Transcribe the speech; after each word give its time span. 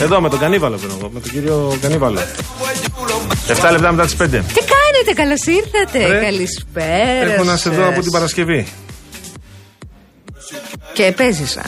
Εδώ 0.00 0.20
με 0.20 0.28
τον 0.28 0.38
Κανίβαλο 0.38 0.76
παίρνω 0.76 0.96
εγώ, 0.98 1.10
με 1.12 1.20
τον 1.20 1.30
κύριο 1.30 1.78
Κανίβαλο. 1.80 2.20
7 3.48 3.68
λεπτά 3.70 3.92
μετά 3.92 4.04
τις 4.04 4.16
5. 4.16 4.24
Τι 4.30 4.60
κάνετε, 4.74 5.12
καλώς 5.14 5.46
ήρθατε. 5.46 6.06
Ρε, 6.18 6.24
Καλησπέρα. 6.24 7.32
Έχω 7.32 7.44
να 7.44 7.56
σε 7.56 7.70
δω 7.70 7.80
σας. 7.82 7.88
από 7.92 8.00
την 8.00 8.10
Παρασκευή. 8.10 8.66
Και 10.92 11.12
παίζησα. 11.16 11.62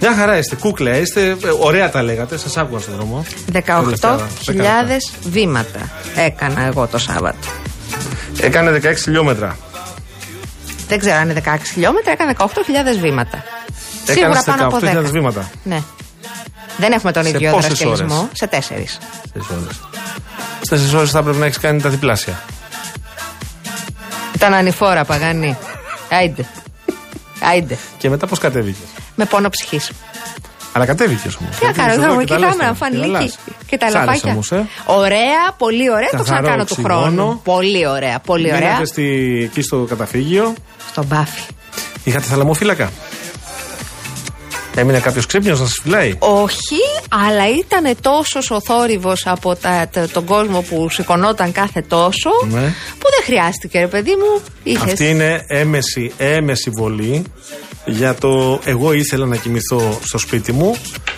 Μια 0.00 0.14
χαρά 0.14 0.36
είστε, 0.38 0.56
κούκλα 0.56 0.96
είστε. 0.96 1.28
ε, 1.28 1.36
Ωραία 1.60 1.90
τα 1.90 2.02
λέγατε, 2.02 2.38
σας 2.38 2.56
άκουγα 2.56 2.80
στον 2.80 2.94
δρόμο. 2.94 3.24
18.000 3.52 5.10
βήματα 5.22 5.90
έκανα 6.16 6.66
εγώ 6.66 6.86
το 6.86 6.98
Σάββατο. 6.98 7.48
Έκανε 8.40 8.80
16 8.84 8.94
χιλιόμετρα. 9.02 9.56
Δεν 10.88 10.98
ξέρω 10.98 11.16
αν 11.16 11.30
είναι 11.30 11.42
16 11.44 11.48
χιλιόμετρα, 11.72 12.12
έκανα 12.12 12.34
18.000 12.38 13.00
βήματα. 13.00 13.44
Σίγουρα 14.04 14.26
Έκανες 14.28 14.44
πάνω 14.44 14.66
από 14.66 14.78
18.000 14.80 15.06
10. 15.08 15.10
βήματα. 15.10 15.50
Ναι. 15.62 15.82
Δεν 16.78 16.92
έχουμε 16.92 17.12
τον 17.12 17.22
Σε 17.22 17.28
ίδιο 17.28 17.50
πόσες 17.50 17.66
δραστηρισμό. 17.78 18.16
ώρες; 18.18 18.28
Σε 18.32 18.46
τέσσερις. 18.46 18.98
Στι 20.60 20.74
4 20.92 20.96
ώρες 20.98 21.10
θα 21.10 21.22
πρέπει 21.22 21.38
να 21.38 21.44
έχεις 21.46 21.58
κάνει 21.58 21.80
τα 21.80 21.88
διπλάσια. 21.88 22.42
Ήταν 24.34 24.54
ανηφόρα, 24.54 25.04
Παγάνη. 25.04 25.56
Άιντε. 26.10 26.44
Άιντε. 27.50 27.76
Και 27.98 28.08
μετά 28.10 28.26
πώς 28.26 28.38
κατέβηκες; 28.38 28.88
Με 29.14 29.24
πόνο 29.24 29.48
ψυχής. 29.48 29.90
Αλλά 30.72 30.86
κατέβηκες 30.86 31.36
όμως. 31.40 31.56
Τι 31.56 31.66
να 31.66 31.72
κάνω, 31.72 32.02
θα 32.02 32.12
μου 32.12 32.20
κοιτάμε 32.24 32.54
να 32.64 32.74
φανλίκι 32.74 33.32
και 33.66 33.76
τα 33.78 33.90
λαπάκια. 33.90 34.38
ε; 34.50 34.62
Ωραία, 34.84 35.52
πολύ 35.58 35.90
ωραία. 35.90 36.08
Το 36.10 36.16
Καθαρό 36.16 36.22
ξανακάνω 36.24 36.64
του 36.64 36.76
οξυγόνο. 36.78 37.00
χρόνου. 37.00 37.40
Πολύ 37.44 37.86
ωραία, 37.86 38.18
πολύ 38.18 38.46
ωραία. 38.46 38.60
Μείνατε 38.60 38.86
στη, 38.86 39.02
εκεί 39.44 39.62
στο 39.62 39.86
καταφύγιο. 39.88 40.54
Στον 40.90 41.04
μπάφι. 41.06 41.40
Είχατε 42.04 42.24
θαλαμοφύλακα. 42.24 42.90
Έμεινε 44.76 44.98
κάποιο 45.00 45.22
ξύπνιο 45.26 45.56
να 45.58 45.66
σα 45.66 45.82
φυλάει. 45.82 46.14
Όχι, 46.18 46.76
αλλά 47.08 47.48
ήταν 47.58 47.94
τόσο 48.00 48.40
ο 48.50 48.60
θόρυβο 48.60 49.12
από 49.24 49.54
τα, 49.56 49.88
τα- 49.92 50.08
τον 50.08 50.24
κόσμο 50.24 50.60
που 50.60 50.88
σηκωνόταν 50.90 51.52
κάθε 51.52 51.80
τόσο, 51.88 52.30
Ναι. 52.50 52.60
που 52.98 53.06
δεν 53.10 53.24
χρειάστηκε, 53.24 53.78
ρε 53.78 53.86
παιδί 53.86 54.10
μου. 54.10 54.40
Είχες. 54.62 54.82
Αυτή 54.92 55.08
είναι 55.08 55.44
έμεση, 55.48 56.12
έμεση 56.16 56.70
βολή 56.70 57.24
για 57.84 58.14
το 58.14 58.60
εγώ 58.64 58.92
ήθελα 58.92 59.26
να 59.26 59.36
κοιμηθώ 59.36 59.98
στο 60.04 60.18
σπίτι 60.18 60.52
μου, 60.52 60.76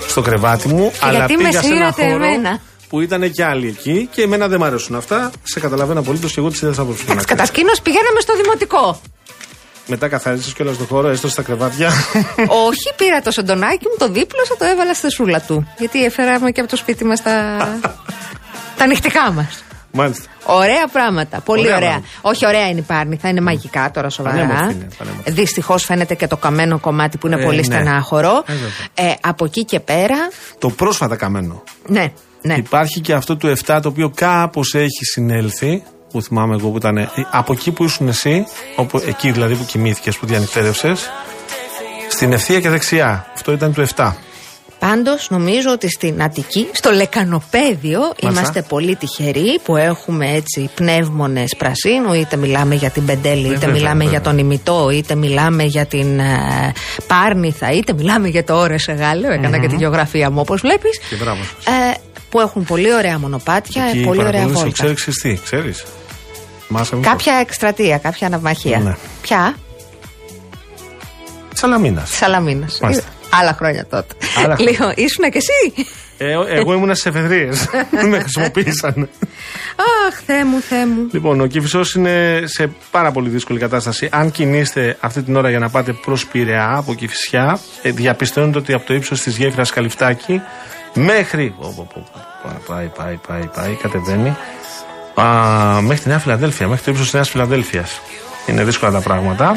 στο 0.09 0.21
κρεβάτι 0.23 0.69
μου, 0.69 0.93
αλλά 1.01 1.19
γιατί 1.19 1.37
με 1.37 1.49
πήγα 1.49 1.61
σε 1.63 1.67
ένα 1.67 1.75
σύρατε 1.77 2.03
χώρο 2.03 2.25
εμένα. 2.25 2.61
που 2.89 3.01
ήταν 3.01 3.31
και 3.33 3.45
άλλοι 3.45 3.67
εκεί 3.69 4.09
και 4.15 4.23
εμένα 4.23 4.49
δεν 4.49 4.59
μ' 4.61 4.65
αρέσουν 4.65 4.97
αυτά. 4.97 5.31
Σε 5.43 5.61
καταλαβαίνω 5.61 6.01
απολύτω 6.01 6.27
και 6.27 6.35
εγώ 6.37 6.49
τι 6.51 6.59
είδα 6.63 6.83
από 6.83 6.93
του 6.93 6.99
Εντάξει, 7.05 7.27
κατασκήνωση 7.27 7.83
πηγαίναμε 7.83 8.21
στο 8.21 8.37
δημοτικό. 8.37 9.01
Μετά 9.87 10.09
καθάρισε 10.09 10.53
κιόλας 10.55 10.77
το 10.77 10.85
χώρο, 10.85 11.09
έστω 11.09 11.29
στα 11.29 11.43
κρεβάτια. 11.43 11.89
Όχι, 12.69 12.93
πήρα 12.97 13.21
το 13.21 13.31
σεντονάκι 13.31 13.85
μου, 13.89 13.97
το 13.99 14.09
δίπλωσα, 14.13 14.57
το 14.59 14.65
έβαλα 14.65 14.95
στη 14.95 15.11
σούλα 15.11 15.41
του. 15.41 15.69
Γιατί 15.79 16.05
έφεραμε 16.05 16.51
και 16.51 16.61
από 16.61 16.71
το 16.71 16.77
σπίτι 16.77 17.05
μας 17.05 17.23
τα. 17.23 17.33
τα 18.79 18.87
νυχτικά 18.87 19.33
μας. 19.33 19.65
Μάλιστα. 19.93 20.25
Ωραία 20.47 20.87
πράγματα. 20.93 21.41
Πολύ 21.41 21.61
Ωραία 21.61 21.77
ωραία. 21.77 21.89
πράγματα. 21.89 22.09
Όχι, 22.21 22.47
ωραία 22.47 22.69
είναι 22.69 22.79
η 22.79 22.83
Πάρνη. 22.83 23.17
Θα 23.17 23.29
είναι 23.29 23.41
μαγικά 23.41 23.91
τώρα 23.91 24.09
σοβαρά. 24.11 24.37
Πανέμορφη 24.37 24.73
είναι, 24.75 24.89
πανέμορφη. 24.99 25.31
Δυστυχώς 25.31 25.85
φαίνεται 25.85 26.15
και 26.15 26.27
το 26.27 26.37
καμένο 26.37 26.79
κομμάτι 26.79 27.19
που 27.19 27.27
είναι 27.27 27.41
Ε, 27.41 27.45
πολύ 27.45 27.57
ναι. 27.57 27.63
στενάχωρο. 27.63 28.45
Ε, 28.47 28.53
βέβαια. 28.53 29.11
Ε, 29.13 29.17
από 29.21 29.45
εκεί 29.45 29.65
και 29.65 29.81
πέρα. 29.81 30.17
Το 30.59 30.71
πρόσφατα 30.71 31.17
καμένο. 31.17 31.63
Ναι, 31.87 32.13
ναι. 32.43 32.55
Υπάρχει 32.55 33.01
και 33.01 33.13
αυτό 33.13 33.37
του 33.37 33.57
7 33.67 33.79
το 33.83 33.89
οποίο 33.89 34.13
κάπως 34.15 34.75
έχει 34.75 35.05
συνέλθει. 35.13 35.83
Που 36.11 36.23
θυμάμαι 36.23 36.55
εγώ 36.55 36.69
που 36.69 36.77
ήταν. 36.77 36.97
ε, 36.97 37.09
Από 37.31 37.53
εκεί 37.53 37.71
που 37.71 37.85
ήσουν 37.85 38.09
εσύ, 38.09 38.45
όπου, 38.77 39.03
εκεί 39.07 39.31
δηλαδή 39.31 39.55
που 39.55 39.65
κοιμήθηκες, 39.65 40.17
που 40.17 40.27
διανυκτέρευσε, 40.27 40.93
στην 42.09 42.33
ευθεία 42.33 42.61
και 42.61 42.69
δεξιά. 42.69 43.27
Αυτό 43.35 43.53
ήταν 43.53 43.73
του 43.75 43.87
7. 43.97 44.13
Πάντως, 44.79 45.31
νομίζω 45.31 45.71
ότι 45.71 45.89
στην 45.91 46.23
Αττική, 46.23 46.69
στο 46.73 46.91
Λεκανοπέδιο, 46.91 48.01
είμαστε 48.23 48.63
πολύ 48.63 48.97
τυχεροί 48.97 49.61
που 49.65 49.77
έχουμε 49.77 50.33
έτσι 50.33 50.71
πνεύμονες 50.75 51.55
πρασίνου. 51.57 52.13
Είτε 52.13 52.37
μιλάμε 52.37 52.75
για 52.75 52.91
την 52.91 53.05
Πεντέλη, 53.05 53.47
είτε 53.47 53.49
βέβαια, 53.55 53.71
μιλάμε 53.75 53.93
βέβαια. 54.05 54.11
για 54.11 54.21
τον 54.21 54.39
Ημιτό, 54.39 54.91
είτε 54.91 55.15
μιλάμε 55.15 55.63
για 55.65 55.87
την 55.87 56.19
ε, 56.19 56.73
Πάρνηθα, 57.07 57.73
είτε 57.73 57.93
μιλάμε 57.93 58.29
για 58.29 58.45
το 58.45 58.55
Όρε 58.57 58.75
Γάλλιο. 58.99 59.33
Έκανα 59.33 59.59
και 59.59 59.67
τη 59.67 59.77
γεωγραφία 59.77 60.31
μου, 60.31 60.41
όπως 60.41 60.61
βλέπεις. 60.61 60.99
Και 61.11 61.17
μπράβο. 61.17 61.41
Ε, 61.41 61.95
που 62.37 62.43
έχουν 62.43 62.65
πολύ 62.65 62.95
ωραία 62.95 63.19
μονοπάτια, 63.19 63.85
Εκεί 63.85 64.03
πολύ 64.03 64.19
ωραία 64.19 64.31
παρακολούθησε 64.31 64.63
ο 64.63 64.69
βόλτα. 64.69 64.85
Ξέρξης 64.85 65.15
τι, 65.17 65.39
ξέρεις. 65.45 65.85
Μάσα 66.69 66.97
μου. 66.97 67.03
Κάποια 67.03 67.35
εκστρατεία, 67.35 67.99
κάποια 67.99 68.29
ναυμαχία. 68.29 68.79
Ναι. 68.79 68.97
Ποια; 69.23 69.55
Σαλαμίνας. 71.55 72.11
Σαλαμίνας. 72.17 72.79
Μάλιστα. 72.83 73.09
Άλλα 73.31 73.53
χρόνια 73.53 73.87
τότε. 73.87 74.15
Άλλα 74.37 74.55
χρόνια. 74.55 74.71
Λίγο, 74.71 74.93
ήσουν 74.95 75.31
και 75.31 75.39
εσύ; 75.39 75.87
Ε, 76.19 76.33
εγώ 76.59 76.75
ήμουνα 76.75 76.95
στι 76.95 77.09
εφεδρείες. 77.09 77.67
με 78.11 78.19
χρησιμοποίησαν. 78.19 79.09
Αχ, 80.07 80.21
Θεέ 80.27 80.45
μου, 80.45 80.61
Θεέ 80.61 80.87
μου. 80.87 81.09
Λοιπόν, 81.13 81.41
ο 81.41 81.47
Κυφισός 81.47 81.95
είναι 81.95 82.43
σε 82.45 82.71
πάρα 82.91 83.11
πολύ 83.11 83.29
δύσκολη 83.29 83.59
κατάσταση. 83.59 84.09
Αν 84.13 84.31
κινείστε 84.31 84.97
αυτή 85.01 85.23
την 85.23 85.37
ώρα 85.37 85.51
για 85.51 85.59
να 85.59 85.69
πάτε 85.69 85.93
προς 85.93 86.27
Πειραιά 86.27 86.77
από 86.77 86.95
Κυφισιά, 86.95 87.61
ε, 87.83 87.91
διαπιστώνετε 87.91 88.59
ότι 88.59 88.73
από 88.73 88.87
το 88.87 88.95
ύψος 88.95 89.21
της 89.21 89.37
γέφυρας 89.37 89.71
Καλυφτάκη 89.71 90.41
μέχρι. 90.97 91.55
Ω, 91.59 91.69
πω, 91.69 91.89
πω, 91.95 92.07
πω, 92.13 92.21
Πάει, 92.67 92.87
πάει, 92.87 93.19
πάει, 93.27 93.47
πάει, 93.47 93.75
κατεβαίνει. 93.75 94.37
Α, 95.21 95.81
μέχρι 95.81 96.03
τη 96.03 96.09
Νέα 96.09 96.19
Φιλαδέλφια, 96.19 96.69
μέχρι 96.69 96.85
το 96.85 96.91
ύψος 96.91 97.05
της 97.05 97.15
Νέας 97.15 97.31
Φιλαδέλφιας. 97.31 98.01
Είναι 98.47 98.65
δύσκολα 98.65 98.93
τα 98.93 99.01
πράγματα. 99.01 99.57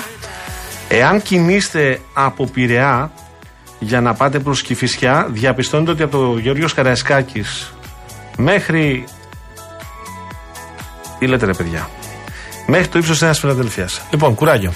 Εάν 0.88 1.22
κινείστε 1.22 2.00
από 2.14 2.46
Πειραιά 2.46 3.12
για 3.80 4.02
να 4.02 4.14
πάτε 4.14 4.40
προς 4.40 4.62
Κυφισιά, 4.62 5.28
διαπιστώνετε 5.30 5.92
ότι 5.92 6.04
από 6.04 6.18
το 6.18 6.38
Γεώργιο 6.38 6.68
Καραϊσκάκης 6.76 7.74
μέχρι 8.38 9.04
τι 11.20 11.28
λέτε 11.28 11.46
ρε 11.46 11.54
παιδιά; 11.54 11.90
Μέχρι 12.68 12.88
το 12.88 12.98
ύψος 12.98 13.14
της 13.14 13.22
Νέας 13.22 13.40
Φιλαδελφία. 13.40 13.90
Λοιπόν, 14.12 14.36
κουράγιο. 14.36 14.74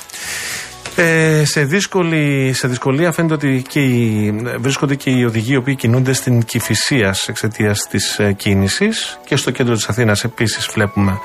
Ε, 0.96 1.46
σε, 1.46 1.64
δύσκολη, 1.64 2.54
σε 2.54 2.68
δυσκολία 2.68 3.12
φαίνεται 3.12 3.34
ότι 3.34 3.64
και 3.70 3.80
οι, 3.80 4.32
βρίσκονται 4.60 4.96
και 4.96 5.10
οι 5.10 5.24
οδηγοί 5.24 5.54
οι 5.54 5.56
οποίοι 5.56 5.76
κινούνται 5.76 6.14
στην 6.14 6.44
Κυφυσία 6.44 7.16
εξαιτίας 7.28 7.88
της 7.90 8.20
ε, 8.20 8.34
κίνησης 8.34 9.20
και 9.26 9.36
στο 9.36 9.52
κέντρο 9.52 9.74
της 9.74 9.88
Αθήνας 9.88 10.24
επίσης 10.24 10.68
βλέπουμε 10.74 11.20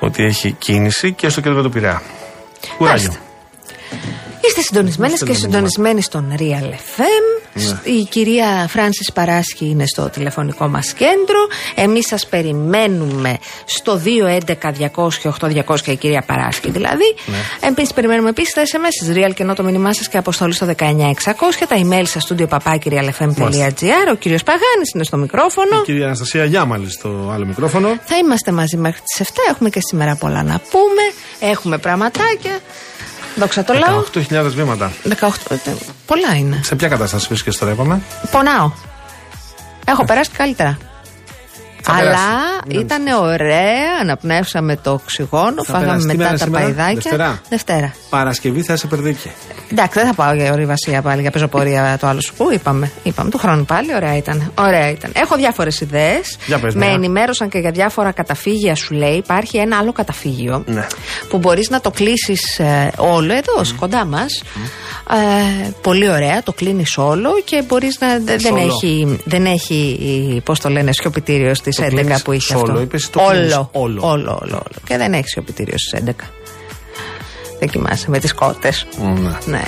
ότι 0.00 0.22
έχει 0.22 0.52
κίνηση 0.52 1.12
και 1.12 1.28
στο 1.28 1.40
κέντρο 1.40 1.62
του 1.62 1.70
Πειραιά. 1.70 2.02
Κουράγιο. 2.76 3.12
Μάλιστα. 4.44 4.60
Είστε 4.60 4.60
συντονισμένες 4.60 5.14
Είστε 5.14 5.26
και 5.26 5.32
το 5.32 5.38
συντονισμένοι 5.38 6.02
στον 6.02 6.34
Real 6.38 6.70
FM. 6.98 7.24
Η 7.84 8.06
κυρία 8.10 8.66
Φράνσις 8.68 9.12
Παράσχη 9.12 9.66
είναι 9.66 9.86
στο 9.86 10.08
τηλεφωνικό 10.08 10.68
μας 10.68 10.92
κέντρο. 10.92 11.46
Εμείς 11.74 12.06
σας 12.06 12.26
περιμένουμε 12.26 13.38
στο 13.64 14.00
211-200-8200 14.04 15.86
η 15.86 15.96
κυρία 15.96 16.22
Παράσχη 16.26 16.70
δηλαδή. 16.70 17.14
Ναι. 17.26 17.68
Εμείς 17.68 17.92
περιμένουμε 17.92 18.28
επίσης 18.28 18.54
τα 18.54 18.62
SMS 18.62 19.06
της 19.06 19.08
Real 19.16 19.34
και 19.34 19.42
ενώ 19.42 19.54
το 19.54 19.62
μήνυμά 19.62 19.92
σας 19.92 20.08
και 20.08 20.18
αποστολή 20.18 20.52
στο 20.52 20.66
19600. 20.66 21.66
Τα 21.68 21.76
email 21.76 22.04
σας 22.04 22.26
studio 22.28 22.48
papakirialfm.gr. 22.48 24.06
Ο 24.12 24.14
κύριος 24.14 24.42
Παγάνης 24.42 24.90
είναι 24.94 25.04
στο 25.04 25.16
μικρόφωνο. 25.16 25.76
Η 25.80 25.84
κυρία 25.84 26.04
Αναστασία 26.04 26.44
Γιάμαλη 26.44 26.90
στο 26.90 27.30
άλλο 27.34 27.44
μικρόφωνο. 27.46 27.88
Θα 28.04 28.16
είμαστε 28.16 28.52
μαζί 28.52 28.76
μέχρι 28.76 29.00
τις 29.00 29.28
7. 29.28 29.30
Έχουμε 29.50 29.68
και 29.68 29.80
σήμερα 29.88 30.16
πολλά 30.16 30.42
να 30.42 30.60
πούμε. 30.70 31.02
Έχουμε 31.52 31.78
πραγματάκια. 31.78 32.58
Δόξα 33.36 33.64
τω 33.64 33.72
λαό. 33.74 34.04
18.000 34.14 34.44
βήματα. 34.54 34.92
18. 35.20 35.28
ε, 35.48 35.56
Πολλά 36.06 36.34
είναι. 36.36 36.60
Σε 36.62 36.74
ποια 36.76 36.88
κατάσταση 36.88 37.26
βρίσκεσαι 37.28 37.58
τώρα, 37.58 37.72
είπαμε. 37.72 38.00
Πονάω. 38.30 38.70
Έχω 39.86 40.04
περάσει 40.04 40.30
και 40.30 40.36
καλύτερα. 40.36 40.78
Θα 41.86 41.92
Αλλά 41.92 42.02
περάσει. 42.04 42.84
ήταν 42.84 43.06
ωραία, 43.06 43.98
αναπνεύσαμε 44.00 44.76
το 44.76 44.90
οξυγόνο, 44.92 45.64
Θα 45.64 45.72
φάγαμε 45.72 45.86
περάσει. 45.86 46.06
Τι 46.06 46.16
μετά 46.16 46.24
μέρα 46.24 46.38
τα 46.38 46.44
σήμερα; 46.44 46.64
παϊδάκια. 46.64 46.94
Δευτέρα. 46.94 47.40
Δευτέρα. 47.48 47.94
Παρασκευή 48.10 48.62
θα 48.62 48.76
σε 48.76 48.86
περδίκη. 48.86 49.30
Εντάξει, 49.72 49.98
δεν 49.98 50.06
θα 50.08 50.14
πάω 50.14 50.34
για 50.34 50.52
ορειβασία 50.52 51.02
πάλι, 51.02 51.20
για 51.20 51.30
πεζοπορία 51.30 51.96
το 52.00 52.06
άλλο 52.06 52.20
σου. 52.20 52.34
Πού 52.36 52.52
είπαμε; 52.52 52.90
Είπαμε 53.02 53.30
του 53.30 53.38
χρόνου 53.38 53.64
πάλι, 53.64 53.94
ωραία 53.94 54.16
ήταν. 54.16 54.52
Ωραία 54.58 54.90
ήταν. 54.90 55.10
Έχω 55.14 55.36
διάφορες 55.36 55.80
ιδέες. 55.80 56.36
Για 56.46 56.58
πες, 56.58 56.74
Με 56.74 56.84
μια. 56.84 56.94
ενημέρωσαν 56.94 57.48
και 57.48 57.58
για 57.58 57.70
διάφορα 57.70 58.12
καταφύγια, 58.12 58.74
σου 58.74 58.94
λέει. 58.94 59.16
Υπάρχει 59.16 59.56
ένα 59.56 59.78
άλλο 59.78 59.92
καταφύγιο 59.92 60.62
Ναι. 60.66 60.86
που 61.28 61.38
μπορείς 61.38 61.70
να 61.70 61.80
το 61.80 61.90
κλείσεις 61.90 62.60
όλο 62.96 63.32
εδώ, 63.32 63.74
κοντά 63.78 64.04
μας. 64.04 64.42
Ε, 65.10 65.68
πολύ 65.82 66.08
ωραία, 66.10 66.42
το 66.42 66.52
κλείνεις 66.52 66.96
όλο 66.98 67.30
και 67.44 67.62
μπορείς 67.66 68.00
να. 68.00 68.08
δε- 68.08 68.18
Δεν 68.36 68.40
Σόλο. 68.40 68.60
έχει, 68.60 69.18
δεν 69.24 69.44
έχει 69.46 70.40
πώς 70.44 70.60
το 70.60 70.68
λένε, 70.68 70.92
σιωπητήριο 70.92 71.54
στι 71.54 71.73
Το 71.76 71.84
11 71.84 71.88
κλείνεις 71.88 72.22
που 72.22 72.32
είχες 72.32 72.44
σόλο, 72.58 72.72
αυτό. 72.72 72.80
είπες, 72.80 73.10
το 73.10 73.20
κλείνεις 73.28 73.54
όλο, 73.54 73.68
όλο. 73.72 74.00
όλο, 74.02 74.38
όλο, 74.42 74.54
όλο. 74.54 74.76
Και 74.84 74.96
δεν 74.96 75.12
έχει 75.12 75.28
σιωπητήριο 75.28 75.78
στις 75.78 75.92
11. 75.92 76.10
Δεν 77.58 77.68
κοιμάσαι 77.68 78.10
με 78.10 78.18
τις 78.18 78.34
κότες. 78.34 78.86
Ναι. 78.98 79.08
Ναι, 79.10 79.38
ναι. 79.44 79.62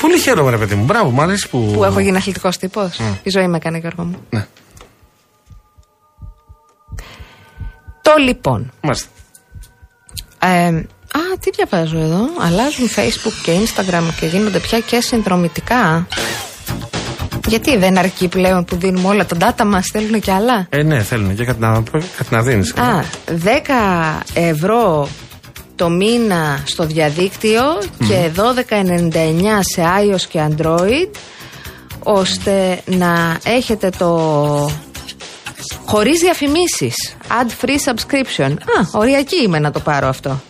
Πολύ 0.00 0.18
χαίρομαι, 0.18 0.50
ρε 0.50 0.56
παιδί 0.56 0.74
μου. 0.74 0.84
Μπράβο, 0.84 1.10
μου 1.10 1.22
αρέσει 1.22 1.48
που. 1.48 1.70
Που 1.74 1.84
έχω 1.84 2.00
γίνει 2.00 2.16
αθλητικός 2.16 2.56
τύπος. 2.56 2.98
Η 3.22 3.30
ζωή 3.30 3.48
με 3.48 3.56
έκανε, 3.56 3.78
Γιώργο 3.78 4.04
μου. 4.04 4.16
Ναι. 4.30 4.46
Το 8.02 8.14
λοιπόν. 8.18 8.72
Μάλιστα. 8.80 9.08
Ε, 10.38 10.66
α, 11.12 11.20
τι 11.40 11.50
διαβάζω 11.50 11.98
εδώ; 11.98 12.20
Αλλάζουν 12.40 12.88
Facebook 12.96 13.32
και 13.42 13.52
Instagram 13.52 14.02
και 14.20 14.26
γίνονται 14.26 14.58
πια 14.58 14.80
και 14.80 15.00
συνδρομητικά. 15.00 16.06
Γιατί 17.48 17.76
δεν 17.76 17.98
αρκεί 17.98 18.28
πλέον 18.28 18.64
που 18.64 18.76
δίνουμε 18.76 19.08
όλα 19.08 19.26
τα 19.26 19.36
data 19.40 19.64
μας, 19.66 19.86
θέλουν 19.92 20.20
και 20.20 20.32
άλλα; 20.32 20.66
Ε, 20.70 20.82
ναι, 20.82 21.02
θέλουν 21.02 21.34
και 21.34 21.44
κάτι 21.44 21.60
να, 21.60 21.82
κάτι 21.92 22.34
να 22.34 22.42
δίνεις. 22.42 22.74
Α, 22.74 23.04
10 23.26 24.22
ευρώ 24.34 25.08
το 25.76 25.90
μήνα 25.90 26.62
στο 26.64 26.86
διαδίκτυο 26.86 27.62
και 28.08 28.30
12,99 28.36 29.14
σε 29.60 29.82
iOS 30.02 30.20
και 30.28 30.48
Android 30.48 31.16
ώστε 32.02 32.80
να 32.84 33.38
έχετε 33.44 33.90
το 33.98 34.70
χωρίς 35.84 36.20
διαφημίσεις 36.20 36.94
ad 37.28 37.64
free 37.64 37.92
subscription 37.92 38.50
Α, 38.50 38.88
οριακή 38.92 39.42
είμαι 39.42 39.58
να 39.58 39.70
το 39.70 39.80
πάρω 39.80 40.08
αυτό 40.08 40.40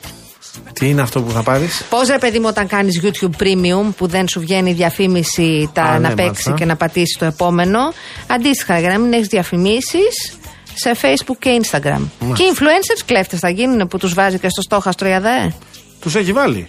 Τι 0.73 0.89
είναι 0.89 1.00
αυτό 1.03 1.23
που 1.23 1.31
θα 1.31 1.43
πάρεις; 1.43 1.85
Πώς 1.91 2.09
ρε 2.09 2.19
παιδί 2.19 2.39
μου 2.39 2.47
όταν 2.49 2.67
κάνεις 2.67 3.00
YouTube 3.05 3.43
Premium 3.43 3.93
που 3.97 4.06
δεν 4.06 4.29
σου 4.29 4.41
βγαίνει 4.41 4.73
διαφήμιση 4.73 5.71
τα 5.73 5.83
Α, 5.83 5.99
να 5.99 5.99
ναι, 5.99 6.15
παίξεις 6.15 6.25
μάλιστα. 6.25 6.53
και 6.53 6.65
να 6.65 6.77
πατήσεις 6.77 7.17
το 7.19 7.25
επόμενο 7.25 7.79
Αντίστοιχα 8.27 8.79
για 8.79 8.89
να 8.89 8.99
μην 8.99 9.12
έχεις 9.12 9.27
διαφημίσεις 9.27 10.39
σε 10.75 10.97
Facebook 11.03 11.37
και 11.39 11.61
Instagram 11.62 12.00
Και 12.35 12.43
οι 12.43 12.53
influencers 12.55 13.03
κλέφτες 13.05 13.39
θα 13.39 13.49
γίνουν 13.50 13.89
που 13.89 13.99
τους 13.99 14.15
βάζει 14.15 14.39
και 14.39 14.49
στο 14.49 14.62
στόχαστρο 14.62 15.09
η 15.09 15.12
ΑΔΕ 15.12 15.53
Τους 16.00 16.15
έχει 16.15 16.33
βάλει. 16.33 16.69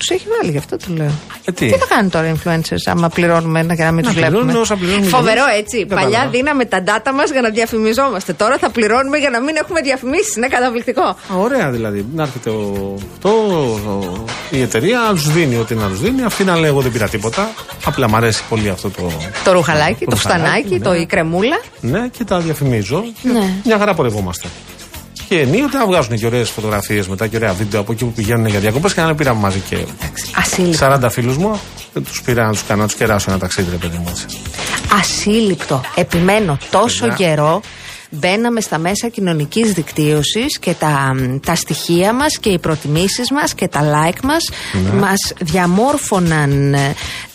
Τους 0.00 0.08
έχει 0.08 0.26
βάλει, 0.38 0.50
γι' 0.50 0.58
αυτό 0.58 0.76
του 0.76 0.92
λέω. 0.96 1.12
Ε, 1.44 1.52
τι; 1.52 1.66
τι 1.72 1.78
θα 1.78 1.86
κάνουν 1.88 2.10
τώρα 2.10 2.26
οι 2.28 2.32
influencers, 2.36 2.84
άμα 2.86 3.08
πληρώνουμε 3.08 3.60
ένα 3.60 3.74
για 3.74 3.84
να 3.84 3.92
μην 3.92 4.04
Να 4.04 4.10
τους 4.10 4.18
βλέπουμε; 4.18 4.38
πληρώνουν 4.38 4.62
όσα 4.62 4.76
πληρώνουμε 4.76 5.06
Φοβερό 5.06 5.44
εμείς. 5.52 5.60
έτσι. 5.60 5.86
Κατάλαβα. 5.86 6.10
Παλιά 6.16 6.30
δίναμε 6.30 6.64
τα 6.64 6.82
data 6.86 7.10
μας 7.14 7.30
για 7.30 7.40
να 7.40 7.48
διαφημιζόμαστε. 7.50 8.32
Τώρα 8.32 8.58
θα 8.58 8.70
πληρώνουμε 8.70 9.18
για 9.18 9.30
να 9.30 9.40
μην 9.40 9.56
έχουμε 9.56 9.80
διαφημίσεις. 9.80 10.36
Είναι 10.36 10.46
καταπληκτικό. 10.48 11.02
Α, 11.02 11.16
ωραία 11.38 11.70
δηλαδή. 11.70 12.06
Να 12.14 12.22
έρχεται 12.22 12.50
ο, 12.50 12.94
το, 13.20 13.28
ο- 13.28 14.24
η 14.50 14.60
εταιρεία, 14.62 14.98
να 15.08 15.12
τους 15.14 15.32
δίνει 15.32 15.56
ό,τι 15.56 15.74
να 15.74 15.88
τους 15.88 16.00
δίνει. 16.00 16.22
Αυτοί 16.22 16.44
να 16.44 16.56
λέγω 16.58 16.80
δεν 16.80 16.92
πήρα 16.92 17.08
τίποτα. 17.08 17.50
Απλά 17.84 18.08
μου 18.08 18.16
αρέσει 18.16 18.42
πολύ 18.48 18.68
αυτό 18.68 18.90
το. 18.90 19.02
Το 19.44 19.52
ρουχαλάκι, 19.52 20.04
το 20.04 20.10
ρουχαλάκι, 20.10 20.10
φουστανάκι, 20.10 20.74
ναι. 20.78 20.84
το 20.84 20.94
η 20.94 21.06
κρεμούλα. 21.06 21.60
Ναι, 21.80 22.08
και 22.08 22.24
τα 22.24 22.38
διαφημίζω. 22.40 23.04
Ναι. 23.22 23.44
Μια 23.64 23.78
χαρά 23.78 23.94
πορευόμαστε. 23.94 24.48
Και 25.30 25.40
ενίοτε 25.40 25.76
να 25.78 25.86
βγάζουν 25.86 26.16
και 26.18 26.26
ωραίες 26.26 26.50
φωτογραφίες 26.50 27.08
μετά 27.08 27.26
και 27.26 27.36
ωραία 27.36 27.52
βίντεο 27.52 27.80
από 27.80 27.92
εκεί 27.92 28.04
που 28.04 28.12
πηγαίνουν 28.12 28.46
για 28.46 28.60
διακοπές 28.60 28.94
και 28.94 29.00
να 29.00 29.14
πήραμε 29.14 29.40
μαζί 29.40 29.58
και 29.68 29.76
Ασύλληπτο. 30.36 30.98
40 31.02 31.10
φίλους 31.10 31.36
μου. 31.36 31.60
Δεν 31.92 32.04
τους 32.04 32.22
πήρα 32.22 32.46
να 32.46 32.52
τους 32.52 32.64
κάνω 32.64 32.80
να 32.80 32.86
τους 32.86 32.96
κεράσω 32.96 33.30
ένα 33.30 33.38
ταξίδι, 33.38 33.70
ρε 33.70 33.76
παιδί 33.76 33.96
μου 33.96 34.06
έτσι. 34.08 34.26
Ασύλληπτο. 35.00 35.80
Επιμένω 35.94 36.58
τόσο 36.70 37.06
Παιδιά. 37.06 37.26
καιρό. 37.26 37.60
Μπαίναμε 38.10 38.60
στα 38.60 38.78
μέσα 38.78 39.08
κοινωνικής 39.08 39.72
δικτύωσης 39.72 40.58
και 40.58 40.72
τα, 40.78 41.14
τα 41.46 41.54
στοιχεία 41.54 42.12
μας 42.12 42.38
και 42.38 42.48
οι 42.48 42.58
προτιμήσεις 42.58 43.30
μας 43.30 43.54
και 43.54 43.68
τα 43.68 43.80
like 43.82 44.20
μας 44.22 44.48
Ναι. 44.84 44.90
μας 45.00 45.32
διαμόρφωναν 45.40 46.76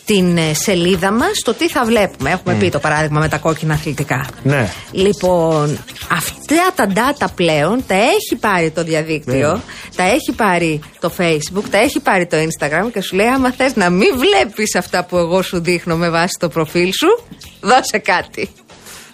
ε, 0.08 0.14
την 0.14 0.38
ε, 0.38 0.54
σελίδα 0.54 1.12
μας 1.12 1.32
το 1.44 1.54
τι 1.54 1.70
θα 1.70 1.86
βλέπουμε. 1.86 2.30
Έχουμε 2.30 2.54
πει 2.56 2.70
το 2.70 2.80
παράδειγμα 2.80 3.20
με 3.20 3.28
τα 3.30 3.38
κόκκινα 3.38 3.74
αθλητικά. 3.74 4.26
Ναι. 4.44 4.70
Λοιπόν, 4.92 5.78
αυτά 6.12 6.72
τα 6.76 6.88
data 6.96 7.26
πλέον 7.36 7.84
τα 7.88 7.96
έχει 7.96 8.36
πάρει 8.40 8.72
το 8.72 8.84
διαδίκτυο, 8.84 9.52
Ναι. 9.54 9.60
τα 9.96 10.04
έχει 10.04 10.32
πάρει 10.36 10.80
το 11.00 11.12
Facebook, 11.18 11.64
τα 11.72 11.78
έχει 11.78 12.00
πάρει 12.00 12.26
το 12.26 12.38
Instagram 12.38 12.92
και 12.94 13.02
σου 13.02 13.16
λέει 13.16 13.28
άμα 13.28 13.52
θες 13.52 13.76
να 13.76 13.90
μην 13.90 14.10
βλέπεις 14.18 14.76
αυτά 14.76 15.04
που 15.06 15.18
εγώ 15.18 15.42
σου 15.42 15.62
δείχνω 15.62 15.96
με 15.96 16.10
βάση 16.10 16.38
το 16.40 16.50
προφίλ 16.50 16.92
σου, 17.00 17.24
δώσε 17.62 17.98
κάτι. 17.98 18.50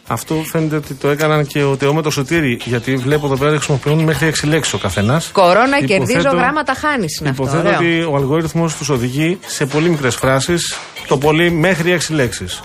Αυτό 0.07 0.43
φαίνεται 0.51 0.75
ότι 0.75 0.93
το 0.93 1.09
έκαναν 1.09 1.47
και 1.47 1.63
ο 1.63 1.77
Τεό 1.77 1.93
με 1.93 2.01
το 2.01 2.09
σωτήρι. 2.09 2.59
Γιατί 2.65 2.95
βλέπω 2.95 3.25
εδώ 3.25 3.37
πέρα 3.37 3.51
χρησιμοποιούν 3.55 4.03
μέχρι 4.03 4.31
6 4.43 4.47
λέξεις 4.47 4.73
ο 4.73 4.77
καθένας. 4.77 5.29
Κορώνα 5.31 5.83
κερδίζω 5.85 6.29
γράμματα 6.29 6.73
χάνεις 6.73 7.19
είναι 7.19 7.29
αυτό. 7.29 7.43
Υποθέτω 7.43 7.67
ωραίο. 7.67 7.77
ότι 7.77 8.01
ο 8.01 8.15
αλγόριθμος 8.15 8.75
τους 8.75 8.89
οδηγεί 8.89 9.39
σε 9.45 9.65
πολύ 9.65 9.89
μικρές 9.89 10.15
φράσεις, 10.15 10.77
το 11.07 11.17
πολύ 11.17 11.51
μέχρι 11.51 11.91
6 11.91 12.13
λέξεις. 12.13 12.61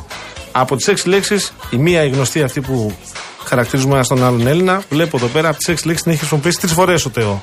Από 0.53 0.77
τις 0.77 0.89
6 0.89 1.07
λέξεις, 1.09 1.53
η 1.71 1.77
μία 1.77 2.05
η 2.05 2.09
γνωστή 2.09 2.43
αυτή 2.43 2.61
που 2.61 2.97
χαρακτηρίζουμε 3.45 3.95
ένα 3.95 4.05
τον 4.05 4.25
άλλον 4.25 4.47
Έλληνα, 4.47 4.83
βλέπω 4.91 5.17
εδώ 5.17 5.27
πέρα 5.27 5.49
από 5.49 5.59
τις 5.59 5.69
6 5.69 5.87
λέξεις 5.87 6.03
την 6.03 6.11
έχει 6.11 6.21
χρησιμοποιήσει 6.21 6.59
τρεις 6.61 6.73
φορές 6.73 7.05
ο 7.05 7.11
Τεό. 7.11 7.43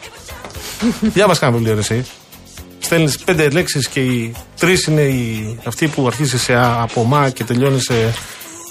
Διάβασε 1.01 1.40
κανένα 1.40 1.57
βιβλίο, 1.57 1.74
ρε, 1.75 1.80
εσύ. 1.80 2.06
Στέλνεις 2.80 3.18
πέντε 3.18 3.50
λέξεις 3.50 3.88
και 3.88 4.00
οι 4.00 4.35
τρεις 4.59 4.83
είναι 4.83 5.02
οι, 5.02 5.57
αυτοί 5.66 5.88
που 5.88 6.07
αρχίζει 6.07 6.38
σε 6.38 6.54
α, 6.54 6.81
από 6.81 7.04
μα 7.04 7.30
και 7.30 7.44
τελειώνει 7.44 7.81
σε 7.81 8.14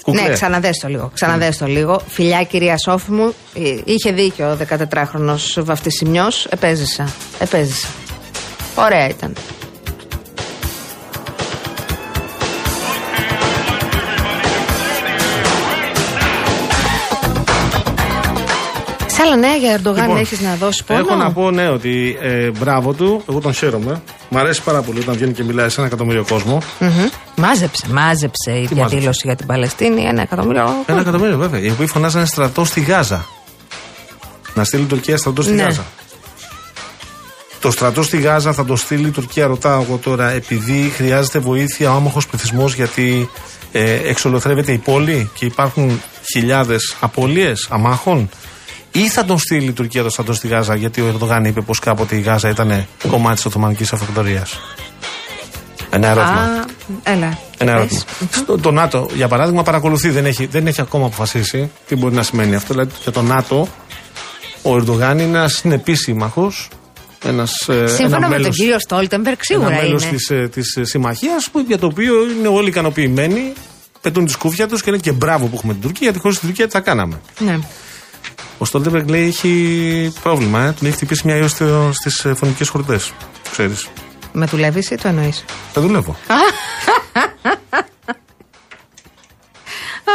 κουκλέ. 0.03 0.21
Ναι, 0.21 0.29
ξαναδες 0.33 0.77
το 0.77 0.87
λίγο. 0.87 1.11
Ξαναδες 1.13 1.57
το 1.57 1.65
λίγο. 1.65 2.01
Φιλιά, 2.07 2.43
κυρία 2.43 2.77
Σόφη 2.77 3.11
μου, 3.11 3.33
ε, 3.53 3.75
είχε 3.83 4.11
δίκιο 4.11 4.51
ο 4.51 4.57
14χρονο 4.69 5.35
βαφτισιμιός. 5.57 6.45
Επέζησα. 6.45 7.07
Επέζησα. 7.39 7.87
Ωραία 8.75 9.07
ήταν. 9.07 9.33
Άλλα 19.23 19.35
νέα 19.35 19.55
για 19.55 19.71
Ερντογάν 19.77 20.05
Λοιπόν, 20.05 20.17
έχεις 20.17 20.39
να 20.41 20.55
δώσεις 20.55 20.83
πόνο. 20.83 20.99
Έχω 20.99 21.15
να 21.15 21.31
πω 21.31 21.51
ναι 21.51 21.69
ότι 21.69 22.17
ε, 22.21 22.49
μπράβο 22.49 22.93
του, 22.93 23.23
εγώ 23.29 23.39
τον 23.39 23.53
χαίρομαι. 23.53 24.01
Μ' 24.29 24.37
αρέσει 24.37 24.61
πάρα 24.63 24.81
πολύ 24.81 24.99
όταν 24.99 25.15
βγαίνει 25.15 25.33
και 25.33 25.43
μιλάει 25.43 25.69
σε 25.69 25.75
ένα 25.77 25.87
εκατομμύριο 25.87 26.25
κόσμο. 26.29 26.57
Μμμ. 26.79 26.89
Μάζεψε, 27.35 27.85
μάζεψε 27.91 28.51
η 28.51 28.67
Τι 28.67 28.73
διαδήλωση 28.73 29.05
μάζεψε; 29.05 29.27
για 29.27 29.35
την 29.35 29.45
Παλαιστίνη. 29.47 30.01
Ένα 30.01 30.21
εκατομμύριο. 30.21 30.69
Ένα 30.85 30.99
εκατομμύριο 30.99 31.37
βέβαια. 31.37 31.59
Οι 31.59 31.69
οποίοι 31.69 31.87
φωνάζανε 31.87 32.25
στρατό 32.25 32.65
στη 32.65 32.81
Γάζα. 32.81 33.25
Να 34.53 34.63
στείλει 34.63 34.83
η 34.83 34.85
Τουρκία 34.85 35.17
στρατό 35.17 35.41
στη 35.41 35.51
Ναι. 35.51 35.63
Γάζα. 35.63 35.85
Το 37.59 37.71
στρατό 37.71 38.03
στη 38.03 38.17
Γάζα 38.17 38.53
θα 38.53 38.65
το 38.65 38.75
στείλει 38.75 39.07
η 39.07 39.11
Τουρκία, 39.11 39.47
ρωτάω 39.47 39.81
εγώ 39.81 39.97
τώρα, 39.97 40.29
επειδή 40.29 40.91
χρειάζεται 40.95 41.39
βοήθεια 41.39 41.91
ο 41.91 41.95
άμαχος 41.95 42.27
πληθυσμός, 42.27 42.73
γιατί 42.73 43.29
ε, 43.71 43.93
εξολοθρεύεται 44.09 44.71
η 44.71 44.77
πόλη 44.77 45.29
και 45.33 45.45
υπάρχουν 45.45 46.01
χιλιάδες 46.33 46.95
απώλειες 46.99 47.67
αμάχων, 47.69 48.29
ή 48.93 49.07
θα 49.07 49.25
τον 49.25 49.37
στείλει 49.39 49.67
η 49.67 49.71
Τουρκία 49.71 50.03
το 50.03 50.09
στρατό 50.09 50.33
στη 50.33 50.47
Γάζα, 50.47 50.75
γιατί 50.75 51.01
ο 51.01 51.07
Ερντογάν 51.07 51.45
είπε 51.45 51.61
πως 51.61 51.79
κάποτε 51.79 52.15
η 52.15 52.19
Γάζα 52.19 52.49
ήταν 52.49 52.85
κομμάτι 53.07 53.35
της 53.35 53.45
Οθωμανικής 53.45 53.93
Αυτοκρατορίας. 53.93 54.59
Ένα 55.89 56.07
ερώτημα. 56.07 56.41
Α, 56.41 56.65
έλα. 57.03 57.37
Ένα 57.57 57.73
Πες. 57.73 57.79
ερώτημα. 57.79 58.01
Στο, 58.31 58.57
το 58.57 58.71
ΝΑΤΟ, 58.71 59.09
για 59.13 59.27
παράδειγμα, 59.27 59.63
παρακολουθεί, 59.63 60.09
δεν 60.09 60.25
έχει, 60.25 60.45
δεν 60.45 60.67
έχει 60.67 60.81
ακόμα 60.81 61.05
αποφασίσει 61.05 61.71
τι 61.87 61.95
μπορεί 61.95 62.15
να 62.15 62.23
σημαίνει 62.23 62.55
αυτό. 62.55 62.73
Δηλαδή, 62.73 62.91
για 63.03 63.11
το 63.11 63.21
ΝΑΤΟ, 63.21 63.67
ο 64.61 64.75
Ερντογάν 64.75 65.19
είναι 65.19 65.37
ένας 65.37 65.53
συνεπής 65.53 65.99
σύμμαχος. 65.99 66.69
Ένας, 67.25 67.69
ε, 67.69 67.87
Σύμφωνα 67.87 68.05
ένα 68.05 68.19
με 68.19 68.33
τον 68.33 68.41
μέλος, 68.41 68.57
κύριο 68.57 68.79
Στόλτεμπεργκ, 68.79 69.37
σίγουρα 69.41 69.71
ένα 69.71 69.81
μέλος 69.81 70.03
είναι. 70.03 70.11
της, 70.11 70.29
ε, 70.29 70.49
της 70.53 70.75
ε, 70.75 70.83
συμμαχίας 70.83 71.49
που, 71.51 71.63
για 71.67 71.77
το 71.77 71.85
οποίο 71.85 72.13
είναι 72.39 72.47
όλοι 72.47 72.67
ικανοποιημένοι 72.67 73.53
πετούν 74.01 74.25
τη 74.25 74.31
σκούφια 74.31 74.67
τους 74.67 74.81
και 74.81 74.89
είναι 74.89 74.99
και 74.99 75.11
μπράβο 75.11 75.45
που 75.45 75.55
έχουμε 75.55 75.73
την 75.73 75.81
Τουρκία 75.81 75.99
γιατί 76.01 76.19
χωρίς 76.19 76.39
την 76.39 76.47
Τουρκία 76.47 76.65
τι 76.65 76.71
θα 76.71 76.79
κάναμε. 76.79 77.21
Ναι. 77.39 77.59
Ο 78.57 78.65
Στόλτεμπεργκ 78.65 79.09
λέει 79.09 79.27
έχει 79.27 80.13
πρόβλημα, 80.23 80.61
ε, 80.61 80.71
τον 80.71 80.87
έχει 80.87 80.95
χτυπήσει 80.95 81.21
μια 81.25 81.37
ιός 81.37 81.51
στις 81.91 82.25
ε, 82.25 82.33
φωνικές 82.33 82.69
χορτές. 82.69 83.11
Ξέρεις. 83.51 83.87
Με 84.31 84.45
δουλεύεις 84.45 84.89
ή 84.91 84.95
το 84.95 85.07
εννοείς; 85.07 85.45
Θα 85.73 85.81
δουλεύω. 85.81 86.15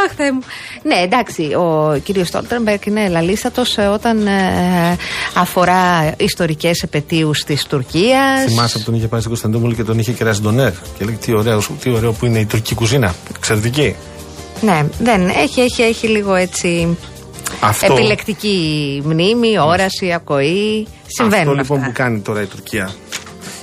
Αχ, 0.05 0.13
Θεέ 0.15 0.31
μου. 0.31 0.41
Ναι, 0.83 0.95
εντάξει, 0.95 1.41
ο 1.53 1.99
κύριος 2.03 2.27
Στόλτεμπεργκ 2.27 2.85
είναι 2.85 3.09
λαλίστατο 3.09 3.63
όταν 3.93 4.27
ε, 4.27 4.97
αφορά 5.35 6.13
ιστορικές 6.17 6.81
επαιτίους 6.81 7.43
της 7.43 7.65
Τουρκίας. 7.65 8.43
Θυμάσαι 8.47 8.77
που 8.77 8.83
τον 8.83 8.93
είχε 8.93 9.07
πάει 9.07 9.19
στην 9.19 9.31
Κωνσταντινούπολη 9.31 9.75
και 9.75 9.83
τον 9.83 9.99
είχε 9.99 10.11
κεράσει 10.11 10.41
τον 10.41 10.55
Νερ. 10.55 10.71
Και 10.97 11.05
λέει 11.05 11.15
τι 11.15 11.33
ωραίο, 11.33 11.61
τι 11.81 11.89
ωραίο 11.89 12.11
που 12.11 12.25
είναι 12.25 12.39
η 12.39 12.45
τουρκική 12.45 12.75
κουζίνα. 12.75 13.15
Εξαιρετική. 13.35 13.95
Ναι, 14.61 14.85
δεν. 14.99 15.29
Έχει, 15.29 15.61
έχει, 15.61 15.81
έχει 15.81 16.07
λίγο 16.07 16.35
έτσι. 16.35 16.97
Αυτό, 17.59 17.93
Επιλεκτική 17.93 19.01
μνήμη, 19.05 19.59
όραση, 19.59 20.11
ακοή. 20.11 20.87
Συμβαίνουν 21.07 21.47
αυτό 21.47 21.61
λοιπόν 21.61 21.77
αυτά. 21.77 21.89
που 21.89 21.95
κάνει 21.97 22.19
τώρα 22.19 22.41
η 22.41 22.45
Τουρκία, 22.45 22.91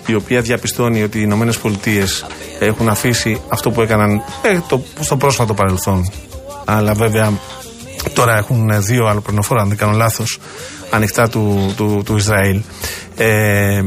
η 0.07 0.15
οποία 0.15 0.41
διαπιστώνει 0.41 1.03
ότι 1.03 1.19
οι 1.19 1.23
Ηνωμένες 1.25 1.59
Πολιτείες 1.59 2.27
έχουν 2.59 2.89
αφήσει 2.89 3.41
αυτό 3.49 3.71
που 3.71 3.81
έκαναν 3.81 4.23
ε, 4.43 4.59
το, 4.69 4.83
στο 5.01 5.17
πρόσφατο 5.17 5.55
παρελθόν. 5.55 6.11
Αλλά 6.65 6.95
βέβαια 6.95 7.33
τώρα 8.13 8.37
έχουν 8.37 8.83
δύο 8.83 9.07
αλλοπρονοφόρα, 9.07 9.63
αν 9.63 9.69
δεν 9.69 9.77
κάνω 9.77 9.93
λάθος, 9.93 10.39
ανοιχτά 10.91 11.29
του, 11.29 11.73
του, 11.77 12.03
του 12.05 12.17
Ισραήλ. 12.17 12.61
Ε, 13.17 13.83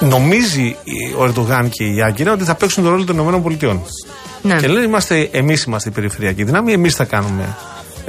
νομίζει 0.00 0.76
ο 1.18 1.24
Ερντογάν 1.24 1.68
και 1.68 1.84
η 1.84 2.02
Άγκυρα 2.02 2.32
ότι 2.32 2.44
θα 2.44 2.54
παίξουν 2.54 2.82
τον 2.82 2.92
ρόλο 2.92 3.04
των 3.04 3.14
Ηνωμένων 3.14 3.42
Πολιτειών. 3.42 3.82
Ναι. 4.42 4.56
Και 4.56 4.68
λένε 4.68 4.84
είμαστε, 4.84 5.28
εμείς 5.32 5.62
είμαστε 5.62 5.88
η 5.88 5.92
περιφερειακή 5.92 6.44
δύναμη, 6.44 6.72
εμείς 6.72 6.94
θα 6.94 7.04
κάνουμε 7.04 7.56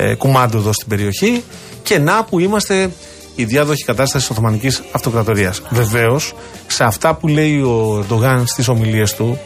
ε, 0.03 0.15
κουμάντο 0.15 0.57
εδώ 0.57 0.73
στην 0.73 0.87
περιοχή 0.87 1.43
και 1.83 1.99
να 1.99 2.23
που 2.23 2.39
είμαστε 2.39 2.91
η 3.35 3.43
διάδοχη 3.43 3.83
κατάσταση 3.83 4.27
της 4.27 4.37
Οθωμανικής 4.37 4.81
Αυτοκρατορίας. 4.91 5.61
Βεβαίως, 5.69 6.33
σε 6.67 6.83
αυτά 6.83 7.13
που 7.13 7.27
λέει 7.27 7.61
ο 7.61 7.97
Ερντογάν 7.99 8.45
στις 8.47 8.67
ομιλίες 8.67 9.13
του, 9.15 9.39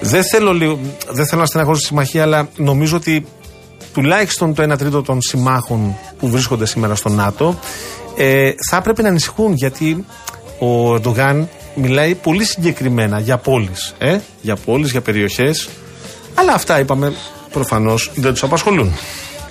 δεν 0.00 0.22
θέλω, 0.24 0.52
λίγο- 0.52 0.78
δεν 1.10 1.26
θέλω 1.26 1.40
να 1.40 1.46
στεναχωρήσω 1.46 1.80
τη 1.82 1.88
συμμαχία, 1.88 2.22
αλλά 2.22 2.48
νομίζω 2.56 2.96
ότι 2.96 3.26
τουλάχιστον 3.92 4.54
το 4.54 4.62
1 4.62 4.76
τρίτο 4.78 5.02
των 5.02 5.20
συμμάχων 5.22 5.96
που 6.18 6.28
βρίσκονται 6.28 6.66
σήμερα 6.66 6.94
στο 6.94 7.08
ΝΑΤΟ 7.08 7.58
ε, 8.16 8.50
θα 8.70 8.76
έπρεπε 8.76 9.02
να 9.02 9.08
ανησυχούν 9.08 9.52
γιατί 9.52 10.04
ο 10.58 10.94
Ερντογάν 10.94 11.48
μιλάει 11.74 12.14
πολύ 12.14 12.44
συγκεκριμένα 12.44 13.18
για 13.20 13.36
πόλεις, 13.38 13.94
ε, 13.98 14.18
για 14.40 14.56
πόλεις, 14.56 14.90
για 14.90 15.00
περιοχές 15.00 15.68
αλλά 16.34 16.52
αυτά 16.52 16.78
είπαμε 16.80 17.12
προφανώς 17.52 18.10
δεν 18.14 18.32
τους 18.32 18.42
απασχολούν. 18.42 18.92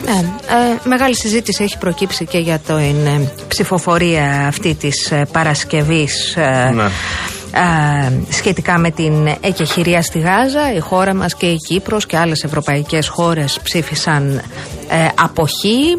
Ναι, 0.03 0.11
ε, 0.11 0.77
μεγάλη 0.83 1.15
συζήτηση 1.15 1.63
έχει 1.63 1.77
προκύψει 1.77 2.25
και 2.25 2.37
για 2.37 2.59
την 2.59 3.05
ε, 3.05 3.31
ψηφοφορία 3.47 4.47
αυτή 4.47 4.75
της 4.75 5.11
ε, 5.11 5.25
Παρασκευής 5.31 6.35
ε, 6.35 6.71
Ναι. 6.73 6.83
ε, 6.83 8.11
σχετικά 8.29 8.77
με 8.77 8.91
την 8.91 9.27
εκεχηρία 9.41 10.01
στη 10.01 10.19
Γάζα. 10.19 10.73
Η 10.75 10.79
χώρα 10.79 11.13
μας 11.13 11.35
και 11.35 11.45
η 11.45 11.55
Κύπρος 11.55 12.05
και 12.05 12.17
άλλες 12.17 12.43
ευρωπαϊκές 12.43 13.07
χώρες 13.07 13.59
ψήφισαν 13.63 14.41
ε, 14.89 15.07
αποχή. 15.21 15.97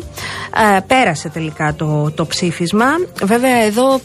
Ε, 0.77 0.81
πέρασε 0.87 1.29
τελικά 1.29 1.75
το, 1.75 2.11
το 2.15 2.27
ψήφισμα. 2.27 2.87
Βέβαια 3.23 3.57
εδώ 3.65 4.01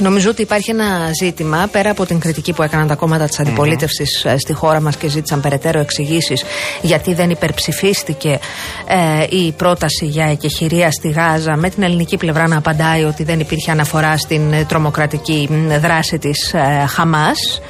Νομίζω 0.00 0.30
ότι 0.30 0.42
υπάρχει 0.42 0.70
ένα 0.70 1.10
ζήτημα 1.22 1.68
πέρα 1.72 1.90
από 1.90 2.06
την 2.06 2.18
κριτική 2.18 2.52
που 2.52 2.62
έκαναν 2.62 2.86
τα 2.86 2.94
κόμματα 2.94 3.24
της 3.24 3.40
αντιπολίτευσης 3.40 4.26
στη 4.36 4.52
χώρα 4.52 4.80
μας 4.80 4.96
και 4.96 5.08
ζήτησαν 5.08 5.40
περαιτέρω 5.40 5.80
εξηγήσεις 5.80 6.44
γιατί 6.82 7.14
δεν 7.14 7.30
υπερψηφίστηκε 7.30 8.38
ε, 8.86 9.36
η 9.36 9.52
πρόταση 9.52 10.06
για 10.06 10.24
εκεχηρία 10.24 10.90
στη 10.90 11.08
Γάζα, 11.08 11.56
με 11.56 11.70
την 11.70 11.82
ελληνική 11.82 12.16
πλευρά 12.16 12.48
να 12.48 12.56
απαντάει 12.56 13.04
ότι 13.04 13.24
δεν 13.24 13.40
υπήρχε 13.40 13.70
αναφορά 13.70 14.16
στην 14.16 14.52
ε, 14.52 14.64
τρομοκρατική 14.64 15.48
μ, 15.50 15.78
δράση 15.80 16.18
της 16.18 16.52
ε, 16.54 16.86
Χαμάς 16.88 17.60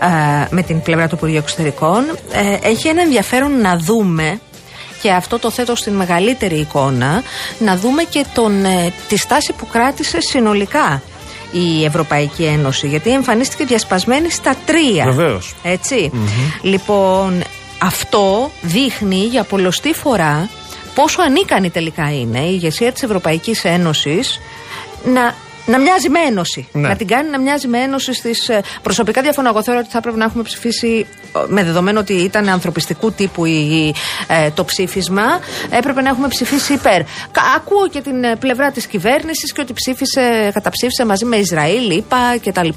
ε, 0.00 0.46
με 0.50 0.62
την 0.62 0.82
πλευρά 0.82 1.08
του 1.08 1.14
Υπουργείου 1.14 1.38
Εξωτερικών. 1.38 2.04
Ε, 2.32 2.68
έχει 2.68 2.88
ένα 2.88 3.02
ενδιαφέρον 3.02 3.60
να 3.60 3.76
δούμε 3.76 4.40
και 5.02 5.10
αυτό 5.10 5.38
το 5.38 5.50
θέτω 5.50 5.76
στην 5.76 5.92
μεγαλύτερη 5.92 6.54
εικόνα, 6.58 7.22
να 7.58 7.76
δούμε 7.76 8.02
και 8.02 8.24
τον, 8.34 8.64
ε, 8.64 8.92
τη 9.08 9.16
στάση 9.16 9.52
που 9.52 9.66
κράτησε 9.66 10.20
συνολικά 10.20 11.02
η 11.52 11.84
Ευρωπαϊκή 11.84 12.44
Ένωση, 12.44 12.88
γιατί 12.88 13.10
εμφανίστηκε 13.10 13.64
διασπασμένη 13.64 14.30
στα 14.30 14.54
τρία. 14.66 15.04
Βεβαίως. 15.04 15.54
Έτσι. 15.62 16.10
Λοιπόν, 16.62 17.42
αυτό 17.78 18.50
δείχνει 18.62 19.16
για 19.16 19.44
πολλωστή 19.44 19.92
φορά 19.92 20.48
πόσο 20.94 21.22
ανίκανη 21.22 21.70
τελικά 21.70 22.12
είναι 22.12 22.38
η 22.38 22.50
ηγεσία 22.52 22.92
της 22.92 23.02
Ευρωπαϊκής 23.02 23.64
Ένωσης 23.64 24.40
να, 25.04 25.34
να 25.66 25.78
μοιάζει 25.78 26.08
με 26.08 26.18
ένωση. 26.28 26.68
Ναι. 26.72 26.88
Να 26.88 26.96
την 26.96 27.06
κάνει 27.06 27.30
να 27.30 27.38
μοιάζει 27.40 27.66
με 27.68 27.78
ένωση 27.78 28.14
στις... 28.14 28.48
ε, 28.48 28.62
Προσωπικά 28.82 29.22
διαφωνώ. 29.22 29.48
Εγώ 29.48 29.62
θεωρώ 29.62 29.80
ότι 29.80 29.88
θα 29.90 29.98
έπρεπε 29.98 30.16
να 30.16 30.24
έχουμε 30.24 30.42
ψηφίσει 30.42 31.06
ε, 31.36 31.38
με 31.46 31.64
δεδομένο 31.64 32.00
ότι 32.00 32.12
ήταν 32.12 32.48
ανθρωπιστικού 32.48 33.12
τύπου 33.12 33.44
η, 33.44 33.94
ε, 34.26 34.50
το 34.50 34.64
ψήφισμα. 34.64 35.22
Έπρεπε 35.70 36.00
να 36.00 36.08
έχουμε 36.08 36.28
ψηφίσει 36.28 36.72
υπέρ. 36.72 37.02
Κα- 37.02 37.42
Ακούω 37.56 37.88
και 37.88 38.00
την 38.00 38.24
ε, 38.24 38.36
πλευρά 38.36 38.70
της 38.70 38.86
κυβέρνησης 38.86 39.52
και 39.52 39.60
ότι 39.60 39.72
ψήφισε, 39.72 40.50
καταψήφισε 40.54 41.04
μαζί 41.06 41.24
με 41.24 41.36
Ισραήλ, 41.36 41.90
ΙΠΑ 41.90 42.38
κτλ. 42.44 42.68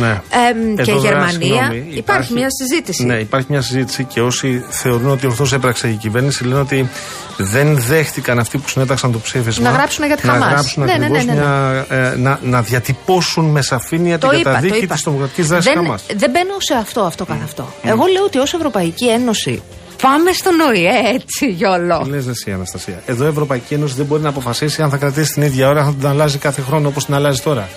Ναι. 0.00 0.20
Εμ, 0.50 0.74
και 0.74 0.90
Εδώ 0.90 1.00
βέβαια, 1.00 1.10
Γερμανία. 1.10 1.30
συγγνώμη, 1.30 1.86
υπάρχει, 1.94 2.32
μια 2.32 2.46
συζήτηση. 2.50 3.04
Ναι, 3.04 3.14
υπάρχει 3.18 3.46
μια 3.50 3.60
συζήτηση 3.60 4.04
και 4.04 4.20
όσοι 4.20 4.64
θεωρούν 4.68 5.10
ότι 5.10 5.26
ορθώς 5.26 5.52
έπραξε 5.52 5.88
η 5.88 5.94
κυβέρνηση 5.94 6.44
λένε 6.44 6.60
ότι 6.60 6.88
δεν 7.36 7.78
δέχτηκαν 7.80 8.38
αυτοί 8.38 8.58
που 8.58 8.68
συνέταξαν 8.68 9.12
το 9.12 9.18
ψήφισμα 9.18 9.70
Να 9.70 9.76
γράψουν 9.76 10.06
για 10.06 10.16
τη 10.16 10.26
να 10.26 10.32
Χαμάς. 10.32 10.50
γράψουν 10.50 10.84
Ναι, 10.84 10.92
ναι, 10.96 11.04
ακριβώς 11.06 11.24
ναι, 11.24 11.32
ναι, 11.32 11.40
ναι. 11.40 11.46
Μια, 11.46 11.86
ε, 11.88 12.16
να, 12.16 12.38
να 12.42 12.62
διατυπώσουν 12.62 13.44
με 13.44 13.62
σαφήνεια 13.62 14.18
την 14.18 14.28
Το 14.28 14.34
είπα, 14.34 14.42
το 14.42 14.54
καταδίκη 14.54 14.84
είπα. 14.84 14.94
της 14.94 15.02
τρομοκρατική 15.02 15.42
δράσης 15.42 15.72
δεν, 15.72 15.82
Χαμάς. 15.82 16.02
δεν 16.16 16.30
μπαίνω 16.30 16.54
σε 16.58 16.74
αυτό, 16.74 17.00
αυτό 17.00 17.24
καθ' 17.24 17.42
αυτό. 17.44 17.68
Εγώ 17.82 18.04
λέω 18.12 18.24
ότι 18.24 18.38
ως 18.38 18.54
Ευρωπαϊκή 18.54 19.08
Ένωση 19.08 19.62
πάμε 20.02 20.32
στον 20.32 20.60
ΟΗΕ 20.60 21.14
έτσι 21.14 21.46
γιόλο. 21.50 22.00
Τι 22.04 22.10
λες 22.10 22.26
εσύ 22.26 22.52
Αναστασία; 22.52 23.02
Εδώ 23.06 23.24
η 23.24 23.28
Ευρωπαϊκή 23.28 23.74
Ένωση 23.74 23.94
δεν 23.94 24.06
μπορεί 24.06 24.22
να 24.22 24.28
αποφασίσει 24.28 24.82
αν 24.82 24.90
θα 24.90 24.96
κρατήσει 24.96 25.32
την 25.32 25.42
ίδια 25.42 25.68
ώρα, 25.68 25.80
αν 25.80 25.86
θα 25.86 25.92
την 25.98 26.06
αλλάζει 26.08 26.38
κάθε 26.38 26.60
χρόνο 26.60 26.88
όπως 26.88 27.04
την 27.04 27.14
αλλάζει 27.14 27.40
τώρα. 27.40 27.68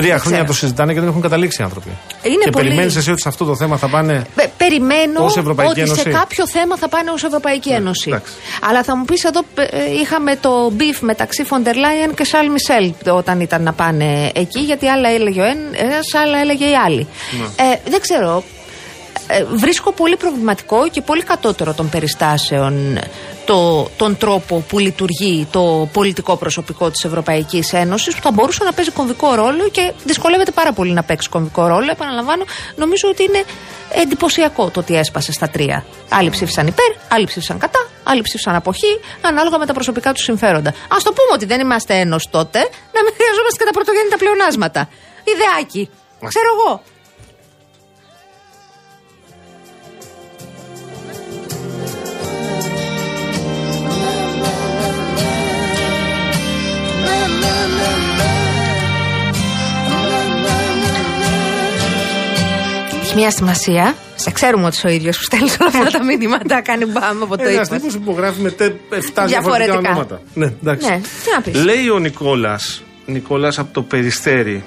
Τρία 0.00 0.18
χρόνια 0.18 0.38
ξέρω. 0.38 0.44
το 0.52 0.52
συζητάνε 0.52 0.92
και 0.92 1.00
δεν 1.00 1.08
έχουν 1.08 1.20
καταλήξει 1.20 1.58
οι 1.60 1.64
άνθρωποι. 1.64 1.88
Είναι 2.22 2.34
και 2.44 2.50
πολύ- 2.50 2.64
περιμένεις 2.64 2.96
εσύ 2.96 3.10
ότι 3.10 3.20
σε 3.20 3.28
αυτό 3.28 3.44
το 3.44 3.56
θέμα 3.56 3.76
θα 3.76 3.88
πάνε. 3.88 4.24
Πε- 4.34 4.48
Περιμένω 4.56 5.24
Ως 5.24 5.36
Ευρωπαϊκή 5.36 5.70
ότι 5.72 5.80
Ένωση. 5.80 6.00
σε 6.00 6.08
κάποιο 6.10 6.46
θέμα 6.48 6.76
θα 6.76 6.88
πάνε 6.88 7.10
ως 7.10 7.24
Ευρωπαϊκή 7.24 7.68
Ένωση. 7.70 8.08
εντάξει. 8.08 8.32
Αλλά 8.70 8.82
θα 8.82 8.96
μου 8.96 9.04
πεις 9.04 9.24
εδώ 9.24 9.40
πε- 9.54 9.72
ε, 9.74 9.78
είχαμε 10.00 10.36
το 10.36 10.72
beef 10.78 10.98
μεταξύ 11.00 11.44
Φοντερ 11.44 11.76
Λάιεν 11.76 12.14
και 12.14 12.24
Σαλ 12.24 12.50
Μισελ 12.50 12.92
όταν 13.10 13.40
ήταν 13.40 13.62
να 13.62 13.72
πάνε 13.72 14.30
εκεί 14.34 14.60
γιατί 14.60 14.86
άλλα 14.88 15.08
έλεγε 15.08 15.40
ο 15.40 15.44
ένας, 15.44 16.14
άλλα 16.24 16.38
έλεγε 16.38 16.64
η 16.64 16.74
άλλη. 16.86 17.06
Ναι. 17.38 17.64
Ε, 17.72 17.78
δεν 17.90 18.00
ξέρω. 18.00 18.42
Ε, 19.30 19.44
βρίσκω 19.54 19.92
πολύ 19.92 20.16
προβληματικό 20.16 20.88
και 20.90 21.00
πολύ 21.00 21.22
κατώτερο 21.22 21.72
των 21.74 21.88
περιστάσεων 21.88 22.98
το, 23.48 23.88
τον 23.96 24.16
τρόπο 24.16 24.64
που 24.68 24.78
λειτουργεί 24.78 25.46
το 25.50 25.88
πολιτικό 25.92 26.36
προσωπικό 26.36 26.90
της 26.90 27.04
Ευρωπαϊκής 27.04 27.72
Ένωσης 27.72 28.14
που 28.14 28.22
θα 28.22 28.30
μπορούσε 28.30 28.64
να 28.64 28.72
παίζει 28.72 28.90
κομβικό 28.90 29.34
ρόλο 29.34 29.68
και 29.68 29.92
δυσκολεύεται 30.04 30.50
πάρα 30.50 30.72
πολύ 30.72 30.92
να 30.92 31.02
παίξει 31.02 31.28
κομβικό 31.28 31.66
ρόλο. 31.66 31.90
Επαναλαμβάνω, 31.90 32.44
νομίζω 32.76 33.08
ότι 33.08 33.22
είναι 33.22 33.44
εντυπωσιακό 33.92 34.70
το 34.70 34.80
ότι 34.80 34.96
έσπασε 34.96 35.32
στα 35.32 35.48
τρία. 35.48 35.84
Άλλοι 36.10 36.30
ψήφισαν 36.30 36.66
υπέρ, 36.66 36.90
άλλοι 37.08 37.26
ψήφισαν 37.26 37.58
κατά, 37.58 37.88
άλλοι 38.02 38.22
ψήφισαν 38.22 38.54
αποχή, 38.54 39.00
ανάλογα 39.20 39.58
με 39.58 39.66
τα 39.66 39.72
προσωπικά 39.72 40.12
του 40.12 40.22
συμφέροντα. 40.22 40.70
Α 40.70 40.96
το 41.04 41.12
πούμε 41.16 41.32
ότι 41.34 41.46
δεν 41.46 41.60
είμαστε 41.60 41.94
ένωση 41.94 42.28
τότε, 42.30 42.58
να 42.94 43.00
μην 43.04 43.12
χρειαζόμαστε 43.16 43.56
και 43.58 43.64
τα 43.64 43.72
πρωτογέννητα 43.72 44.16
πλεονάσματα. 44.16 44.88
Ιδεάκι. 45.32 45.90
Ξέρω 46.28 46.48
εγώ. 46.56 46.82
Έχει 63.18 63.26
μια 63.26 63.36
σημασία. 63.36 63.94
Σε 64.14 64.30
ξέρουμε 64.30 64.66
ότι 64.66 64.76
είσαι 64.76 64.86
ο 64.86 64.90
ίδιος 64.90 65.16
που 65.18 65.22
στέλνεις 65.22 65.56
όλα 65.60 65.68
αυτά 65.84 65.98
τα 65.98 66.04
μηνύματα. 66.04 66.60
Κάνει 66.70 66.84
μπαμ 66.84 67.22
από 67.22 67.36
το 67.36 67.42
Ένας 67.42 67.66
ύφος. 67.66 67.78
τύπος 67.78 67.94
που 67.96 68.00
υπογράφει 68.02 68.40
με 68.40 68.50
τε, 68.50 68.66
7 68.66 68.70
διαφορετικά 68.90 69.26
Διαφορετικά. 69.26 69.78
ονόματα. 69.78 70.20
Ναι, 70.34 70.44
εντάξει. 70.62 70.88
Ναι, 70.88 70.96
τι 71.00 71.30
να 71.34 71.40
πεις. 71.40 71.64
Λέει 71.64 71.88
ο 71.88 71.98
Νικόλας, 71.98 72.82
Νικόλας 73.06 73.58
από 73.58 73.72
το 73.72 73.82
Περιστέρι. 73.82 74.64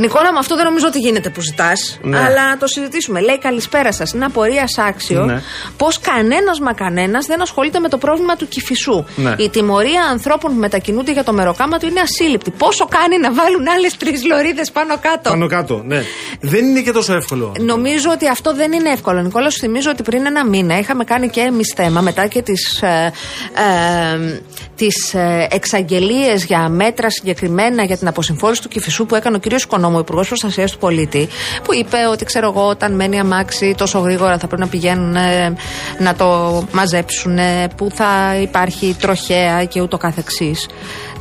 Νικόλα, 0.00 0.32
με 0.32 0.38
αυτό 0.38 0.56
δεν 0.56 0.64
νομίζω 0.64 0.86
ότι 0.86 0.98
γίνεται 0.98 1.30
που 1.30 1.40
ζητάς. 1.40 1.98
Ναι. 2.02 2.18
Αλλά 2.18 2.48
να 2.48 2.56
το 2.58 2.66
συζητήσουμε. 2.66 3.20
Λέει 3.20 3.38
καλησπέρα 3.38 3.92
σας. 3.92 4.12
Είναι 4.12 4.24
απορία 4.24 4.64
άξιο 4.88 5.24
Ναι. 5.24 5.42
πως 5.76 5.98
κανένας 5.98 6.60
μα 6.60 6.72
κανένας 6.72 7.26
δεν 7.26 7.42
ασχολείται 7.42 7.78
με 7.78 7.88
το 7.88 7.98
πρόβλημα 7.98 8.36
του 8.36 8.48
κυφισού. 8.48 9.04
Ναι. 9.16 9.34
Η 9.38 9.48
τιμωρία 9.48 10.02
ανθρώπων 10.10 10.52
που 10.52 10.58
μετακινούνται 10.58 11.12
για 11.12 11.24
το 11.24 11.32
μεροκάμα 11.32 11.78
του 11.78 11.86
είναι 11.86 12.00
ασύλληπτη. 12.00 12.50
Πόσο 12.50 12.86
κάνει 12.86 13.18
να 13.18 13.32
βάλουν 13.32 13.68
άλλες 13.76 13.96
τρεις 13.96 14.24
λωρίδες 14.24 14.70
πάνω 14.70 14.98
κάτω; 15.00 15.30
Πάνω 15.30 15.46
κάτω, 15.46 15.82
ναι. 15.86 16.02
Δεν 16.40 16.64
είναι 16.64 16.80
και 16.80 16.92
τόσο 16.92 17.14
εύκολο. 17.14 17.54
Νομίζω 17.60 18.10
ότι 18.10 18.28
αυτό 18.28 18.54
δεν 18.54 18.72
είναι 18.72 18.90
εύκολο. 18.90 19.22
Νικόλα, 19.22 19.50
σου 19.50 19.58
θυμίζω 19.58 19.90
ότι 19.90 20.02
πριν 20.02 20.26
ένα 20.26 20.46
μήνα 20.46 20.78
είχαμε 20.78 21.04
κάνει 21.04 21.28
και 21.28 21.40
εμείς 21.40 21.72
θέμα 21.76 22.00
μετά 22.00 22.26
και 22.26 22.42
τις 22.42 22.82
ε, 22.82 23.12
ε, 23.54 24.40
τις, 24.76 25.14
ε, 25.14 25.46
εξαγγελίες 25.50 26.44
για 26.44 26.68
μέτρα 26.68 27.10
συγκεκριμένα 27.10 27.84
για 27.84 27.96
την 27.96 28.08
αποσυμφόρηση 28.08 28.62
του 28.62 28.68
κυφισού 28.68 29.06
που 29.06 29.14
έκανε 29.14 29.36
ο 29.36 29.40
κ. 29.40 29.60
Νόμο, 29.78 29.96
ο 29.96 30.00
Υπουργός 30.00 30.28
Προστασίας 30.28 30.72
του 30.72 30.78
Πολίτη, 30.78 31.28
που 31.62 31.74
είπε 31.74 31.96
ότι 32.10 32.24
ξέρω 32.24 32.48
εγώ, 32.48 32.68
όταν 32.68 32.94
μένει 32.94 33.18
αμάξι 33.18 33.74
τόσο 33.76 33.98
γρήγορα 33.98 34.38
θα 34.38 34.46
πρέπει 34.46 34.62
να 34.62 34.68
πηγαίνουν 34.68 35.16
ε, 35.16 35.56
να 35.98 36.14
το 36.14 36.62
μαζέψουν, 36.72 37.38
που 37.76 37.90
θα 37.94 38.36
υπάρχει 38.42 38.96
τροχέα 39.00 39.64
και 39.64 39.80
ούτω 39.80 39.96
καθεξής. 39.96 40.66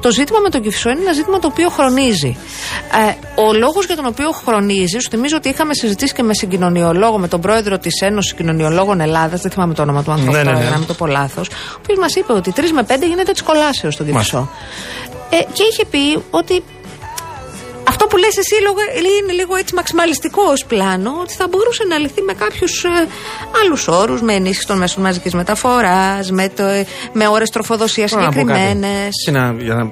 Το 0.05 0.11
ζήτημα 0.11 0.39
με 0.39 0.49
τον 0.49 0.61
Κυφισό 0.61 0.89
είναι 0.89 1.01
ένα 1.01 1.13
ζήτημα 1.13 1.39
το 1.39 1.47
οποίο 1.47 1.69
χρονίζει. 1.69 2.37
Ε, 3.07 3.41
ο 3.41 3.53
λόγος 3.53 3.85
για 3.85 3.95
τον 3.95 4.05
οποίο 4.05 4.31
χρονίζει, 4.31 4.99
σου 4.99 5.09
θυμίζω 5.09 5.35
ότι 5.35 5.49
είχαμε 5.49 5.73
συζητήσει 5.73 6.13
και 6.13 6.23
με 6.23 6.33
συγκοινωνιολόγο, 6.33 7.17
με 7.17 7.27
τον 7.27 7.41
πρόεδρο 7.41 7.77
της 7.77 8.01
Ένωσης 8.01 8.33
Κοινωνιολόγων 8.33 9.01
Ελλάδας, 9.01 9.41
δεν 9.41 9.51
θυμάμαι 9.51 9.73
το 9.73 9.81
όνομα 9.81 10.03
του 10.03 10.11
άνθρωπου, 10.11 10.31
ναι, 10.31 10.43
ναι, 10.43 10.51
ναι. 10.51 10.69
να 10.69 10.77
μην 10.77 10.87
το 10.87 10.93
πω 10.93 11.05
λάθος, 11.05 11.47
ο 11.47 11.77
οποίος 11.77 11.99
μας 11.99 12.15
είπε 12.15 12.33
ότι 12.33 12.53
3 12.55 12.59
με 12.73 12.85
5 12.87 13.05
γίνεται 13.07 13.31
της 13.31 13.41
κολάσεως 13.41 13.93
στον 13.93 14.05
Κυφισό. 14.05 14.49
Ε, 15.29 15.37
και 15.53 15.63
είχε 15.71 15.85
πει 15.85 16.23
ότι 16.29 16.63
αυτό 17.87 18.05
που 18.07 18.17
λες 18.17 18.37
εσύ 18.37 18.55
είναι 19.21 19.33
λίγο 19.33 19.55
έτσι 19.55 19.75
μαξιμαλιστικό 19.75 20.41
ως 20.51 20.65
πλάνο 20.65 21.11
ότι 21.21 21.33
θα 21.33 21.47
μπορούσε 21.49 21.83
να 21.89 21.97
λυθεί 21.97 22.21
με 22.21 22.33
κάποιους 22.33 22.83
ε, 22.83 23.07
άλλους 23.61 23.87
όρους, 23.87 24.21
με 24.21 24.33
ενίσχυση 24.33 24.67
των 24.67 24.77
μέσων 24.77 25.03
μαζικής 25.03 25.33
μεταφοράς, 25.33 26.31
με, 26.31 26.49
το, 26.49 26.63
ε, 26.63 26.85
με 27.13 27.27
ώρες 27.27 27.49
τροφοδοσίας 27.49 28.09
συγκεκριμένες. 28.09 29.09
για 29.59 29.73
να 29.73 29.91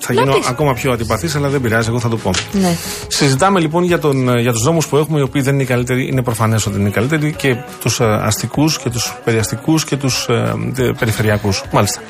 θα 0.00 0.12
γίνω 0.12 0.34
ακόμα 0.48 0.74
πιο 0.74 0.92
αντιπαθής, 0.92 1.34
αλλά 1.34 1.48
δεν 1.48 1.60
πειράζει, 1.60 1.88
εγώ 1.88 2.00
θα 2.00 2.08
το 2.08 2.16
πω. 2.16 2.30
Ναι. 2.52 2.76
Συζητάμε 3.08 3.60
λοιπόν 3.60 3.84
για, 3.84 3.98
τον, 3.98 4.28
ε, 4.28 4.40
για 4.40 4.52
τους 4.52 4.62
δρόμους 4.62 4.86
που 4.86 4.96
έχουμε, 4.96 5.18
οι 5.18 5.22
οποίοι 5.22 5.42
δεν 5.42 5.54
είναι 5.54 5.62
οι 5.62 5.66
καλύτεροι. 5.66 6.06
Είναι 6.06 6.22
προφανές 6.22 6.66
ότι 6.66 6.78
είναι 6.78 6.88
οι 6.88 6.92
καλύτεροι 6.92 7.32
και 7.32 7.56
τους 7.80 8.00
ε, 8.00 8.04
αστικούς 8.04 8.78
και 8.78 8.90
τους 8.90 9.14
περιαστικού 9.24 9.74
και 9.86 9.96
τους 9.96 10.26
ε, 10.28 10.54
περιφερειακούς. 10.98 11.62
Μάλιστα. 11.72 12.00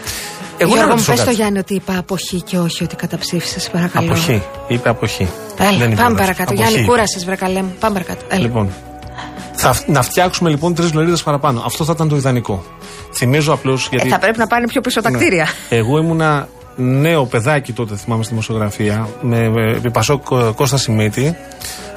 Εγώ 0.62 0.74
Γιώργο 0.74 0.96
μου 0.96 1.04
πες 1.06 1.18
στο 1.18 1.30
Γιάννη 1.30 1.58
ότι 1.58 1.74
είπα 1.74 1.98
αποχή 1.98 2.40
και 2.42 2.58
όχι 2.58 2.84
ότι 2.84 2.96
καταψήφισες, 2.96 3.70
παρακαλώ. 3.70 4.10
Αποχή. 4.10 4.42
Είπε 4.68 4.88
αποχή. 4.88 5.28
Έλα, 5.58 5.78
Δεν 5.78 5.94
πάμε 5.94 6.16
παρακάτω. 6.16 6.52
Αποχή. 6.52 6.68
Γιάννη, 6.68 6.86
κούρασες, 6.86 7.24
βρε 7.24 7.36
μου. 7.62 7.74
Πάμε 7.80 8.00
παρακάτω. 8.00 8.24
Έλα. 8.28 8.42
Λοιπόν, 8.42 8.70
θα, 9.52 9.74
να 9.86 10.02
φτιάξουμε 10.02 10.50
λοιπόν 10.50 10.74
τρεις 10.74 10.92
λωρίδες 10.92 11.22
παραπάνω. 11.22 11.62
Αυτό 11.64 11.84
θα 11.84 11.92
ήταν 11.94 12.08
το 12.08 12.16
ιδανικό. 12.16 12.64
Θυμίζω 13.14 13.52
απλώς. 13.52 13.88
Γιατί... 13.90 14.06
Ε, 14.06 14.10
θα 14.10 14.18
πρέπει 14.18 14.38
να 14.38 14.46
πάνε 14.46 14.66
πιο 14.66 14.80
πίσω 14.80 15.02
τα 15.02 15.10
ναι. 15.10 15.18
κτίρια. 15.18 15.48
Εγώ 15.68 15.98
ήμουνα 15.98 16.48
νέο 16.76 17.24
παιδάκι 17.24 17.72
τότε, 17.72 17.96
θυμάμαι 17.96 18.22
στη 18.22 18.32
δημοσιογραφία, 18.32 19.08
με, 19.20 19.48
με 19.82 19.90
Πασόκ 19.92 20.22
Κώστα 20.54 20.76
Σιμίτη, 20.76 21.36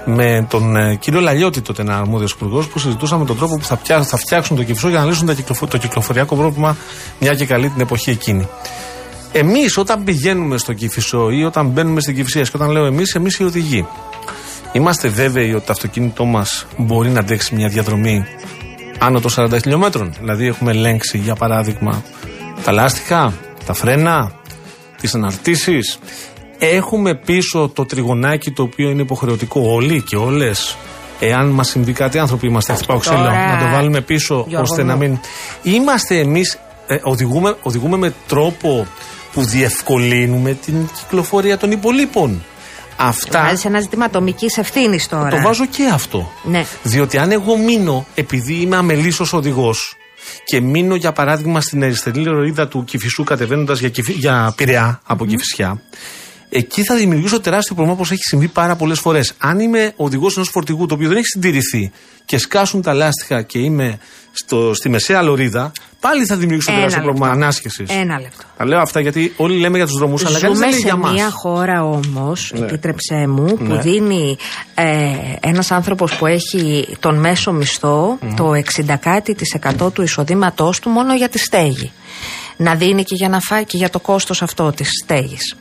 με 0.05 0.45
τον 0.49 0.75
ε, 0.75 0.95
κύριο 0.95 1.19
Λαλιώτη, 1.19 1.61
τότε 1.61 1.81
ένα 1.81 1.97
αρμόδιος 1.97 2.31
υπουργός, 2.31 2.67
που 2.67 2.79
συζητούσαμε 2.79 3.25
τον 3.25 3.37
τρόπο 3.37 3.57
που 3.57 3.63
θα, 3.63 3.75
πια, 3.75 4.03
θα 4.03 4.17
φτιάξουν 4.17 4.55
το 4.55 4.63
κυφισό 4.63 4.89
για 4.89 4.99
να 4.99 5.05
λύσουν 5.05 5.35
το 5.69 5.77
κυκλοφοριακό 5.77 6.35
πρόβλημα 6.35 6.77
μια 7.19 7.35
και 7.35 7.45
καλή 7.45 7.69
την 7.69 7.81
εποχή 7.81 8.09
εκείνη. 8.09 8.47
Εμείς 9.31 9.77
όταν 9.77 10.03
πηγαίνουμε 10.03 10.57
στο 10.57 10.73
κυφισό 10.73 11.29
ή 11.29 11.43
όταν 11.43 11.67
μπαίνουμε 11.67 12.01
στην 12.01 12.15
κυφισία, 12.15 12.41
και 12.41 12.51
όταν 12.53 12.69
λέω 12.69 12.85
εμείς, 12.85 13.15
εμείς 13.15 13.35
οι 13.39 13.43
οδηγοί, 13.43 13.87
είμαστε 14.71 15.07
βέβαιοι 15.07 15.53
ότι 15.53 15.65
το 15.65 15.71
αυτοκίνητό 15.71 16.25
μας 16.25 16.65
μπορεί 16.77 17.09
να 17.09 17.19
αντέξει 17.19 17.55
μια 17.55 17.67
διαδρομή 17.67 18.25
άνω 18.99 19.19
των 19.19 19.31
40 19.35 19.61
χιλιόμετρων; 19.61 20.13
Δηλαδή, 20.19 20.47
έχουμε 20.47 20.71
ελέγξει, 20.71 21.17
για 21.17 21.35
παράδειγμα, 21.35 22.03
τα 22.63 22.71
λάστιχα, 22.71 23.33
τα 23.65 23.73
φρένα, 23.73 24.31
τις 25.01 25.15
αναρτήσεις. 25.15 25.99
Έχουμε 26.71 27.15
πίσω 27.15 27.71
το 27.73 27.85
τριγωνάκι 27.85 28.51
το 28.51 28.63
οποίο 28.63 28.89
είναι 28.89 29.01
υποχρεωτικό 29.01 29.61
όλοι 29.65 30.01
και 30.01 30.15
όλες. 30.15 30.77
Εάν 31.19 31.47
μας 31.47 31.69
συμβεί 31.69 31.93
κάτι, 31.93 32.19
άνθρωποι 32.19 32.47
είμαστε, 32.47 32.73
χτυπάω 32.73 32.97
ξύλο, 32.97 33.17
να 33.17 33.57
το 33.59 33.75
βάλουμε 33.75 34.01
πίσω 34.01 34.47
ώστε 34.61 34.83
να 34.83 34.95
μην. 34.95 35.19
Είμαστε 35.61 36.19
εμείς, 36.19 36.59
ε, 36.87 36.95
οδηγούμε, 37.03 37.55
οδηγούμε 37.61 37.97
με 37.97 38.13
τρόπο 38.27 38.87
που 39.33 39.45
διευκολύνουμε 39.45 40.53
την 40.53 40.89
κυκλοφορία 40.99 41.57
των 41.57 41.71
υπολείπων. 41.71 42.43
Αυτά. 42.97 43.41
Βάζεις 43.43 43.65
ένα 43.65 43.79
ζήτημα 43.79 44.05
ατομικής 44.05 44.57
ευθύνης 44.57 45.07
τώρα. 45.07 45.29
Το 45.29 45.41
βάζω 45.41 45.65
και 45.65 45.89
αυτό. 45.93 46.31
Ναι. 46.43 46.65
Διότι 46.83 47.17
αν 47.17 47.31
εγώ 47.31 47.57
μείνω, 47.57 48.05
επειδή 48.15 48.53
είμαι 48.53 48.75
αμελής 48.75 49.33
οδηγός, 49.33 49.95
και 50.43 50.61
μείνω 50.61 50.95
για 50.95 51.11
παράδειγμα 51.11 51.61
στην 51.61 51.83
αριστερή 51.83 52.23
λωρίδα 52.23 52.67
του 52.67 52.83
Κυφισού 52.83 53.23
κατεβαίνοντας 53.23 53.79
για, 53.79 53.91
για 54.07 54.53
Πειραιά 54.55 55.01
από 55.05 55.23
mm. 55.23 55.27
Κυφισιά, 55.27 55.81
εκεί 56.53 56.83
θα 56.83 56.95
δημιουργήσω 56.95 57.39
τεράστιο 57.39 57.75
πρόβλημα 57.75 57.97
όπως 57.97 58.11
έχει 58.11 58.21
συμβεί 58.23 58.47
πάρα 58.47 58.75
πολλές 58.75 58.99
φορές. 58.99 59.33
Αν 59.37 59.59
είμαι 59.59 59.93
οδηγός 59.95 60.35
ενός 60.35 60.49
φορτηγού 60.49 60.85
το 60.85 60.93
οποίο 60.93 61.07
δεν 61.07 61.17
έχει 61.17 61.25
συντηρηθεί 61.25 61.91
και 62.25 62.37
σκάσουν 62.37 62.81
τα 62.81 62.93
λάστιχα 62.93 63.41
και 63.41 63.59
είμαι 63.59 63.97
στο, 64.31 64.73
στη 64.73 64.89
μεσαία 64.89 65.21
λωρίδα, 65.21 65.71
πάλι 65.99 66.25
θα 66.25 66.35
δημιουργήσω 66.35 66.71
τεράστιο 66.71 67.01
πρόβλημα 67.01 67.29
ανάσχεσης. 67.29 67.89
Ένα 67.89 68.19
λεπτό. 68.19 68.43
Τα 68.57 68.65
λέω 68.65 68.79
αυτά 68.79 68.99
γιατί 68.99 69.33
όλοι 69.37 69.59
λέμε 69.59 69.77
για 69.77 69.85
τους 69.85 69.97
δρόμους, 69.97 70.25
αλλά 70.25 70.39
κανείς 70.39 70.59
δεν 70.59 70.69
λέει 70.69 70.79
για 70.79 70.95
μας. 70.95 71.09
Σε 71.09 71.13
μια 71.13 71.29
χώρα 71.29 71.83
όμως, 71.83 72.53
ναι. 72.55 72.65
επίτρεψέ 72.65 73.27
μου, 73.27 73.57
που 73.57 73.63
ναι. 73.63 73.81
δίνει 73.81 74.37
ε, 74.73 74.85
ένας 75.39 75.71
άνθρωπος 75.71 76.15
που 76.15 76.25
έχει 76.25 76.87
τον 76.99 77.19
μέσο 77.19 77.51
μισθό 77.51 78.17
το 78.35 78.51
60% 79.83 79.93
του 79.93 80.01
εισοδήματός 80.01 80.79
του 80.79 80.89
μόνο 80.89 81.15
για 81.15 81.29
τη 81.29 81.37
στέγη. 81.37 81.91
Να 82.57 82.75
δίνει 82.75 83.03
και 83.03 83.15
για 83.15 83.29
να 83.29 83.39
φάει 83.39 83.65
και 83.65 83.77
για 83.77 83.89
το 83.89 83.99
κόστος 83.99 84.41
αυτό 84.41 84.71
της 84.71 84.87
στέγης 85.03 85.55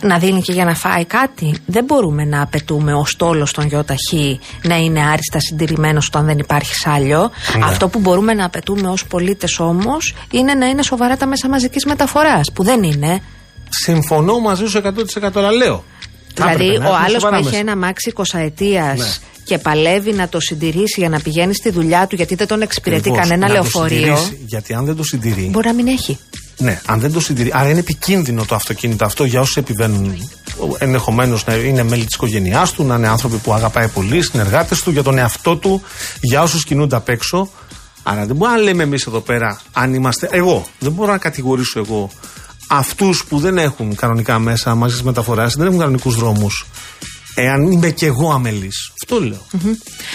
να 0.00 0.18
δίνει 0.18 0.42
και 0.42 0.52
για 0.52 0.64
να 0.64 0.74
φάει 0.74 1.04
κάτι. 1.04 1.54
Δεν 1.66 1.84
μπορούμε 1.84 2.24
να 2.24 2.42
απαιτούμε 2.42 2.94
ο 2.94 3.04
στόλος 3.04 3.52
των 3.52 3.68
ΙΟΤΑΧΗ 3.70 4.40
να 4.62 4.76
είναι 4.76 5.00
άριστα 5.00 5.40
συντηρημένος 5.40 6.06
όταν 6.06 6.26
δεν 6.26 6.38
υπάρχει 6.38 6.74
σάλιο. 6.74 7.30
Ναι. 7.58 7.64
Αυτό 7.64 7.88
που 7.88 7.98
μπορούμε 7.98 8.34
να 8.34 8.44
απαιτούμε 8.44 8.88
ως 8.88 9.06
πολίτες 9.06 9.58
όμως 9.58 10.14
είναι 10.30 10.54
να 10.54 10.66
είναι 10.66 10.82
σοβαρά 10.82 11.16
τα 11.16 11.26
μέσα 11.26 11.48
μαζικής 11.48 11.84
μεταφοράς, 11.84 12.52
που 12.52 12.62
δεν 12.62 12.82
είναι. 12.82 13.20
Συμφωνώ 13.68 14.38
μαζί 14.38 14.66
σου 14.66 14.80
100% 15.18 15.30
αλλά 15.34 15.52
λέω. 15.52 15.84
Δηλαδή, 16.34 16.76
ο 16.76 16.94
άλλος 17.04 17.22
που 17.22 17.34
έχει 17.34 17.56
ένα 17.56 17.76
μάξι 17.76 18.12
20 18.16 18.22
ετία 18.32 18.94
ναι. 18.98 19.04
και 19.44 19.58
παλεύει 19.58 20.12
να 20.12 20.28
το 20.28 20.40
συντηρήσει 20.40 21.00
για 21.00 21.08
να 21.08 21.20
πηγαίνει 21.20 21.54
στη 21.54 21.70
δουλειά 21.70 22.06
του 22.06 22.14
γιατί 22.14 22.34
δεν 22.34 22.46
τον 22.46 22.62
εξυπηρετεί 22.62 23.10
κανένα 23.10 23.48
λεωφορείο. 23.48 24.18
γιατί 24.46 24.74
αν 24.74 24.84
δεν 24.84 24.96
το 24.96 25.02
συντηρεί. 25.02 25.48
Μπορεί 25.52 25.66
να 25.66 25.74
μην 25.74 25.86
έχει. 25.86 26.18
Ναι, 26.58 26.80
αν 26.86 27.00
δεν 27.00 27.12
το 27.12 27.20
συντηρεί. 27.20 27.50
Άρα 27.52 27.68
είναι 27.68 27.78
επικίνδυνο 27.78 28.44
το 28.44 28.54
αυτοκίνητο 28.54 29.04
αυτό 29.04 29.24
για 29.24 29.40
όσου 29.40 29.58
επιβαίνουν. 29.58 30.30
Ενδεχομένως 30.78 31.46
να 31.46 31.54
είναι 31.54 31.82
μέλη 31.82 32.04
της 32.04 32.14
οικογένειάς 32.14 32.72
του, 32.72 32.84
να 32.84 32.94
είναι 32.94 33.08
άνθρωποι 33.08 33.36
που 33.36 33.52
αγαπάει 33.52 33.88
πολύ, 33.88 34.22
συνεργάτες 34.22 34.82
του, 34.82 34.90
για 34.90 35.02
τον 35.02 35.18
εαυτό 35.18 35.56
του, 35.56 35.82
για 36.20 36.42
όσους 36.42 36.64
κινούνται 36.64 36.96
απ' 36.96 37.08
έξω. 37.08 37.50
Άρα 38.02 38.26
δεν 38.26 38.36
μπορούμε 38.36 38.56
να 38.56 38.62
λέμε 38.62 38.82
εμείς 38.82 39.06
εδώ 39.06 39.20
πέρα, 39.20 39.60
αν 39.72 39.94
είμαστε. 39.94 40.28
Εγώ, 40.32 40.66
δεν 40.78 40.92
μπορώ 40.92 41.12
να 41.12 41.18
κατηγορήσω 41.18 41.78
εγώ 41.78 42.10
αυτούς 42.68 43.24
που 43.24 43.38
δεν 43.38 43.58
έχουν 43.58 43.94
κανονικά 43.94 44.38
μέσα 44.38 44.74
μαζί 44.74 45.02
μεταφοράς, 45.02 45.54
δεν 45.54 45.66
έχουν 45.66 45.78
κανονικούς 45.78 46.16
δρόμους. 46.16 46.66
Εάν 47.34 47.70
είμαι 47.70 47.90
και 47.90 48.06
εγώ 48.06 48.30
αμελής. 48.32 48.92
Αυτό 49.02 49.20
λέω. 49.20 49.46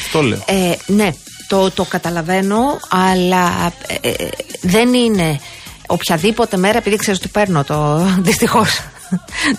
Αυτό 0.06 0.22
λέω. 0.22 0.44
Ε, 0.46 0.76
ναι, 0.86 1.14
το, 1.48 1.72
το 1.72 1.84
καταλαβαίνω, 1.84 2.80
αλλά 2.90 3.74
ε, 4.02 4.10
ε, 4.10 4.30
δεν 4.62 4.94
είναι 4.94 5.40
οποιαδήποτε 5.88 6.58
μέρα, 6.58 6.78
επειδή 6.78 6.96
ξέρω 6.96 7.18
ότι 7.20 7.28
παίρνω 7.30 7.64
το 7.64 8.08
δυστυχώς 8.28 8.82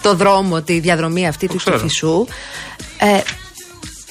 το 0.03 0.15
δρόμο, 0.15 0.63
τη 0.63 0.79
διαδρομή 0.79 1.27
αυτή 1.27 1.49
του 1.49 1.57
Κηφισού. 1.57 2.27
Ε, 2.99 3.21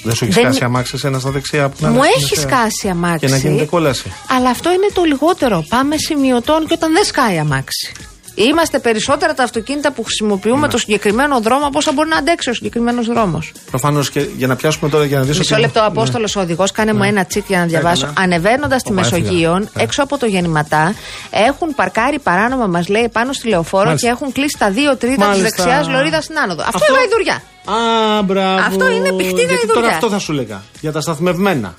δεν 0.04 0.15
σου 0.15 0.23
έχει 0.26 0.34
δεν... 0.34 0.43
σκάσει 0.43 0.63
αμάξι 0.63 0.97
ένας 1.04 1.21
στα 1.21 1.32
δεξιά 1.32 1.69
που 1.69 1.76
να 1.80 1.89
Μου 1.89 2.02
έχει 2.04 2.36
σκάσει 2.36 2.88
αμάξι. 2.89 3.26
Και 3.26 3.32
να 3.32 3.38
γίνεται 3.38 3.65
κόλαση. 3.65 4.12
Αλλά 4.28 4.49
αυτό 4.49 4.71
είναι 4.71 4.88
το 4.93 5.04
λιγότερο. 5.04 5.65
Πάμε 5.69 5.97
σημειωτών 5.97 6.65
και 6.67 6.73
όταν 6.73 6.93
δεν 6.93 7.04
σκάει 7.04 7.38
αμάξι. 7.38 7.91
Είμαστε 8.36 8.80
περισσότερα 8.80 9.34
τα 9.34 9.43
αυτοκίνητα 9.43 9.91
που 9.91 10.04
χρησιμοποιούμε 10.04 10.60
ναι. 10.60 10.67
το 10.67 10.78
συγκεκριμένο 10.78 11.39
δρόμο 11.41 11.65
από 11.65 11.78
όσα 11.78 11.91
μπορεί 11.91 12.10
να 12.10 12.17
αντέξει 12.17 12.50
ο 12.50 12.54
συγκεκριμένος 12.54 13.08
δρόμος. 13.08 13.52
Προφανώς 13.69 14.10
και 14.10 14.19
για 14.38 14.48
να 14.48 14.56
πιάσουμε 14.56 14.89
τώρα 14.89 15.06
για 15.06 15.17
να 15.17 15.24
δεις. 15.24 15.38
Μισό 15.38 15.58
λεπτό, 15.58 15.82
Απόστολος 15.84 16.36
ναι. 16.36 16.41
οδηγός, 16.41 16.72
κάνε 16.72 16.91
ναι. 16.91 16.98
μου 16.98 17.04
ένα 17.04 17.26
τσίτ 17.26 17.43
για 17.48 17.60
να 17.60 17.65
διαβάσω. 17.65 18.13
Ανεβαίνοντας 18.17 18.84
τη 18.84 18.91
Μεσογείων, 18.91 19.69
ναι. 19.74 19.84
έξω 19.84 20.04
από 20.04 20.17
το 20.17 20.26
γεννηματά, 20.26 20.93
έχουν 21.30 21.76
παρκάρει 21.76 22.19
παράνομα, 22.19 22.67
μας 22.67 22.88
λέει, 22.88 23.10
πάνω 23.12 23.34
στη 23.34 23.48
λεωφόρο 23.48 23.86
Μάλιστα. 23.86 24.08
και 24.08 24.13
έχουν 24.13 24.32
κλείσει 24.32 24.56
τα 24.60 24.69
δύο 24.69 24.98
τρίτα 24.98 25.30
της 25.32 25.41
δεξιάς 25.41 25.88
λωρίδα 25.88 26.22
στην 26.22 26.39
άνοδο. 26.39 26.62
Αυτό, 26.62 26.78
αυτό 26.78 26.93
είναι 26.93 26.98
γαϊδουριά. 26.98 27.41
Α, 27.65 28.22
μπράβο. 28.22 28.65
Αυτό 28.67 28.91
είναι 28.91 29.12
πιχτή 29.12 29.41
γαϊδουριά. 29.41 29.74
Τώρα 29.74 29.88
αυτό 29.88 30.10
θα 30.10 30.19
σου 30.19 30.34
λέγα. 30.34 30.62
Για 30.82 30.91
τα 30.91 31.02
σταθμευμένα. 31.02 31.76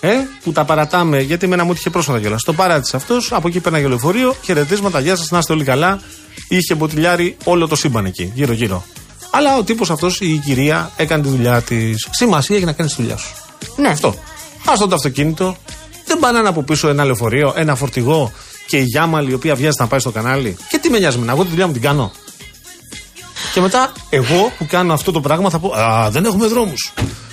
Ε, 0.00 0.14
που 0.42 0.52
τα 0.52 0.64
παρατάμε, 0.64 1.20
γιατί 1.20 1.46
με 1.46 1.54
ένα 1.54 1.64
μου 1.64 1.72
είχε 1.72 1.90
πρόσφατα 1.90 2.20
κιόλας. 2.20 2.42
Το 2.42 2.52
παράτησε 2.52 2.96
αυτός, 2.96 3.32
από 3.32 3.48
εκεί 3.48 3.60
πέρναγε 3.60 3.86
λεωφορείο, 3.86 4.34
χαιρετίσματα, 4.42 5.00
γεια 5.00 5.16
σας, 5.16 5.30
να 5.30 5.38
είστε 5.38 5.52
όλοι 5.52 5.64
καλά. 5.64 6.00
Είχε 6.48 6.74
μποτιλιάρει 6.74 7.36
όλο 7.44 7.68
το 7.68 7.76
σύμπαν 7.76 8.04
εκεί, 8.04 8.32
γύρω-γύρω. 8.34 8.84
Αλλά 9.30 9.56
ο 9.56 9.62
τύπος 9.62 9.90
αυτός, 9.90 10.20
η 10.20 10.42
κυρία, 10.44 10.90
έκανε 10.96 11.22
τη 11.22 11.28
δουλειά 11.28 11.62
της. 11.62 12.08
Σημασία 12.10 12.56
έχει 12.56 12.64
να 12.64 12.72
κάνεις 12.72 12.94
τη 12.94 13.02
δουλειά 13.02 13.16
σου. 13.16 13.34
Ναι. 13.76 13.88
Αυτό. 13.88 14.08
Α 14.64 14.72
το 14.88 14.94
αυτοκίνητο, 14.94 15.56
δεν 16.06 16.18
πάνε 16.18 16.38
από 16.38 16.62
πίσω 16.62 16.88
ένα 16.88 17.04
λεωφορείο, 17.04 17.52
ένα 17.56 17.74
φορτηγό 17.74 18.32
και 18.66 18.76
η 18.76 18.82
Γιάμαλη 18.82 19.30
η 19.30 19.34
οποία 19.34 19.54
βιάζει 19.54 19.76
να 19.78 19.86
πάει 19.86 20.00
στο 20.00 20.10
κανάλι. 20.10 20.56
Και 20.68 20.78
τι 20.78 20.90
με 20.90 20.98
νοιάζει 20.98 21.18
με 21.18 21.32
εγώ 21.32 21.42
τη 21.42 21.48
δουλειά 21.48 21.66
μου 21.66 21.72
την 21.72 21.82
κάνω. 21.82 22.12
Και 23.54 23.60
μετά, 23.60 23.92
εγώ 24.10 24.52
που 24.58 24.66
κάνω 24.66 24.92
αυτό 24.92 25.12
το 25.12 25.20
πράγμα 25.20 25.50
θα 25.50 25.58
πω 25.58 25.72
Α, 25.74 26.10
δεν 26.10 26.24
έχουμε 26.24 26.46
δρόμους. 26.46 26.92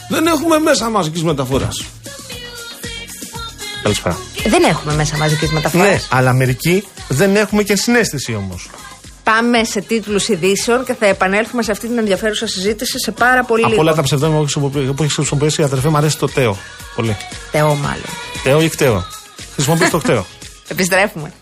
Δεν 0.09 0.27
έχουμε 0.27 0.59
μέσα 0.59 0.89
μαζικής 0.89 1.23
μεταφοράς. 1.23 1.85
Καλησπέρα. 3.85 4.17
Δεν 4.47 4.63
έχουμε 4.63 4.93
μέσα 4.93 5.17
μαζική 5.17 5.53
μεταφορά. 5.53 5.83
Ναι, 5.83 5.99
αλλά 6.09 6.33
μερικοί 6.33 6.83
δεν 7.07 7.35
έχουμε 7.35 7.63
και 7.63 7.75
συνέστηση 7.75 8.35
όμως. 8.35 8.69
Πάμε 9.23 9.63
σε 9.63 9.81
τίτλους 9.81 10.27
ειδήσεων 10.27 10.85
και 10.85 10.93
θα 10.93 11.05
επανέλθουμε 11.05 11.63
σε 11.63 11.71
αυτή 11.71 11.87
την 11.87 11.97
ενδιαφέρουσα 11.97 12.47
συζήτηση 12.47 12.99
σε 12.99 13.11
πάρα 13.11 13.43
πολύ 13.43 13.61
Από 13.61 13.69
λίγο. 13.69 13.81
όλα 13.81 13.93
τα 13.93 14.01
ψευδόνυμα 14.01 14.37
που 14.37 14.43
χρησιμοποιεί- 14.43 14.91
που 14.91 15.03
έχει 15.03 15.13
χρησιμοποιήσει 15.13 15.61
η 15.61 15.63
αδερφή 15.63 15.87
μου 15.87 15.97
αρέσει 15.97 16.17
το 16.17 16.27
Τέο. 16.27 16.57
Πολύ. 16.95 17.17
Θεό, 17.51 17.67
μάλλον. 17.75 18.05
Τέο 18.43 18.61
ή 18.61 18.69
κτέο. 18.69 19.05
Χρησιμοποιείς 19.53 19.89
το 19.89 19.97
κτέο. 19.97 20.25
Επιστρέφουμε. 20.67 21.33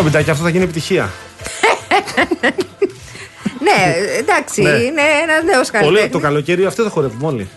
Ωραίο 0.00 0.12
βιντεάκι, 0.12 0.30
αυτό 0.30 0.42
θα 0.44 0.50
γίνει 0.50 0.64
επιτυχία. 0.64 1.10
ναι, 3.66 3.94
εντάξει, 4.18 4.62
Ναι. 4.62 4.68
είναι 4.70 5.00
ένα 5.22 5.42
νέος 5.42 5.70
Πολύ, 5.70 5.82
καλλιτέχνη. 5.82 6.10
το 6.10 6.18
καλοκαίρι 6.18 6.64
αυτό 6.64 6.82
θα 6.82 6.90
χορεύουμε 6.90 7.26
όλοι. 7.26 7.48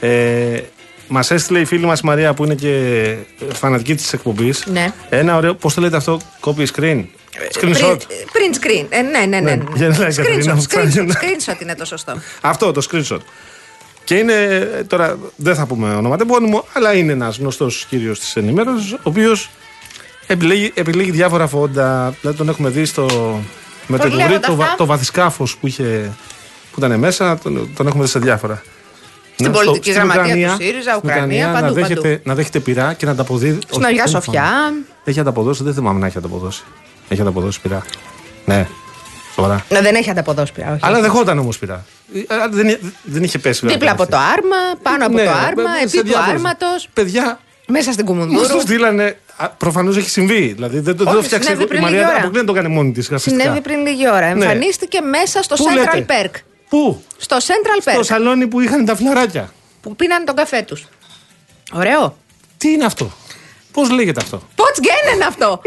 Ε, 0.00 0.60
Μας 1.08 1.30
έστειλε 1.30 1.58
η 1.60 1.64
φίλη 1.64 1.84
μας 1.86 2.00
Μαρία 2.00 2.34
που 2.34 2.44
είναι 2.44 2.54
και 2.54 3.14
φανατική 3.52 3.94
της 3.94 4.12
εκπομπής. 4.12 4.64
Ναι. 4.66 4.92
Ένα 5.08 5.36
ωραίο, 5.36 5.54
πώς 5.54 5.74
το 5.74 5.80
λέτε 5.80 5.96
αυτό, 5.96 6.20
copy 6.40 6.66
screen; 6.76 7.04
Screenshot. 7.60 7.96
Print, 7.96 7.96
print 8.32 8.54
screen. 8.60 8.86
Ε, 8.88 9.02
ναι, 9.02 9.18
ναι, 9.18 9.40
ναι. 9.40 9.54
Ναι, 9.54 9.62
για 9.74 9.88
να 9.88 9.98
λέει, 9.98 10.14
Κατερίνα, 10.14 10.52
Screenshot, 10.52 10.56
μου 10.56 10.62
screenshot, 10.62 10.92
κάνει. 10.94 11.06
screenshot 11.12 11.60
είναι 11.62 11.74
το 11.74 11.84
σωστό. 11.84 12.20
Αυτό 12.40 12.72
το 12.72 12.86
screenshot. 12.90 13.18
Και 14.04 14.14
είναι, 14.16 14.32
ε, 14.32 14.84
τώρα 14.84 15.18
δεν 15.36 15.54
θα 15.54 15.66
πούμε 15.66 15.94
ονοματεπώνυμο, 15.94 16.64
αλλά 16.72 16.94
είναι 16.94 17.12
ένας 17.12 17.36
γνωστός 17.38 17.86
κύριος 17.88 18.18
της 18.20 18.36
ενημέρωσης, 18.36 18.92
ο 18.92 18.98
οποίος 19.02 19.50
επιλέγει, 20.26 20.70
επιλέγει 20.74 21.10
διάφορα 21.10 21.46
φόντα. 21.46 22.14
Δηλαδή 22.20 22.38
τον 22.38 22.48
έχουμε 22.48 22.68
δει 22.68 22.84
στο. 22.84 23.06
Με 23.86 23.98
το, 23.98 24.08
Πώς 24.08 24.14
λέγονται 24.16 24.38
το, 24.38 24.54
βα- 24.54 24.64
αυτά; 24.64 24.76
το 24.76 24.86
βαθισκάφος 24.86 25.56
που, 25.56 25.66
είχε, 25.66 26.12
που 26.72 26.78
ήταν 26.84 26.98
μέσα, 26.98 27.38
τον, 27.38 27.68
τον 27.76 27.86
έχουμε 27.86 28.04
δει 28.04 28.10
σε 28.10 28.18
διάφορα. 28.18 28.62
Στην 29.34 29.46
Ναι, 29.50 29.56
πολιτική 29.56 29.90
στην 29.90 29.94
γραμματεία 30.02 30.22
του 30.22 30.28
Ουκρανία, 30.30 30.56
ΣΥΡΙΖΑ, 30.60 30.90
στην 30.94 31.10
Ουκρανία, 31.10 31.44
παντού, 31.46 31.54
να, 31.56 31.60
παντού. 31.60 31.74
δέχεται, 31.74 32.20
να 32.24 32.34
δέχεται 32.34 32.58
πειρά 32.58 32.92
και 32.92 33.06
να 33.06 33.12
ανταποδίδει. 33.12 33.58
Στην 33.70 33.84
Αγία 33.84 34.06
Σοφιά. 34.06 34.50
Έχει 35.04 35.20
ανταποδώσει, 35.20 35.62
δεν 35.62 35.74
θυμάμαι 35.74 35.98
να 36.00 36.06
έχει 36.06 36.18
ανταποδώσει. 36.18 36.62
Έχει 37.08 37.20
ανταποδώσει 37.20 37.60
πειρά. 37.60 37.82
Ναι, 38.44 38.66
σοβαρά. 39.34 39.64
Ναι, 39.68 39.80
δεν 39.80 39.94
έχει 39.94 40.10
ανταποδώσει 40.10 40.52
πια. 40.52 40.70
Όχι. 40.72 40.80
Αλλά 40.82 41.00
δεχόταν 41.00 41.38
όμως 41.38 41.58
πειρά. 41.58 41.84
Ε, 42.14 42.20
αλλά 42.34 42.48
Δεν, 42.48 42.78
δεν 43.02 43.22
είχε 43.22 43.38
πέσει 43.38 43.60
βέβαια. 43.60 43.76
Δίπλα 43.76 43.92
από 43.92 44.06
το 44.06 44.16
άρμα, 44.16 44.56
πάνω 44.82 45.06
από 45.06 45.14
Ναι, 45.14 45.24
το 45.24 45.30
άρμα, 45.30 45.74
σε 45.76 45.82
επί 45.82 45.96
του 45.98 46.04
διάφορες- 46.06 46.34
άρματος, 46.34 46.88
Παιδιά, 46.94 47.38
μέσα 47.66 47.92
στην 47.92 48.04
Μα 48.08 48.12
το 48.14 48.20
Κουμουνδούρου. 48.26 48.60
στείλανε. 48.60 49.18
Προφανώς 49.56 49.96
έχει 49.96 50.08
συμβεί. 50.10 50.52
Δηλαδή 50.52 50.78
δεν 50.80 50.96
το, 50.96 51.04
δεν 51.04 51.12
το 51.12 51.18
Όχι, 51.18 51.26
φτιάξει. 51.26 51.48
συνέβη 51.48 51.64
Η 51.64 51.66
πριν 51.66 51.80
λίγη 51.80 51.92
Μαρία 51.92 52.08
ώρα. 52.08 52.16
αποκλείεται 52.16 52.38
να 52.40 52.44
το 52.44 52.52
κάνει 52.52 52.68
μόνη 52.68 52.92
της. 52.92 53.10
Συνέβη 53.14 53.60
πριν 53.60 53.80
λίγη 53.86 54.08
ώρα. 54.10 54.24
Εμφανίστηκε 54.26 55.00
μέσα 55.00 55.42
στο 55.42 55.54
Πού 55.54 55.64
Central 55.64 55.94
λέτε; 55.94 56.06
Perk. 56.08 56.34
Πού; 56.68 57.02
Στο 57.16 57.36
Central 57.36 57.80
Στο 57.80 57.92
Perk. 58.00 58.04
σαλόνι 58.04 58.46
που 58.46 58.60
είχαν 58.60 58.84
τα 58.84 58.96
φλαράκια. 58.96 59.52
Που 59.80 59.96
πίνανε 59.96 60.24
τον 60.24 60.34
καφέ 60.34 60.62
τους. 60.62 60.86
Ωραίο. 61.72 62.16
Τι 62.58 62.70
είναι 62.70 62.84
αυτό; 62.84 63.12
Πώς 63.72 63.90
λέγεται 63.90 64.20
αυτό; 64.22 64.42
Πώς 64.54 64.68
είναι 65.14 65.24
αυτό; 65.24 65.60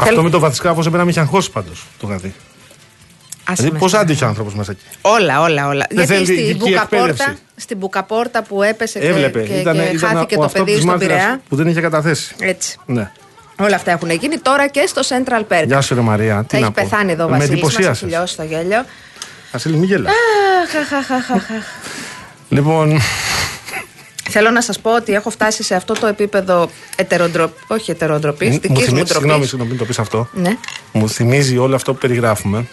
Αυτό 0.00 0.22
με 0.22 0.30
το 0.30 0.38
βαθισκάφο 0.38 0.78
έπρεπε 0.78 0.96
να 0.96 1.04
με 1.04 1.10
είχε 1.10 1.20
αγχώσει 1.20 1.50
πάντως 1.50 1.86
το 2.00 2.06
είχα 2.08 2.16
δει. 2.16 2.34
Άσε 3.50 3.54
Δηλαδή, 3.56 3.72
με 3.72 3.78
πώς 3.78 3.90
σε- 3.90 3.96
άντυχε 3.98 4.24
ο 4.24 4.28
άνθρωπος 4.28 4.54
μέσα 4.54 4.70
εκεί; 4.72 4.82
Όλα, 5.00 5.40
όλα, 5.40 5.66
όλα. 5.68 5.86
Δεν 5.88 5.96
Γιατί 5.98 6.12
θέλει 6.12 6.24
στην 6.24 6.38
ειδική 6.38 6.58
μπουκαπόρτα, 6.58 7.04
εκπαίδευση. 7.06 7.42
στην 7.56 7.76
μπουκαπόρτα 7.76 8.42
που 8.42 8.62
έπεσε 8.62 8.98
και, 8.98 9.06
Έβλεπε. 9.06 9.42
και, 9.42 9.52
ήταν, 9.54 9.76
και 9.76 9.82
ήταν 9.82 9.98
χάθηκε 10.10 10.34
ο 10.34 10.38
το 10.38 10.44
αυτός 10.44 10.52
παιδί 10.60 10.64
της 10.72 10.80
στον 10.82 10.90
μάρτυρας 10.90 11.16
Πειραιά. 11.18 11.40
που 11.48 11.56
δεν 11.56 11.66
είχε 11.68 11.80
καταθέσει. 11.80 12.34
Έτσι. 12.40 12.78
Ναι. 12.86 13.10
Όλα 13.60 13.76
αυτά 13.76 13.90
έχουν 13.90 14.10
γίνει 14.10 14.38
τώρα 14.38 14.68
και 14.68 14.84
στο 14.86 15.00
Central 15.08 15.42
Perk. 15.52 15.66
Γεια 15.66 15.80
σου, 15.80 15.94
ρε 15.94 16.00
Μαρία. 16.00 16.44
Τι 16.48 16.54
Θα 16.54 16.60
να 16.60 16.66
έχει 16.66 16.74
πω. 16.74 16.82
πεθάνει 16.88 17.12
εδώ 17.12 17.24
ο 17.24 17.28
Με 17.28 17.36
Βασίλης, 17.38 17.62
μας 17.62 17.70
έχει 17.72 17.78
εντυπωσίασες. 17.82 18.08
λιώσει 18.18 18.36
το 18.36 18.42
γέλιο. 18.42 18.84
Βασίλη, 19.52 19.76
μην 19.76 19.84
γελάς. 19.88 20.12
Αχ, 20.12 20.92
αχ, 20.92 21.10
αχ, 21.10 21.30
αχ, 21.30 21.50
αχ. 21.50 21.64
Λοιπόν, 22.48 23.00
Θέλω 24.30 24.50
να 24.50 24.60
σας 24.62 24.78
πω 24.80 24.94
ότι 24.94 25.12
έχω 25.12 25.30
φτάσει 25.30 25.62
σε 25.62 25.74
αυτό 25.74 25.94
το 25.94 26.06
επίπεδο 26.06 26.70
ετεροντροπή. 26.96 27.54
Όχι 27.66 27.90
ετεροντροπή, 27.90 28.44
μου 28.44 28.50
δική 28.50 28.68
μου 28.70 28.76
θυμίζει, 28.80 28.86
συγγνώμη, 29.06 29.22
ντροπής. 29.24 29.48
συγγνώμη, 29.48 29.70
μην 29.70 29.78
το 29.78 29.84
πεις 29.84 29.98
αυτό. 29.98 30.28
Ναι. 30.32 30.56
Μου 30.92 31.08
θυμίζει 31.08 31.58
όλο 31.58 31.74
αυτό 31.74 31.92
που 31.92 31.98
περιγράφουμε. 31.98 32.66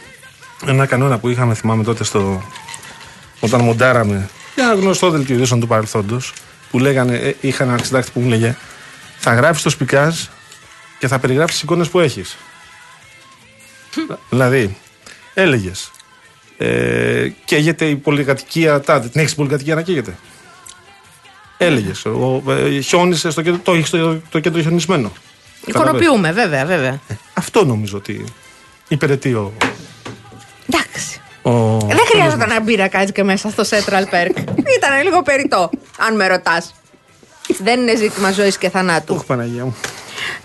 Ένα 0.65 0.85
κανόνα 0.85 1.17
που 1.17 1.29
είχαμε, 1.29 1.53
θυμάμαι 1.53 1.83
τότε, 1.83 2.03
στο... 2.03 2.43
όταν 3.39 3.61
μοντάραμε 3.61 4.29
για 4.55 4.63
ένα 4.63 4.73
γνωστό 4.73 5.09
δελτίο 5.09 5.35
ειδήσεων 5.35 5.59
του 5.59 5.67
παρελθόντος. 5.67 6.33
Που 6.71 6.79
λέγανε, 6.79 7.15
ε, 7.15 7.35
είχα 7.41 7.63
ένα 7.63 7.77
συντάκτη 7.77 8.11
που 8.11 8.19
μου 8.19 8.29
λέγε 8.29 8.55
Θα 9.17 9.33
γράφει 9.33 9.63
το 9.63 9.69
σπικάζ 9.69 10.15
και 10.99 11.07
θα 11.07 11.19
περιγράψεις 11.19 11.59
τις 11.59 11.63
εικόνες 11.69 11.89
που 11.89 11.99
έχεις. 11.99 12.37
δηλαδή, 14.29 14.77
έλεγες. 15.33 15.91
Ε, 16.57 17.27
καίγεται 17.45 17.85
η 17.85 17.95
πολυκατοικία 17.95 18.81
τάδε. 18.81 19.07
Την 19.07 19.19
έχεις 19.19 19.33
την 19.33 19.37
πολυκατοικία 19.37 19.75
να 19.75 19.81
καίγεται. 19.81 20.17
Έλεγες. 21.57 22.05
Ε, 22.47 22.79
χιόνισες 22.79 23.31
στο 23.31 23.41
κέντρο, 23.41 23.59
το 23.63 23.73
έχεις 23.73 23.89
το, 23.89 24.21
το 24.29 24.39
κέντρο 24.39 24.61
χιονισμένο. 24.61 25.11
Εικονοποιούμε, 25.65 26.31
βέβαια, 26.31 26.65
βέβαια. 26.65 26.99
Αυτό 27.33 27.65
νομίζω 27.65 27.97
ότι 27.97 28.25
υπηρετεί 28.87 29.33
ο. 29.33 29.53
Εντάξει. 30.75 31.19
ο 31.41 31.77
Δεν 31.87 32.05
χρειάζεται 32.07 32.45
να 32.45 32.61
μπει 32.61 32.75
να 32.75 32.87
κάτσει 32.87 33.11
και 33.11 33.23
μέσα 33.23 33.49
στο 33.49 33.63
Central 33.69 34.03
Perk. 34.13 34.37
Ήταν 34.77 35.01
λίγο 35.03 35.21
περιττό, 35.21 35.69
αν 35.97 36.15
με 36.15 36.27
ρωτάς. 36.27 36.73
Δεν 37.59 37.79
είναι 37.81 37.95
ζήτημα 37.95 38.31
ζωής 38.31 38.57
και 38.57 38.69
θανάτου. 38.69 39.15
Ωχ, 39.15 39.23
Παναγία 39.25 39.63
μου. 39.63 39.75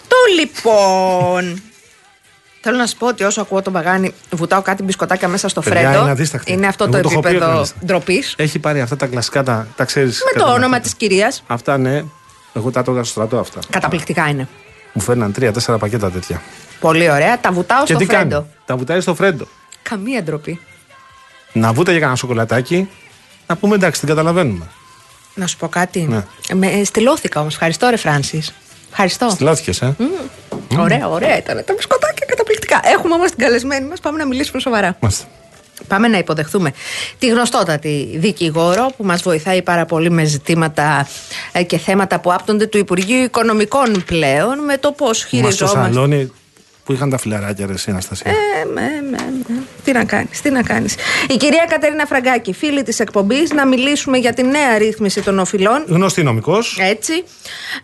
Το 0.09 0.17
λοιπόν. 0.39 1.63
Θέλω 2.63 2.77
να 2.77 2.87
σου 2.87 2.97
πω 2.97 3.07
ότι 3.07 3.25
όσο 3.25 3.41
ακούω 3.41 3.63
τον 3.63 3.73
Παγάνη, 3.73 4.15
βουτάω 4.31 4.63
κάτι 4.63 4.83
μπισκοτάκια 4.83 5.29
μέσα 5.29 5.49
στο 5.49 5.61
Παιδιά, 5.61 5.81
φρέντο. 5.81 6.01
είναι 6.01 6.11
αδίστακτη. 6.11 6.53
Είναι 6.53 6.67
αυτό 6.67 6.85
Εγώ 6.85 6.93
το 6.93 7.01
το 7.03 7.09
έχω 7.13 7.21
πει 7.21 7.29
επίπεδο 7.29 7.53
μάλιστα. 7.53 7.77
ντροπής. 7.85 8.35
Έχει 8.39 8.59
πάρει 8.59 8.81
αυτά 8.81 8.97
τα 8.97 9.07
κλασικά, 9.07 9.43
τα, 9.43 9.67
τα 9.77 9.85
ξέρεις. 9.85 10.23
Με 10.35 10.41
το 10.41 10.53
όνομα 10.53 10.81
της 10.81 10.95
κυρίας. 10.95 11.43
Αυτά 11.47 11.79
ναι. 11.79 12.05
Εγώ 12.55 12.71
τα 12.71 12.83
τρώγα 12.83 13.03
στο 13.03 13.13
στρατό 13.13 13.39
αυτά. 13.39 13.61
Καταπληκτικά 13.71 14.29
είναι. 14.29 14.49
Μου 14.93 15.03
φέρναν 15.03 15.33
τρία-τέσσερα 15.33 15.79
πακέτα 15.79 16.11
τέτοια. 16.11 16.43
Πολύ 16.81 17.11
ωραία. 17.11 17.41
Τα 17.41 17.53
βουτάω 17.53 17.85
και 17.85 17.93
στο 17.93 17.99
τι 17.99 18.05
φρέντο. 18.05 18.35
κάνει. 18.37 18.47
Τα 18.67 18.77
βουτάει 18.77 19.01
στο 19.01 19.15
φρέντο. 19.15 19.47
Καμία 19.83 20.23
ντροπή. 20.23 20.61
Να 21.53 21.73
βούταγε 21.73 21.99
κανένα 21.99 22.17
σοκολατάκι. 22.17 22.89
Να 23.47 23.57
πούμε 23.57 23.75
εντάξει, 23.75 24.01
την 24.01 24.09
καταλαβαίνουμε. 24.09 24.67
Να 25.35 25.47
σου 25.47 25.57
πω 25.57 25.69
κάτι. 25.69 26.01
Ναι. 26.01 26.25
Με, 26.55 26.85
στυλώθηκα 26.85 27.41
όμως. 27.41 27.53
Ευχαριστώ, 27.53 27.89
ρε 27.89 27.97
Φράνσις. 27.97 28.55
Ευχαριστώ. 28.91 29.29
Στυλώθηκες, 29.31 29.83
ε; 29.83 29.97
Ωραία, 30.79 31.09
ωραία 31.09 31.39
ήταν. 31.39 31.63
Τα 31.67 31.73
μπισκοτάκια 31.77 32.27
καταπληκτικά. 32.27 32.81
Έχουμε 32.85 33.15
όμως 33.15 33.31
την 33.31 33.39
καλεσμένη 33.39 33.89
μας. 33.89 34.01
Πάμε 34.01 34.19
να 34.19 34.27
μιλήσουμε 34.27 34.61
σοβαρά. 34.61 34.97
Μάλιστα. 35.01 35.25
Πάμε 35.89 36.09
να 36.09 36.19
υποδεχθούμε 36.19 36.73
τη 37.19 37.27
γνωστότατη 37.29 38.11
δικηγόρο 38.17 38.91
που 38.97 39.05
μας 39.05 39.23
βοηθάει 39.23 39.63
πάρα 39.63 39.85
πολύ 39.85 40.11
με 40.11 40.25
ζητήματα 40.25 41.09
ε, 41.53 41.63
και 41.63 41.79
θέματα 41.79 42.21
που 42.21 42.33
άπτονται 42.33 42.67
του 42.67 42.79
Υπουργείου 42.79 43.23
Οικονομικών 43.23 44.03
πλέον 44.07 44.59
με 44.65 44.77
το 44.79 44.93
πώς 44.93 45.09
Μας 45.09 45.19
στο 45.19 45.29
χειριζόμαστε. 45.29 45.79
σαλόνι 45.93 46.33
που 46.91 46.97
είχαν 46.97 47.11
τα 47.11 47.19
φιλαράκια, 47.19 47.67
ρε, 47.67 47.73
εσύ, 47.73 47.91
Αναστασία; 47.91 48.31
Ε, 48.31 48.65
με, 48.65 48.81
με, 49.11 49.19
με. 49.49 49.63
Τι 49.85 49.93
να 49.93 50.05
κάνεις, 50.05 50.41
τι 50.41 50.51
να 50.51 50.63
κάνεις. 50.63 50.95
Η 51.29 51.37
κυρία 51.37 51.67
Κατερίνα 51.69 52.07
Φραγκάκη, 52.07 52.53
φίλη 52.53 52.83
της 52.83 53.01
εκπομπής, 53.01 53.53
να 53.53 53.67
μιλήσουμε 53.67 54.19
για 54.19 54.33
τη 54.33 54.43
νέα 54.43 54.79
ρύθμιση 54.79 55.23
των 55.23 55.39
οφειλών. 55.39 55.85
Γνωστή 55.87 56.23
νομικός. 56.23 56.79
Έτσι, 56.81 57.13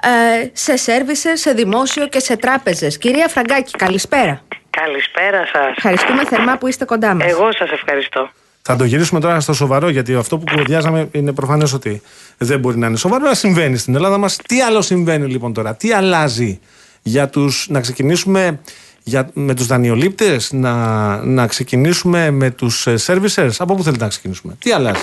ε, 0.03 0.49
σε 0.53 0.77
σέρβισες, 0.77 1.41
σε 1.41 1.53
δημόσιο 1.53 2.09
και 2.09 2.19
σε 2.19 2.37
τράπεζες. 2.37 2.99
Κυρία 2.99 3.29
Φραγκάκη, 3.29 3.71
καλησπέρα. 3.71 4.43
Καλησπέρα 4.71 5.47
σας. 5.53 5.77
Ευχαριστούμε 5.77 6.25
θερμά 6.25 6.59
που 6.59 6.67
είστε 6.67 6.85
κοντά 6.85 7.15
μας. 7.15 7.31
Εγώ 7.31 7.53
σας 7.53 7.71
ευχαριστώ. 7.71 8.31
Θα 8.63 8.77
το 8.77 8.85
γυρίσουμε 8.85 9.21
τώρα 9.21 9.41
στο 9.41 9.53
σοβαρό, 9.53 9.89
γιατί 9.89 10.15
αυτό 10.15 10.39
που 10.39 10.45
κουβεντιάζαμε 10.51 11.09
είναι 11.13 11.33
προφανές 11.33 11.73
ότι 11.73 12.03
δεν 12.39 12.61
μπορεί 12.61 12.79
να 12.79 12.87
είναι 12.87 12.97
σοβαρό, 12.97 13.25
αλλά 13.25 13.35
συμβαίνει 13.35 13.77
στην 13.77 13.95
Ελλάδα 13.95 14.19
μας. 14.19 14.37
Τι 14.37 14.61
άλλο 14.61 14.83
συμβαίνει 14.83 15.27
λοιπόν 15.27 15.53
τώρα, 15.53 15.75
τι 15.75 15.93
αλλάζει 15.93 16.61
για 17.03 17.29
τους, 17.29 17.67
να 17.69 17.81
ξεκινήσουμε 17.81 18.61
για, 19.09 19.31
με 19.33 19.55
τους 19.55 19.67
δανειολήπτες, 19.67 20.53
να, 20.53 21.17
να 21.25 21.47
ξεκινήσουμε 21.47 22.31
με 22.31 22.51
τους 22.51 22.87
ε, 22.87 22.95
servicers, 23.07 23.51
από 23.59 23.75
πού 23.75 23.83
θέλετε 23.83 24.03
να 24.03 24.09
ξεκινήσουμε, 24.09 24.57
τι 24.59 24.73
αλλάζει; 24.73 25.01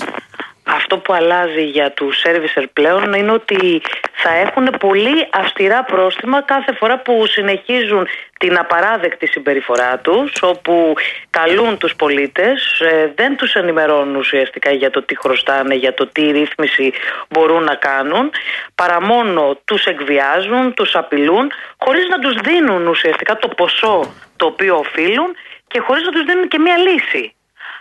Αυτό 0.94 1.06
που 1.06 1.22
αλλάζει 1.22 1.64
για 1.64 1.92
τους 1.92 2.22
servicer 2.24 2.64
πλέον 2.72 3.12
είναι 3.12 3.30
ότι 3.30 3.82
θα 4.12 4.30
έχουν 4.30 4.70
πολύ 4.78 5.28
αυστηρά 5.32 5.84
πρόστιμα 5.84 6.42
κάθε 6.42 6.72
φορά 6.74 6.98
που 6.98 7.26
συνεχίζουν 7.26 8.06
την 8.38 8.58
απαράδεκτη 8.58 9.26
συμπεριφορά 9.26 9.98
τους 9.98 10.32
όπου 10.42 10.94
καλούν 11.30 11.78
τους 11.78 11.96
πολίτες, 11.96 12.80
ε, 12.80 13.12
δεν 13.14 13.36
τους 13.36 13.54
ενημερώνουν 13.54 14.16
ουσιαστικά 14.16 14.70
για 14.70 14.90
το 14.90 15.02
τι 15.02 15.18
χρωστάνε, 15.18 15.74
για 15.74 15.94
το 15.94 16.06
τι 16.06 16.30
ρύθμιση 16.30 16.92
μπορούν 17.28 17.62
να 17.64 17.74
κάνουν 17.74 18.30
παρά 18.74 19.00
μόνο 19.00 19.58
τους 19.64 19.84
εκβιάζουν, 19.84 20.74
τους 20.74 20.94
απειλούν 20.94 21.52
χωρίς 21.76 22.08
να 22.08 22.18
τους 22.18 22.34
δίνουν 22.34 22.86
ουσιαστικά 22.86 23.36
το 23.36 23.48
ποσό 23.48 24.14
το 24.36 24.46
οποίο 24.46 24.76
οφείλουν 24.76 25.36
και 25.66 25.80
χωρίς 25.80 26.04
να 26.04 26.12
τους 26.12 26.24
δίνουν 26.24 26.48
και 26.48 26.58
μία 26.58 26.76
λύση. 26.76 27.34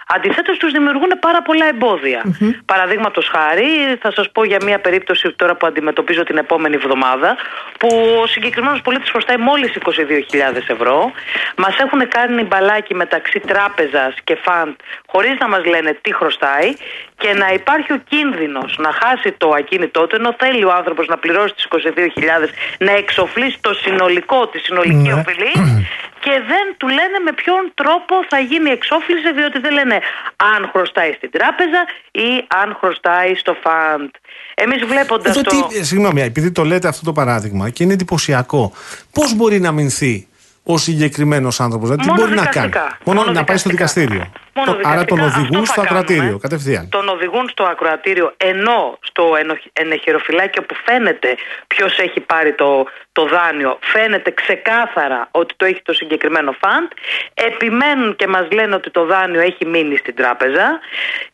Αντιθέτως, 0.07 0.57
τους 0.57 0.71
δημιουργούν 0.71 1.11
πάρα 1.19 1.41
πολλά 1.41 1.67
εμπόδια. 1.67 2.21
Παραδείγματος 2.65 3.27
χάρη, 3.27 3.67
θα 4.01 4.11
σας 4.11 4.31
πω 4.31 4.43
για 4.43 4.57
μια 4.63 4.79
περίπτωση 4.79 5.31
τώρα 5.35 5.55
που 5.55 5.65
αντιμετωπίζω 5.67 6.23
την 6.23 6.37
επόμενη 6.37 6.75
εβδομάδα, 6.75 7.35
που 7.79 8.17
ο 8.21 8.25
συγκεκριμένος 8.27 8.81
πολίτης 8.81 9.09
χρωστάει 9.09 9.37
μόλις 9.37 9.71
22.000 9.75 10.69
ευρώ. 10.69 11.11
Μας 11.57 11.77
έχουν 11.77 12.07
κάνει 12.07 12.43
μπαλάκι 12.43 12.95
μεταξύ 12.95 13.39
τράπεζας 13.39 14.13
και 14.23 14.35
φαντ, 14.41 14.69
χωρίς 15.07 15.35
να 15.39 15.47
μας 15.47 15.65
λένε 15.65 15.97
τι 16.01 16.13
χρωστάει, 16.15 16.73
και 17.17 17.33
να 17.33 17.47
υπάρχει 17.53 17.93
ο 17.93 17.99
κίνδυνος 18.09 18.75
να 18.77 18.91
χάσει 18.91 19.31
το 19.37 19.49
ακίνητό 19.57 20.07
του, 20.07 20.15
ενώ 20.15 20.35
θέλει 20.39 20.63
ο 20.65 20.71
άνθρωπος 20.71 21.07
να 21.07 21.17
πληρώσει 21.17 21.53
τις 21.53 21.67
22.000, 21.69 22.49
να 22.77 22.91
εξοφλήσει 22.91 23.57
το 23.61 23.73
συνολικό, 23.73 24.47
τη 24.47 24.59
συνολική 24.59 24.95
Ναι. 25.09 25.13
οφειλή 25.13 25.51
και 26.23 26.31
δεν 26.51 26.65
του 26.77 26.87
λένε 26.87 27.17
με 27.25 27.31
ποιον 27.41 27.71
τρόπο 27.73 28.13
θα 28.29 28.39
γίνει 28.39 28.69
η 28.69 28.71
εξόφληση, 28.79 29.33
διότι 29.33 29.59
δεν 29.59 29.73
λένε 29.73 29.99
αν 30.55 30.69
χρωστάει 30.71 31.11
στην 31.13 31.31
τράπεζα 31.31 31.81
ή 32.11 32.29
αν 32.61 32.77
χρωστάει 32.79 33.35
στο 33.35 33.53
φαντ. 33.63 34.09
Εμείς 34.55 34.85
βλέποντας 34.85 35.35
Εδώ 35.37 35.41
το. 35.41 35.67
τι, 35.67 35.77
ε, 35.77 35.83
συγγνώμη, 35.83 36.21
επειδή 36.21 36.51
το 36.51 36.63
λέτε 36.63 36.87
αυτό 36.87 37.05
το 37.05 37.11
παράδειγμα 37.13 37.69
και 37.69 37.83
είναι 37.83 37.93
εντυπωσιακό, 37.93 38.73
πώς 39.13 39.35
μπορεί 39.35 39.59
να 39.59 39.71
μηνθεί 39.71 40.27
ο 40.63 40.77
συγκεκριμένος 40.77 41.59
άνθρωπος, 41.59 41.89
δηλαδή 41.89 42.03
τι 42.07 42.09
Μόνο 42.13 42.21
μπορεί 42.21 42.35
να 42.35 42.41
δικαστικά. 42.41 42.79
κάνει; 42.79 42.91
Μόνο, 43.17 43.31
να 43.31 43.43
πάει 43.43 43.57
στο 43.57 43.69
δικαστικά. 43.69 44.01
δικαστήριο. 44.05 44.31
Μόνο 44.55 44.71
Το- 44.73 44.79
άρα 44.89 45.05
τον 45.05 45.17
δικαστικά. 45.17 45.39
οδηγούν 45.41 45.61
Αυτό 45.61 45.71
στο 45.71 45.81
θα 45.81 45.87
ακροατήριο 45.87 46.21
κάνουμε. 46.21 46.39
κατευθείαν. 46.41 46.89
Τον 46.89 47.07
οδηγούν 47.09 47.49
στο 47.49 47.63
ακροατήριο 47.63 48.33
ενώ 48.37 48.97
στο 49.01 49.35
ενο- 49.39 49.57
ενεχειροφυλάκιο 49.73 50.61
που 50.63 50.75
φαίνεται 50.85 51.35
ποιος 51.67 51.97
έχει 51.97 52.19
πάρει 52.19 52.53
το, 52.53 52.85
το 53.11 53.25
δάνειο, 53.25 53.77
φαίνεται 53.81 54.31
ξεκάθαρα 54.31 55.27
ότι 55.31 55.53
το 55.57 55.65
έχει 55.65 55.81
το 55.81 55.93
συγκεκριμένο 55.93 56.51
φαντ. 56.51 56.91
Επιμένουν 57.33 58.15
και 58.15 58.27
μας 58.27 58.47
λένε 58.51 58.75
ότι 58.75 58.89
το 58.91 59.05
δάνειο 59.05 59.41
έχει 59.41 59.65
μείνει 59.65 59.95
στην 59.97 60.15
τράπεζα. 60.15 60.79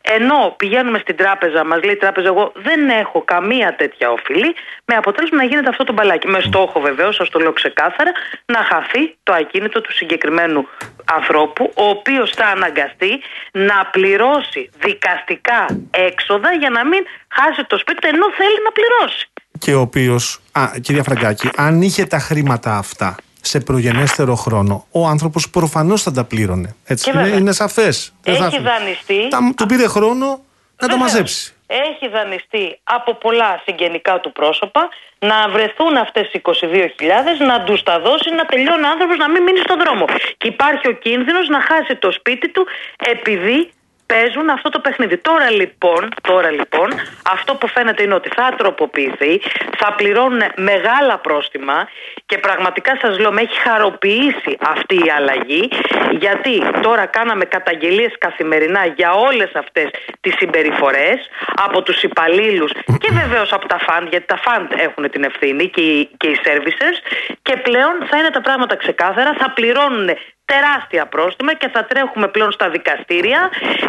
Ενώ 0.02 0.54
πηγαίνουμε 0.56 0.98
στην 0.98 1.16
τράπεζα, 1.16 1.64
μας 1.64 1.82
λέει 1.84 1.94
η 1.94 1.96
τράπεζα, 1.96 2.26
εγώ 2.28 2.52
δεν 2.56 2.88
έχω 2.88 3.22
καμία 3.24 3.74
τέτοια 3.76 4.10
οφειλή, 4.10 4.54
με 4.84 4.94
αποτέλεσμα 4.96 5.36
να 5.36 5.44
γίνεται 5.44 5.68
αυτό 5.68 5.84
το 5.84 5.92
μπαλάκι. 5.92 6.26
Με 6.28 6.40
στόχο 6.40 6.80
βεβαίως, 6.80 7.14
σας 7.16 7.28
το 7.28 7.38
λέω 7.38 7.52
ξεκάθαρα, 7.52 8.12
να 8.46 8.58
χαθεί 8.58 9.16
το 9.22 9.32
ακίνητο 9.32 9.80
του 9.80 9.92
συγκεκριμένου 9.92 10.68
ανθρώπου, 11.14 11.72
ο 11.76 11.84
οποίος 11.88 12.30
θα 12.30 12.46
αναγκαστεί 12.46 13.10
να 13.52 13.86
πληρώσει 13.92 14.70
δικαστικά 14.80 15.66
έξοδα 15.90 16.52
για 16.52 16.70
να 16.70 16.86
μην 16.86 17.02
χάσει 17.28 17.64
το 17.66 17.78
σπίτι 17.78 17.98
του 18.00 18.08
ενώ 18.14 18.26
θέλει 18.36 18.58
να 18.64 18.70
πληρώσει. 18.72 19.26
Και 19.58 19.74
ο 19.74 19.80
οποίος, 19.80 20.40
κυρία 20.80 21.02
Φραγκάκη, 21.02 21.48
αν 21.56 21.82
είχε 21.82 22.04
τα 22.04 22.18
χρήματα 22.18 22.76
αυτά 22.76 23.16
σε 23.40 23.60
προγενέστερο 23.60 24.34
χρόνο, 24.34 24.86
ο 24.90 25.06
άνθρωπος 25.06 25.50
προφανώς 25.50 26.02
θα 26.02 26.12
τα 26.12 26.24
πλήρωνε. 26.24 26.74
Έτσι. 26.84 27.04
Και 27.04 27.10
Είναι, 27.10 27.22
βέβαια. 27.22 27.38
είναι 27.38 27.52
σαφές. 27.52 28.12
Έχει 28.24 28.60
δανειστεί. 28.60 29.28
του 29.56 29.66
πήρε 29.66 29.86
χρόνο 29.88 30.26
να 30.26 30.36
τα 30.76 30.86
Βεβαίως. 30.86 31.00
μαζέψει. 31.00 31.54
Έχει 31.72 32.08
δανειστεί 32.08 32.80
από 32.84 33.14
πολλά 33.14 33.62
συγγενικά 33.64 34.20
του 34.20 34.32
πρόσωπα 34.32 34.88
να 35.18 35.48
βρεθούν 35.48 35.96
αυτές 35.96 36.32
οι 36.32 36.40
22.000, 36.44 37.46
να 37.46 37.62
τους 37.64 37.82
τα 37.82 38.00
δώσει, 38.00 38.30
να 38.30 38.44
τελειώνει 38.44 38.84
ο 38.84 38.88
άνθρωπος 38.88 39.16
να 39.16 39.28
μην 39.28 39.42
μείνει 39.42 39.58
στον 39.58 39.78
δρόμο. 39.78 40.04
Και 40.36 40.48
υπάρχει 40.48 40.88
ο 40.88 40.92
κίνδυνος 40.92 41.48
να 41.48 41.60
χάσει 41.60 41.96
το 41.96 42.10
σπίτι 42.10 42.48
του 42.50 42.66
επειδή 42.96 43.70
παίζουν 44.12 44.48
αυτό 44.50 44.68
το 44.68 44.80
παιχνίδι. 44.80 45.16
Τώρα 45.16 45.50
λοιπόν, 45.50 46.08
τώρα 46.20 46.50
λοιπόν, 46.50 46.88
αυτό 47.34 47.54
που 47.54 47.66
φαίνεται 47.68 48.02
είναι 48.02 48.14
ότι 48.14 48.30
θα 48.36 48.54
τροποποιηθεί, 48.56 49.40
θα 49.80 49.92
πληρώνουν 49.92 50.42
μεγάλα 50.56 51.18
πρόστιμα 51.18 51.88
και 52.26 52.38
πραγματικά 52.38 52.92
σας 53.02 53.18
λέω 53.18 53.32
με 53.32 53.40
έχει 53.40 53.58
χαροποιήσει 53.68 54.52
αυτή 54.74 54.94
η 54.94 55.10
αλλαγή 55.16 55.68
γιατί 56.10 56.54
τώρα 56.82 57.06
κάναμε 57.06 57.44
καταγγελίες 57.44 58.12
καθημερινά 58.18 58.86
για 58.86 59.10
όλες 59.12 59.50
αυτές 59.54 59.88
τις 60.20 60.34
συμπεριφορές 60.38 61.18
από 61.66 61.82
τους 61.82 62.02
υπαλλήλους 62.02 62.70
και 62.98 63.10
βεβαίως 63.12 63.52
από 63.52 63.66
τα 63.66 63.78
φαντ 63.78 64.06
γιατί 64.10 64.26
τα 64.26 64.36
φαντ 64.36 64.72
έχουν 64.76 65.10
την 65.10 65.24
ευθύνη 65.24 65.68
και 65.68 65.80
οι, 65.80 66.10
και 66.16 66.28
οι 66.28 66.36
services 66.44 66.96
και 67.42 67.56
πλέον 67.56 67.94
θα 68.10 68.18
είναι 68.18 68.30
τα 68.30 68.40
πράγματα 68.40 68.76
ξεκάθαρα, 68.76 69.34
θα 69.38 69.50
πληρώνουν 69.50 70.08
τεράστια 70.52 71.04
πρόστιμα 71.06 71.52
και 71.60 71.68
θα 71.74 71.84
τρέχουμε 71.84 72.26
πλέον 72.28 72.52
στα 72.52 72.70
δικαστήρια 72.70 73.40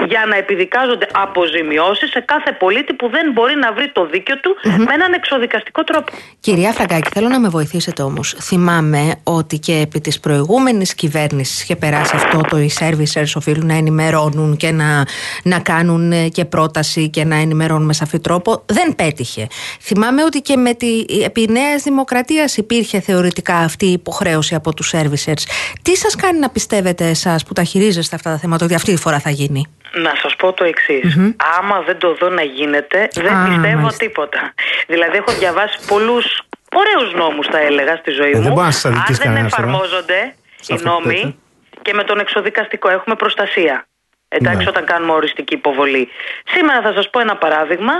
για 0.08 0.21
να 0.30 0.36
επιδικάζονται 0.36 1.08
αποζημιώσεις 1.12 2.10
σε 2.10 2.19
κάθε 2.32 2.52
πολίτη 2.52 2.93
που 2.93 3.10
δεν 3.10 3.32
μπορεί 3.32 3.56
να 3.56 3.74
βρει 3.74 3.88
το 3.91 4.06
δίκιο 4.06 4.39
του 4.39 4.52
με 4.86 4.93
έναν 4.93 5.13
εξοδικαστικό 5.13 5.84
τρόπο. 5.84 6.12
Κυρία 6.39 6.71
Φραγκάκη, 6.71 7.10
θέλω 7.13 7.28
να 7.28 7.39
με 7.39 7.50
βοηθήσετε 7.50 8.02
όμως. 8.02 8.36
Θυμάμαι 8.39 9.02
ότι 9.24 9.60
και 9.60 9.76
επί 9.86 10.00
της 10.02 10.19
προηγούμενης 10.19 10.95
κυβέρνησης 10.95 11.62
είχε 11.62 11.76
περάσει 11.76 12.15
αυτό 12.15 12.41
το 12.50 12.60
οι 12.60 12.71
servicers 12.80 13.32
οφείλουν 13.36 13.65
να 13.65 13.76
ενημερώνουν 13.76 14.58
και 14.58 14.71
να, 14.71 15.06
να 15.43 15.60
κάνουν 15.60 16.12
ε, 16.12 16.28
και 16.28 16.45
πρόταση 16.45 17.10
και 17.10 17.24
να 17.24 17.36
ενημερώνουν 17.36 17.86
με 17.86 17.93
σαφή 17.93 18.19
τρόπο. 18.19 18.63
Δεν 18.65 18.95
πέτυχε. 18.95 19.47
Θυμάμαι 19.82 20.24
ότι 20.24 20.41
και 20.41 20.58
με 20.58 20.74
τη, 20.74 21.06
επί 21.24 21.47
Νέας 21.50 21.84
Δημοκρατίας 21.84 22.58
υπήρχε 22.58 23.00
θεωρητικά 23.00 23.56
αυτή 23.56 23.86
η 23.86 23.91
υποχρέωση 23.91 24.56
από 24.56 24.74
τους 24.74 24.93
servicers. 24.95 25.43
Τι 25.82 25.97
σας 25.97 26.15
κάνει 26.15 26.39
να 26.39 26.50
πιστεύετε 26.54 27.06
εσάς 27.08 27.44
που 27.46 27.54
τα 27.54 27.64
χειρίζεστε 27.64 28.16
αυτά 28.16 28.30
τα 28.32 28.38
θέματα 28.38 28.66
ότι 28.66 28.74
αυτή 28.76 28.94
τη 28.94 29.02
φορά 29.02 29.20
θα 29.20 29.30
γίνει; 29.30 29.76
Να 29.94 30.14
σας 30.22 30.36
πω 30.36 30.54
το 30.54 30.64
εξής. 30.64 31.18
Άμα 31.60 31.82
δεν 31.82 31.98
το 31.98 32.14
δω 32.16 32.30
να 32.30 32.42
γίνεται, 32.44 33.08
δεν 33.14 33.34
Α, 33.34 33.46
πιστεύω 33.50 33.78
μάλιστα. 33.82 34.06
τίποτα. 34.06 34.54
Δηλαδή, 34.88 35.18
έχω 35.18 35.32
διαβάσει 35.40 35.78
πολλούς 35.88 36.42
ωραίους 36.76 37.14
νόμους, 37.14 37.48
θα 37.48 37.60
έλεγα, 37.60 37.96
στη 37.96 38.12
ζωή 38.12 38.32
Ε, 38.32 38.36
μου. 38.36 38.42
δεν 38.44 38.52
μπορεί 38.54 38.66
να 38.66 38.72
σας 38.72 38.86
αδικήσει 38.86 39.12
Αν 39.12 39.18
δεν 39.18 39.28
κανένας 39.28 39.52
τώρα. 39.56 39.68
εφαρμόζονται 39.68 40.36
Σε 40.62 40.74
οι 40.74 40.76
αυτό 40.76 40.90
που 40.90 41.02
νόμοι 41.02 41.16
λέτε. 41.18 41.36
και 41.82 41.94
με 41.94 42.04
τον 42.04 42.20
εξοδικαστικό 42.20 42.90
έχουμε 42.90 43.16
προστασία. 43.16 43.86
Εντάξει, 44.34 44.64
Ναι. 44.64 44.70
όταν 44.70 44.86
κάνουμε 44.86 45.12
οριστική 45.12 45.54
υποβολή. 45.54 46.10
Σήμερα 46.46 46.82
θα 46.82 46.94
σας 46.94 47.10
πω 47.10 47.20
ένα 47.20 47.36
παράδειγμα 47.38 47.94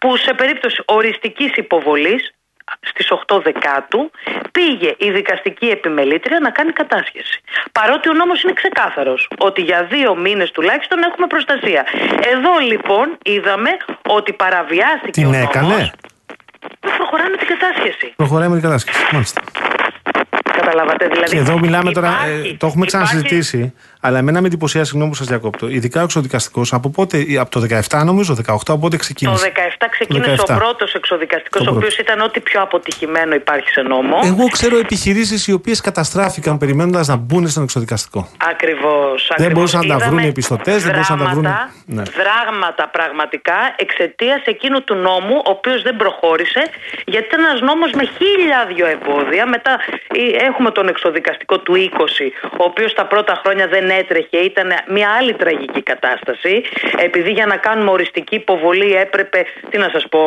που 0.00 0.16
σε 0.16 0.34
περίπτωση 0.34 0.82
οριστικής 0.84 1.52
υποβολής 1.56 2.34
στις 2.80 3.06
8 3.26 3.40
Δεκάτου 3.42 4.10
πήγε 4.52 4.94
η 4.98 5.10
δικαστική 5.10 5.66
επιμελήτρια 5.66 6.38
να 6.40 6.50
κάνει 6.50 6.72
κατάσχεση. 6.72 7.40
Παρότι 7.72 8.08
ο 8.08 8.12
νόμος 8.12 8.42
είναι 8.42 8.52
ξεκάθαρος 8.52 9.28
ότι 9.38 9.60
για 9.62 9.84
δύο 9.84 10.16
μήνες 10.16 10.50
τουλάχιστον 10.50 10.98
έχουμε 11.02 11.26
προστασία. 11.26 11.86
Εδώ 12.32 12.58
λοιπόν 12.70 13.18
είδαμε 13.24 13.70
ότι 14.08 14.32
παραβιάστηκε 14.32 15.10
Την 15.10 15.26
ο 15.26 15.30
νόμος. 15.30 15.48
έκανε; 15.48 15.90
Προχωράνε 16.96 17.36
την 17.36 17.46
κατάσχεση. 17.46 18.12
Προχωράει 18.16 18.48
με 18.48 18.54
την 18.54 18.62
κατάσχεση. 18.62 19.04
Μάλιστα. 19.12 19.40
Καταλάβατε 20.56 21.06
δηλαδή. 21.08 21.30
Και 21.30 21.36
εδώ 21.36 21.58
μιλάμε 21.58 21.92
τώρα, 21.92 22.06
ε, 22.08 22.10
υπάρχει- 22.12 22.56
το 22.56 22.66
έχουμε 22.66 22.84
υπάρχει- 22.86 22.86
ξανασυζητήσει, 22.86 23.74
Αλλά 24.06 24.18
εμένα 24.18 24.40
με 24.40 24.46
εντυπωσιάζει, 24.46 24.86
συγγνώμη 24.88 25.10
που 25.10 25.16
σας 25.16 25.26
διακόπτω, 25.26 25.68
ειδικά 25.68 26.00
ο 26.00 26.04
εξοδικαστικός 26.04 26.72
από 26.72 26.90
πότε, 26.90 27.24
από 27.40 27.50
το 27.50 27.60
17 27.90 28.02
νομίζω, 28.04 28.34
18, 28.34 28.54
από 28.66 28.78
πότε 28.78 28.96
Το 28.96 29.02
ξεκίνησε. 29.02 29.52
17 29.80 29.86
ξεκίνησε 29.90 30.34
17. 30.46 30.54
ο 30.54 30.58
πρώτος 30.58 30.94
εξοδικαστικός, 30.94 31.64
Το 31.64 31.70
ο 31.70 31.76
οποίος 31.76 31.94
πρώτο. 31.94 32.12
ήταν 32.12 32.26
ό,τι 32.26 32.40
πιο 32.40 32.62
αποτυχημένο 32.62 33.34
υπάρχει 33.34 33.68
σε 33.70 33.80
νόμο. 33.80 34.16
Εγώ 34.24 34.46
ξέρω 34.48 34.78
επιχειρήσεις 34.78 35.46
οι 35.46 35.52
οποίες 35.52 35.80
καταστράφηκαν 35.80 36.58
περιμένοντας 36.58 37.08
να 37.08 37.16
μπουν 37.16 37.48
στον 37.48 37.62
εξοδικαστικό. 37.62 38.28
Ακριβώς. 38.50 39.32
Δεν 39.36 39.50
μπορούσαν 39.52 39.86
να 39.86 39.98
τα 39.98 40.06
βρουν 40.08 40.18
οι 40.18 40.32
πιστωτές, 40.32 40.82
δεν 40.82 40.92
μπορούσαν 40.92 41.18
να 41.18 41.24
τα 41.24 41.30
βρουν- 41.30 41.46
Ναι. 41.86 42.02
Δράγματα 42.02 42.88
πραγματικά 42.88 43.54
εξαιτίας 43.76 44.42
εκείνου 44.44 44.84
του 44.84 44.94
νόμου, 44.94 45.36
ο 45.36 45.50
οποίος 45.50 45.82
δεν 45.82 45.96
προχώρησε, 45.96 46.62
γιατί 47.06 47.26
ήταν 47.26 47.40
ένας 47.44 47.60
νόμος 47.60 47.90
με 47.92 48.04
χίλια 48.16 48.60
εμπόδια. 48.96 49.46
Μετά 49.46 49.72
ε, 50.08 50.44
έχουμε 50.48 50.70
τον 50.70 50.88
εξοδικαστικό 50.88 51.58
του 51.58 51.74
20, 51.74 52.32
ο 52.60 52.64
οποίος 52.64 52.94
τα 52.94 53.04
πρώτα 53.06 53.40
χρόνια 53.44 53.66
δεν 53.68 53.90
έτρεχε, 53.94 54.36
ήταν 54.38 54.72
μια 54.88 55.08
άλλη 55.18 55.34
τραγική 55.34 55.82
κατάσταση. 55.82 56.62
Επειδή 56.98 57.30
για 57.30 57.46
να 57.46 57.56
κάνουμε 57.56 57.90
οριστική 57.90 58.34
υποβολή 58.34 58.94
έπρεπε, 58.94 59.44
τι 59.70 59.78
να 59.78 59.88
σας 59.92 60.04
πω, 60.10 60.20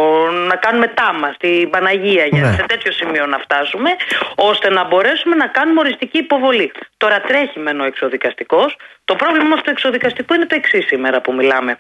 να 0.47 0.55
κάνουμε 0.55 0.87
τάμα 0.87 1.31
στην 1.33 1.69
Παναγία, 1.69 2.25
για 2.25 2.41
Ναι. 2.41 2.53
σε 2.53 2.63
τέτοιο 2.67 2.91
σημείο 2.91 3.25
να 3.25 3.37
φτάσουμε, 3.37 3.89
ώστε 4.35 4.69
να 4.69 4.83
μπορέσουμε 4.85 5.35
να 5.35 5.47
κάνουμε 5.47 5.79
οριστική 5.79 6.17
υποβολή. 6.17 6.71
Τώρα 6.97 7.21
τρέχει 7.21 7.59
μεν 7.59 7.79
ο 7.79 7.83
εξοδικαστικός. 7.85 8.75
Το 9.05 9.15
πρόβλημα 9.15 9.43
όμως 9.45 9.61
του 9.61 9.69
εξοδικαστικού 9.69 10.33
είναι 10.33 10.45
το 10.45 10.55
εξής 10.55 10.85
σήμερα 10.85 11.21
που 11.21 11.33
μιλάμε. 11.33 11.79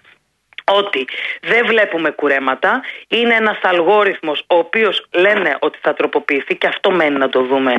Ότι 0.71 1.07
δεν 1.41 1.65
βλέπουμε 1.65 2.09
κουρέματα, 2.09 2.81
είναι 3.07 3.33
ένας 3.33 3.57
αλγόριθμος 3.61 4.43
ο 4.47 4.57
οποίος 4.57 5.05
λένε 5.11 5.57
ότι 5.59 5.77
θα 5.81 5.93
τροποποιηθεί 5.93 6.55
και 6.55 6.67
αυτό 6.67 6.91
μένει 6.91 7.17
να 7.17 7.29
το 7.29 7.41
δούμε 7.41 7.73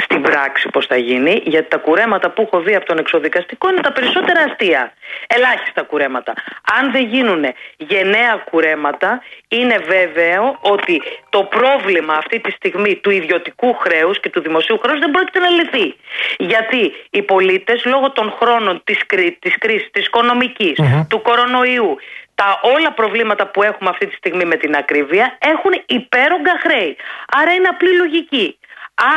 στην 0.00 0.22
πράξη 0.22 0.68
πώς 0.68 0.86
θα 0.86 0.96
γίνει 0.96 1.42
γιατί 1.44 1.68
τα 1.68 1.76
κουρέματα 1.76 2.30
που 2.30 2.42
έχω 2.42 2.60
δει 2.60 2.74
από 2.74 2.86
τον 2.86 2.98
εξοδικαστικό 2.98 3.70
είναι 3.70 3.80
τα 3.80 3.92
περισσότερα 3.92 4.40
αστεία. 4.42 4.92
Ελάχιστα 5.26 5.82
κουρέματα. 5.82 6.32
Αν 6.78 6.92
δεν 6.92 7.06
γίνουν 7.06 7.44
γενναία 7.76 8.42
κουρέματα 8.50 9.22
είναι 9.48 9.78
βέβαιο 9.86 10.58
ότι 10.60 11.02
το 11.28 11.44
πρόβλημα 11.44 12.14
αυτή 12.14 12.40
τη 12.40 12.50
στιγμή 12.50 12.94
του 12.96 13.10
ιδιωτικού 13.10 13.74
χρέους 13.74 14.20
και 14.20 14.30
του 14.30 14.40
δημοσίου 14.40 14.78
χρέους 14.78 14.98
δεν 14.98 15.10
πρόκειται 15.10 15.38
να 15.38 15.48
λυθεί. 15.48 15.94
Γιατί 16.38 16.92
οι 17.10 17.22
πολίτες 17.22 17.84
λόγω 17.84 18.10
των 18.10 18.34
χρόνων 18.40 18.80
της, 18.84 19.06
κρί- 19.06 19.38
της 19.38 19.58
κρίσης, 19.58 19.90
της 19.90 20.06
οικονομικης 20.06 20.80
του 21.08 21.22
κορονοϊού, 21.22 21.96
τα 22.34 22.60
όλα 22.62 22.92
προβλήματα 22.92 23.46
που 23.46 23.62
έχουμε 23.62 23.90
αυτή 23.90 24.06
τη 24.06 24.14
στιγμή 24.14 24.44
με 24.44 24.56
την 24.56 24.74
ακρίβεια 24.76 25.38
έχουν 25.38 25.72
υπέρογκα 25.86 26.58
χρέη. 26.60 26.96
Άρα 27.40 27.52
είναι 27.52 27.68
απλή 27.68 27.96
λογική. 27.96 28.58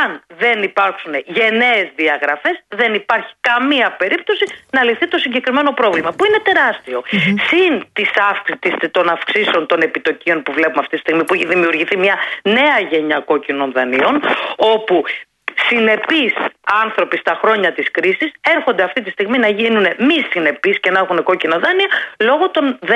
Αν 0.02 0.22
δεν 0.36 0.62
υπάρξουν 0.62 1.14
γενναίες 1.26 1.88
διαγραφές, 1.94 2.64
δεν 2.68 2.94
υπάρχει 2.94 3.32
καμία 3.40 3.96
περίπτωση 3.98 4.44
να 4.70 4.84
λυθεί 4.84 5.08
το 5.08 5.18
συγκεκριμένο 5.18 5.72
πρόβλημα, 5.72 6.12
που 6.12 6.24
είναι 6.24 6.38
τεράστιο. 6.38 7.02
Συν 7.48 7.84
της 7.92 8.10
αύξησης 8.30 8.90
των 8.90 9.08
αυξήσεων 9.08 9.66
των 9.66 9.80
επιτοκίων 9.80 10.42
που 10.42 10.52
βλέπουμε 10.52 10.80
αυτή 10.80 10.94
τη 10.94 11.00
στιγμή, 11.00 11.24
που 11.24 11.34
έχει 11.34 11.46
δημιουργηθεί 11.46 11.96
μια 11.96 12.16
νέα 12.42 12.78
γενιά 12.90 13.20
κόκκινων 13.20 13.72
δανείων, 13.72 14.22
όπου 14.56 15.04
συνεπείς 15.68 16.34
άνθρωποι 16.82 17.16
στα 17.16 17.38
χρόνια 17.42 17.72
της 17.72 17.90
κρίσης 17.90 18.32
έρχονται 18.40 18.82
αυτή 18.82 19.02
τη 19.02 19.10
στιγμή 19.10 19.38
να 19.38 19.48
γίνουν 19.48 19.86
μη 19.98 20.26
συνεπείς 20.30 20.80
και 20.80 20.90
να 20.90 20.98
έχουν 20.98 21.22
κόκκινα 21.22 21.58
δάνεια 21.58 21.86
λόγω 22.18 22.50
των 22.50 22.78
10 22.86 22.90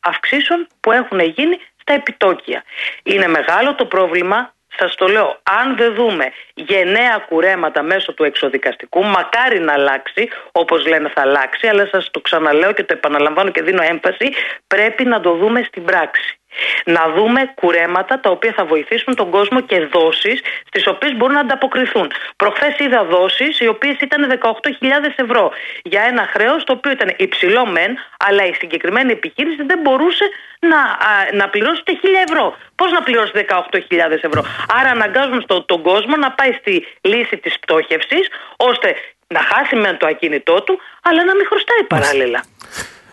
αυξήσεων 0.00 0.66
που 0.80 0.92
έχουν 0.92 1.20
γίνει 1.20 1.58
στα 1.80 1.92
επιτόκια. 1.94 2.64
Είναι 3.02 3.26
μεγάλο 3.26 3.74
το 3.74 3.86
πρόβλημα, 3.86 4.54
σας 4.76 4.94
το 4.94 5.06
λέω, 5.06 5.40
αν 5.42 5.76
δεν 5.76 5.94
δούμε 5.94 6.32
γενναία 6.54 7.24
κουρέματα 7.28 7.82
μέσω 7.82 8.12
του 8.14 8.24
εξοδικαστικού, 8.24 9.04
μακάρι 9.04 9.58
να 9.58 9.72
αλλάξει, 9.72 10.28
όπως 10.52 10.86
λένε 10.86 11.08
θα 11.14 11.20
αλλάξει, 11.20 11.66
αλλά 11.66 11.86
σας 11.86 12.10
το 12.10 12.20
ξαναλέω 12.20 12.72
και 12.72 12.84
το 12.84 12.92
επαναλαμβάνω 12.92 13.50
και 13.50 13.62
δίνω 13.62 13.82
έμφαση, 13.82 14.32
πρέπει 14.66 15.04
να 15.04 15.20
το 15.20 15.34
δούμε 15.34 15.62
στην 15.62 15.84
πράξη. 15.84 16.38
Να 16.84 17.08
δούμε 17.16 17.52
κουρέματα 17.54 18.20
τα 18.20 18.30
οποία 18.30 18.52
θα 18.56 18.64
βοηθήσουν 18.64 19.14
τον 19.14 19.30
κόσμο 19.30 19.60
και 19.60 19.80
δόσεις 19.80 20.40
στις 20.66 20.86
οποίες 20.86 21.16
μπορούν 21.16 21.34
να 21.34 21.40
ανταποκριθούν. 21.40 22.10
Προχθές 22.36 22.78
είδα 22.78 23.04
δόσεις 23.04 23.60
οι 23.60 23.66
οποίες 23.66 23.96
ήταν 24.00 24.38
18.000 24.42 25.12
ευρώ 25.16 25.50
για 25.82 26.02
ένα 26.02 26.28
χρέος 26.32 26.64
το 26.64 26.72
οποίο 26.72 26.90
ήταν 26.90 27.14
υψηλό 27.16 27.66
μεν, 27.66 27.96
αλλά 28.18 28.46
η 28.46 28.52
συγκεκριμένη 28.52 29.12
επιχείρηση 29.12 29.62
δεν 29.62 29.78
μπορούσε 29.82 30.24
να, 30.58 30.76
α, 30.76 31.10
να 31.32 31.48
πληρώσει 31.48 31.80
ούτε 31.80 31.92
1.000 32.02 32.08
ευρώ. 32.28 32.56
Πώς 32.74 32.92
να 32.92 33.02
πληρώσει 33.02 33.32
18.000 33.34 34.22
ευρώ; 34.22 34.44
Άρα 34.80 34.90
αναγκάζουν 34.90 35.40
στο, 35.40 35.62
τον 35.62 35.82
κόσμο 35.82 36.16
να 36.16 36.30
πάει 36.30 36.52
στη 36.52 36.86
λύση 37.00 37.36
της 37.36 37.58
πτώχευσης 37.58 38.28
ώστε 38.56 38.94
να 39.26 39.40
χάσει 39.40 39.76
μεν 39.76 39.96
το 39.98 40.06
ακίνητό 40.06 40.62
του, 40.62 40.80
αλλά 41.02 41.24
να 41.24 41.34
μην 41.34 41.46
χρωστάει 41.46 41.82
παράλληλα. 41.88 42.44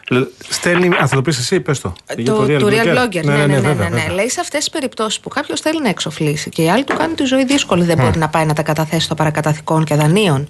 Λ- 0.10 0.28
Στέλνει, 0.50 0.88
α, 0.88 1.08
θα 1.08 1.16
το 1.16 1.22
πεις 1.22 1.38
εσύ, 1.38 1.62
πες 1.62 1.80
το. 1.82 1.94
Για 2.16 2.26
Το, 2.26 2.46
του 2.46 2.68
Real 2.70 2.98
Blogger. 2.98 3.24
Ναι, 3.24 3.36
ναι, 3.36 3.46
ναι. 3.46 3.46
ναι, 3.46 3.60
βέβαια, 3.60 3.90
ναι, 3.90 3.96
βέβαια. 3.96 4.14
Λέει 4.14 4.30
σε 4.30 4.40
αυτές 4.40 4.60
τις 4.60 4.70
περιπτώσεις 4.70 5.20
που 5.20 5.30
κάποιος 5.30 5.62
θέλει 5.62 5.82
να 5.82 5.90
εξοφλήσει 5.90 6.50
και 6.50 6.62
οι 6.64 6.70
άλλοι 6.70 6.84
του 6.84 6.96
κάνουν 6.98 7.16
τη 7.16 7.24
ζωή 7.24 7.46
δύσκολη, 7.46 7.84
δεν 7.84 7.98
μπορεί 7.98 8.18
να 8.18 8.30
πάει 8.30 8.46
να 8.46 8.54
τα 8.54 8.64
καταθέσει 8.64 9.02
στο 9.06 9.16
παρακαταθηκών 9.16 9.84
και 9.84 9.96
δανείων. 9.96 10.50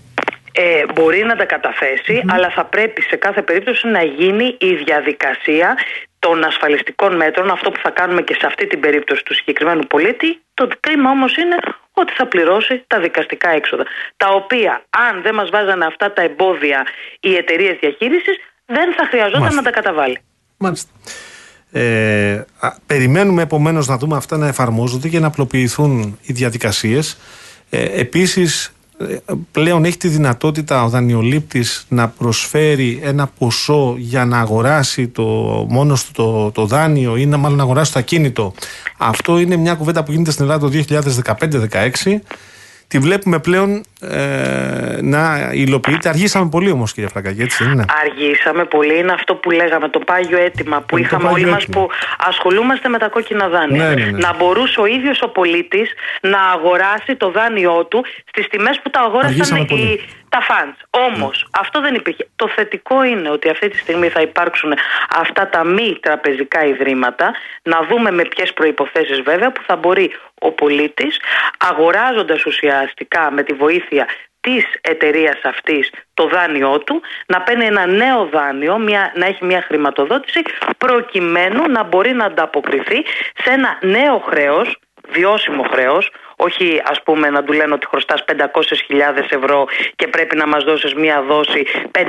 Ε, 0.51 0.83
μπορεί 0.93 1.23
να 1.23 1.35
τα 1.35 1.45
καταθεσει 1.45 2.23
αλλά 2.27 2.49
θα 2.49 2.65
πρέπει 2.65 3.01
σε 3.01 3.15
κάθε 3.15 3.41
περίπτωση 3.41 3.87
να 3.87 4.03
γίνει 4.03 4.55
η 4.59 4.75
διαδικασία 4.75 5.77
των 6.19 6.43
ασφαλιστικών 6.43 7.15
μέτρων, 7.15 7.49
αυτό 7.51 7.71
που 7.71 7.79
θα 7.83 7.89
κάνουμε 7.89 8.21
και 8.21 8.33
σε 8.39 8.45
αυτή 8.45 8.67
την 8.67 8.79
περίπτωση 8.79 9.23
του 9.23 9.35
συγκεκριμένου 9.35 9.81
πολίτη. 9.87 10.41
Το 10.53 10.67
κρίμα 10.79 11.09
όμως 11.09 11.35
είναι 11.35 11.55
ότι 11.93 12.13
θα 12.13 12.25
πληρώσει 12.27 12.83
τα 12.87 12.99
δικαστικά 12.99 13.49
έξοδα. 13.49 13.83
Τα 14.17 14.27
οποία, 14.29 14.83
αν 14.89 15.21
δεν 15.21 15.33
μας 15.35 15.49
βάζανε 15.49 15.85
αυτά 15.85 16.13
τα 16.13 16.21
εμπόδια 16.21 16.85
οι 17.19 17.35
εταιρείες 17.35 17.77
διαχείρισης, 17.79 18.37
δεν 18.69 18.93
θα 18.97 19.07
χρειαζόταν 19.09 19.41
Μάλιστα. 19.41 19.61
να 19.61 19.71
τα 19.71 19.81
καταβάλει. 19.81 20.17
Μάλιστα. 20.57 20.89
Ε, 21.71 22.45
α, 22.59 22.73
περιμένουμε 22.85 23.41
επομένως 23.41 23.87
να 23.87 23.97
δούμε 23.97 24.17
αυτά 24.17 24.37
να 24.37 24.47
εφαρμόζονται 24.47 25.07
και 25.07 25.19
να 25.19 25.27
απλοποιηθούν 25.27 26.17
οι 26.21 26.33
διαδικασίες. 26.33 27.17
Ε, 27.69 27.83
επίσης, 27.99 28.73
ε, 28.99 29.15
πλέον 29.51 29.85
έχει 29.85 29.97
τη 29.97 30.07
δυνατότητα 30.07 30.83
ο 30.83 30.89
δανειολήπτης 30.89 31.85
να 31.89 32.07
προσφέρει 32.07 32.99
ένα 33.03 33.27
ποσό 33.27 33.95
για 33.97 34.25
να 34.25 34.39
αγοράσει 34.39 35.07
το, 35.07 35.23
μόνος 35.69 36.05
του 36.05 36.11
το, 36.11 36.51
το 36.51 36.65
δάνειο 36.65 37.15
ή 37.15 37.25
να 37.25 37.37
μάλλον 37.37 37.57
να 37.57 37.63
αγοράσει 37.63 37.93
το 37.93 37.99
ακίνητο. 37.99 38.53
Αυτό 38.97 39.39
είναι 39.39 39.55
μια 39.55 39.73
κουβέντα 39.75 40.03
που 40.03 40.11
γίνεται 40.11 40.31
στην 40.31 40.43
Ελλάδα 40.43 40.69
το 40.69 40.83
2015-2016. 42.03 42.19
Τη 42.89 42.99
βλέπουμε 42.99 43.39
πλέον 43.39 43.83
ε, 44.01 44.97
να 45.01 45.49
υλοποιείται. 45.53 46.09
Αργήσαμε 46.09 46.49
πολύ 46.49 46.71
όμως 46.71 46.93
κύριε 46.93 47.09
Φραγκάκη, 47.09 47.41
έτσι 47.41 47.63
δεν 47.63 47.73
είναι; 47.73 47.85
Αργήσαμε 48.03 48.65
πολύ. 48.65 48.97
Είναι 48.97 49.11
αυτό 49.11 49.35
που 49.35 49.51
λέγαμε, 49.51 49.89
το 49.89 49.99
πάγιο 49.99 50.37
αίτημα 50.37 50.81
που 50.81 50.97
Είναι 50.97 51.07
το 51.07 51.15
είχαμε 51.15 51.29
πάγιο 51.29 51.43
όλοι 51.43 51.53
μας 51.53 51.63
αίτημα. 51.63 51.85
που 51.85 51.89
ασχολούμαστε 52.27 52.89
με 52.89 52.97
τα 52.97 53.07
κόκκινα 53.09 53.47
δάνεια. 53.47 53.87
Ναι, 53.87 53.93
ναι, 53.93 54.11
ναι. 54.11 54.17
Να 54.17 54.35
μπορούσε 54.37 54.79
ο 54.79 54.85
ίδιος 54.85 55.21
ο 55.21 55.29
πολίτης 55.29 55.93
να 56.21 56.39
αγοράσει 56.55 57.15
το 57.17 57.31
δάνειό 57.31 57.85
του 57.85 58.05
στις 58.25 58.47
τιμές 58.47 58.79
που 58.83 58.89
τα 58.89 58.99
αγόρασαν 58.99 59.29
Αργήσαμε 59.29 59.59
οι, 59.61 59.65
πολύ. 59.65 60.01
Τα 60.29 60.41
φαντ. 60.41 60.73
Όμως 60.89 61.47
αυτό 61.51 61.81
δεν 61.81 61.95
υπήρχε. 61.95 62.27
Το 62.35 62.47
θετικό 62.47 63.03
είναι 63.03 63.29
ότι 63.29 63.49
αυτή 63.49 63.69
τη 63.69 63.77
στιγμή 63.77 64.09
θα 64.09 64.21
υπάρξουν 64.21 64.73
αυτά 65.15 65.49
τα 65.49 65.63
μη 65.63 65.97
τραπεζικά 66.01 66.65
ιδρύματα. 66.65 67.33
Να 67.63 67.81
δούμε 67.89 68.11
με 68.11 68.23
ποιες 68.23 68.53
προποθέσει 68.53 69.21
βέβαια 69.21 69.51
που 69.51 69.61
θα 69.67 69.75
μπορεί 69.75 70.11
ο 70.39 70.51
πολίτης 70.51 71.17
αγοράζοντας 71.57 72.45
ουσιαστικά 72.45 73.31
με 73.31 73.43
τη 73.43 73.53
βοήθεια 73.53 74.07
της 74.41 74.65
εταιρείας 74.81 75.39
αυτής 75.43 75.89
το 76.13 76.27
δάνειό 76.27 76.79
του 76.79 77.01
να 77.27 77.41
παίρνει 77.41 77.65
ένα 77.65 77.85
νέο 77.85 78.25
δάνειο, 78.25 78.77
μια, 78.77 79.11
να 79.15 79.25
έχει 79.25 79.45
μια 79.45 79.61
χρηματοδότηση 79.61 80.41
προκειμένου 80.77 81.69
να 81.69 81.83
μπορεί 81.83 82.13
να 82.13 82.25
ανταποκριθεί 82.25 83.05
σε 83.43 83.49
ένα 83.51 83.77
νέο 83.81 84.19
χρέος, 84.19 84.77
βιώσιμο 85.09 85.63
χρέος, 85.63 86.11
όχι 86.45 86.81
ας 86.83 87.03
πούμε 87.03 87.29
να 87.29 87.43
του 87.43 87.53
λένε 87.53 87.73
ότι 87.73 87.87
χρωστάς 87.87 88.23
500.000 88.27 88.43
ευρώ 89.29 89.67
και 89.95 90.07
πρέπει 90.07 90.35
να 90.35 90.47
μας 90.47 90.63
δώσεις 90.63 90.93
μια 90.93 91.21
δόση 91.21 91.65
5.000 91.91 92.05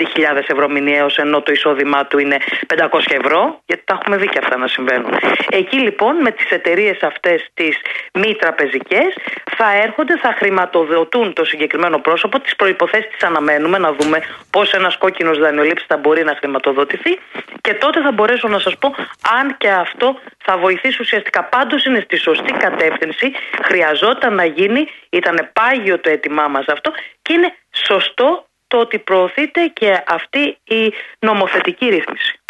ευρώ 0.46 0.68
μηνιαίως 0.68 1.16
ενώ 1.16 1.42
το 1.42 1.52
εισόδημά 1.52 2.06
του 2.06 2.18
είναι 2.18 2.36
500 2.76 2.88
ευρώ 3.20 3.60
γιατί 3.66 3.82
τα 3.84 3.98
έχουμε 4.00 4.16
δει 4.16 4.28
και 4.28 4.38
αυτά 4.42 4.56
να 4.56 4.66
συμβαίνουν. 4.66 5.12
Εκεί 5.50 5.78
λοιπόν 5.78 6.16
με 6.16 6.30
τις 6.30 6.50
εταιρείες 6.50 7.02
αυτές 7.02 7.48
τις 7.54 7.78
μη 8.14 8.34
τραπεζικές 8.34 9.09
θα 9.57 9.76
έρχονται, 9.82 10.16
θα 10.16 10.34
χρηματοδοτούν 10.38 11.32
το 11.32 11.44
συγκεκριμένο 11.44 11.98
πρόσωπο, 11.98 12.40
τις 12.40 12.57
προϋποθέσεις 12.57 13.11
τις 13.11 13.22
αναμένουμε 13.22 13.78
να 13.78 13.92
δούμε 13.92 14.18
πώς 14.50 14.72
ένας 14.72 14.96
κόκκινος 14.96 15.38
δανειολήπτης 15.38 15.86
θα 15.86 15.96
μπορεί 15.96 16.24
να 16.24 16.34
χρηματοδοτηθεί 16.38 17.18
και 17.61 17.74
τότε 17.74 18.00
θα 18.00 18.12
μπορέσω 18.12 18.48
να 18.48 18.59
σας 18.59 18.78
πω 18.78 18.94
αν 19.40 19.57
και 19.57 19.70
αυτό 19.70 20.18
θα 20.44 20.57
βοηθήσει 20.57 20.96
ουσιαστικά. 21.00 21.44
Πάντως 21.44 21.84
είναι 21.84 22.00
στη 22.00 22.16
σωστή 22.16 22.52
κατεύθυνση, 22.52 23.32
χρειαζόταν 23.62 24.19
να 24.28 24.44
γίνει, 24.44 24.86
ήταν 25.10 25.50
πάγιο 25.52 26.00
το 26.00 26.10
αίτημά 26.10 26.48
μας 26.48 26.64
αυτό 26.68 26.90
και 27.22 27.32
είναι 27.32 27.52
σωστό 27.86 28.46
το 28.66 28.78
ότι 28.80 28.98
προωθείται 28.98 29.66
και 29.72 30.02
αυτή 30.08 30.40
η 30.64 30.92
νομοθετική 31.18 31.84
ρύθμιση. 31.86 32.40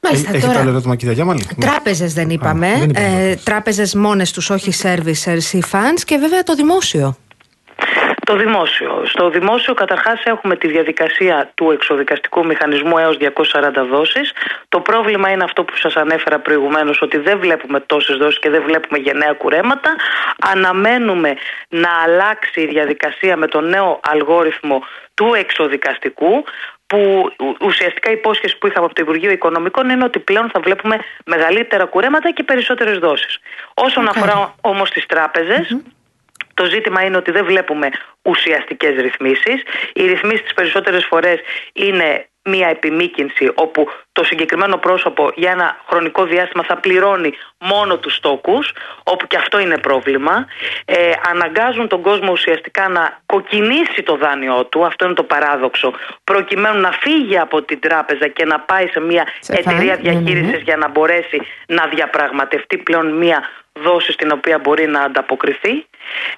Μάλιστα 0.00 0.30
Έχει 0.34 0.46
τώρα. 0.46 0.60
άλλο 0.60 0.68
ερώτημα 0.70 0.96
κυρία 0.96 1.14
Γιάμαλη; 1.14 1.46
Τράπεζες 1.60 2.12
δεν 2.12 2.30
είπαμε. 2.30 2.68
δεν 2.78 2.88
είπαμε. 2.90 3.28
ε, 3.30 3.36
Τράπεζες 3.44 3.94
μόνες 3.94 4.32
τους, 4.32 4.50
όχι 4.50 4.72
servicers 4.82 5.52
ή 5.52 5.62
funds 5.72 6.00
και 6.04 6.16
βέβαια 6.16 6.42
το 6.42 6.54
δημόσιο. 6.54 7.16
Το 8.24 8.36
δημόσιο. 8.36 9.02
Στο 9.06 9.30
δημόσιο 9.30 9.74
καταρχάς 9.74 10.22
έχουμε 10.24 10.56
τη 10.56 10.68
διαδικασία 10.68 11.50
του 11.54 11.70
εξοδικαστικού 11.70 12.46
μηχανισμού 12.46 12.98
έως 12.98 13.16
240 13.16 13.86
δόσεις. 13.90 14.32
Το 14.68 14.80
πρόβλημα 14.80 15.30
είναι 15.30 15.44
αυτό 15.44 15.64
που 15.64 15.76
σας 15.76 15.96
ανέφερα 15.96 16.38
προηγουμένως 16.38 17.02
ότι 17.02 17.18
δεν 17.18 17.38
βλέπουμε 17.38 17.80
τόσες 17.80 18.16
δόσεις 18.16 18.38
και 18.38 18.50
δεν 18.50 18.62
βλέπουμε 18.62 18.98
γενναία 18.98 19.32
κουρέματα. 19.32 19.96
Αναμένουμε 20.52 21.34
να 21.68 21.88
αλλάξει 22.04 22.60
η 22.60 22.66
διαδικασία 22.66 23.36
με 23.36 23.46
το 23.46 23.60
νέο 23.60 24.00
αλγόριθμο 24.10 24.82
του 25.14 25.34
εξοδικαστικού 25.34 26.44
που 26.86 27.30
ου- 27.38 27.56
ουσιαστικά 27.60 28.10
η 28.10 28.12
υπόσχεση 28.12 28.58
που 28.58 28.66
είχαμε 28.66 28.84
από 28.84 28.94
το 28.94 29.02
Υπουργείο 29.02 29.30
Οικονομικών 29.30 29.88
είναι 29.88 30.04
ότι 30.04 30.18
πλέον 30.18 30.50
θα 30.50 30.60
βλέπουμε 30.60 30.98
μεγαλύτερα 31.24 31.84
κουρέματα 31.84 32.30
και 32.30 32.42
περισσότερες 32.42 32.98
δόσεις. 32.98 33.38
Όσον 33.74 34.08
αφορά 34.08 34.54
όμως 34.60 34.90
τις 34.90 35.06
τράπεζες, 35.06 35.76
το 36.54 36.64
ζήτημα 36.64 37.02
είναι 37.04 37.16
ότι 37.16 37.30
δεν 37.30 37.44
βλέπουμε 37.44 37.90
ουσιαστικές 38.24 38.94
ρυθμίσεις. 39.00 39.62
Οι 39.92 40.06
ρυθμίσεις 40.06 40.42
τις 40.42 40.54
περισσότερες 40.54 41.04
φορές 41.04 41.40
είναι 41.72 42.28
μία 42.44 42.68
επιμήκυνση 42.68 43.50
όπου 43.54 43.88
το 44.12 44.24
συγκεκριμένο 44.24 44.76
πρόσωπο 44.76 45.32
για 45.34 45.50
ένα 45.50 45.76
χρονικό 45.88 46.24
διάστημα 46.24 46.64
θα 46.64 46.76
πληρώνει 46.76 47.32
μόνο 47.58 47.98
τους 47.98 48.14
στόκους, 48.14 48.72
όπου 49.02 49.26
και 49.26 49.36
αυτό 49.36 49.58
είναι 49.58 49.78
πρόβλημα. 49.78 50.46
Ε, 50.84 51.10
αναγκάζουν 51.30 51.88
τον 51.88 52.00
κόσμο 52.02 52.32
ουσιαστικά 52.32 52.88
να 52.88 53.18
κοκκινήσει 53.26 54.02
το 54.02 54.16
δάνειό 54.16 54.64
του, 54.64 54.86
αυτό 54.86 55.04
είναι 55.04 55.14
το 55.14 55.22
παράδοξο, 55.22 55.92
προκειμένου 56.24 56.80
να 56.80 56.92
φύγει 56.92 57.38
από 57.38 57.62
την 57.62 57.80
τράπεζα 57.80 58.28
και 58.28 58.44
να 58.44 58.60
πάει 58.60 58.86
σε 58.88 59.00
μια 59.00 59.26
Σε 59.40 59.52
εταιρεία 59.52 59.94
φαν, 59.94 60.02
ναι, 60.02 60.10
ναι, 60.10 60.18
ναι. 60.18 60.20
διαχείρισης 60.20 60.62
για 60.62 60.76
να 60.76 60.88
μπορέσει 60.88 61.40
να 61.66 61.86
διαπραγματευτεί 61.86 62.78
πλέον 62.78 63.16
μια 63.16 63.48
δόση 63.72 64.12
στην 64.12 64.30
οποία 64.32 64.58
μπορεί 64.58 64.86
να 64.86 65.00
ανταποκριθεί. 65.00 65.86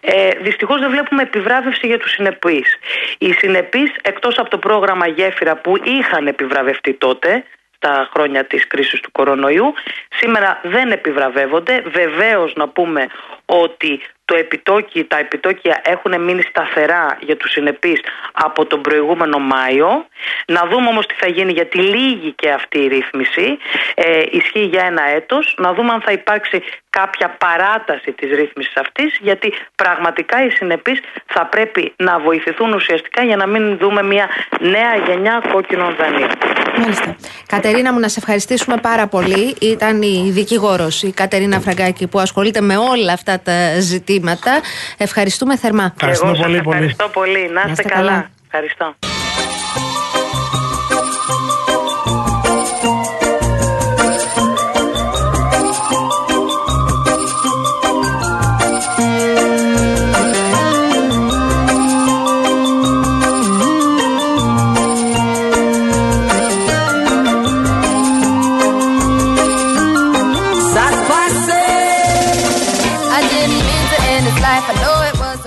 Ε, 0.00 0.30
Δυστυχώς 0.40 0.80
δεν 0.80 0.90
βλέπουμε 0.90 1.22
επιβράβευση 1.22 1.86
για 1.86 1.98
τους 1.98 2.10
συνεπείς. 2.10 2.76
Οι 3.18 3.32
συνεπείς, 3.32 3.92
εκτός 4.02 4.38
από 4.38 4.50
το 4.50 4.58
πρόγραμμα 4.58 5.06
Γέφυρα 5.06 5.56
που 5.56 5.76
είχαν 5.84 6.26
επιβραβευτεί 6.26 6.94
τότε, 6.94 7.44
τα 7.78 8.08
χρόνια 8.12 8.44
της 8.44 8.66
κρίσης 8.66 9.00
του 9.00 9.12
κορονοϊού, 9.12 9.74
σήμερα 10.08 10.60
δεν 10.62 10.90
επιβραβεύονται. 10.90 11.82
Βεβαίως 11.86 12.52
να 12.54 12.68
πούμε 12.68 13.06
ότι 13.46 14.00
το 14.26 14.36
επιτόκι, 14.36 15.04
τα 15.04 15.18
επιτόκια 15.18 15.80
έχουν 15.84 16.22
μείνει 16.22 16.42
σταθερά 16.42 17.18
για 17.20 17.36
τους 17.36 17.50
συνεπείς 17.50 18.00
από 18.32 18.66
τον 18.66 18.80
προηγούμενο 18.80 19.38
Μάιο. 19.38 20.06
Να 20.46 20.66
δούμε 20.70 20.88
όμως 20.88 21.06
τι 21.06 21.14
θα 21.14 21.28
γίνει 21.28 21.52
γιατί 21.52 21.78
λύγει 21.78 22.32
και 22.32 22.50
αυτή 22.50 22.78
η 22.78 22.86
ρύθμιση. 22.86 23.58
Ε, 23.94 24.22
ισχύει 24.30 24.64
για 24.64 24.84
ένα 24.84 25.02
έτος. 25.08 25.54
Να 25.58 25.74
δούμε 25.74 25.92
αν 25.92 26.00
θα 26.00 26.12
υπάρξει 26.12 26.62
κάποια 26.90 27.36
παράταση 27.38 28.12
της 28.12 28.30
ρύθμισης 28.38 28.76
αυτής 28.76 29.18
γιατί 29.20 29.52
πραγματικά 29.74 30.44
οι 30.44 30.50
συνεπείς 30.50 31.00
θα 31.26 31.46
πρέπει 31.46 31.92
να 31.96 32.18
βοηθηθούν 32.18 32.72
ουσιαστικά 32.72 33.24
για 33.24 33.36
να 33.36 33.46
μην 33.46 33.78
δούμε 33.78 34.02
μια 34.02 34.28
νέα 34.60 34.96
γενιά 35.06 35.42
κόκκινων 35.52 35.96
δανείων. 35.98 36.30
Μάλιστα. 36.78 37.16
Κατερίνα 37.46 37.92
μου, 37.92 37.98
να 37.98 38.08
σε 38.08 38.18
ευχαριστήσουμε 38.18 38.76
πάρα 38.76 39.06
πολύ. 39.06 39.56
Ήταν 39.60 40.02
η 40.02 40.30
δικηγόρος 40.32 41.02
η 41.02 41.12
Κατερίνα 41.12 41.60
Φραγκάκη 41.60 42.06
που 42.06 42.18
ασχολείται 42.18 42.60
με 42.60 42.76
όλα 42.76 43.12
αυτά 43.12 43.35
τα 43.38 43.80
ζητήματα. 43.80 44.60
Ευχαριστούμε 44.96 45.56
θερμά. 45.56 45.92
Ευχαριστούμε 45.94 46.30
Εγώ 46.30 46.38
σας 46.38 46.46
πολύ, 46.46 46.62
πολύ. 46.62 46.76
ευχαριστώ 46.76 47.08
πολύ. 47.08 47.48
Να 47.52 47.60
είστε 47.60 47.70
είστε 47.70 47.82
καλά. 47.82 47.94
καλά. 48.10 48.30
Ευχαριστώ. 48.46 48.94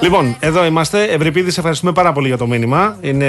Λοιπόν, 0.09 0.35
εδώ 0.39 0.65
είμαστε. 0.65 1.03
Ευρυπίδη, 1.03 1.51
σε 1.51 1.59
ευχαριστούμε 1.59 1.91
πάρα 1.91 2.11
πολύ 2.11 2.27
για 2.27 2.37
το 2.37 2.47
μήνυμα. 2.47 2.97
Είναι 3.01 3.25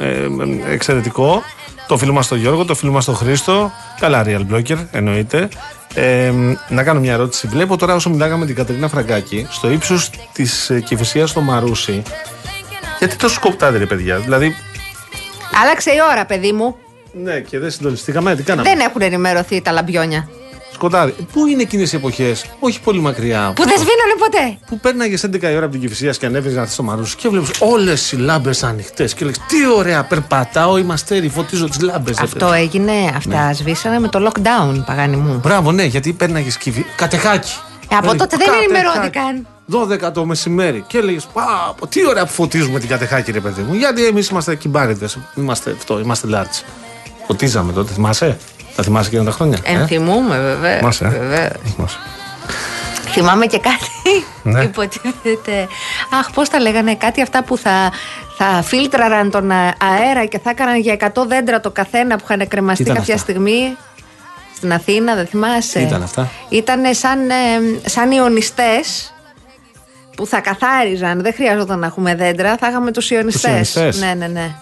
ε, 0.00 0.06
ε, 0.06 0.72
εξαιρετικό. 0.72 1.42
Το 1.88 1.96
φίλο 1.96 2.12
μας 2.12 2.28
τον 2.28 2.38
Γιώργο, 2.38 2.64
το 2.64 2.74
φίλο 2.74 2.92
μας 2.92 3.04
τον 3.04 3.14
Χρήστο. 3.14 3.70
Καλά, 4.00 4.24
Real 4.26 4.52
Blocker, 4.52 4.76
εννοείται. 4.90 5.48
Ε, 5.94 6.32
να 6.68 6.82
κάνω 6.82 7.00
μια 7.00 7.12
ερώτηση. 7.12 7.46
Βλέπω 7.46 7.76
τώρα 7.76 7.94
όσο 7.94 8.10
μιλάγαμε 8.10 8.38
με 8.38 8.46
την 8.46 8.54
Κατερίνα 8.54 8.88
Φραγκάκη, 8.88 9.46
στο 9.50 9.70
ύψος 9.70 10.10
της 10.32 10.70
ε, 10.70 10.80
κυφυσία 10.80 11.26
στο 11.26 11.40
Μαρούσι. 11.40 12.02
Γιατί 12.98 13.16
τόσο 13.16 13.34
σκοπτάτε, 13.34 13.78
ρε 13.78 13.86
παιδιά. 13.86 14.18
Δηλαδή, 14.18 14.56
Άλλαξε 15.62 15.90
η 15.90 15.98
ώρα, 16.12 16.26
παιδί 16.26 16.52
μου. 16.52 16.76
ναι, 17.12 17.40
και 17.40 17.58
δεν 17.58 17.70
συντονιστήκαμε. 17.70 18.34
Τι 18.36 18.42
κάναμε; 18.42 18.68
Δεν 18.68 18.80
έχουν 18.80 19.02
ενημερωθεί 19.02 19.62
τα 19.62 19.72
λαμπιόνια. 19.72 20.28
Σκοτάδι. 20.84 21.14
Πού 21.32 21.46
είναι 21.46 21.62
εκείνες 21.62 21.92
οι 21.92 21.96
εποχές, 21.96 22.44
όχι 22.58 22.80
πολύ 22.80 23.00
μακριά, 23.00 23.52
Που 23.56 23.62
δεν 23.64 23.74
σβήνανε 23.76 24.14
ποτέ; 24.18 24.58
που 24.66 24.78
πέρναγε 24.80 25.16
11 25.22 25.42
η 25.42 25.56
ώρα 25.56 25.64
από 25.64 25.70
την 25.70 25.80
Κυφυσία 25.80 26.10
και 26.10 26.26
ανέβαινες 26.26 26.56
να 26.56 26.66
στο 26.66 26.82
Μαρούσι 26.82 27.16
και 27.16 27.28
βλέπεις 27.28 27.50
όλες 27.58 28.12
οι 28.12 28.16
λάμπες 28.16 28.62
ανοιχτές. 28.62 29.14
Και 29.14 29.24
λες: 29.24 29.38
Τι 29.48 29.56
ωραία, 29.76 30.04
περπατάω, 30.04 30.76
είμαστε 30.76 31.14
αστέρι, 31.14 31.32
φωτίζω 31.32 31.68
τις 31.68 31.80
λάμπες. 31.80 32.18
Αυτό 32.18 32.52
έγινε, 32.52 32.92
αυτά 33.16 33.52
σβήσανε 33.54 33.98
με 33.98 34.08
το 34.08 34.30
lockdown, 34.30 34.82
παγάνι 34.86 35.16
μου. 35.16 35.40
Μπράβο, 35.42 35.72
ναι, 35.72 35.84
γιατί 35.84 36.12
πέρναγε 36.12 36.50
κυφι... 36.58 36.84
κατεχάκι. 36.96 37.52
Ε, 37.88 37.96
από 37.96 38.00
Δηλαδή, 38.00 38.18
τότε 38.18 38.36
δεν 38.36 38.46
κατεχάκι. 38.46 38.72
ενημερώθηκαν. 38.72 39.46
12 40.08 40.12
το 40.12 40.24
μεσημέρι 40.24 40.84
και 40.86 40.98
έλεγες: 40.98 41.26
Πά, 41.32 41.74
πω, 41.80 41.86
τι 41.86 42.06
ωραία 42.06 42.24
που 42.26 42.32
φωτίζουμε 42.32 42.78
την 42.78 42.88
κατεχάκι, 42.88 43.32
ρε 43.32 43.40
παιδί 43.40 43.62
μου. 43.62 43.74
Γιατί 43.74 44.06
εμείς 44.06 44.28
είμαστε 44.28 44.54
κυμπάριδες. 44.54 45.18
Είμαστε 45.34 45.70
αυτό, 45.70 45.98
είμαστε 45.98 46.28
large. 46.30 46.64
Φωτίζαμε 47.26 47.72
τότε, 47.72 47.92
θυμάσαι; 47.92 48.38
Τα 48.76 48.82
θυμάσαι 48.82 49.08
εκείνα 49.08 49.24
τα 49.24 49.30
χρόνια. 49.30 49.58
ε; 49.64 49.72
Ενθυμούμε, 49.72 50.38
βέβαια. 50.38 50.78
Θυμάσαι, 50.78 51.04
ε; 51.04 51.08
Βεβαίως. 51.08 51.50
Θυμάσαι. 51.74 51.98
Θυμάμαι 53.12 53.46
και 53.46 53.58
κάτι. 53.58 54.24
Ναι. 54.42 54.62
Υποτίθεται. 54.62 55.68
Αχ, 56.20 56.30
πώς 56.30 56.48
τα 56.48 56.60
λέγανε, 56.60 56.94
κάτι 56.94 57.22
αυτά 57.22 57.44
που 57.44 57.56
θα, 57.56 57.92
θα 58.36 58.62
φίλτραραν 58.62 59.30
τον 59.30 59.50
α- 59.50 59.74
αέρα 59.78 60.24
και 60.24 60.38
θα 60.38 60.50
έκαναν 60.50 60.78
για 60.80 60.96
100 61.14 61.26
δέντρα 61.26 61.60
το 61.60 61.70
καθένα 61.70 62.16
που 62.16 62.24
είχαν 62.30 62.48
κρεμαστεί 62.48 62.82
Ήταν 62.82 62.94
κάποια 62.96 63.14
αυτά. 63.14 63.32
στιγμή. 63.32 63.76
Στην 64.56 64.72
Αθήνα, 64.72 65.14
δεν 65.14 65.26
θυμάσαι. 65.26 65.78
Τι 65.78 65.84
ήταν 65.84 66.02
αυτά; 66.02 66.30
Ήταν 66.48 66.94
σαν, 66.94 67.30
ε, 67.30 67.34
σαν 67.88 68.10
ιονιστές 68.10 69.14
που 70.16 70.26
θα 70.26 70.40
καθάριζαν. 70.40 71.22
Δεν 71.22 71.34
χρειαζόταν 71.34 71.78
να 71.78 71.86
έχουμε 71.86 72.14
δέντρα, 72.14 72.56
θα 72.56 72.68
είχαμε 72.68 72.90
τους 72.92 73.10
ιονιστές. 73.10 73.50
ιονιστές. 73.50 74.00
Ναι, 74.00 74.14
ναι, 74.14 74.26
ναι. 74.26 74.54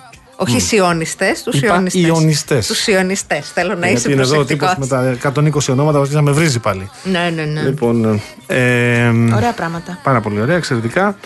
Όχι 0.43 0.61
σιώνιστες, 0.61 1.43
τους 1.43 1.55
Είπα 1.61 1.75
ιονιστέ. 1.75 1.99
ιονιστές. 1.99 2.67
Τους 2.67 2.87
ιονιστέ. 2.87 3.43
Θέλω 3.55 3.75
να 3.75 3.87
είσαι 3.87 3.97
Γιατί 3.97 4.13
είναι 4.13 4.23
εδώ 4.23 4.39
ο 4.39 4.45
τύπος 4.45 4.75
προσεκτικός. 4.75 5.15
με 5.23 5.31
τα 5.33 5.41
120 5.41 5.69
ονόματα 5.73 5.99
που 6.01 6.09
να 6.11 6.23
με 6.23 6.31
βρίζει 6.31 6.59
πάλι. 6.59 6.91
Ναι, 7.05 7.31
ναι, 7.35 7.43
ναι. 7.45 7.63
Λοιπόν. 7.63 8.21
Ε, 8.47 9.09
Ωραία 9.35 9.53
πράγματα. 9.53 9.99
Πάρα 10.03 10.21
πολύ 10.21 10.41
ωραία, 10.41 10.57
εξαιρετικά. 10.57 11.17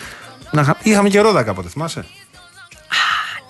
Να, 0.51 0.64
χα- 0.64 0.77
είχαμε 0.83 1.09
και 1.09 1.21
ρόδα 1.21 1.43
κάποτε, 1.43 1.69
θυμάσαι. 1.69 2.05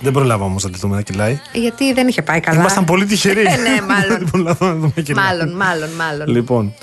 Δεν 0.00 0.12
προλάβαμε 0.12 0.44
όμως 0.50 0.64
να 0.64 0.70
τη 0.70 0.78
δούμε 0.78 0.96
να 0.96 1.02
κυλάει. 1.02 1.40
Γιατί 1.52 1.92
δεν 1.92 2.08
είχε 2.08 2.22
πάει 2.22 2.40
καλά. 2.40 2.58
Ήμασταν 2.60 2.84
πολύ 2.84 3.04
τυχεροί. 3.04 3.40
Ε, 3.40 3.56
ναι, 3.56 3.80
μάλλον. 3.88 4.18
Δεν 4.18 4.28
προλάβαμε 4.30 4.72
να 4.72 4.78
δούμε 4.78 4.92
να 4.96 5.02
κυλάει. 5.02 5.24
Μάλλον, 5.26 5.56
μάλλον, 5.56 5.88
μάλλον. 5.90 6.26
Λοιπόν. 6.28 6.74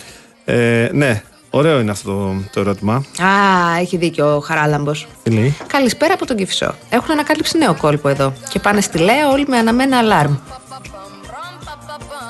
Ε, 0.46 0.90
ναι, 0.94 1.22
ωραίο 1.56 1.80
είναι 1.80 1.92
αυτό 1.92 2.10
το, 2.12 2.36
το 2.54 2.60
ερώτημα. 2.60 2.94
Α, 2.96 3.78
έχει 3.80 3.98
δίκιο 3.98 4.36
ο 4.36 4.40
Χαράλαμπος. 4.40 5.08
Τι 5.24 5.30
λέει; 5.30 5.56
Καλησπέρα 5.68 6.14
από 6.14 6.26
τον 6.26 6.36
Κυφισό. 6.38 6.76
Έχουν 6.90 7.12
ανακαλύψει 7.12 7.58
νέο 7.58 7.76
κόλπο 7.76 8.08
εδώ. 8.10 8.34
Και 8.50 8.60
πάνε 8.60 8.82
στη 8.82 8.98
Λέα 8.98 9.30
όλοι 9.32 9.46
με 9.48 9.58
αναμένα 9.58 9.98
αλάρμ. 9.98 10.34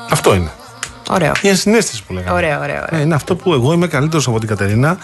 Αυτό 0.10 0.34
είναι. 0.36 0.52
Ωραίο. 1.10 1.32
Η 1.42 1.48
ενσυναίσθηση 1.48 2.04
που 2.04 2.14
λέγαμε. 2.14 2.36
Ωραίο, 2.38 2.60
ωραίο, 2.60 2.82
ωραίο. 2.82 3.00
Ε, 3.00 3.02
είναι 3.02 3.16
αυτό 3.16 3.36
που 3.36 3.54
εγώ 3.54 3.74
είμαι 3.74 3.88
καλύτερος 3.88 4.28
από 4.28 4.40
την 4.40 4.48
Κατερίνα. 4.48 4.98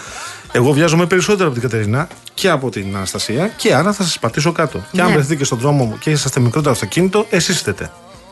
Εγώ 0.52 0.72
βιάζομαι 0.72 1.06
περισσότερο 1.06 1.48
από 1.50 1.58
την 1.60 1.68
Κατερίνα 1.68 2.08
και 2.34 2.48
από 2.50 2.70
την 2.70 2.96
Αναστασία 2.96 3.48
και 3.56 3.74
άρα 3.74 3.92
θα 3.92 4.02
σας 4.02 4.18
πατήσω 4.18 4.52
κάτω. 4.52 4.80
Και 4.92 5.00
αν 5.00 5.06
Ναι. 5.06 5.12
βρεθείτε 5.12 5.34
και 5.34 5.44
στον 5.44 5.58
δρόμο 5.58 5.84
μου 5.84 5.98
και 5.98 6.10
είσαστε 6.10 6.40
μικρότερο 6.40 6.72
αυτοκίνητο, 6.72 7.26
εσείς 7.30 7.54
είστε. 7.56 7.90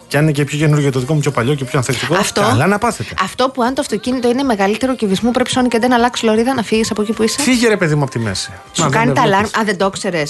Και 0.09 0.17
αν 0.17 0.23
είναι 0.23 0.33
και 0.33 0.45
πιο 0.45 0.59
καινούργιο 0.59 0.91
το 0.93 0.99
δικό 0.99 1.15
μου 1.15 1.21
πιο 1.21 1.31
παλιό 1.31 1.55
και 1.55 1.65
πιο 1.65 1.79
ανθεκτικό, 1.79 2.15
Αυτό, 2.15 2.41
καλά 2.41 2.67
να 2.67 2.79
πάθετε. 2.79 3.15
αυτό 3.23 3.49
που 3.49 3.63
αν 3.63 3.75
το 3.75 3.81
αυτοκίνητο 3.81 4.29
είναι 4.29 4.43
μεγαλύτερο 4.43 4.95
κυβισμού, 4.95 5.31
πρέπει 5.31 5.51
σώνει 5.51 5.69
και 5.69 5.79
δεν 5.79 5.93
αλλάξει 5.93 6.25
λωρίδα 6.25 6.55
να 6.55 6.63
φύγεις 6.63 6.91
από 6.91 7.03
εκεί 7.03 7.13
που 7.13 7.23
είσαι. 7.23 7.43
Φύγε 7.43 7.69
ρε 7.69 7.77
παιδί 7.77 7.95
μου 7.95 8.03
από 8.03 8.11
τη 8.11 8.19
μέση. 8.19 8.53
Σου 8.73 8.83
Μα, 8.83 8.89
κάνει 8.91 9.07
δεν 9.07 9.15
τα 9.15 9.21
με 9.21 9.27
αλάρμ. 9.27 9.43
βλέπεις. 9.43 9.61
Α, 9.61 9.65
δεν 9.65 9.77
το 9.79 9.91
ξέρει. 9.91 10.27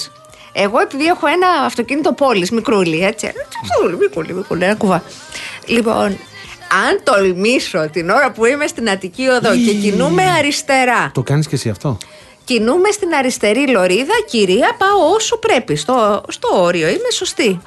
Εγώ 0.53 0.79
επειδή 0.81 1.05
έχω 1.05 1.26
ένα 1.26 1.47
αυτοκίνητο 1.64 2.12
πόλης, 2.12 2.51
μικρούλι, 2.51 3.05
έτσι. 3.05 3.33
Μικρούλι, 3.62 3.97
μικρούλι, 3.97 4.35
μικρούλι, 4.35 4.64
ένα 4.64 4.74
κουβά. 4.74 5.03
Λοιπόν, 5.66 6.18
αν 6.87 7.01
τολμήσω 7.03 7.89
την 7.93 8.11
ώρα 8.11 8.31
που 8.33 8.45
είμαι 8.45 8.66
στην 8.66 8.91
Αττική 8.91 9.26
Οδό 9.29 9.55
και 9.57 9.72
κινούμε 9.72 10.22
αριστερά, 10.39 11.11
Το 11.14 11.22
κάνεις 11.22 11.47
και 11.49 11.55
εσύ 11.55 11.68
αυτό; 11.68 11.97
κινούμε 12.45 12.91
στην 12.91 13.12
αριστερή 13.14 13.68
λωρίδα, 13.70 14.14
κυρία, 14.26 14.74
πάω 14.79 15.12
όσο 15.14 15.37
πρέπει. 15.39 15.76
Στο, 15.76 16.22
στο 16.29 16.49
όριο, 16.62 16.89
είμαι 16.89 17.11
σωστή. 17.12 17.61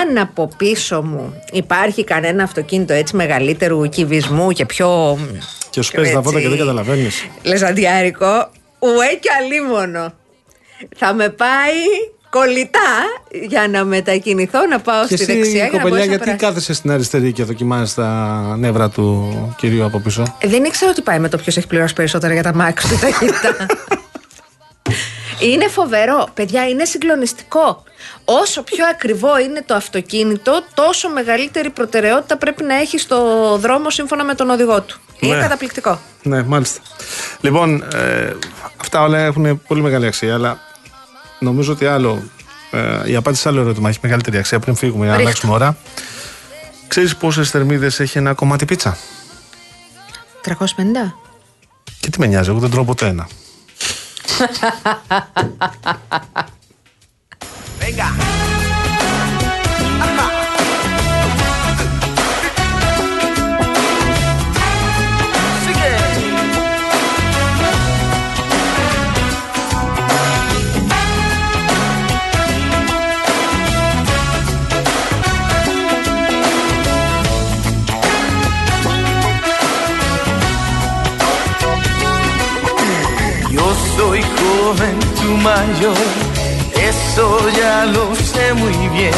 Αν 0.00 0.18
από 0.18 0.48
πίσω 0.56 1.02
μου 1.02 1.34
υπάρχει 1.52 2.04
κανένα 2.04 2.42
αυτοκίνητο 2.42 2.92
έτσι 2.92 3.16
μεγαλύτερου 3.16 3.88
κυβισμού 3.88 4.50
και 4.50 4.66
πιο. 4.66 5.18
Και 5.70 5.82
σου 5.82 5.92
παίζει 5.92 6.12
τα 6.12 6.18
έτσι, 6.18 6.30
βότα 6.30 6.42
και 6.42 6.48
δεν 6.48 6.58
καταλαβαίνεις. 6.58 7.26
Λεζαντιάρικο, 7.42 8.50
ουέ 8.78 9.14
και 9.20 9.28
αλίμονο. 9.40 10.12
θα 10.96 11.14
με 11.14 11.28
πάει 11.28 11.72
κολλητά 12.30 12.98
για 13.48 13.68
να 13.68 13.84
μετακινηθώ, 13.84 14.66
να 14.66 14.80
πάω 14.80 15.06
Και 15.06 15.16
στη 15.16 15.24
εσύ, 15.24 15.32
δεξιά 15.36 15.52
για 15.52 15.62
να 15.62 15.68
κοπελιά, 15.68 15.88
μπορέσω 15.88 16.04
να 16.08 16.10
γιατί 16.10 16.24
περάσω. 16.24 16.46
κάθεσαι 16.46 16.74
στην 16.74 16.90
αριστερή 16.90 17.32
και 17.32 17.44
δοκιμάζεις 17.44 17.94
τα 17.94 18.56
νεύρα 18.58 18.88
του 18.90 19.54
κυρίου 19.56 19.84
από 19.84 20.00
πίσω; 20.00 20.36
Ε, 20.38 20.48
Δεν 20.48 20.64
ήξερα 20.64 20.90
ότι 20.90 21.02
πάει 21.02 21.18
με 21.18 21.28
το 21.28 21.36
ποιος 21.36 21.56
έχει 21.56 21.66
πληρώσει 21.66 21.94
περισσότερα 21.94 22.32
για 22.32 22.42
τα 22.42 22.54
μάξι 22.54 22.88
του 22.88 22.98
ταχύτητα. 23.00 23.66
είναι 25.42 25.68
φοβερό. 25.68 26.28
Παιδιά, 26.34 26.68
είναι 26.68 26.84
συγκλονιστικό. 26.84 27.82
Όσο 28.24 28.62
πιο 28.62 28.84
ακριβό 28.90 29.38
είναι 29.38 29.62
το 29.66 29.74
αυτοκίνητο, 29.74 30.62
τόσο 30.74 31.08
μεγαλύτερη 31.10 31.70
προτεραιότητα 31.70 32.36
πρέπει 32.36 32.62
να 32.62 32.74
έχει 32.74 32.98
στο 32.98 33.18
δρόμο 33.60 33.90
σύμφωνα 33.90 34.24
με 34.24 34.34
τον 34.34 34.50
οδηγό 34.50 34.80
του. 34.82 35.00
Είναι 35.20 35.34
Ναι. 35.34 35.40
καταπληκτικό. 35.42 36.00
Ναι, 36.22 36.42
μάλιστα. 36.42 36.80
Λοιπόν, 37.40 37.82
ε, 37.94 38.32
αυτά 38.76 39.02
όλα 39.02 39.18
έχουν 39.18 39.62
πολύ 39.66 39.80
μεγάλη 39.82 40.06
αξία, 40.06 40.34
αλλά 40.34 40.58
νομίζω 41.38 41.72
ότι 41.72 41.86
άλλο. 41.86 42.22
Ε, 42.70 43.10
η 43.10 43.16
απάντηση 43.16 43.42
σε 43.42 43.48
άλλο 43.48 43.60
ερώτημα 43.60 43.88
έχει 43.88 43.98
μεγαλύτερη 44.02 44.36
αξία 44.38 44.58
πριν 44.58 44.74
φύγουμε 44.74 45.04
για 45.04 45.12
να 45.12 45.16
Ρίχτω. 45.16 45.28
αλλάξουμε 45.30 45.52
ώρα. 45.52 45.76
Ξέρεις 46.88 47.16
πόσες 47.16 47.50
θερμίδες 47.50 48.00
έχει 48.00 48.18
ένα 48.18 48.34
κομμάτι 48.34 48.64
πίτσα; 48.64 48.96
350. 50.44 51.14
Και 52.00 52.10
τι 52.10 52.18
με 52.20 52.26
νοιάζει, 52.26 52.50
εγώ 52.50 52.58
δεν 52.58 52.70
τρώω 52.70 52.84
ποτέ 52.84 53.06
ένα. 53.06 53.28
Venga. 57.78 58.51
Joven, 84.72 84.98
tú 85.20 85.36
mayor, 85.38 85.96
eso 86.74 87.48
ya 87.50 87.84
lo 87.86 88.14
sé 88.14 88.54
muy 88.54 88.88
bien. 88.88 89.12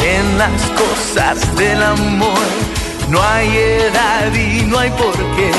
En 0.00 0.38
las 0.38 0.62
cosas 0.82 1.56
del 1.56 1.82
amor 1.82 2.48
no 3.08 3.22
hay 3.22 3.48
edad 3.56 4.32
y 4.32 4.62
no 4.66 4.78
hay 4.78 4.90
por 4.90 5.16
qué. 5.36 5.50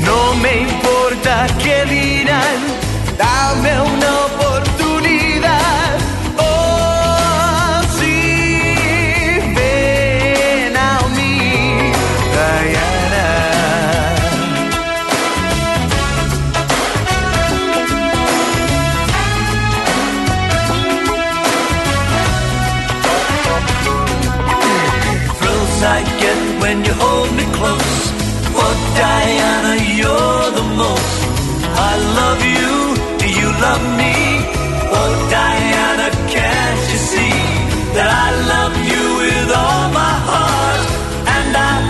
No 0.00 0.34
me 0.36 0.62
importa 0.62 1.46
qué 1.62 1.84
dirán, 1.84 2.58
dame 3.18 3.80
una 3.80 4.10
oportunidad. 4.26 4.79
I 25.82 26.02
get 26.20 26.60
when 26.60 26.84
you 26.84 26.92
hold 26.92 27.30
me 27.32 27.44
close. 27.56 28.00
Oh, 28.52 28.74
Diana, 29.00 29.74
you're 30.00 30.48
the 30.60 30.66
most. 30.76 31.20
I 31.88 31.92
love 32.20 32.40
you, 32.56 32.72
do 33.20 33.26
you 33.40 33.48
love 33.66 33.84
me? 33.96 34.14
Oh, 34.92 35.12
Diana, 35.30 36.08
can't 36.28 36.82
you 36.92 36.98
see 37.12 37.36
that 37.96 38.08
I 38.26 38.28
love 38.52 38.76
you 38.92 39.04
with 39.24 39.48
all 39.56 39.86
my 40.02 40.14
heart? 40.28 40.82
And 41.36 41.56
I 41.56 41.89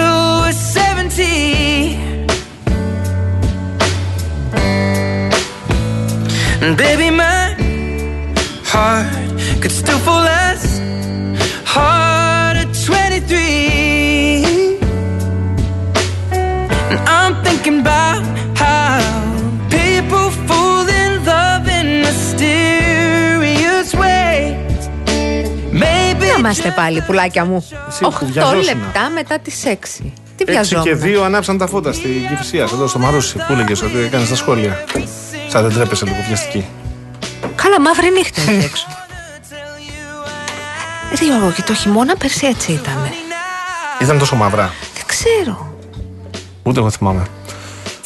And 6.65 6.75
baby, 6.77 7.09
my 7.21 7.39
heart 8.71 9.09
could 9.61 9.73
still 9.81 9.99
fall 10.07 10.25
as 10.49 10.61
hard 11.75 12.55
at 12.63 12.69
23. 12.85 14.77
And 16.91 16.99
I'm 17.17 17.33
thinking 17.45 17.77
about 17.85 18.21
how 18.63 18.99
people 19.77 20.27
fall 20.47 20.85
in 21.01 21.11
love 21.31 21.63
in 21.77 21.87
mysterious 22.07 23.89
ways. 24.03 24.81
Maybe 25.71 26.25
Τι 26.33 26.39
είμαστε 26.39 26.73
πάλι, 26.75 27.01
πουλάκια 27.01 27.45
μου. 27.45 27.65
Εσύ 27.87 27.99
που 27.99 28.13
8 28.21 28.25
βιαζόσουνα. 28.25 28.61
λεπτά 28.63 29.09
μετά 29.09 29.39
τις 29.39 29.63
6. 29.65 30.13
Τι 30.35 30.43
Έξι 30.47 30.51
βιαζόμουν. 30.53 30.85
και 30.85 30.95
δύο 30.95 31.23
ανάψαν 31.23 31.57
τα 31.57 31.67
φώτα 31.67 31.93
στην 31.93 32.27
Κυφυσία, 32.27 32.63
εδώ 32.63 32.87
στο 32.87 32.99
Μαρούσι. 32.99 33.35
Πού 33.37 33.53
έλεγες 33.53 33.81
ότι 33.81 33.97
έκανες 33.97 34.29
τα 34.29 34.35
σχόλια. 34.35 34.83
Σαν 35.51 35.63
δεν 35.63 35.73
τρέπεσαι 35.73 36.05
λίγο 36.05 36.17
πιαστική. 36.27 36.65
Καλά, 37.55 37.81
μαύρη 37.81 38.11
νύχτα 38.11 38.41
εκεί 38.41 38.65
έξω. 38.65 38.87
Ρε 41.09 41.25
Γιώργο, 41.25 41.51
και 41.51 41.61
το 41.61 41.73
χειμώνα 41.73 42.15
πέρσι 42.15 42.45
έτσι 42.45 42.71
ήταν. 42.71 43.11
Ήταν 44.01 44.17
τόσο 44.19 44.35
μαύρα. 44.35 44.73
Δεν 44.93 45.03
ξέρω. 45.05 45.73
Ούτε 46.63 46.79
εγώ 46.79 46.89
θυμάμαι. 46.89 47.25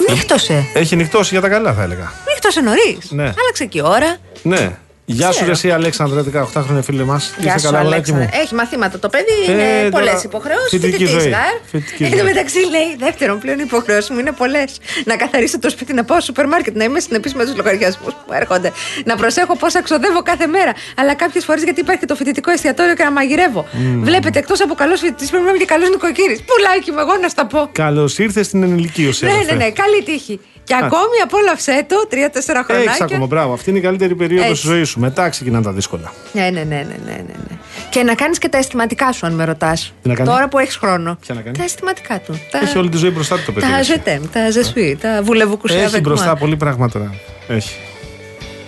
Νύχτωσε. 0.10 0.68
Έχει 0.74 0.96
νυχτώσει 0.96 1.30
για 1.32 1.42
τα 1.42 1.50
καλά, 1.50 1.74
θα 1.74 1.84
έλεγα. 1.84 2.12
Νύχτωσε 2.28 2.62
νωρίς. 2.62 3.12
Ναι. 3.12 3.24
Άλλαξε 3.24 3.66
και 3.66 3.78
η 3.78 3.82
ώρα. 3.86 4.16
Ναι. 4.42 4.78
Γεια 5.08 5.26
σου, 5.26 5.32
Ξέρω. 5.32 5.46
ρε, 5.46 5.52
εσύ 5.52 5.70
Αλέξανδρα, 5.72 6.24
18χρονη 6.54 6.80
φίλη 6.84 7.04
μα. 7.06 7.22
Γεια 7.40 7.58
σου, 7.58 7.76
Αλέξανδρα. 7.78 8.30
Έχει 8.34 8.56
μαθήματα 8.56 9.00
το 9.00 9.10
παιδί, 9.10 9.26
Ε, 9.48 9.52
είναι 9.52 9.90
τώρα, 9.90 10.04
πολλές 10.04 10.24
υποχρεώσεις. 10.24 10.70
φοιτητική 10.70 11.06
ζωή. 11.06 11.34
Φοιτητική 11.66 12.04
Εν 12.04 12.12
τω 12.12 12.18
ζωή. 12.18 12.26
μεταξύ 12.26 12.58
λέει: 12.58 12.96
Δεύτερον, 13.00 13.40
πλέον 13.40 13.60
οι 13.60 13.64
υποχρεώσεις 13.66 14.10
μου 14.10 14.20
είναι 14.20 14.32
πολλές. 14.32 14.78
Να 15.06 15.16
καθαρίσω 15.16 15.60
το 15.60 15.70
σπίτι, 15.70 15.94
να 15.94 16.04
πάω 16.04 16.18
στο 16.18 16.26
σούπερ 16.26 16.48
μάρκετ, 16.48 16.76
να 16.76 16.84
είμαι 16.84 17.00
συνεπής 17.00 17.34
με 17.34 17.46
τους 17.46 17.56
λογαριασμούς 17.56 18.14
που 18.14 18.34
έρχονται. 18.34 18.72
Να 19.06 19.16
προσέχω 19.16 19.56
πόσα 19.58 19.82
ξοδεύω 19.82 20.22
κάθε 20.22 20.48
μέρα. 20.48 20.72
Αλλά 20.96 21.14
κάποιες 21.16 21.46
φορές 21.46 21.64
γιατί 21.64 21.80
υπάρχει 21.80 22.06
το 22.06 22.16
φοιτητικό 22.16 22.52
εστιατόριο 22.52 22.94
και 22.96 23.04
να 23.04 23.12
μαγειρεύω. 23.12 23.66
Βλέπετε, 24.02 24.40
εκτός 24.40 24.62
από 24.62 24.74
καλός 24.74 25.00
φοιτητής, 25.00 25.30
πρέπει 25.30 25.44
να 25.44 25.50
είμαι 25.50 25.60
και 25.60 25.66
καλός 25.66 25.90
νοικοκύρης. 25.90 26.40
Πουλάκι 26.44 26.92
μου, 26.92 27.00
εγώ 27.00 27.18
να 27.22 27.28
στα 27.30 27.46
πω. 27.46 27.70
Καλώς 27.72 28.18
ήρθες 28.18 28.46
στην 28.46 28.64
ενηλικίωση. 28.64 29.26
Ναι, 29.26 29.32
αδερφέ. 29.32 29.52
ναι, 29.56 29.64
ναι, 29.64 29.72
καλή 29.72 30.04
τύχη. 30.06 30.40
Και 30.66 30.74
Α. 30.74 30.78
ακόμη 30.78 31.18
απόλαυσέ 31.24 31.86
το, 31.88 32.08
τρία-τέσσερα 32.10 32.60
Έχεις 32.60 32.76
χρονάκια. 32.76 33.06
ακόμα, 33.06 33.26
μπράβο. 33.26 33.54
Αυτή 33.54 33.70
είναι 33.70 33.80
η 33.80 33.82
καλύτερη 33.82 34.16
περίοδος 34.16 34.50
Έτσι. 34.50 34.62
της 34.62 34.72
ζωής 34.72 34.90
σου. 34.90 35.00
Μετά 35.00 35.30
ξεκινάνε 35.30 35.64
τα 35.64 35.72
δύσκολα. 35.72 36.14
Ναι, 36.34 36.42
ναι, 36.42 36.50
ναι, 36.50 36.64
ναι, 36.64 36.96
ναι, 37.06 37.12
ναι, 37.12 37.34
ναι. 37.50 37.58
Και 37.90 38.04
να 38.04 38.16
κάνεις 38.16 38.38
και 38.38 38.50
τα 38.50 38.58
αισθηματικά 38.58 39.12
σου, 39.12 39.26
αν 39.26 39.34
με 39.34 39.46
ρωτάς. 39.46 39.94
Τι 40.02 40.10
να 40.10 40.16
κάνει; 40.16 40.30
Τώρα 40.30 40.48
που 40.48 40.60
έχεις 40.60 40.76
χρόνο. 40.76 41.18
Ποια 41.22 41.36
να 41.36 41.42
κάνει; 41.42 41.58
Τα 41.58 41.64
αισθηματικά 41.64 42.20
του. 42.20 42.40
Τα... 42.52 42.60
Έχει 42.60 42.78
όλη 42.78 42.90
τη 42.90 42.98
ζωή 42.98 43.10
μπροστά 43.10 43.36
του 43.36 43.44
το 43.46 43.52
παιδί. 43.52 43.72
Τα 43.72 43.78
έτσι. 43.78 43.92
ζετέμ, 43.92 44.24
τα 44.32 44.52
ζεσουί, 44.52 44.98
τα 45.02 45.22
βουλεύου 45.24 45.58
κουσιά 45.58 45.82
Έχει 45.82 46.00
μπροστά 46.00 46.36
πολύ 46.36 46.58
πράγματα. 46.58 47.14
Έχει. 47.48 47.76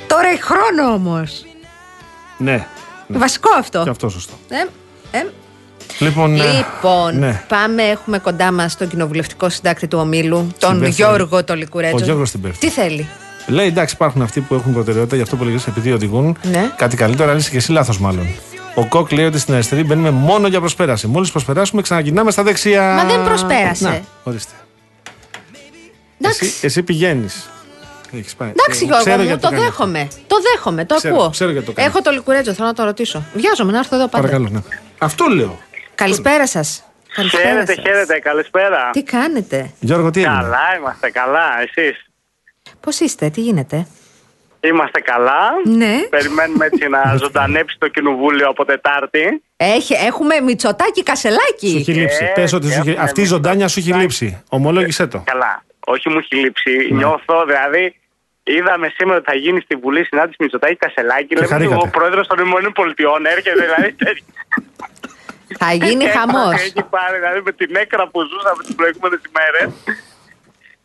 Τώρα 0.08 0.28
έχει 0.28 0.42
χρόνο 0.42 0.94
όμως. 0.94 1.46
Ναι. 2.38 2.68
ναι. 3.08 3.18
Βασικό 3.18 3.50
αυτό. 3.58 3.84
Και 3.84 3.90
αυτό 3.90 4.10
σωστό. 4.10 4.34
Ε, 4.50 5.18
ε. 5.18 5.26
Λοιπόν, 6.00 6.36
ε, 6.36 6.44
Λοιπόν, 6.58 7.20
ναι. 7.20 7.44
πάμε. 7.48 7.84
Έχουμε 7.84 8.18
κοντά 8.20 8.52
μας 8.52 8.78
τον 8.78 8.88
κοινοβουλευτικό 8.88 9.50
συντάκτη 9.50 9.88
του 9.88 9.98
ομίλου, 10.00 10.52
τον 10.60 10.70
Συμπέφερε. 10.70 10.90
Γιώργο 10.90 11.44
Τολικουρέτζο. 11.44 11.98
Ο 12.02 12.04
Γιώργος 12.06 12.32
την 12.32 12.42
πέφτει. 12.42 12.60
Τι 12.68 12.70
θέλει; 12.74 13.08
Λέει 13.48 13.68
εντάξει, 13.68 13.94
υπάρχουν 13.96 14.22
αυτοί 14.22 14.40
που 14.42 14.54
έχουν 14.54 14.74
προτεραιότητα, 14.74 15.16
γι' 15.16 15.22
αυτό 15.22 15.36
που 15.36 15.44
λέγες 15.44 15.68
επειδή 15.68 15.92
οδηγούν. 15.92 16.38
Ναι. 16.44 16.72
Κάτι 16.78 16.96
καλύτερο, 16.96 17.30
αλλά 17.30 17.40
είσαι 17.40 17.50
και 17.50 17.58
εσύ 17.58 17.72
λάθος 17.72 18.00
μάλλον. 18.00 18.28
Ο 18.76 18.86
Κοκ 18.86 19.12
λέει 19.12 19.26
ότι 19.26 19.40
στην 19.40 19.54
αριστερή 19.54 19.84
μπαίνουμε 19.84 20.10
μόνο 20.12 20.48
για 20.48 20.60
προσπέραση. 20.60 21.08
Μόλις 21.08 21.32
προσπεράσουμε, 21.32 21.82
ξαναγυρνάμε 21.82 22.32
στα 22.32 22.44
δεξιά. 22.44 22.94
Μα 22.94 23.04
δεν 23.06 23.24
προσπέρασε. 23.24 23.84
Να, 23.84 24.02
ορίστε. 24.24 24.52
Εντάξει. 26.22 26.46
Εσύ, 26.46 26.66
εσύ 26.66 26.84
πηγαίνεις. 26.84 27.50
Έχεις 28.12 28.36
πάει. 28.36 28.50
Εντάξει, 28.50 28.82
Ε, 28.82 28.86
Γιώργο 28.86 29.04
ξέρω 29.04 29.18
μου, 29.18 29.24
γιατί 29.24 29.42
το 29.42 29.50
κάνει 29.50 29.62
αυτό. 29.62 29.72
δέχομαι. 29.72 30.08
Το 30.28 30.36
δέχομαι, 30.52 30.86
το 30.86 30.96
Ξέρω, 30.96 31.16
ακούω. 31.16 31.30
ξέρω 31.30 31.52
γιατί 31.52 31.66
το 31.66 31.72
κάνει. 31.72 31.88
Έχω 31.88 32.02
το 32.02 32.12
λικουρέτζο, 32.12 32.54
θέλω 32.54 32.68
να 32.68 32.74
το 32.74 32.84
ρωτήσω. 32.84 33.24
Βιάζομαι 33.34 33.72
να 33.72 33.78
έρθω 33.78 33.96
εδώ 33.96 34.08
πάντα. 34.08 34.24
Παρακαλώ, 34.24 34.50
ναι. 34.52 34.60
Αυτό 34.98 35.26
λέω. 35.26 35.60
Καλησπέρα 36.02 36.48
σας. 36.48 36.82
Χαίρετε, 37.30 37.74
χαίρετε, 37.74 38.20
καλησπέρα. 38.20 38.90
Τι 38.92 39.04
κάνετε, 39.04 39.72
Γιώργο, 39.80 40.10
τι 40.10 40.20
έγινε; 40.20 40.36
Καλά, 40.36 40.76
είμαστε 40.78 41.10
καλά. 41.12 41.62
Εσείς; 41.62 42.06
Πώς 42.80 43.00
είστε, 43.00 43.30
τι 43.30 43.42
γίνεται; 43.42 43.88
είμαστε 44.60 45.00
καλά. 45.00 45.42
Ναι. 45.66 45.98
Περιμένουμε 46.10 46.66
έτσι 46.66 46.88
να 46.88 47.16
ζωντανέψει 47.24 47.76
το 47.80 47.88
κοινοβούλιο 47.88 48.48
από 48.48 48.66
Τετάρτη. 48.66 49.44
Έχει, 49.58 49.94
έχουμε 49.94 50.40
μυτσοτάκι 50.40 51.04
κασελάκι. 51.04 51.70
Σου 51.70 51.78
έχει 51.78 51.94
λείψει. 51.94 52.24
Ε, 52.24 52.32
Πες 52.36 52.54
ότι 52.54 52.66
σου 52.72 52.80
έχει- 52.80 52.90
έχουμε 52.90 53.04
αυτή 53.04 53.22
η 53.22 53.26
ζωντάνια 53.26 53.68
σου 53.68 53.80
έχει 53.80 53.94
λείψει. 53.94 54.44
Ομολόγησέ 54.50 55.08
το. 55.08 55.24
Καλά. 55.26 55.64
Όχι, 55.86 56.10
μου 56.10 56.18
έχει 56.18 56.36
λείψει. 56.36 56.72
Ναι. 56.90 56.98
Νιώθω, 56.98 57.46
δηλαδή, 57.46 57.96
είδαμε 58.44 58.92
σήμερα 58.98 59.18
ότι 59.18 59.30
θα 59.32 59.36
γίνει 59.36 59.60
στη 59.62 59.76
Βουλή 59.76 60.06
συνάντηση 60.06 60.36
Μητσοτάκη 60.40 60.76
Κασελάκη. 60.76 61.34
Λέμε 61.34 61.46
ότι 61.46 61.54
χαρήκατε. 61.54 61.88
ο 61.88 61.90
πρόεδρος 61.90 62.28
των 62.28 62.38
Ηνωμένων 62.40 62.72
Πολιτειών 62.72 63.26
έρχεται, 63.26 63.62
δηλαδή. 63.66 63.96
τέτοιο. 65.48 65.58
Θα 65.66 65.74
γίνει 65.74 66.06
χαμός. 66.06 66.54
Έχει 66.62 66.84
πάρει, 66.96 67.16
δηλαδή, 67.22 67.40
με 67.46 67.52
την 67.52 67.76
έκρα 67.84 68.04
που 68.12 68.20
ζούσαμε 68.32 68.62
τις 68.66 68.76
προηγούμενες 68.80 69.22
ημέρες. 69.30 69.68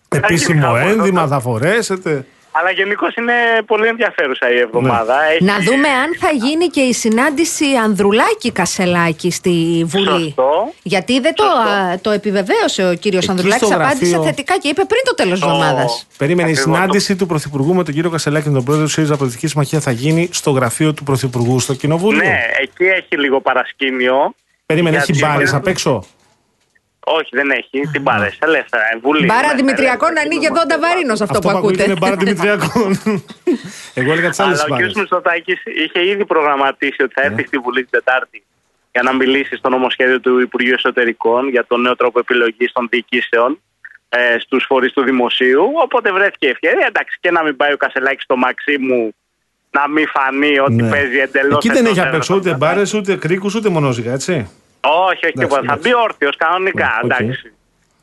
Επίσημο 0.08 0.60
χαμός, 0.66 0.80
ένδυμα 0.92 1.22
αυτό. 1.22 1.34
θα 1.34 1.40
φορέσετε. 1.40 2.26
Αλλά 2.54 2.70
γενικώς 2.70 3.14
είναι 3.14 3.32
πολύ 3.66 3.86
ενδιαφέρουσα 3.86 4.50
η 4.52 4.58
εβδομάδα. 4.58 5.16
Ναι. 5.16 5.32
Έχει- 5.34 5.44
Να 5.44 5.58
δούμε 5.58 5.88
αν 5.88 6.16
θα 6.20 6.30
γίνει 6.46 6.66
και 6.66 6.80
η 6.80 6.92
συνάντηση 6.92 7.64
Ανδρουλάκη 7.84 8.52
Κασελάκη 8.52 9.30
στη 9.30 9.84
Βουλή. 9.86 10.06
Σωστό. 10.24 10.72
Γιατί 10.82 11.20
δεν 11.20 11.34
το, 11.34 11.42
Σωστό. 11.44 11.68
α, 11.70 11.98
το 12.00 12.10
επιβεβαίωσε 12.10 12.88
ο 12.88 12.94
κύριος 12.94 13.22
Εκεί 13.22 13.30
Ανδρουλάκης. 13.30 13.66
στο 13.66 13.76
Απάντησε 13.76 14.04
γραφείο- 14.06 14.22
θετικά 14.22 14.58
και 14.58 14.68
είπε 14.68 14.84
πριν 14.84 15.00
το 15.04 15.14
τέλος 15.14 15.40
τη 15.40 15.46
Το- 15.46 15.52
εβδομάδας. 15.52 16.06
Περίμενε 16.18 16.48
η 16.48 16.52
Ακριβώς. 16.52 16.76
συνάντηση 16.76 17.16
του 17.16 17.26
Πρωθυπουργού 17.26 17.74
με 17.74 17.84
τον 17.84 17.94
κύριο 17.94 18.10
Κασελάκη 18.10 18.46
και 18.48 18.54
τον 18.54 18.64
πρόεδρο 18.64 18.84
του 18.86 18.90
ΣΥΡΙΖΑ 18.92 19.16
Πολιτικής 19.16 19.50
Συμμαχία 19.50 19.80
θα 19.80 19.90
γίνει 19.90 20.28
στο 20.32 20.50
γραφείο 20.50 20.92
του 20.94 21.02
Πρωθυπουργού 21.04 21.60
στο 21.60 21.74
Κοινοβούλιο. 21.74 22.22
Ναι, 22.22 22.40
εκεί 22.60 22.84
έχει 22.84 23.16
λίγο 23.18 23.40
παρασκήνιο. 23.40 24.34
Περίμενε, 24.72 24.96
Γιατί- 24.96 25.12
έχει 25.12 25.20
μπάρες 25.24 25.54
απ' 25.54 25.66
έξω; 25.66 26.04
Όχι, 27.04 27.28
δεν 27.32 27.50
έχει. 27.50 27.80
Την 27.92 28.02
πάρε. 28.02 28.28
Ελεύθερα. 28.38 28.82
ε, 28.94 28.98
Βουλή. 29.02 29.24
Μπάρα 29.24 29.38
Ελεύθερα, 29.38 29.56
Δημητριακών 29.62 30.08
ελεύθερα, 30.08 30.26
ανοίγει 30.26 30.46
εδώ 30.52 30.60
κινούμαστε. 30.60 30.80
Νταβαρίνο 30.80 31.12
αυτό, 31.12 31.24
Αυτό 31.24 31.38
που 31.40 31.50
ακούτε. 31.58 31.82
είναι 31.84 31.96
μπάρα 32.00 32.16
Δημητριακών. 32.16 32.90
Εγώ 34.00 34.10
έλεγα 34.12 34.28
τις 34.28 34.40
άλλες 34.40 34.58
Αλλά 34.64 34.74
ο 34.74 34.78
κ. 34.78 34.80
μπάρε. 34.80 34.92
Μητσοτάκης 35.00 35.60
είχε 35.84 36.00
ήδη 36.12 36.24
προγραμματίσει 36.32 37.02
ότι 37.02 37.12
θα 37.16 37.20
Ναι. 37.20 37.26
έρθει 37.28 37.42
στη 37.46 37.58
Βουλή 37.64 37.80
την 37.80 37.90
Τετάρτη 37.90 38.38
για 38.92 39.02
να 39.02 39.12
μιλήσει 39.14 39.54
στο 39.56 39.68
νομοσχέδιο 39.68 40.20
του 40.20 40.40
Υπουργείου 40.40 40.74
Εσωτερικών 40.74 41.48
για 41.48 41.64
τον 41.66 41.80
νέο 41.80 41.96
τρόπο 41.96 42.18
επιλογής 42.18 42.72
των 42.72 42.88
διοικήσεων 42.90 43.60
ε, 44.08 44.38
στους 44.38 44.64
φορείς 44.68 44.92
του 44.92 45.02
δημοσίου. 45.02 45.64
Οπότε 45.84 46.12
βρέθηκε 46.12 46.46
η 46.46 46.50
ευκαιρία. 46.50 46.86
Εντάξει, 46.88 47.18
και 47.20 47.30
να 47.30 47.42
μην 47.42 47.56
πάει 47.56 47.72
ο 47.72 47.76
Κασελάκης 47.76 48.24
στο 48.24 48.36
μαξί 48.36 48.78
μου 48.78 49.14
να 49.70 49.88
μην 49.88 50.06
φανεί 50.14 50.58
ότι 50.58 50.72
Ναι. 50.82 50.90
παίζει 50.90 51.18
εντελώς. 51.18 51.56
Εκεί 51.56 51.68
δεν 51.68 51.86
έχει 51.86 52.00
απ' 52.00 52.14
έξω 52.14 52.34
ούτε 52.34 52.54
μπάρες, 52.54 52.94
ούτε 52.94 53.16
κρίκους, 53.16 53.54
ούτε 53.54 53.68
μονόζυγα, 53.68 54.12
έτσι. 54.12 54.50
Όχι, 54.84 55.24
όχι 55.26 55.32
τίποτα. 55.34 55.62
Θα 55.66 55.72
εντάξει. 55.72 55.88
μπει 55.88 55.94
όρθιος 55.94 56.36
κανονικά. 56.36 56.90
Ναι, 57.04 57.14
οκ. 57.14 57.20
Εντάξει. 57.20 57.52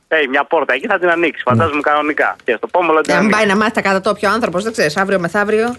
Έχει 0.08 0.28
μια 0.28 0.44
πόρτα 0.44 0.74
εκεί, 0.74 0.88
θα 0.88 1.00
την 1.00 1.10
ανοίξει. 1.10 1.42
Φαντάζομαι 1.46 1.82
κανονικά. 1.82 2.36
Και 2.44 2.54
στο 2.58 2.68
πόμολο 2.68 3.02
την 3.02 3.14
Αν 3.14 3.20
ανοίξει. 3.20 3.38
πάει 3.38 3.48
να 3.48 3.56
μάθει 3.56 3.72
τα 3.72 3.82
κατατόπια 3.82 4.30
ο 4.30 4.34
άνθρωπος, 4.34 4.64
δεν 4.64 4.72
ξέρεις, 4.72 4.98
αύριο 4.98 5.20
μεθαύριο. 5.20 5.76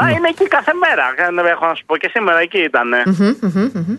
Μα 0.00 0.10
είναι 0.10 0.28
εκεί 0.28 0.48
κάθε 0.48 0.72
μέρα. 0.74 1.04
Ε, 1.46 1.50
Έχω 1.50 1.66
να 1.66 1.74
σου 1.74 1.84
πω 1.86 1.96
και 1.96 2.08
σήμερα 2.12 2.38
εκεί 2.40 2.58
ήταν. 2.58 2.88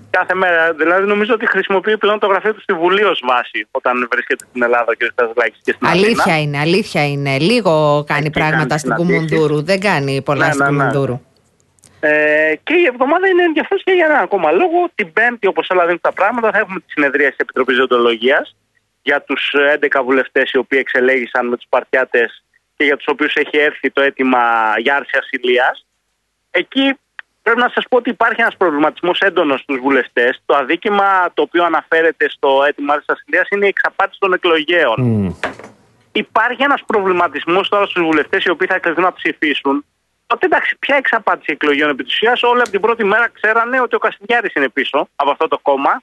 Κάθε 0.10 0.34
μέρα. 0.34 0.74
Δηλαδή 0.74 1.06
νομίζω 1.08 1.34
ότι 1.34 1.48
χρησιμοποιεί 1.48 1.98
πλέον 1.98 2.20
το 2.20 2.28
γραφείο 2.28 2.54
του 2.54 2.62
στη 2.62 2.74
Βουλή 2.74 3.04
ως 3.04 3.22
βάση 3.28 3.68
όταν 3.72 4.08
βρίσκεται 4.12 4.46
στην 4.50 4.64
Ελλάδα 4.64 4.86
ο 4.88 4.94
κ. 4.98 5.12
Σταζουλάκη 5.12 5.58
και 5.64 5.72
στην 5.76 5.88
Αλήθεια 5.88 6.24
Αθήνα. 6.24 6.38
είναι, 6.40 6.60
αλήθεια 6.60 7.08
είναι. 7.08 7.38
Λίγο 7.38 8.04
κάνει 8.08 8.26
Εκεί 8.26 8.40
πράγματα 8.40 8.68
κάνει 8.68 8.80
στην 8.80 8.94
συναντήσεις. 8.96 9.30
Κουμουνδούρου. 9.30 9.64
Δεν 9.64 9.80
κάνει 9.80 10.22
πολλά 10.22 10.46
Ναι, 10.46 10.52
στην 10.52 10.66
ναι, 10.66 10.72
ναι. 10.72 10.78
Κουμουνδούρου. 10.78 11.22
Ε, 12.00 12.56
και 12.64 12.74
η 12.74 12.86
εβδομάδα 12.86 13.28
είναι 13.28 13.44
ενδιαφέρουσα 13.44 13.84
και 13.86 13.92
για 13.92 14.06
ένα 14.06 14.20
ακόμα 14.20 14.52
λόγο. 14.52 14.90
Την 14.96 15.14
Πέμπτη, 15.14 15.48
όπως 15.48 15.70
όλα 15.70 15.84
δίνουν 15.86 16.02
τα 16.02 16.14
πράγματα, 16.14 16.52
θα 16.52 16.58
έχουμε 16.58 16.80
τη 16.80 16.92
συνεδρία 16.92 17.30
της 17.30 17.38
Επιτροπής 17.38 17.76
Ζωντολογίας 17.76 18.56
για 19.02 19.22
τους 19.22 19.54
11 19.80 20.02
βουλευτές 20.04 20.52
οι 20.52 20.58
οποίοι 20.58 20.80
εξελέγησαν 20.82 21.48
με 21.48 21.56
τους 21.56 21.66
Παρτιάτες 21.70 22.44
και 22.76 22.84
για 22.84 22.98
τους 22.98 23.06
οποίους 23.08 23.34
έχει 23.34 23.58
έρθει 23.58 23.92
το 23.92 24.02
αίτημα 24.02 24.74
για 24.78 24.96
άρση 24.96 25.18
ασυλίας. 25.18 25.86
Εκεί 26.52 26.98
πρέπει 27.42 27.60
να 27.60 27.70
σας 27.74 27.86
πω 27.90 27.98
ότι 27.98 28.10
υπάρχει 28.10 28.42
ένας 28.42 28.58
προβληματισμός 28.58 29.20
έντονος 29.20 29.60
στους 29.60 29.80
βουλευτές. 29.80 30.42
Το 30.46 30.56
αδίκημα 30.56 31.32
το 31.34 31.42
οποίο 31.42 31.64
αναφέρεται 31.64 32.30
στο 32.30 32.64
αίτημα 32.68 32.94
άρσης 32.94 33.10
ασυλίας 33.10 33.48
είναι 33.50 33.66
η 33.66 33.68
εξαπάτηση 33.68 34.20
των 34.20 34.34
εκλογέων. 34.34 35.02
Μμ. 35.02 35.32
Υπάρχει 36.12 36.64
ένας 36.64 36.84
προβληματισμός 36.86 37.70
τώρα 37.70 37.86
στους 37.86 38.04
βουλευτές 38.04 38.44
οι 38.44 38.50
οποίοι 38.50 38.68
θα 38.68 38.80
κληθούν 38.80 39.04
να 39.04 39.14
ψηφίσουν. 39.14 39.86
Ότι 40.34 40.46
εντάξει, 40.46 40.78
ποια 40.80 40.96
εξαπάτηση 40.96 41.52
εκλογών 41.52 41.90
επί 41.90 42.04
της 42.04 42.14
ουσίας, 42.14 42.44
όλοι 42.44 42.62
από 42.62 42.70
την 42.70 42.80
πρώτη 42.80 43.04
μέρα 43.04 43.30
ξέρανε 43.34 43.82
ότι 43.82 43.96
ο 43.96 44.00
Καστιδιάρη 44.00 44.50
είναι 44.56 44.70
πίσω 44.70 45.08
από 45.16 45.32
αυτό 45.32 45.48
το 45.48 45.60
κόμμα. 45.62 46.02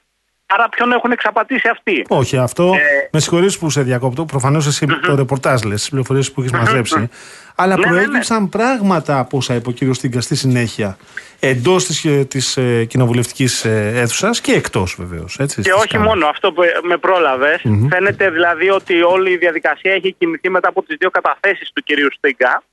Άρα 0.49 0.69
ποιον 0.69 0.91
έχουν 0.91 1.11
εξαπατήσει 1.11 1.67
αυτοί; 1.67 2.05
Όχι, 2.07 2.37
αυτό. 2.37 2.63
Ε, 2.63 3.09
με 3.11 3.19
συγχωρείς 3.19 3.57
που 3.57 3.69
σε 3.69 3.81
διακόπτω. 3.81 4.25
Προφανώς 4.25 4.67
εσύ 4.67 4.85
το 4.85 5.15
ρεπορτάζ 5.15 5.61
λες, 5.61 5.79
τις 5.79 5.89
πληροφορίες 5.89 6.31
που 6.31 6.41
έχεις 6.41 6.51
μαζέψει. 6.51 7.09
Αλλά 7.55 7.77
Ναι, 7.77 7.85
ναι, 7.85 7.91
ναι. 7.91 8.03
προέκυψαν 8.03 8.49
πράγματα 8.49 9.19
από 9.19 9.37
όσα 9.37 9.53
είπε 9.55 9.69
ο 9.69 9.71
κύριος 9.71 9.99
Τίγκα 9.99 10.21
στη 10.21 10.35
συνέχεια. 10.35 10.97
Εντός 11.39 11.85
της 11.85 12.27
της, 12.27 12.57
ε, 12.57 12.85
κοινοβουλευτικής 12.85 13.65
ε, 13.65 13.91
αίθουσας 13.95 14.41
και 14.41 14.51
εκτός 14.51 14.95
βεβαίως. 14.99 15.39
Και 15.61 15.73
όχι 15.73 15.97
μόνο 15.97 16.27
αυτό 16.27 16.51
που 16.51 16.61
με 16.83 16.97
προλαβε 16.97 17.61
Φαίνεται 17.89 18.29
δηλαδή 18.29 18.69
ότι 18.69 19.01
όλη 19.01 19.31
η 19.31 19.37
διαδικασία 19.37 19.93
έχει 19.93 20.15
κινηθεί 20.17 20.49
μετά 20.49 20.67
από 20.67 20.83
τις 20.83 20.95
δύο 20.99 21.09
καταθέσεις 21.09 21.71
του 21.73 21.83
κυρίου 21.83 22.11
Στίγκα. 22.11 22.63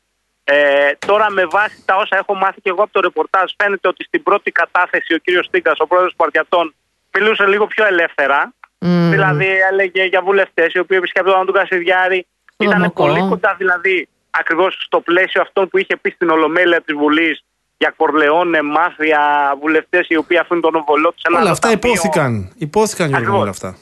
Ε, 0.45 0.91
τώρα 1.07 1.31
με 1.31 1.45
βάση 1.47 1.83
τα 1.85 1.97
όσα 1.97 2.17
έχω 2.17 2.35
μάθει 2.35 2.61
και 2.61 2.69
εγώ 2.71 2.83
από 2.83 2.93
το 2.93 3.01
ρεπορτάζ 3.01 3.51
φαίνεται 3.63 3.89
ότι 3.89 4.05
στην 4.05 4.23
πρώτη 4.23 4.51
κατάθεση 4.51 5.15
ο 5.15 5.19
κύριος 5.19 5.47
Στίγκας, 5.47 5.79
ο 5.79 5.87
πρόεδρος 5.87 6.11
του 6.11 6.17
Παρτιατών, 6.17 6.75
μιλούσε 7.15 7.47
λίγο 7.47 7.67
πιο 7.67 7.87
ελεύθερα. 7.87 8.53
Μμμ. 8.79 9.11
Δηλαδή 9.11 9.47
έλεγε 9.71 10.05
για 10.05 10.23
βουλευτές 10.23 10.73
οι 10.75 10.79
οποίοι 10.79 10.97
επισκέπτονταν 11.01 11.45
τον 11.47 11.55
Κασιδιάρη. 11.55 12.27
Ήταν 12.57 12.79
Νομικό. 12.79 13.03
πολύ 13.07 13.29
κοντά 13.29 13.55
δηλαδή 13.59 14.09
ακριβώς 14.31 14.77
στο 14.87 15.01
πλαίσιο 15.01 15.41
αυτό 15.43 15.67
που 15.67 15.79
είχε 15.79 15.97
πει 15.97 16.11
στην 16.11 16.31
Ολομέλεια 16.31 16.81
της 16.81 16.95
Βουλής 16.95 17.45
για 17.77 17.95
κορλεόνε, 17.97 18.63
μάφια, 18.63 19.53
βουλευτές 19.61 20.07
οι 20.09 20.17
οποίοι 20.17 20.39
αφήνουν 20.39 20.63
τον 20.63 20.75
οβολό 20.75 21.11
τους 21.13 21.21
σε 21.21 21.27
ένα 21.31 21.41
Όλα 21.41 21.51
αυτά 21.51 21.69
ταμείο. 21.69 21.81
υπόθηκαν. 21.93 22.53
Υπόθηκαν 22.59 23.07
Γιώργο 23.09 23.25
Ακριβώς. 23.27 23.41
όλα 23.43 23.51
αυτά. 23.51 23.77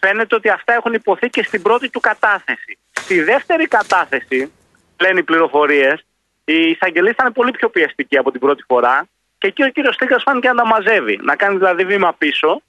Φαίνεται 0.00 0.34
ότι 0.34 0.48
αυτά 0.48 0.72
έχουν 0.72 0.92
υποθεί 0.92 1.28
και 1.28 1.42
στην 1.42 1.62
πρώτη 1.62 1.90
του 1.90 2.00
κατάθεση. 2.00 2.78
Στη 2.92 3.20
δεύτερη 3.22 3.66
κατάθεση, 3.68 4.52
λένε 5.02 5.18
οι 5.18 5.22
πληροφορίες, 5.22 6.04
η 6.44 6.70
εισαγγελία 6.70 7.10
ήταν 7.10 7.32
πολύ 7.32 7.50
πιο 7.50 7.68
πιεστική 7.68 8.16
από 8.18 8.30
την 8.30 8.40
πρώτη 8.40 8.62
φορά 8.66 9.08
και 9.38 9.46
εκεί 9.46 9.62
ο 9.62 9.68
κύριος 9.68 9.94
Στίκα 9.94 10.18
φάνηκε 10.18 10.48
να 10.48 10.54
τα 10.54 10.66
μαζεύει. 10.66 11.18
Να 11.22 11.36
κάνει 11.36 11.56
δηλαδή 11.56 11.84
βήμα 11.84 12.12
πίσω 12.12 12.62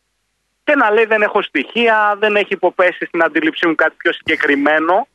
και 0.63 0.75
να 0.75 0.91
λέει: 0.91 1.05
Δεν 1.05 1.21
έχω 1.21 1.41
στοιχεία, 1.41 2.15
δεν 2.19 2.35
έχει 2.35 2.53
υποπέσει 2.53 3.05
στην 3.05 3.23
αντίληψή 3.23 3.67
μου 3.67 3.75
κάτι 3.75 3.95
πιο 3.97 4.11
συγκεκριμένο. 4.13 5.07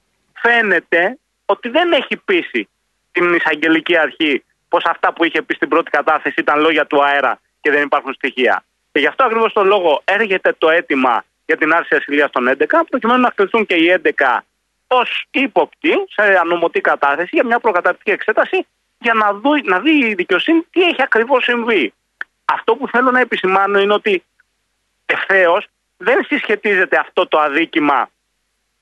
Φαίνεται 0.43 1.19
ότι 1.45 1.69
δεν 1.69 1.93
έχει 1.93 2.17
πείσει 2.17 2.69
την 3.13 3.35
εισαγγελική 3.35 3.97
αρχή 3.99 4.45
πως 4.69 4.85
αυτά 4.85 5.13
που 5.13 5.25
είχε 5.25 5.43
πει 5.43 5.55
στην 5.55 5.69
πρώτη 5.69 5.91
κατάθεση 5.91 6.41
ήταν 6.41 6.61
λόγια 6.61 6.87
του 6.87 7.05
αέρα 7.05 7.41
και 7.61 7.71
δεν 7.71 7.83
υπάρχουν 7.83 8.13
στοιχεία. 8.13 8.65
Και 8.93 9.01
γι' 9.01 9.07
αυτό 9.07 9.25
ακριβώς 9.25 9.53
το 9.53 9.65
λόγο 9.65 10.03
έρχεται 10.05 10.55
το 10.59 10.71
αίτημα 10.71 11.25
για 11.47 11.57
την 11.57 11.73
άρση 11.73 11.95
ασυλίας 11.95 12.31
των 12.31 12.49
11, 12.49 12.67
προκειμένου 12.89 13.21
να 13.21 13.31
κληθούν 13.31 13.67
και 13.67 13.75
οι 13.75 14.01
11 14.05 14.39
ως 14.89 15.27
ύποπτοι 15.31 15.91
σε 16.09 16.39
ανομωτή 16.41 16.81
κατάθεση 16.81 17.31
για 17.33 17.45
μια 17.45 17.59
προκαταρκτική 17.61 18.11
εξέταση 18.11 18.67
για 18.99 19.15
να, 19.15 19.33
δει, 19.33 19.63
να 19.65 19.81
δει 19.81 20.07
η 20.07 20.15
δικαιοσύνη 20.15 20.67
τι 20.71 20.83
έχει 20.83 21.03
ακριβώς 21.03 21.45
συμβεί. 21.45 21.93
Αυτό 22.45 22.75
που 22.77 22.89
θέλω 22.89 23.11
να 23.11 23.21
επισημάνω 23.21 23.81
είναι 23.81 23.93
ότι 23.93 24.23
ευθέως 25.07 25.67
δεν 25.97 26.25
συσχετίζεται 26.25 26.99
αυτό 26.99 27.27
το 27.27 27.39
αδίκημα 27.39 28.11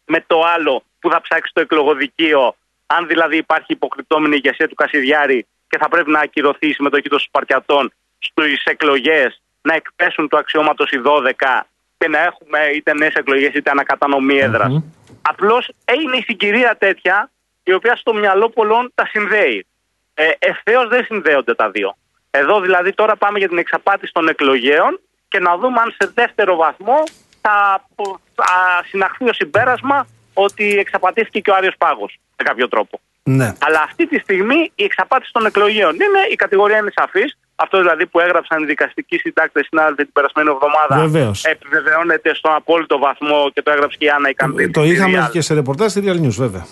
με 0.04 0.24
το 0.26 0.42
άλλο 0.42 0.82
που 1.00 1.10
θα 1.10 1.20
ψάξει 1.20 1.52
το 1.54 1.60
εκλογοδικείο, 1.60 2.56
αν 2.86 3.06
δηλαδή 3.06 3.36
υπάρχει 3.36 3.72
υποκριτόμενη 3.72 4.36
ηγεσία 4.36 4.68
του 4.68 4.74
Κασιδιάρη 4.74 5.46
και 5.68 5.78
θα 5.78 5.88
πρέπει 5.88 6.10
να 6.10 6.20
ακυρωθεί 6.20 6.68
η 6.68 6.72
συμμετοχή 6.72 7.08
των 7.08 7.18
Σπαρτιατών 7.18 7.92
στις 8.18 8.64
εκλογές, 8.64 9.40
να 9.62 9.74
εκπέσουν 9.74 10.28
του 10.28 10.36
αξιώματος 10.36 10.90
οι 10.90 11.00
12 11.04 11.62
και 11.98 12.08
να 12.08 12.18
έχουμε 12.18 12.58
είτε 12.74 12.94
νέες 12.94 13.14
εκλογές 13.14 13.54
είτε 13.54 13.70
ανακατανομή 13.70 14.38
έδρας. 14.38 14.82
Απλώς 15.28 15.70
είναι 15.94 16.16
η 16.16 16.22
συγκυρία 16.22 16.76
τέτοια 16.76 17.30
η 17.62 17.72
οποία 17.72 17.96
στο 17.96 18.14
μυαλό 18.14 18.48
πολλών 18.50 18.92
τα 18.94 19.06
συνδέει. 19.06 19.66
Ε, 20.14 20.30
Ευθέως 20.38 20.88
δεν 20.88 21.04
συνδέονται 21.04 21.54
τα 21.54 21.70
δύο. 21.70 21.96
Εδώ 22.30 22.60
δηλαδή 22.60 22.92
τώρα 22.92 23.16
πάμε 23.16 23.38
για 23.38 23.48
την 23.48 23.58
εξαπάτηση 23.58 24.12
των 24.12 24.28
εκλογέων 24.28 25.00
και 25.28 25.38
να 25.38 25.56
δούμε 25.56 25.80
αν 25.80 25.94
σε 25.98 26.12
δεύτερο 26.14 26.56
βαθμό 26.56 27.02
θα, 27.40 27.84
θα 28.34 28.84
συναχθεί 28.88 29.28
ο 29.28 29.32
συμπέρασμα 29.32 30.06
ότι 30.34 30.78
εξαπατήθηκε 30.78 31.40
και 31.40 31.50
ο 31.50 31.54
Άριος 31.54 31.74
Πάγος 31.78 32.18
με 32.36 32.44
κάποιο 32.44 32.68
τρόπο. 32.68 33.00
Ναι. 33.28 33.52
Αλλά 33.66 33.80
αυτή 33.84 34.06
τη 34.06 34.18
στιγμή 34.18 34.70
η 34.74 34.84
εξαπάτηση 34.84 35.32
των 35.32 35.46
εκλογέων 35.46 35.94
είναι, 35.94 36.20
η 36.30 36.34
κατηγορία 36.34 36.78
είναι 36.78 36.92
σαφής, 36.94 37.38
Αυτό 37.56 37.78
δηλαδή 37.78 38.06
που 38.06 38.20
έγραψαν 38.20 38.62
οι 38.62 38.66
δικαστικοί 38.66 39.18
συντάκτες 39.18 39.66
συνάδελφοι 39.66 40.02
την 40.02 40.12
περασμένη 40.12 40.48
εβδομάδα. 40.50 41.08
Βεβαίως. 41.08 41.44
Επιβεβαιώνεται 41.44 42.34
στον 42.34 42.54
απόλυτο 42.54 42.98
βαθμό 42.98 43.50
και 43.54 43.62
το 43.62 43.70
έγραψε 43.70 43.96
και 43.98 44.04
η 44.04 44.08
Άννα 44.08 44.28
Ικαντήλη. 44.28 44.70
Το 44.70 44.84
είχαμε 44.84 45.28
και 45.32 45.40
σε 45.40 45.54
ρεπορτάζ 45.54 45.90
στη 45.90 46.02
Real 46.04 46.20
News, 46.24 46.36
βέβαια. 46.36 46.66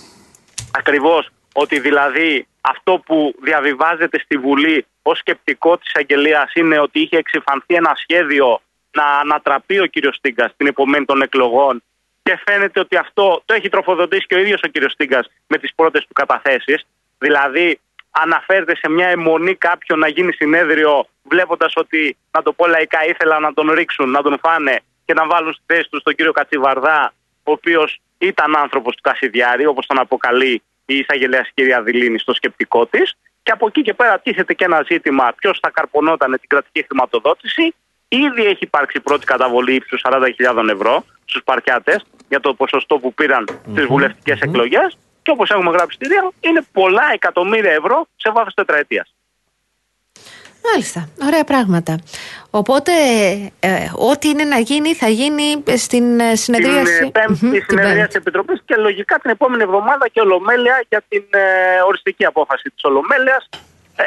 Ακριβώς 0.79 1.29
ότι 1.53 1.81
δηλαδή 1.81 2.47
αυτό 2.61 3.03
που 3.07 3.35
διαβιβάζεται 3.43 4.19
στη 4.19 4.37
Βουλή 4.37 4.87
ως 5.03 5.19
σκεπτικό 5.19 5.79
της 5.79 5.93
αγγελία 5.95 6.51
είναι 6.55 6.79
ότι 6.79 7.01
είχε 7.01 7.17
εξυφανθεί 7.17 7.75
ένα 7.75 7.93
σχέδιο 8.03 8.61
να 8.91 9.05
ανατραπεί 9.05 9.79
ο 9.79 9.87
κύριος 9.87 10.17
Στίγκα 10.17 10.49
στην 10.49 10.67
επομένη 10.67 11.05
των 11.05 11.23
εκλογών. 11.23 11.83
Και 12.27 12.41
φαίνεται 12.47 12.81
ότι 12.81 12.97
αυτό 12.97 13.43
το 13.45 13.55
έχει 13.55 13.69
τροφοδοτήσει 13.69 14.27
και 14.27 14.35
ο 14.35 14.39
ίδιος 14.39 14.61
ο 14.65 14.69
κύριος 14.69 14.93
Στίγκα 14.93 15.25
με 15.47 15.59
τις 15.59 15.75
πρώτες 15.75 16.07
του 16.07 16.13
καταθέσεις. 16.13 16.87
Δηλαδή, 17.19 17.81
αναφέρεται 18.11 18.77
σε 18.77 18.89
μια 18.91 19.09
αιμονή 19.09 19.55
κάποιον 19.55 19.99
να 19.99 20.09
γίνει 20.09 20.33
συνέδριο, 20.33 21.07
βλέποντας 21.23 21.73
ότι, 21.77 22.17
να 22.31 22.43
το 22.43 22.53
πω 22.53 22.67
λαϊκά, 22.67 23.07
ήθελαν 23.07 23.43
να 23.43 23.55
τον 23.55 23.71
ρίξουν, 23.71 24.11
να 24.11 24.23
τον 24.23 24.39
φάνε 24.43 24.81
και 25.05 25.15
να 25.15 25.27
βάλουν 25.27 25.53
στη 25.53 25.63
θέση 25.67 25.89
τους 25.91 26.03
τον 26.03 26.15
κύριο 26.15 26.33
Κατσιβαρδά, 26.33 27.13
ο 27.43 27.51
οποίος 27.53 28.01
ήταν 28.19 28.57
άνθρωπος 28.57 28.95
του 28.95 29.03
Κασιδιάρη, 29.03 29.67
όπως 29.67 29.87
τον 29.87 29.99
αποκαλεί 29.99 30.63
η 30.87 30.95
εισαγγελέας 30.95 31.51
κυρία 31.55 31.83
Δηλίνη 31.83 32.19
στο 32.19 32.35
σκεπτικό 32.35 32.87
της. 32.87 33.17
Και 33.43 33.51
από 33.51 33.67
εκεί 33.67 33.83
και 33.83 33.95
πέρα 33.95 34.19
τίθεται 34.19 34.55
και 34.55 34.65
ένα 34.65 34.85
ζήτημα 34.89 35.33
ποιος 35.37 35.59
θα 35.63 35.71
καρπονόταν 35.71 36.31
την 36.31 36.49
κρατική 36.49 36.85
χρηματοδότηση. 36.89 37.75
Ήδη 38.09 38.45
έχει 38.45 38.65
υπάρξει 38.65 39.01
πρώτη 39.01 39.25
καταβολή 39.25 39.75
ύψους 39.75 40.01
40.000 40.05 40.69
ευρώ 40.69 41.05
στους 41.25 41.43
παρκιάτες 41.45 42.05
για 42.29 42.41
το 42.41 42.55
ποσοστό 42.55 42.99
που 42.99 43.15
πήραν 43.15 43.45
στις 43.73 43.85
βουλευτικές 43.87 44.41
εκλογές. 44.41 44.99
Και 45.23 45.31
όπως 45.31 45.51
έχουμε 45.51 45.71
γράψει 45.71 45.97
στη 45.97 46.07
Ρία, 46.09 46.31
είναι 46.41 46.63
πολλά 46.73 47.03
εκατομμύρια 47.13 47.73
ευρώ 47.73 48.07
σε 48.17 48.31
βάθος 48.33 48.55
τετραετίας. 48.55 49.15
Μάλιστα. 50.73 51.09
Ωραία 51.23 51.45
πράγματα. 51.45 51.99
Οπότε, 52.51 52.93
ε, 53.61 53.89
ό,τι 54.11 54.29
είναι 54.29 54.45
να 54.45 54.59
γίνει, 54.59 54.95
θα 54.95 55.09
γίνει 55.09 55.63
στην 55.77 56.21
ε, 56.21 56.35
συνεδρίαση. 56.37 56.99
Την 56.99 57.07
ε, 57.07 57.11
πέμπτη 57.11 57.45
Μμμ, 57.45 57.53
την 57.53 57.65
συνεδρία 57.69 57.95
Πέμπτη. 57.95 58.09
τη 58.13 58.17
Επιτροπής 58.17 58.63
και 58.65 58.77
λογικά 58.77 59.19
την 59.19 59.31
επόμενη 59.31 59.63
εβδομάδα 59.63 60.09
και 60.09 60.21
ολομέλεια 60.21 60.85
για 60.89 61.03
την 61.09 61.25
ε, 61.31 61.41
οριστική 61.87 62.25
απόφαση 62.25 62.71
της 62.75 62.85
ολομέλειας. 62.85 63.49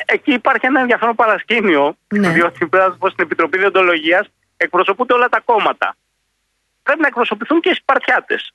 εκεί 0.05 0.33
υπάρχει 0.33 0.65
ένα 0.65 0.79
ενδιαφέρον 0.79 1.15
παρασκήνιο, 1.15 1.95
Ναι. 2.07 2.29
διότι 2.29 2.57
πρέπει 2.57 2.75
να 2.77 2.89
σας 2.89 2.97
πω 2.99 3.09
στην 3.09 3.23
Επιτροπή 3.23 3.57
Διοντολογίας 3.57 4.27
εκπροσωπούνται 4.57 5.13
όλα 5.13 5.29
τα 5.29 5.39
κόμματα. 5.45 5.95
Πρέπει 6.87 7.01
να 7.01 7.07
εκπροσωπηθούν 7.07 7.59
και 7.59 7.69
οι 7.69 7.73
Σπαρτιάτες. 7.73 8.51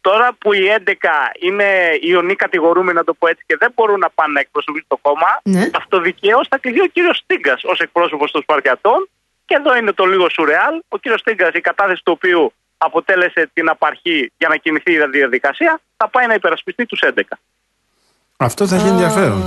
Τώρα 0.00 0.28
που 0.40 0.52
οι 0.52 0.60
11 0.68 0.92
είναι 1.40 1.68
ιονοί 2.00 2.34
κατηγορούμενοι, 2.34 2.96
να 2.98 3.04
το 3.04 3.14
πω 3.14 3.26
έτσι, 3.28 3.42
και 3.46 3.56
δεν 3.58 3.72
μπορούν 3.74 3.98
να 3.98 4.10
πάνε 4.10 4.32
να 4.32 4.40
εκπροσωπήσουν 4.40 4.86
το 4.88 4.96
κόμμα, 4.96 5.30
Ναι. 5.42 5.70
αυτοδικαίω 5.74 6.40
θα 6.50 6.58
κληθεί 6.58 6.80
ο 6.80 6.86
κύριος 6.86 7.16
Στίγκας 7.16 7.60
ως 7.64 7.78
εκπρόσωπος 7.78 8.30
των 8.30 8.42
Σπαρτιατών. 8.42 9.08
Και 9.44 9.54
εδώ 9.58 9.76
είναι 9.76 9.92
το 9.92 10.04
λίγο 10.04 10.28
σουρεάλ. 10.30 10.74
Ο 10.88 10.98
κύριος 10.98 11.20
Στίγκας, 11.20 11.50
η 11.54 11.60
κατάθεση 11.60 12.02
του 12.04 12.12
οποίου 12.16 12.52
αποτέλεσε 12.78 13.50
την 13.52 13.68
απαρχή 13.68 14.32
για 14.38 14.48
να 14.48 14.56
κινηθεί 14.56 14.92
η 14.92 15.06
διαδικασία, 15.10 15.80
θα 15.96 16.08
πάει 16.08 16.26
να 16.26 16.34
υπερασπιστεί 16.34 16.86
τους 16.86 17.00
11. 17.02 17.38
Αυτό 18.36 18.66
θα 18.66 18.76
έχει 18.76 18.86
ενδιαφέρον. 18.88 19.38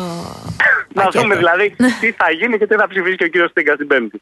Να 0.94 1.04
Πακέτο. 1.04 1.22
δούμε 1.22 1.36
δηλαδή 1.36 1.76
τι 2.00 2.12
θα 2.12 2.32
γίνει 2.32 2.58
και 2.58 2.68
τι 2.68 2.76
θα 2.76 2.88
ψηφίσει 2.88 3.16
και 3.16 3.24
ο 3.24 3.28
κύριος 3.28 3.50
Στίγκας 3.50 3.78
την 3.78 3.88
Πέμπτη. 3.88 4.22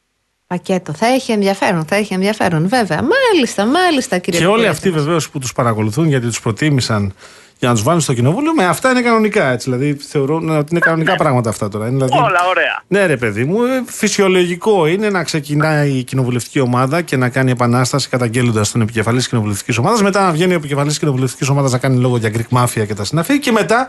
Πακέτο. 0.54 0.94
Θα 0.94 1.06
έχει 1.08 1.32
ενδιαφέρον, 1.32 1.86
θα 1.86 1.96
έχει 1.96 2.14
ενδιαφέρον, 2.14 2.68
βέβαια. 2.68 3.00
Μάλιστα, 3.02 3.66
μάλιστα, 3.66 4.18
κύριε 4.18 4.40
Και 4.40 4.46
όλοι 4.46 4.56
Παπαδόπουλο. 4.56 4.92
αυτοί 4.92 5.04
βεβαίως 5.06 5.30
που 5.30 5.40
τους 5.40 5.54
παρακολουθούν 5.54 6.08
γιατί 6.08 6.26
τους 6.28 6.42
προτίμησαν 6.42 7.14
για 7.60 7.68
να 7.68 7.74
τους 7.74 7.84
βάλουν 7.84 8.02
στο 8.02 8.14
κοινοβούλιο, 8.14 8.54
με 8.54 8.66
αυτά 8.66 8.90
είναι 8.92 9.02
κανονικά 9.02 9.52
έτσι. 9.52 9.70
Δηλαδή 9.70 9.98
θεωρούν 10.08 10.50
ότι 10.58 10.68
είναι 10.72 10.80
κανονικά 10.80 11.16
πράγματα 11.16 11.50
αυτά 11.50 11.70
τώρα. 11.70 11.88
Είναι, 11.88 12.06
δηλαδή, 12.06 12.24
Όλα 12.24 12.40
ωραία. 12.50 12.84
Ναι, 12.88 13.06
ρε 13.06 13.18
παιδί 13.18 13.44
μου, 13.44 13.64
ε, 13.64 13.84
φυσιολογικό 13.86 14.88
είναι 14.88 15.10
να 15.10 15.24
ξεκινάει 15.24 15.90
η 15.90 16.04
κοινοβουλευτική 16.04 16.60
ομάδα 16.60 17.02
και 17.02 17.18
να 17.18 17.30
κάνει 17.30 17.52
επανάσταση 17.52 18.10
καταγγέλλοντας 18.10 18.72
τον 18.72 18.82
επικεφαλής 18.82 19.20
της 19.20 19.30
κοινοβουλευτικής 19.30 19.78
ομάδας. 19.78 20.02
Μετά 20.02 20.22
να 20.26 20.32
βγαίνει 20.32 20.54
ο 20.54 20.56
επικεφαλής 20.56 20.90
της 20.90 21.00
κοινοβουλευτικής 21.00 21.50
ομάδας 21.50 21.72
να 21.72 21.78
κάνει 21.78 22.00
λόγο 22.00 22.18
για 22.18 22.32
Greek 22.34 22.58
Mafia 22.58 22.86
και 22.88 22.96
τα 22.96 23.04
συναφή. 23.04 23.40
Και 23.40 23.52
μετά 23.52 23.88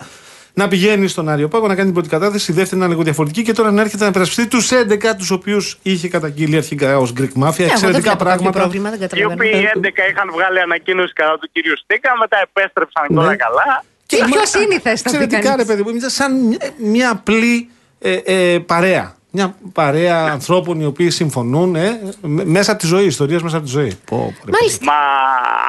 να 0.55 0.69
πηγαίνει 0.69 1.09
στον 1.09 1.29
Άριο 1.29 1.49
Πάγο 1.49 1.67
να 1.67 1.73
κάνει 1.75 1.85
την 1.85 1.93
πρώτη 1.95 2.09
κατάθεση. 2.09 2.53
Η 2.53 2.55
δεύτερη 2.55 2.77
να 2.81 2.85
είναι 2.85 2.93
λίγο 2.95 3.05
διαφορετική 3.05 3.43
και 3.43 3.53
τώρα 3.53 3.71
να 3.71 3.81
έρχεται 3.81 4.03
να 4.03 4.09
υπερασπιστεί 4.09 4.47
τους 4.47 4.71
11 4.73 5.15
τους 5.19 5.31
οποίους 5.31 5.79
είχε 5.83 6.09
καταγγεείλει 6.09 6.57
αρχικά 6.57 6.99
ως 6.99 7.13
Greek 7.19 7.23
Mafia. 7.23 7.29
Ναι, 7.37 7.45
εγώ 7.45 7.55
δεν 7.57 7.67
Εξαιρετικά 7.71 7.91
βλέπω 7.91 8.03
κάποιο 8.09 8.25
πράγματα. 8.25 8.59
πρόβλημα, 8.61 8.91
δεν 8.91 8.99
Οι 8.99 9.03
καταλαβαίνω. 9.03 9.33
οποίοι 9.35 9.69
11 9.75 9.87
είχαν 10.11 10.31
βγάλει 10.33 10.61
ανακοίνωση 10.61 11.13
κατά 11.13 11.39
του 11.39 11.49
κύριου 11.53 11.77
Στίγκα, 11.77 12.11
μετά 12.21 12.37
επέστρεψαν 12.49 13.07
Ναι. 13.09 13.21
όλα 13.21 13.37
καλά. 13.37 13.85
Και 14.07 14.17
πιο 14.31 14.47
σύνηθες 14.47 15.01
θα 15.01 15.11
πει 15.11 15.17
Εξαιρετικά, 15.17 15.41
ρε 15.41 15.49
κανείς. 15.49 15.67
παιδί 15.67 15.83
μου, 15.83 15.89
είναι 15.89 16.09
σαν 16.09 16.47
μια- 16.47 16.59
μια 16.77 17.11
απλή 17.11 17.69
ε, 17.99 18.13
ε, 18.25 18.59
παρέα. 18.59 19.15
Μια 19.37 19.55
παρέα 19.73 20.25
ανθρώπων 20.25 20.81
οι 20.81 20.85
οποίοι 20.85 21.11
συμφωνούν 21.11 21.75
ε, 21.77 22.01
με- 22.21 22.45
μέσα 22.45 22.71
από 22.73 22.81
τη 22.81 22.87
ζωή, 22.87 23.05
ιστορίες 23.07 23.43
μέσα 23.43 23.57
από 23.57 23.65
τη 23.67 23.71
ζωή. 23.71 23.99
Πω, 24.05 24.17
πω, 24.17 24.35
ρε 24.45 24.51
Μάλιστα. 24.61 24.85
Μα 24.85 24.93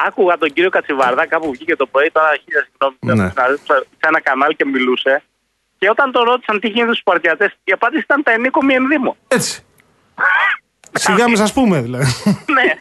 άκουγα 0.06 0.38
τον 0.38 0.52
κύριο 0.52 0.70
Κατσιβαρδά 0.70 1.26
κάπου 1.26 1.50
βγήκε 1.50 1.76
το 1.76 1.86
πρωί, 1.86 2.10
τώρα 2.12 2.28
χίλια 2.44 2.66
συγγνώμη, 2.68 3.20
Ναι. 3.22 3.28
σε 3.66 4.06
ένα 4.08 4.20
κανάλι 4.20 4.54
και 4.56 4.64
μιλούσε. 4.64 5.22
Και 5.78 5.90
όταν 5.90 6.12
τον 6.12 6.24
ρώτησαν 6.24 6.60
τι 6.60 6.68
γίνεται 6.68 6.90
στους 6.92 7.02
παρτιατέ, 7.04 7.52
η 7.64 7.72
απάντηση 7.72 8.02
ήταν 8.02 8.22
τα 8.22 8.32
ενίκο 8.32 8.64
μη 8.64 8.74
ενδύμο. 8.74 9.16
Έτσι. 9.28 9.64
Σιγά 10.92 11.28
με 11.28 11.36
σα 11.36 11.52
πούμε 11.52 11.80
δηλαδή. 11.80 12.12
ναι. 12.52 12.72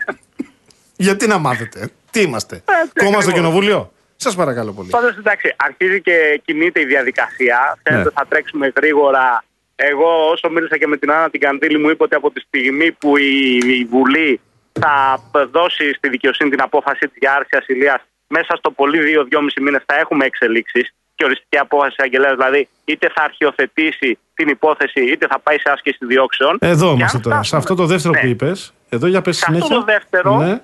Γιατί 0.96 1.28
να 1.28 1.38
μάθετε. 1.38 1.90
Τι 2.12 2.22
είμαστε. 2.22 2.56
τι 2.56 2.64
Κόμμα 3.06 3.22
στο 3.22 3.30
ακριβώς. 3.30 3.34
κοινοβούλιο; 3.34 3.92
Σας 4.16 4.36
παρακαλώ 4.36 4.72
πολύ. 4.72 4.90
Πάντως 4.90 5.18
εντάξει, 5.18 5.54
αρχίζει 5.58 6.02
και 6.02 6.42
κινείται 6.46 6.80
η 6.80 6.86
διαδικασία. 6.86 7.78
Φαίνεται 7.84 8.04
Ναι. 8.04 8.10
θα 8.16 8.26
τρέξουμε 8.30 8.72
γρήγορα. 8.76 9.44
Εγώ, 9.76 10.30
όσο 10.32 10.50
μίλησα 10.50 10.78
και 10.78 10.88
με 10.88 10.98
την 10.98 11.12
Άννα 11.12 11.30
την 11.30 11.40
Καντήλη, 11.40 11.78
μου 11.78 11.90
είπε 11.90 12.04
ότι 12.04 12.16
από 12.16 12.32
τη 12.32 12.40
στιγμή 12.40 12.92
που 12.92 13.18
η, 13.18 13.58
η 13.68 13.86
Βουλή 13.90 14.42
θα 14.72 15.20
δώσει 15.52 15.94
στη 15.94 16.10
δικαιοσύνη 16.10 16.50
την 16.50 16.62
απόφαση 16.62 17.00
της 17.08 17.18
για 17.20 17.34
άρση 17.34 17.50
ασυλίας, 17.58 18.02
μέσα 18.28 18.56
στο 18.58 18.72
πολύ 18.72 19.00
δύο-δυόμιση 19.00 19.62
μήνες 19.62 19.84
θα 19.86 19.96
έχουμε 19.96 20.26
εξελίξεις 20.26 20.94
και 21.16 21.24
οριστική 21.26 21.58
απόφαση 21.58 21.96
αγγελέας. 21.98 22.36
Δηλαδή, 22.36 22.68
είτε 22.86 23.12
θα 23.16 23.24
αρχιοθετήσει 23.24 24.18
την 24.34 24.48
υπόθεση, 24.48 25.02
είτε 25.12 25.28
θα 25.28 25.40
πάει 25.40 25.58
σε 25.60 25.70
άσκηση 25.72 25.98
διώξεων. 26.06 26.58
Εδώ 26.62 26.86
Και 26.86 26.92
αν 26.92 26.98
είμαστε 26.98 27.20
τώρα. 27.20 27.36
Σε 27.36 27.42
φτάσουμε- 27.42 27.62
αυτό 27.62 27.76
το 27.76 27.86
δεύτερο 27.86 28.14
Ναι. 28.14 28.20
που 28.20 28.26
είπες, 28.28 28.74
εδώ 28.90 29.08
για 29.08 29.22
πες 29.22 29.38
Σε 29.38 29.46
αυτό 29.48 29.54
συνέχεια. 29.56 29.76
το 29.78 29.84
δεύτερο, 29.84 30.38
Ναι, 30.38 30.60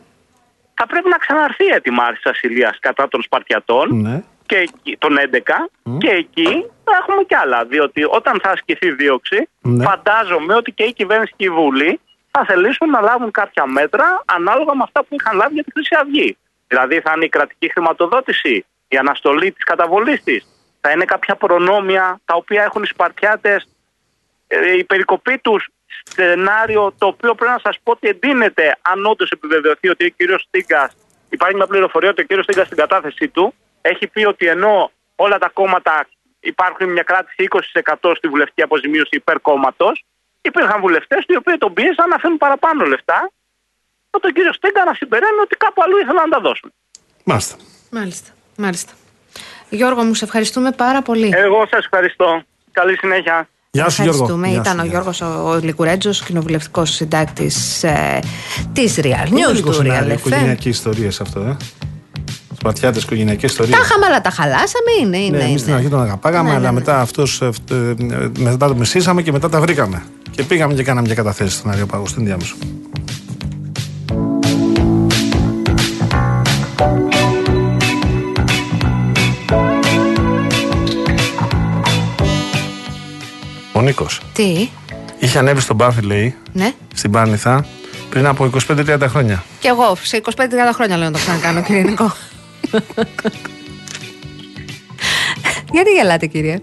θα 0.73 0.87
πρέπει 0.87 1.09
να 1.09 1.17
ξαναρθεί 1.17 1.65
έτοιμα 1.65 2.03
άρση 2.03 2.21
ασυλίας 2.25 2.77
κατά 2.79 3.07
των 3.07 3.21
Σπαρτιατών 3.21 4.01
ναι. 4.01 4.23
Και 4.51 4.57
εκεί, 4.57 4.97
τον 4.97 5.17
11 5.17 5.69
και 5.97 6.09
εκεί 6.09 6.65
θα 6.83 6.91
έχουμε 7.01 7.23
κι 7.23 7.35
άλλα. 7.35 7.65
Διότι 7.65 8.03
όταν 8.03 8.39
θα 8.43 8.49
ασκηθεί 8.49 8.91
δίωξη, 8.91 9.49
Ναι. 9.61 9.83
φαντάζομαι 9.83 10.53
ότι 10.55 10.71
και 10.71 10.83
η 10.83 10.93
κυβέρνηση 10.93 11.33
και 11.35 11.45
η 11.45 11.49
Βουλή 11.49 11.99
θα 12.31 12.45
θελήσουν 12.45 12.89
να 12.89 13.01
λάβουν 13.01 13.31
κάποια 13.31 13.65
μέτρα 13.65 14.23
ανάλογα 14.25 14.75
με 14.75 14.83
αυτά 14.83 15.03
που 15.03 15.15
είχαν 15.19 15.35
λάβει 15.37 15.53
για 15.53 15.63
τη 15.63 15.71
Χρυσή 15.71 15.95
Αυγή. 16.01 16.37
Δηλαδή 16.67 16.99
θα 16.99 17.11
είναι 17.15 17.25
η 17.25 17.29
κρατική 17.29 17.71
χρηματοδότηση, 17.71 18.65
η 18.87 18.97
αναστολή 18.97 19.51
της 19.51 19.63
καταβολής 19.63 20.23
της, 20.23 20.45
θα 20.81 20.91
είναι 20.91 21.05
κάποια 21.05 21.35
προνόμια 21.35 22.19
τα 22.25 22.35
οποία 22.35 22.63
έχουν 22.63 22.83
οι 22.83 22.87
Σπαρτιάτες, 22.87 23.69
ε, 24.47 24.77
η 24.77 24.83
περικοπή 24.83 25.37
τους 25.37 25.67
σενάριο 26.03 26.93
το 26.97 27.07
οποίο 27.07 27.35
πρέπει 27.35 27.51
να 27.51 27.59
σας 27.63 27.77
πω 27.83 27.91
ότι 27.91 28.07
εντείνεται 28.07 28.77
αν 28.81 29.05
όντως 29.05 29.29
επιβεβαιωθεί 29.29 29.89
ότι 29.89 30.05
ο 30.05 30.09
κύριος 30.17 30.41
Στίγκας, 30.47 30.95
υπάρχει 31.29 31.55
μια 31.55 31.67
πληροφορία 31.67 32.09
ότι 32.09 32.21
ο 32.21 32.25
κύριος 32.25 32.45
Στίγκας 32.45 32.65
στην 32.65 32.77
κατάθεσή 32.77 33.27
του 33.27 33.53
έχει 33.81 34.07
πει 34.07 34.25
ότι 34.25 34.47
ενώ 34.47 34.91
όλα 35.15 35.37
τα 35.37 35.49
κόμματα 35.49 36.07
υπάρχουν 36.39 36.89
μια 36.91 37.03
κράτηση 37.03 37.47
20% 38.01 38.13
στη 38.17 38.27
βουλευτική 38.27 38.61
αποζημίωση 38.61 39.15
υπέρ 39.15 39.39
κόμματος, 39.41 40.03
υπήρχαν 40.41 40.81
βουλευτές 40.81 41.23
οι 41.27 41.35
οποίοι 41.35 41.57
τον 41.57 41.73
πίεσαν 41.73 42.09
να 42.09 42.17
φέρουν 42.17 42.37
παραπάνω 42.37 42.85
λεφτά, 42.85 43.31
με 44.11 44.19
τον 44.19 44.31
κύριο 44.33 44.53
Στίγκα 44.53 44.83
να 44.85 44.93
συμπεραίνει 44.93 45.39
ότι 45.43 45.55
κάπου 45.55 45.81
αλλού 45.83 45.97
ήθελαν 45.97 46.29
να 46.29 46.35
τα 46.35 46.41
δώσουν. 46.41 46.73
Μάλιστα. 47.23 47.55
Μάλιστα, 47.89 48.29
μάλιστα. 48.57 48.93
Γιώργο, 49.69 50.03
μου 50.03 50.13
σε 50.13 50.25
ευχαριστούμε 50.25 50.71
πάρα 50.71 51.01
πολύ. 51.01 51.29
Εγώ 51.33 51.67
σας 51.69 51.79
ευχαριστώ. 51.85 52.41
Καλή 52.71 52.97
συνέχεια. 52.97 53.49
Γεια 53.71 53.89
σου 53.89 54.01
Γιώργο. 54.01 54.23
Ευχαριστούμε. 54.23 54.47
Γεια 54.47 54.59
Ήταν 54.59 54.73
σου, 54.73 54.79
ο 54.79 54.83
γεια. 54.83 54.91
Γιώργος 54.91 55.21
ο, 55.21 55.49
ο 55.49 55.59
Λικουρέτζος, 55.61 56.23
κοινοβουλευτικός 56.23 56.89
συντάκτης 56.89 57.83
ε, 57.83 58.19
της 58.73 58.99
Real 59.01 59.27
Είναι 59.27 59.47
News, 59.47 59.53
λίγο 59.53 59.69
του 59.69 59.73
σενάριο, 59.73 60.07
Real 60.07 60.11
FM. 60.11 60.17
οικογενειακή 60.17 60.69
ιστορία 60.69 61.07
αυτό, 61.07 61.39
ε. 61.39 61.57
Σπατιάτε 62.63 62.99
οικογενειακής 62.99 63.49
ιστορίας. 63.49 63.79
Τα 63.79 63.85
είχαμε 63.85 64.05
αλλά 64.05 64.21
τα 64.21 64.29
χαλάσαμε, 64.29 64.91
είναι, 65.01 65.17
είναι. 65.17 65.37
Ναι, 65.37 65.43
εμείς 65.43 65.59
στην 65.59 65.71
είναι. 65.71 65.77
αρχή 65.81 65.91
τον 65.91 66.01
αγαπάγαμε, 66.01 66.49
Ναι, 66.49 66.55
αλλά 66.55 66.63
ναι, 66.65 66.67
ναι. 66.67 66.79
μετά 66.79 66.99
αυτός, 66.99 67.41
ε, 67.41 67.49
ε, 67.71 67.93
μετά 68.37 68.67
το 68.67 68.75
μισήσαμε 68.75 69.21
και 69.21 69.31
μετά 69.31 69.49
τα 69.49 69.59
βρήκαμε. 69.59 70.03
Και 70.31 70.43
πήγαμε 70.43 70.73
και 70.73 70.83
κάναμε 70.83 71.05
μια 71.07 71.15
καταθέση 71.15 71.55
στον 71.55 71.71
Αριοπάγο, 71.71 72.07
στην 72.07 72.25
διάμεσο. 72.25 72.55
Ο 83.73 83.81
Νίκος 83.81 84.21
Τι, 84.33 84.69
είχε 85.19 85.37
ανέβει 85.37 85.61
στον 85.61 85.77
Πάφη, 85.77 86.01
λέει, 86.01 86.35
ναι. 86.53 86.73
στην 86.93 87.11
Πάρνηθα, 87.11 87.65
πριν 88.09 88.25
από 88.25 88.49
25-30 88.67 88.97
χρόνια. 89.07 89.43
Και 89.59 89.67
εγώ 89.67 89.95
σε 90.01 90.21
25-30 90.35 90.41
χρόνια 90.73 90.97
λέω 90.97 91.05
να 91.09 91.11
το 91.11 91.19
ξανακάνω, 91.19 91.61
κύριε 91.61 91.81
Νικό. 91.81 92.13
Γιατί 95.71 95.91
γελάτε, 95.91 96.25
κύριε; 96.25 96.61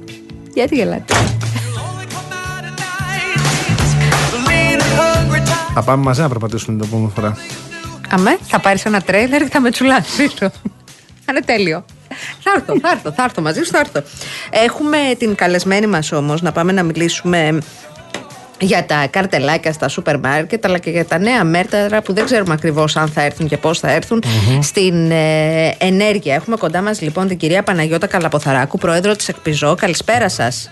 Γιατί 0.54 0.74
γελάτε; 0.74 1.14
Θα 5.74 5.82
πάμε 5.82 6.02
μαζί 6.02 6.20
να 6.20 6.28
περπατήσουμε 6.28 6.76
την 6.76 6.86
επόμενη 6.86 7.12
φορά. 7.14 7.36
Αμέ, 8.11 8.38
θα 8.42 8.59
πάρεις 8.61 8.84
ένα 8.84 9.00
τρέιλερ 9.00 9.42
και 9.42 9.48
θα 9.48 9.61
με 9.61 9.70
τσουλάσει 9.70 10.16
πίσω. 10.16 10.50
Θα 11.24 11.30
είναι 11.30 11.40
τέλειο. 11.40 11.84
Θα 12.40 12.52
έρθω, 12.56 12.78
θα 12.80 12.90
έρθω, 12.90 13.12
θα 13.12 13.22
έρθω 13.22 13.42
μαζί 13.42 13.62
σου, 13.62 13.70
θα 13.70 13.78
έρθω. 13.78 14.02
Έχουμε 14.50 14.98
την 15.18 15.34
καλεσμένη 15.34 15.86
μας 15.86 16.12
όμως 16.12 16.42
να 16.42 16.52
πάμε 16.52 16.72
να 16.72 16.82
μιλήσουμε 16.82 17.59
για 18.61 18.84
τα 18.84 19.06
καρτελάκια 19.11 19.72
στα 19.72 19.88
σούπερ 19.88 20.18
μάρκετ 20.18 20.64
αλλά 20.64 20.78
και 20.78 20.90
για 20.90 21.04
τα 21.04 21.18
νέα 21.18 21.44
μέτρα 21.44 22.02
που 22.02 22.12
δεν 22.12 22.24
ξέρουμε 22.24 22.52
ακριβώς 22.52 22.96
αν 22.96 23.09
θα 23.09 23.22
έρθουν 23.22 23.48
και 23.48 23.56
πώς 23.56 23.78
θα 23.78 23.90
ερθουν 23.90 24.22
στην 24.62 25.11
ε, 25.11 25.74
ενέργεια. 25.78 26.34
Έχουμε 26.34 26.56
κοντά 26.56 26.82
μας 26.82 27.00
λοιπόν 27.00 27.28
την 27.28 27.36
κυρία 27.36 27.62
Παναγιώτα 27.62 28.06
Καλαποθαράκου, 28.06 28.78
πρόεδρο 28.78 29.16
της 29.16 29.28
Εκπιζό. 29.28 29.74
Καλησπέρα 29.74 30.28
σας. 30.28 30.70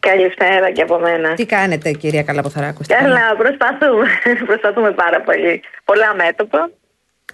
Καλησπέρα 0.00 0.70
και 0.72 0.82
από 0.82 0.98
μένα. 0.98 1.34
Τι 1.34 1.46
κάνετε, 1.46 1.90
κυρία 1.90 2.22
Καλαποθαράκου, 2.22 2.82
στην 2.84 2.96
Καλά, 2.96 3.36
προσπαθούμε. 3.38 4.06
προσπαθούμε 4.50 4.90
πάρα 4.90 5.20
πολύ. 5.20 5.60
Πολλά 5.84 6.14
μέτωπα. 6.14 6.70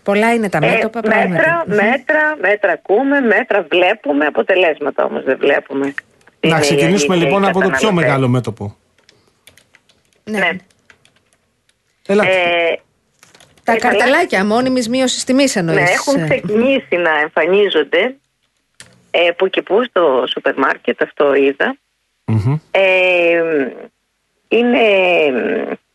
Πολλά 0.03 0.33
είναι 0.35 0.49
τα 0.49 0.59
Ε, 0.63 0.67
μέτωπα, 0.71 1.01
πράγματι. 1.01 1.31
μέτρα, 1.31 1.65
μέτρα, 1.67 2.37
μέτρα 2.41 2.73
ακούμε, 2.73 3.21
μέτρα 3.21 3.67
βλέπουμε, 3.71 4.25
αποτελέσματα 4.27 5.05
όμως 5.05 5.23
δεν 5.25 5.37
βλέπουμε. 5.41 5.85
Να 6.41 6.49
Είναι 6.49 6.57
η 6.57 6.61
ξεκινήσουμε 6.61 7.15
αλήθεια, 7.15 7.17
λοιπόν 7.33 7.43
οι 7.43 7.47
από 7.47 7.61
το 7.61 7.67
πιο 7.69 7.71
καταναλωτές. 7.71 8.05
μεγάλο 8.07 8.29
μέτωπο. 8.29 8.77
Ναι. 10.25 10.39
Ναι. 10.39 10.51
Έλα. 12.07 12.25
Ε, 12.29 12.81
Τα 13.65 13.73
ε, 13.73 13.77
καρτελάκια 13.77 14.45
μόνιμης 14.45 14.89
μείωσης 14.89 15.25
τιμής 15.25 15.57
εννοείς. 15.57 15.79
ναι, 15.79 15.91
έχουν 15.91 16.29
ξεκινήσει 16.29 16.97
να 16.97 17.19
εμφανίζονται 17.19 18.17
ε, 19.11 19.31
που 19.31 19.49
και 19.49 19.63
που 19.63 19.85
στο 19.85 20.25
σούπερ 20.29 20.59
μάρκετ, 20.59 21.03
αυτό 21.03 21.35
είδα. 21.35 21.77
Μμμ. 22.25 22.59
Ε, 22.71 23.43
είναι 24.49 24.81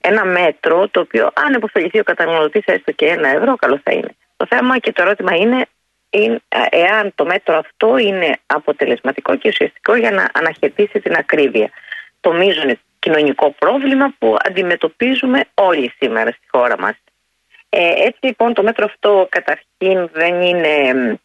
ένα 0.02 0.26
μέτρο 0.26 0.88
το 0.88 1.00
οποίο 1.00 1.30
αν 1.34 1.54
υποφεληθεί 1.54 2.00
ο 2.00 2.04
καταναλωτής 2.04 2.66
έστω 2.66 2.92
και 2.92 3.06
ένα 3.06 3.30
ευρώ 3.30 3.56
καλό 3.56 3.80
θα 3.84 3.92
είναι. 3.92 4.16
Το 4.38 4.46
θέμα 4.50 4.78
και 4.78 4.92
το 4.92 5.02
ερώτημα 5.02 5.36
είναι, 5.36 5.66
είναι 6.10 6.40
ε, 6.48 6.58
εάν 6.70 7.12
το 7.16 7.26
μέτρο 7.26 7.58
αυτό 7.58 7.98
είναι 7.98 8.38
αποτελεσματικό 8.46 9.36
και 9.36 9.50
ουσιαστικό 9.50 9.96
για 9.96 10.12
να 10.12 10.30
αναχαιτήσει 10.34 11.00
την 11.00 11.16
ακρίβεια. 11.16 11.70
Το 12.20 12.34
μείζον 12.34 12.70
κοινωνικό 13.00 13.56
πρόβλημα 13.60 14.14
που 14.20 14.38
αντιμετωπίζουμε 14.40 15.46
όλοι 15.54 15.94
σήμερα 15.98 16.32
στη 16.32 16.48
χώρα 16.52 16.80
μας. 16.80 16.96
Ε, 17.70 18.06
έτσι 18.06 18.20
λοιπόν 18.22 18.54
το 18.54 18.64
μέτρο 18.64 18.86
αυτό 18.86 19.28
καταρχήν 19.30 20.10
δεν 20.14 20.42
είναι 20.42 21.20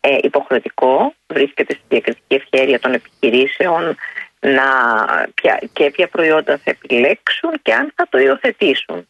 ε, 0.00 0.18
υποχρεωτικό, 0.22 1.14
βρίσκεται 1.26 1.72
στη 1.72 1.84
διακριτική 1.88 2.34
ευχέρεια 2.34 2.80
των 2.80 2.92
επιχειρήσεων 2.92 3.96
να, 4.40 4.66
ποια, 5.34 5.60
και 5.72 5.90
ποια 5.90 6.08
προϊόντα 6.08 6.56
θα 6.56 6.70
επιλέξουν 6.70 7.50
και 7.62 7.74
αν 7.74 7.92
θα 7.94 8.06
το 8.10 8.18
υιοθετήσουν. 8.18 9.08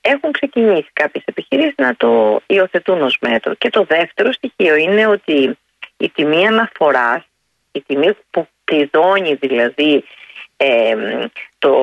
Έχουν 0.00 0.32
ξεκινήσει 0.32 0.88
κάποιες 0.92 1.24
επιχειρήσεις 1.26 1.74
να 1.76 1.96
το 1.96 2.40
υιοθετούν 2.46 3.02
ως 3.02 3.16
μέτρο. 3.20 3.54
Και 3.54 3.70
το 3.70 3.84
δεύτερο 3.84 4.32
στοιχείο 4.32 4.74
είναι 4.74 5.06
ότι 5.06 5.58
η 5.96 6.10
τιμή 6.10 6.46
αναφοράς, 6.46 7.22
η 7.72 7.80
τιμή 7.80 8.16
που 8.30 8.48
κλειδώνει 8.64 9.34
δηλαδή 9.34 10.04
ε, 10.56 10.94
το 11.58 11.74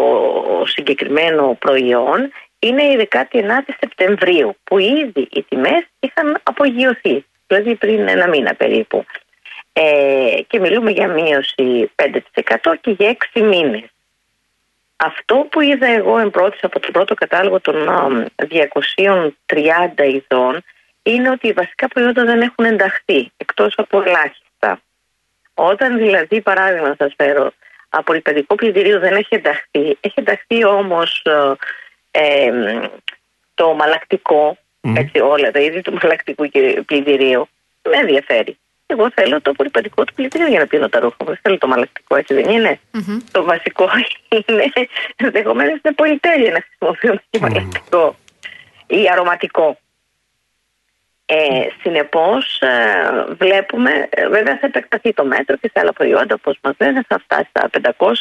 συγκεκριμένο 0.65 1.57
προϊόν 1.59 2.31
είναι 2.59 2.83
η 2.83 3.07
19η 3.11 3.73
Σεπτεμβρίου 3.79 4.55
που 4.63 4.77
ήδη 4.77 5.27
οι 5.31 5.43
τιμές 5.43 5.87
είχαν 5.99 6.39
απογειωθεί, 6.43 7.25
δηλαδή 7.47 7.75
πριν 7.75 8.07
ένα 8.07 8.27
μήνα 8.27 8.53
περίπου. 8.55 9.05
Ε, 9.73 10.41
και 10.47 10.59
μιλούμε 10.59 10.91
για 10.91 11.07
μείωση 11.07 11.91
5% 11.95 12.73
και 12.81 12.91
για 12.91 13.17
6 13.33 13.41
μήνες. 13.41 13.83
Αυτό 14.95 15.35
που 15.35 15.61
είδα 15.61 15.87
εγώ 15.87 16.17
εμπρότης 16.17 16.63
από 16.63 16.79
τον 16.79 16.91
πρώτο 16.91 17.13
κατάλογο 17.13 17.59
των 17.59 17.89
α, 17.89 18.25
230 18.35 19.31
ειδών 20.13 20.63
είναι 21.03 21.29
ότι 21.29 21.47
οι 21.47 21.51
βασικά 21.51 21.87
προϊόντα 21.87 22.23
δεν 22.25 22.41
έχουν 22.41 22.65
ενταχθεί, 22.65 23.31
εκτός 23.37 23.73
από 23.77 24.01
ελάχιστα. 24.01 24.81
Όταν 25.53 25.97
δηλαδή, 25.97 26.41
παράδειγμα 26.41 26.95
σας 26.97 27.13
φέρω, 27.17 27.51
απορριπαντικό 27.91 28.55
πλυντηρίο 28.55 28.99
δεν 28.99 29.15
έχει 29.15 29.35
ενταχθεί, 29.35 29.97
έχει 29.99 30.13
ενταχθεί 30.13 30.65
όμως 30.65 31.25
ε, 32.11 32.45
ε, 32.45 32.51
το 33.53 33.73
μαλακτικό, 33.73 34.57
έτσι 34.95 35.19
όλα 35.19 35.51
τα 35.51 35.59
είδη 35.59 35.81
του 35.81 35.97
μαλακτικού 36.01 36.45
και 36.45 36.83
πλυντηρίου, 36.85 37.47
με 37.89 37.97
ενδιαφέρει. 37.97 38.57
Εγώ 38.85 39.11
θέλω 39.11 39.41
το 39.41 39.49
απορριπαντικό 39.49 40.03
του 40.03 40.13
πλυντηρίου 40.13 40.47
για 40.47 40.59
να 40.59 40.67
πίνω 40.67 40.89
τα 40.89 40.99
ρούχα 40.99 41.15
μου. 41.19 41.25
Δεν 41.25 41.39
θέλω 41.41 41.57
το 41.57 41.67
μαλακτικό, 41.67 42.15
έτσι 42.15 42.33
δεν 42.33 42.49
ειναι 42.49 42.79
Το 43.31 43.43
βασικό 43.43 43.89
είναι 44.45 44.87
ενδεχομένως 45.15 45.79
είναι 45.83 45.93
πολυτέλεια 45.93 46.51
να 46.51 46.61
χρησιμοποιούμε 46.61 47.23
και 47.29 47.39
μαλακτικό 47.39 48.15
ή 48.87 49.09
αρωματικό. 49.11 49.77
Ε, 51.33 51.67
συνεπώς 51.81 52.61
ε, 52.61 53.25
βλέπουμε, 53.39 54.07
ε, 54.09 54.27
βέβαια 54.27 54.57
θα 54.57 54.65
επεκταθεί 54.65 55.13
το 55.13 55.25
μέτρο 55.25 55.55
και 55.55 55.69
σε 55.73 55.79
άλλα 55.79 55.93
προϊόντα 55.93 56.35
όπως 56.35 56.57
μας 56.63 56.73
λένε 56.79 57.03
θα 57.07 57.19
φτάσει 57.23 57.49
στα 57.49 57.69
500 57.97 58.13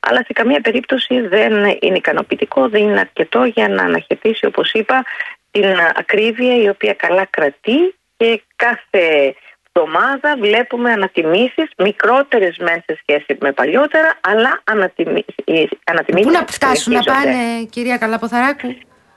αλλά 0.00 0.18
σε 0.18 0.32
καμία 0.32 0.60
περίπτωση 0.60 1.20
δεν 1.20 1.52
είναι 1.80 1.96
ικανοποιητικό, 1.96 2.68
δεν 2.68 2.82
είναι 2.82 3.00
αρκετό 3.00 3.44
για 3.44 3.68
να 3.68 3.82
αναχαιτήσει 3.82 4.46
όπως 4.46 4.72
είπα 4.72 5.04
την 5.50 5.64
ακρίβεια 5.94 6.56
η 6.56 6.68
οποία 6.68 6.94
καλά 6.94 7.24
κρατεί 7.30 7.94
και 8.16 8.42
κάθε 8.56 9.34
εβδομάδα 9.72 10.36
βλέπουμε 10.36 10.92
ανατιμήσεις 10.92 11.68
μικρότερες 11.78 12.56
μεν 12.56 12.82
σε 12.86 12.98
σχέση 13.00 13.38
με 13.40 13.52
παλιότερα 13.52 14.18
αλλά 14.20 14.60
ανατιμήσεις, 14.64 15.34
οι 15.44 15.68
ανατιμήσεις 15.84 16.26
Πού 16.26 16.38
να 16.38 16.46
φτάσουν 16.46 16.92
να 16.92 17.02
συνεχίζονται. 17.02 17.36
πάνε, 17.36 17.64
κυρία 17.70 17.96
Καλαποθαράκου; 17.96 18.76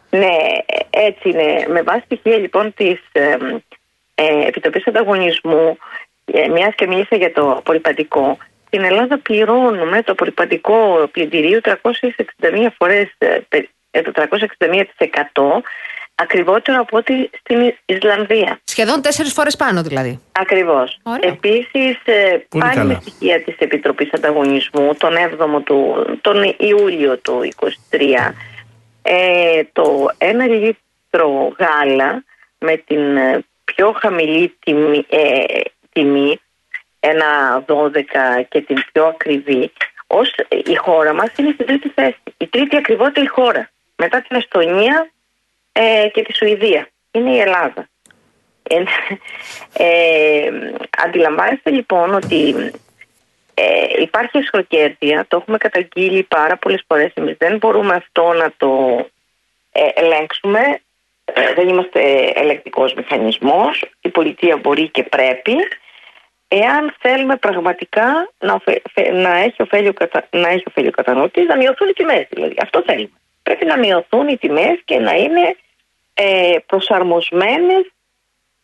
Ναι, 0.10 0.36
έτσι 0.90 1.30
είναι. 1.30 1.66
Με 1.70 1.82
βάση 1.82 2.02
στοιχεία 2.06 2.38
λοιπόν 2.38 2.74
της 2.74 3.00
ε, 3.12 3.38
ε, 4.16 4.48
Επιτροπής 4.48 4.88
Ανταγωνισμού, 4.88 5.78
ε, 6.26 6.48
μιας 6.48 6.76
και 6.76 6.88
μίλησα 6.88 7.16
για 7.16 7.32
το 7.34 7.52
απορριπαντικό, 7.52 8.38
στην 8.68 8.84
Ελλάδα 8.84 9.18
πληρώνουμε 9.18 10.04
το 10.04 10.12
απορριπαντικό 10.12 11.10
πλυντηρίο 11.12 11.60
361 11.64 12.68
φορές, 12.78 13.14
ε, 13.18 13.38
πε- 13.50 13.70
ε, 13.92 14.02
το 14.02 14.12
361% 14.12 15.64
ακριβότερο 16.16 16.80
από 16.82 16.98
ό,τι 16.98 17.14
στην 17.40 17.74
Ισλανδία. 17.86 18.60
Σχεδόν 18.64 19.02
τέσσερις 19.02 19.34
φορές 19.34 19.56
πάνω 19.56 19.82
δηλαδή. 19.82 20.22
Ακριβώς. 20.32 21.00
Ωραία. 21.04 21.30
Επίσης, 21.30 21.98
ε, 22.06 22.46
Πολύ 22.50 22.64
πάλι 22.64 22.74
καλά. 22.76 22.84
με 22.84 22.98
στοιχεία 23.02 23.42
της 23.44 23.56
Επιτροπής 23.58 24.14
Ανταγωνισμού, 24.14 24.94
τον 24.98 25.16
7ο 25.16 25.62
του, 25.64 26.06
τον 26.22 26.56
Ιούλιο 26.58 27.18
του 27.18 27.42
2023, 27.90 28.34
ε, 29.10 29.64
το 29.74 30.08
1 30.18 30.34
λίτρο 30.48 31.56
γάλα 31.60 32.24
με 32.58 32.78
την 32.78 33.18
ε, 33.18 33.46
πιο 33.64 33.96
χαμηλή 34.00 34.58
τιμή, 34.60 35.06
ε, 35.10 35.44
τιμή 35.92 36.40
ένα 37.00 37.64
12 37.68 38.02
και 38.50 38.62
την 38.62 38.84
πιο 38.92 39.06
ακριβή, 39.06 39.72
ως 40.08 40.36
η 40.66 40.76
χώρα 40.76 41.14
μας 41.14 41.32
είναι 41.38 41.52
στην 41.54 41.66
τρίτη 41.66 41.90
θέση. 41.90 42.18
Η 42.38 42.48
τρίτη 42.48 42.76
ακριβότερη 42.76 43.28
χώρα. 43.28 43.70
Μετά 43.96 44.22
την 44.22 44.38
Εστονία 44.38 45.12
ε, 45.72 46.08
και 46.14 46.22
τη 46.22 46.34
Σουηδία. 46.34 46.88
Είναι 47.12 47.32
η 47.32 47.40
Ελλάδα. 47.40 47.90
Ε, 48.64 48.84
ε, 49.74 50.50
αντιλαμβάνεστε 50.98 51.70
λοιπόν 51.70 52.14
ότι 52.14 52.72
ε, 53.60 54.02
υπάρχει 54.02 54.38
εσχροκέρδεια, 54.38 55.26
το 55.28 55.38
έχουμε 55.38 55.58
καταγγείλει 55.58 56.24
πάρα 56.24 56.58
πολλές 56.58 56.84
φορές 56.88 57.12
εμείς 57.14 57.36
δεν 57.38 57.58
μπορούμε 57.58 57.96
αυτό 57.96 58.34
να 58.34 58.54
το 58.58 59.06
ε, 59.72 59.88
ελέγξουμε 59.94 60.82
Ε, 61.34 61.54
δεν 61.54 61.68
είμαστε 61.68 62.32
ελεκτικός 62.36 62.94
μηχανισμός 62.94 63.84
η 64.02 64.10
πολιτεία 64.10 64.58
μπορεί 64.58 64.90
και 64.90 65.04
πρέπει 65.04 65.56
εάν 66.48 66.96
θέλουμε 67.00 67.36
πραγματικά 67.36 68.32
να, 68.40 68.54
οφε- 68.54 68.82
φε- 68.94 69.12
να 69.12 69.38
έχει 69.38 69.62
ωφέλιο, 69.62 69.94
κατα, 69.94 70.28
να 70.32 70.50
έχει 70.50 70.64
ωφέλιο 70.68 70.92
καταναλωτής, 70.92 71.48
να 71.48 71.56
μειωθούν 71.58 71.90
οι 71.90 71.94
τιμές 71.94 72.28
δηλαδή. 72.30 72.56
Αυτό 72.62 72.84
θέλουμε. 72.86 73.20
Πρέπει 73.44 73.66
να 73.66 73.78
μειωθούν 73.78 74.28
οι 74.28 74.38
τιμές 74.38 74.80
και 74.86 75.00
να 75.00 75.14
είναι 75.14 75.56
ε, 76.14 76.56
προσαρμοσμένες 76.66 77.92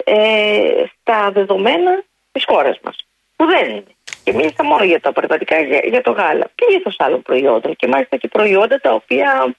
ε, 0.04 0.84
στα 1.02 1.32
δεδομένα 1.32 2.04
της 2.32 2.44
χώρας 2.46 2.80
μας. 2.84 3.06
Που 3.36 3.46
δεν 3.46 3.70
είναι. 3.70 3.94
Και 4.24 4.34
μίλησα 4.34 4.64
μόνο 4.64 4.84
για 4.84 5.00
τα 5.00 5.10
απορριπαντικά, 5.10 5.60
για, 5.60 5.82
για 5.84 6.02
το 6.02 6.12
γάλα. 6.12 6.52
Πλήθος 6.56 6.96
άλλων 6.98 7.22
προϊόντων 7.22 7.76
και 7.76 7.88
μάλιστα 7.88 8.18
και 8.18 8.28
προϊόντα 8.28 8.80
τα 8.80 8.92
οποία 8.94 9.56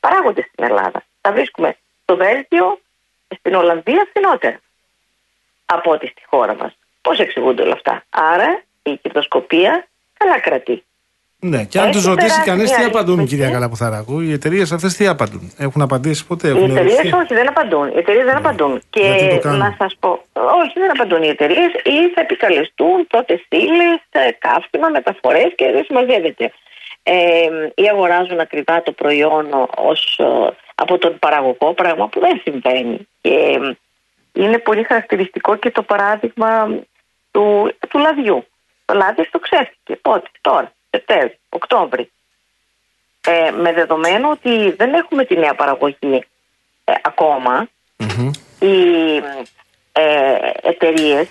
παράγονται 0.00 0.42
στην 0.52 0.64
Ελλάδα. 0.64 1.04
Τα 1.20 1.32
βρίσκουμε 1.32 1.76
στο 2.02 2.16
Βέλγιο, 2.16 2.80
στην 3.38 3.54
Ολλανδία 3.54 4.06
φθηνότερα 4.08 4.60
από 5.66 5.90
ό,τι 5.90 6.06
στη 6.06 6.22
χώρα 6.26 6.54
μας. 6.54 6.76
Πώς 7.02 7.18
εξηγούνται 7.18 7.62
όλα 7.62 7.72
αυτά; 7.72 8.04
Άρα 8.10 8.62
η 8.82 8.96
κερδοσκοπία 8.96 9.86
καλά 10.12 10.40
κρατεί. 10.40 10.84
Ναι, 11.44 11.64
και 11.64 11.78
αν 11.78 11.84
Έχει 11.84 11.94
τους 11.96 12.04
ρωτήσει 12.04 12.28
περάσει 12.28 12.48
κανείς 12.50 12.70
μια 12.70 12.78
τι 12.78 12.84
απαντούν, 12.84 13.16
ρύθμιση. 13.16 13.36
κυρία 13.36 13.50
Καλαποθαράκου, 13.50 14.20
οι 14.20 14.32
εταιρείες 14.32 14.72
αυτές 14.72 14.94
τι 14.96 15.06
απαντούν; 15.06 15.52
Έχουν 15.58 15.82
απαντήσει 15.82 16.26
ποτέ, 16.26 16.48
Οι 16.48 16.50
έχουν 16.50 16.70
εταιρείες 16.70 16.98
ερωτηθεί; 16.98 17.16
όχι, 17.16 17.34
δεν 17.34 17.48
απαντούν. 17.48 17.88
Οι 17.88 17.98
εταιρείες 17.98 18.24
δεν 18.24 18.36
απαντούν. 18.36 18.82
Και 18.90 19.00
Γιατί 19.00 19.28
το 19.34 19.38
κάνουν; 19.38 19.58
να 19.58 19.74
σας 19.78 19.96
πω, 20.00 20.08
όχι, 20.32 20.72
δεν 20.74 20.90
απαντούν 20.90 21.22
οι 21.22 21.28
εταιρείες 21.28 21.72
ή 21.84 22.10
θα 22.14 22.20
επικαλεστούν 22.20 23.06
πρώτε 23.06 23.44
ύλε, 23.48 23.88
καύσιμα, 24.38 24.88
μεταφορές 24.88 25.52
και 25.54 25.70
δεν 25.72 25.84
συμμαζεύεται. 25.84 26.52
Ε, 27.02 27.14
ή 27.74 27.88
αγοράζουν 27.88 28.40
ακριβά 28.40 28.82
το 28.82 28.92
προϊόν 28.92 29.46
ως, 29.76 30.18
ε, 30.18 30.24
από 30.74 30.98
τον 30.98 31.18
παραγωγό, 31.18 31.72
πράγμα 31.74 32.08
που 32.08 32.20
δεν 32.20 32.40
συμβαίνει. 32.44 33.08
Και 33.20 33.30
ε, 33.30 33.76
είναι 34.32 34.58
πολύ 34.58 34.82
χαρακτηριστικό 34.82 35.56
και 35.56 35.70
το 35.70 35.82
παράδειγμα 35.82 36.68
του, 37.30 37.74
του 37.88 37.98
λαδιού. 37.98 38.46
Το 38.84 38.94
λάδι 38.94 39.28
το 39.30 39.38
ξέφυγε. 39.38 39.96
Πότε, 40.02 40.28
τώρα, 40.40 40.72
Σεπτέμβρη, 40.94 41.38
Οκτώβρη. 41.48 42.10
Ε, 43.26 43.50
με 43.50 43.72
δεδομένο 43.72 44.30
ότι 44.30 44.70
δεν 44.70 44.94
έχουμε 44.94 45.24
τη 45.24 45.36
νέα 45.36 45.54
παραγωγή 45.54 46.24
ε, 46.84 46.92
ακόμα, 47.02 47.68
οι 48.60 49.16
ε, 49.92 50.36
εταιρείες 50.62 51.28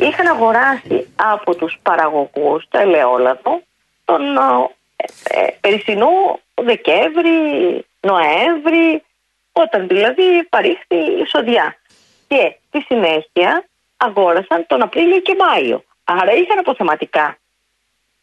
είχαν 0.00 0.26
αγοράσει 0.26 1.08
από 1.16 1.54
τους 1.54 1.78
παραγωγούς 1.82 2.64
το 2.68 2.78
ελαιόλαδο 2.78 3.62
τον 4.04 4.22
ε, 4.96 5.40
ε, 5.40 5.46
περσινού 5.60 6.08
Δεκέμβρη, 6.54 7.30
Νοέμβρη, 8.00 9.02
όταν 9.52 9.88
δηλαδή 9.88 10.44
παρήχθη 10.48 10.96
η 10.96 11.26
σοδιά. 11.26 11.76
Και 12.28 12.56
στη 12.68 12.80
συνέχεια 12.80 13.64
αγόρασαν 13.96 14.66
τον 14.66 14.82
Απρίλιο 14.82 15.20
και 15.20 15.36
Μάιο. 15.38 15.84
Άρα 16.04 16.32
είχαν 16.32 16.58
αποθεματικά. 16.58 17.38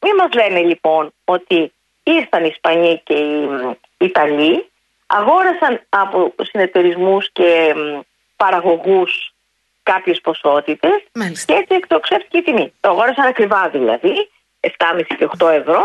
Μην 0.02 0.16
μας 0.16 0.34
λένε 0.34 0.60
λοιπόν 0.60 1.14
ότι 1.26 1.74
ήρθαν 2.04 2.44
οι 2.44 2.50
Ισπανοί 2.52 3.02
και 3.06 3.14
οι 3.14 3.46
μ, 3.46 3.72
Ιταλοί, 3.98 4.70
αγόρασαν 5.08 5.82
από 5.90 6.34
συνεταιρισμούς 6.42 7.30
και 7.32 7.74
μ, 7.76 8.00
παραγωγούς 8.36 9.34
κάποιες 9.84 10.22
ποσότητες 10.22 11.04
Μάλιστα. 11.14 11.54
και 11.54 11.60
έτσι 11.60 11.76
εκτοξεύτηκε 11.76 12.38
η 12.38 12.42
τιμή. 12.42 12.74
Το 12.80 12.90
αγόρασαν 12.90 13.26
ακριβά 13.28 13.70
δηλαδή, 13.70 14.30
7,5 14.60 15.16
και 15.18 15.28
8 15.38 15.48
ευρώ 15.52 15.82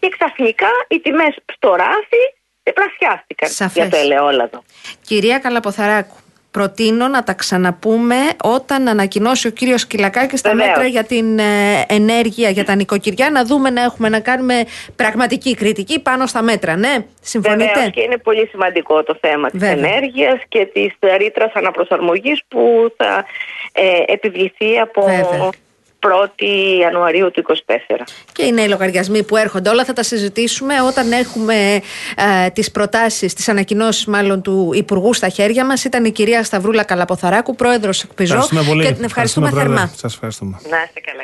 και 0.00 0.08
ξαφνικά 0.08 0.68
οι 0.88 1.00
τιμές 1.00 1.34
στο 1.54 1.74
ράφι 1.74 2.22
διπλασιάστηκαν 2.62 3.48
Σαφές. 3.48 3.74
για 3.74 3.88
το 3.88 3.96
ελαιόλαδο. 3.96 4.62
Κυρία 5.06 5.38
Καλαποθαράκου, 5.38 6.16
προτείνω 6.52 7.08
να 7.08 7.22
τα 7.22 7.34
ξαναπούμε 7.34 8.16
όταν 8.44 8.88
ανακοινώσει 8.88 9.46
ο 9.46 9.50
κύριος 9.50 9.86
Κυλακάκης 9.86 10.40
τα 10.40 10.50
Βεβαίως. 10.50 10.68
μέτρα 10.68 10.86
για 10.86 11.04
την 11.04 11.38
ε, 11.38 11.42
ενέργεια 11.88 12.50
για 12.50 12.64
τα 12.64 12.74
νοικοκυριά. 12.74 13.30
Να 13.30 13.44
δούμε 13.44 13.70
να 13.70 13.82
έχουμε 13.82 14.08
να 14.08 14.20
κάνουμε 14.20 14.64
πραγματική 14.96 15.54
κριτική 15.54 16.00
πάνω 16.00 16.26
στα 16.26 16.42
μέτρα. 16.42 16.76
Ναι, 16.76 16.96
συμφωνείτε; 17.20 17.72
Βεβαίως 17.72 17.90
και 17.90 18.00
είναι 18.00 18.16
πολύ 18.16 18.46
σημαντικό 18.46 19.02
το 19.02 19.16
θέμα 19.20 19.50
της 19.50 19.60
Βέβαια. 19.60 19.88
ενέργειας 19.88 20.40
και 20.48 20.66
της 20.72 20.92
ρήτρας 21.16 21.52
αναπροσαρμογής 21.52 22.42
που 22.48 22.92
θα 22.96 23.24
ε, 23.72 24.12
επιβληθεί 24.12 24.78
από 24.78 25.02
Βέβαια. 25.02 25.50
1η 26.02 26.78
Ιανουαρίου 26.80 27.30
του 27.30 27.44
2024. 27.66 27.96
Και 28.32 28.44
οι 28.44 28.52
νέοι 28.52 28.68
λογαριασμοί 28.68 29.22
που 29.22 29.36
έρχονται. 29.36 29.70
Όλα 29.70 29.84
θα 29.84 29.92
τα 29.92 30.02
συζητήσουμε 30.02 30.74
όταν 30.82 31.12
έχουμε 31.12 31.80
ε, 32.16 32.50
τις 32.50 32.70
προτάσεις, 32.70 33.34
τις 33.34 33.48
ανακοινώσεις 33.48 34.04
μάλλον 34.04 34.42
του 34.42 34.70
Υπουργού 34.74 35.14
στα 35.14 35.28
χέρια 35.28 35.64
μας. 35.66 35.84
Ήταν 35.84 36.04
η 36.04 36.10
κυρία 36.10 36.44
Σταυρούλα 36.44 36.84
Καλαποθαράκου, 36.84 37.54
πρόεδρος 37.54 38.02
Εκπιζό. 38.02 38.34
Ευχαριστούμε 38.34 38.62
πολύ. 38.68 38.84
Και 38.84 38.92
την 38.92 39.04
ευχαριστούμε, 39.04 39.50
Πρόεδρε. 39.50 39.72
θερμά. 39.72 39.92
Σας 39.96 40.14
ευχαριστούμε. 40.14 40.60
Να 40.70 40.82
είστε 40.82 41.00
καλά, 41.00 41.22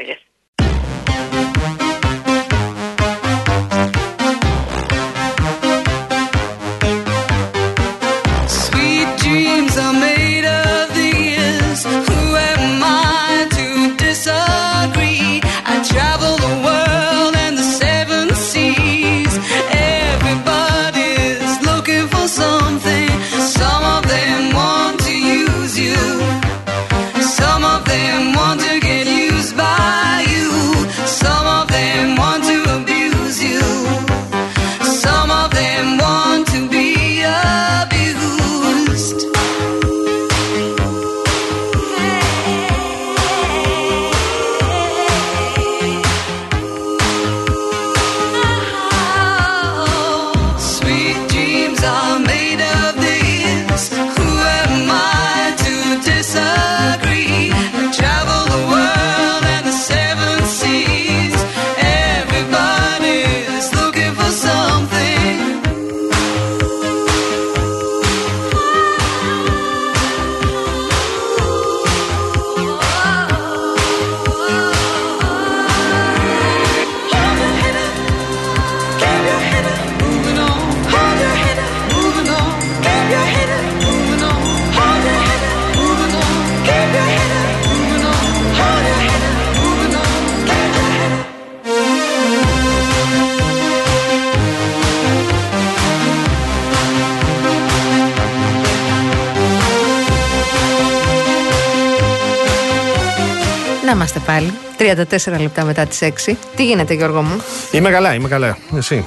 Να 103.89 103.95
είμαστε 103.95 104.19
πάλι. 104.19 104.53
34 104.79 105.41
λεπτά 105.41 105.65
μετά 105.65 105.87
τις 105.87 105.99
6. 106.03 106.37
Τι 106.57 106.65
γίνεται, 106.65 106.95
Γιώργο 106.95 107.23
μου; 107.23 107.43
Είμαι 107.73 107.91
καλά, 107.91 108.15
είμαι 108.15 108.29
καλά. 108.29 108.59
Εσύ; 108.77 109.07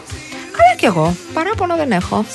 Καλά 0.52 0.76
κι 0.78 0.86
εγώ. 0.86 1.16
Παράπονο 1.34 1.76
δεν 1.76 1.92
έχω. 1.92 2.26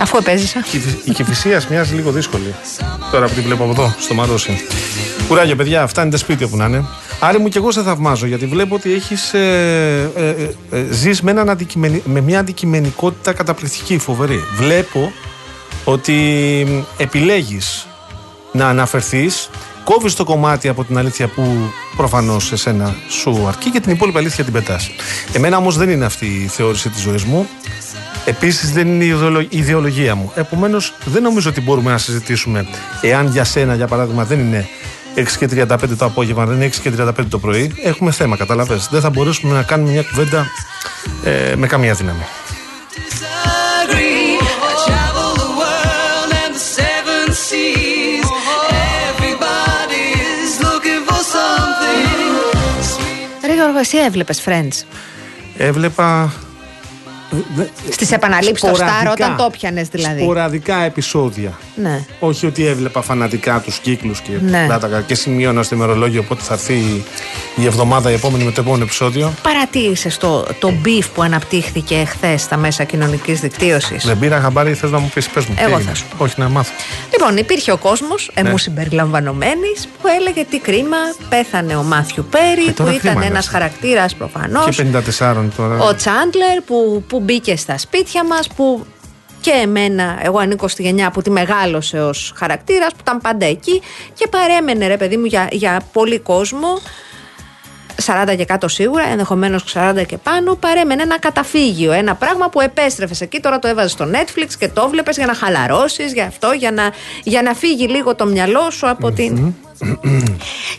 Αφού 0.00 0.16
επέζησα. 0.16 0.64
Η 1.04 1.10
Κυφυσίας 1.10 1.66
μοιάζει 1.66 1.94
λίγο 1.94 2.10
δύσκολη. 2.10 2.54
Τώρα 3.10 3.26
που 3.26 3.34
την 3.34 3.42
βλέπω 3.42 3.62
από 3.62 3.72
εδώ, 3.72 3.94
στο 4.00 4.14
Μαρόσι. 4.14 4.66
Κουράγιο, 5.28 5.56
παιδιά, 5.56 5.86
φτάνετε 5.86 6.16
σπίτι 6.16 6.44
όπου 6.44 6.56
να 6.56 6.64
είναι. 6.64 6.84
Άρη 7.20 7.38
μου 7.38 7.48
και 7.48 7.58
εγώ 7.58 7.70
σε 7.70 7.82
θαυμάζω 7.82 8.26
γιατί 8.26 8.46
βλέπω 8.46 8.74
ότι 8.74 8.92
έχεις 8.92 9.34
ε, 9.34 10.10
ε, 10.16 10.28
ε, 10.28 10.50
ε, 10.70 10.86
ζεις 10.90 11.22
με, 11.22 11.30
έναν 11.30 11.50
αντικειμενι- 11.50 12.02
με 12.04 12.20
μια 12.20 12.38
αντικειμενικότητα 12.38 13.32
καταπληκτική, 13.32 13.98
φοβερή. 13.98 14.40
Βλέπω 14.56 15.12
ότι 15.84 16.84
επιλέγεις 16.96 17.86
να 18.52 18.68
αναφερθείς 18.68 19.48
κόβεις 19.84 20.14
το 20.14 20.24
κομμάτι 20.24 20.68
από 20.68 20.84
την 20.84 20.98
αλήθεια 20.98 21.28
που 21.28 21.70
προφανώς 21.96 22.52
εσένα 22.52 22.94
σου 23.08 23.44
αρκεί 23.48 23.70
και 23.70 23.80
την 23.80 23.92
υπόλοιπη 23.92 24.18
αλήθεια 24.18 24.44
την 24.44 24.52
πετάς. 24.52 24.90
Εμένα 25.32 25.56
όμως 25.56 25.76
δεν 25.76 25.90
είναι 25.90 26.04
αυτή 26.04 26.26
η 26.26 26.46
θεώρηση 26.46 26.88
της 26.88 27.00
ζωής 27.02 27.24
μου. 27.24 27.48
Επίσης 28.24 28.72
δεν 28.72 28.86
είναι 28.88 29.04
η 29.04 29.08
ιδεολο- 29.08 29.40
η 29.40 29.46
ιδεολογία 29.58 30.14
μου. 30.14 30.32
Επομένως 30.34 30.94
δεν 31.04 31.22
νομίζω 31.22 31.50
ότι 31.50 31.60
μπορούμε 31.60 31.90
να 31.90 31.98
συζητήσουμε 31.98 32.66
εάν 33.00 33.26
για 33.26 33.44
σένα 33.44 33.74
για 33.74 33.86
παράδειγμα 33.86 34.24
δεν 34.24 34.38
είναι 34.38 34.68
6 35.14 35.38
και 35.38 35.46
35 35.46 35.96
το 35.96 36.04
απόγευμα, 36.04 36.44
δεν 36.46 36.56
είναι 36.56 36.64
6 36.64 36.80
και 36.80 36.90
35 36.90 37.28
το 37.28 37.38
πρωί. 37.38 37.72
Έχουμε 37.84 38.10
θέμα, 38.10 38.36
καταλαβες. 38.36 38.88
Δεν 38.90 39.00
θα 39.00 39.10
μπορέσουμε 39.10 39.54
να 39.54 39.62
κάνουμε 39.62 39.90
μια 39.90 40.02
κουβέντα 40.02 40.46
ε, 41.24 41.54
με 41.56 41.66
καμία 41.66 41.94
δύναμη. 41.94 42.22
Γιώργο, 53.60 53.78
εσύ 53.78 53.98
έβλεπες 53.98 54.42
Friends; 54.46 54.84
Έβλεπα 55.56 56.32
Στις 57.90 58.12
επαναλήψεις 58.12 58.58
στο 58.58 58.70
Star, 58.70 58.74
σποραδικά- 58.76 59.12
όταν 59.12 59.36
το 59.36 59.50
πιανε 59.50 59.82
δηλαδή. 59.92 60.20
Σποραδικά 60.22 60.82
επεισόδια. 60.82 61.58
Ναι. 61.74 62.04
Όχι 62.20 62.46
ότι 62.46 62.66
έβλεπα 62.66 63.02
φανατικά 63.02 63.60
τους 63.64 63.78
κύκλους 63.78 64.20
και, 64.20 64.30
Ναι. 64.42 64.64
πλάτακα 64.66 65.00
και 65.00 65.14
σημείωνα 65.14 65.62
στο 65.62 65.74
ημερολόγιο 65.74 66.22
πότε 66.22 66.42
θα 66.42 66.54
έρθει 66.54 66.72
η- 66.74 67.04
η 67.56 67.66
εβδομάδα 67.66 68.10
η 68.10 68.14
επόμενη 68.14 68.44
με 68.44 68.50
το 68.52 68.60
επόμενο 68.60 68.82
επεισόδιο. 68.82 69.32
Παρατήρησες 69.42 70.16
το, 70.18 70.46
το 70.58 70.72
beef 70.84 71.04
που 71.14 71.22
αναπτύχθηκε 71.22 72.04
χθες 72.08 72.42
στα 72.42 72.56
μέσα 72.56 72.84
κοινωνικής 72.84 73.40
δικτύωσης; 73.40 74.06
Δεν 74.06 74.18
πήρα 74.18 74.40
χαμπάρι, 74.40 74.74
θες 74.74 74.90
να 74.90 74.98
μου 74.98 75.10
πεις, 75.14 75.28
πες 75.28 75.44
μου. 75.44 75.54
τι 75.54 75.62
Εγώ 75.62 75.74
έγινε. 75.74 75.88
θα 75.88 75.94
σου 75.96 76.04
πω. 76.18 76.24
Όχι 76.24 76.34
να 76.36 76.48
μάθω. 76.48 76.72
Λοιπόν, 77.12 77.36
υπήρχε 77.36 77.72
ο 77.72 77.76
κόσμος, 77.76 78.30
εμού 78.34 78.50
Ναι. 78.50 78.58
συμπεριλαμβανομένης, 78.58 79.88
που 80.02 80.08
έλεγε 80.20 80.44
τι 80.50 80.58
κρίμα, 80.58 80.96
πέθανε 81.28 81.76
ο 81.76 81.82
Μάθιου 81.82 82.26
Πέρι, 82.30 82.68
Ε, 82.68 82.70
τώρα 82.72 82.90
που 82.90 82.96
ήταν 82.96 82.98
κρίμα 83.00 83.12
είναι 83.14 83.24
ένα 83.26 83.38
αυτό. 83.38 83.50
χαρακτήρας 83.50 84.14
προφανώς. 84.14 84.64
Και 84.64 84.72
54 84.72 85.50
τώρα. 85.56 85.78
Ο 85.78 85.94
Τσάντλερ 85.94 86.60
που, 86.66 87.04
που 87.08 87.19
μπήκε 87.20 87.56
στα 87.56 87.78
σπίτια 87.78 88.24
μας, 88.24 88.48
που 88.48 88.86
και 89.40 89.50
εμένα, 89.50 90.18
εγώ 90.22 90.38
ανήκω 90.38 90.68
στη 90.68 90.82
γενιά 90.82 91.10
που 91.10 91.22
τη 91.22 91.30
μεγάλωσε 91.30 92.00
ως 92.00 92.32
χαρακτήρας, 92.36 92.92
που 92.92 92.98
ήταν 93.00 93.18
πάντα 93.18 93.46
εκεί 93.46 93.82
και 94.14 94.28
παρέμενε 94.28 94.86
ρε 94.86 94.96
παιδί 94.96 95.16
μου 95.16 95.24
για, 95.24 95.48
για 95.50 95.80
πολύ 95.92 96.18
κόσμο. 96.18 96.68
40 98.04 98.36
και 98.36 98.44
κάτω 98.44 98.68
σίγουρα, 98.68 99.08
ενδεχομένως 99.08 99.64
40 99.74 100.06
και 100.06 100.18
πάνω, 100.18 100.54
παρέμενε 100.54 101.02
ένα 101.02 101.18
καταφύγιο. 101.18 101.92
Ένα 101.92 102.14
πράγμα 102.14 102.48
που 102.48 102.60
επέστρεφες 102.60 103.20
εκεί, 103.20 103.40
τώρα 103.40 103.58
το 103.58 103.68
έβαζες 103.68 103.90
στο 103.90 104.10
Netflix 104.12 104.48
και 104.58 104.68
το 104.68 104.88
βλέπεις 104.88 105.16
για 105.16 105.26
να 105.26 105.34
χαλαρώσεις, 105.34 106.12
για 106.12 106.26
αυτό, 106.26 106.52
για 106.52 106.70
να, 106.70 106.92
για 107.22 107.42
να 107.42 107.54
φύγει 107.54 107.88
λίγο 107.88 108.14
το 108.14 108.26
μυαλό 108.26 108.70
σου 108.70 108.88
από 108.88 109.10
την. 109.12 109.54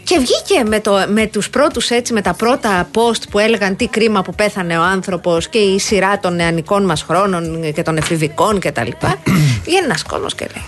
Και 0.04 0.18
βγήκε 0.18 0.64
με, 0.66 0.80
το, 0.80 1.06
με 1.08 1.26
τους 1.28 1.50
πρώτους 1.50 1.90
έτσι, 1.90 2.14
με 2.14 2.22
τα 2.22 2.34
πρώτα 2.34 2.90
post 2.94 3.22
που 3.30 3.40
έλεγαν 3.40 3.76
τι 3.76 3.88
κρίμα 3.88 4.22
που 4.22 4.36
πέθανε 4.36 4.78
ο 4.78 4.82
άνθρωπος 4.82 5.50
και 5.50 5.58
η 5.58 5.80
σειρά 5.80 6.20
των 6.20 6.36
νεανικών 6.36 6.86
μας 6.86 7.02
χρόνων 7.02 7.74
και 7.74 7.82
των 7.82 7.98
εφηβικών 7.98 8.60
και 8.60 8.72
τα 8.72 8.84
λοιπά. 8.84 9.16
Βγαίνει 9.66 9.86
ένας 9.86 10.04
κόσμος 10.04 10.36
και 10.36 10.48
λέει 10.56 10.64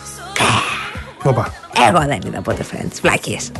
Οπα. 1.23 1.53
εγώ 1.87 1.99
δεν 1.99 2.19
είδα 2.25 2.41
ποτέ 2.41 2.65
Friends, 2.71 2.97
βλάκιες. 3.01 3.51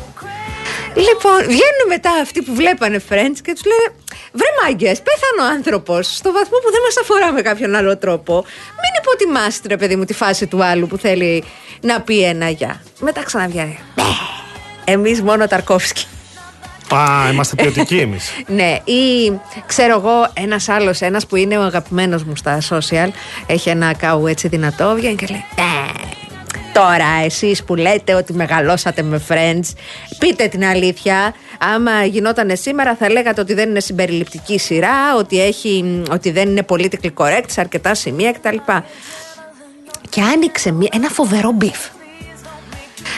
Λοιπόν, 0.95 1.37
βγαίνουν 1.37 1.87
μετά 1.87 2.11
αυτοί 2.21 2.41
που 2.41 2.53
βλέπανε 2.55 3.01
Friends 3.09 3.37
και 3.43 3.53
τους 3.53 3.63
λένε 3.65 3.93
Βρε 4.31 4.47
μάγκες, 4.63 5.01
πέθανε 5.01 5.49
ο 5.49 5.53
άνθρωπος 5.55 6.15
στο 6.15 6.31
βαθμό 6.31 6.57
που 6.57 6.71
δεν 6.71 6.81
μας 6.85 6.97
αφορά 7.01 7.31
με 7.31 7.41
κάποιον 7.41 7.75
άλλο 7.75 7.97
τρόπο. 7.97 8.33
Μην 8.81 9.01
υποτιμάστε 9.01 9.67
ρε 9.67 9.77
παιδί 9.77 9.95
μου 9.95 10.05
τη 10.05 10.13
φάση 10.13 10.47
του 10.47 10.63
άλλου 10.63 10.87
που 10.87 10.97
θέλει 10.97 11.43
να 11.81 12.01
πει 12.01 12.23
ένα 12.23 12.49
γεια. 12.49 12.81
Μετά 12.99 13.23
ξαναβγαίνει. 13.23 13.79
Εμείς 14.85 15.21
μόνο 15.21 15.47
Ταρκόφσκι. 15.47 16.05
Α, 16.93 17.31
είμαστε 17.31 17.55
ποιοτικοί 17.55 17.97
εμείς. 17.97 18.29
Ναι, 18.47 18.77
ή 18.83 19.31
ξέρω 19.65 19.97
εγώ, 19.99 20.27
ένας 20.33 20.69
άλλος, 20.69 21.01
ένας 21.01 21.25
που 21.25 21.35
είναι 21.35 21.57
ο 21.57 21.61
αγαπημένος 21.61 22.23
μου 22.23 22.35
στα 22.35 22.57
social, 22.69 23.07
έχει 23.47 23.69
ένα 23.69 23.87
ακάου 23.87 24.27
έτσι 24.27 24.47
δυνατό, 24.47 24.93
βγαίνει 24.95 25.15
και 25.15 25.25
λέει. 25.29 25.43
«Ε, 25.55 25.91
Τώρα 26.73 27.05
εσείς 27.23 27.63
που 27.63 27.75
λέτε 27.75 28.13
ότι 28.13 28.33
μεγαλώσατε 28.33 29.01
με 29.01 29.21
friends 29.29 29.73
Πείτε 30.19 30.47
την 30.47 30.65
αλήθεια 30.65 31.33
Άμα 31.57 32.03
γινόταν 32.05 32.57
σήμερα 32.57 32.95
θα 32.95 33.09
λέγατε 33.09 33.41
ότι 33.41 33.53
δεν 33.53 33.69
είναι 33.69 33.79
συμπεριληπτική 33.79 34.59
σειρά 34.59 35.15
Ότι, 35.17 35.41
έχει, 35.41 36.01
ότι 36.11 36.31
δεν 36.31 36.49
είναι 36.49 36.65
politically 36.69 37.09
correct 37.17 37.43
σε 37.47 37.59
αρκετά 37.59 37.93
σημεία 37.95 38.31
κτλ 38.31 38.55
Και 40.09 40.21
άνοιξε 40.21 40.71
μια- 40.71 40.89
ένα 40.93 41.09
φοβερό 41.09 41.51
beef 41.51 41.77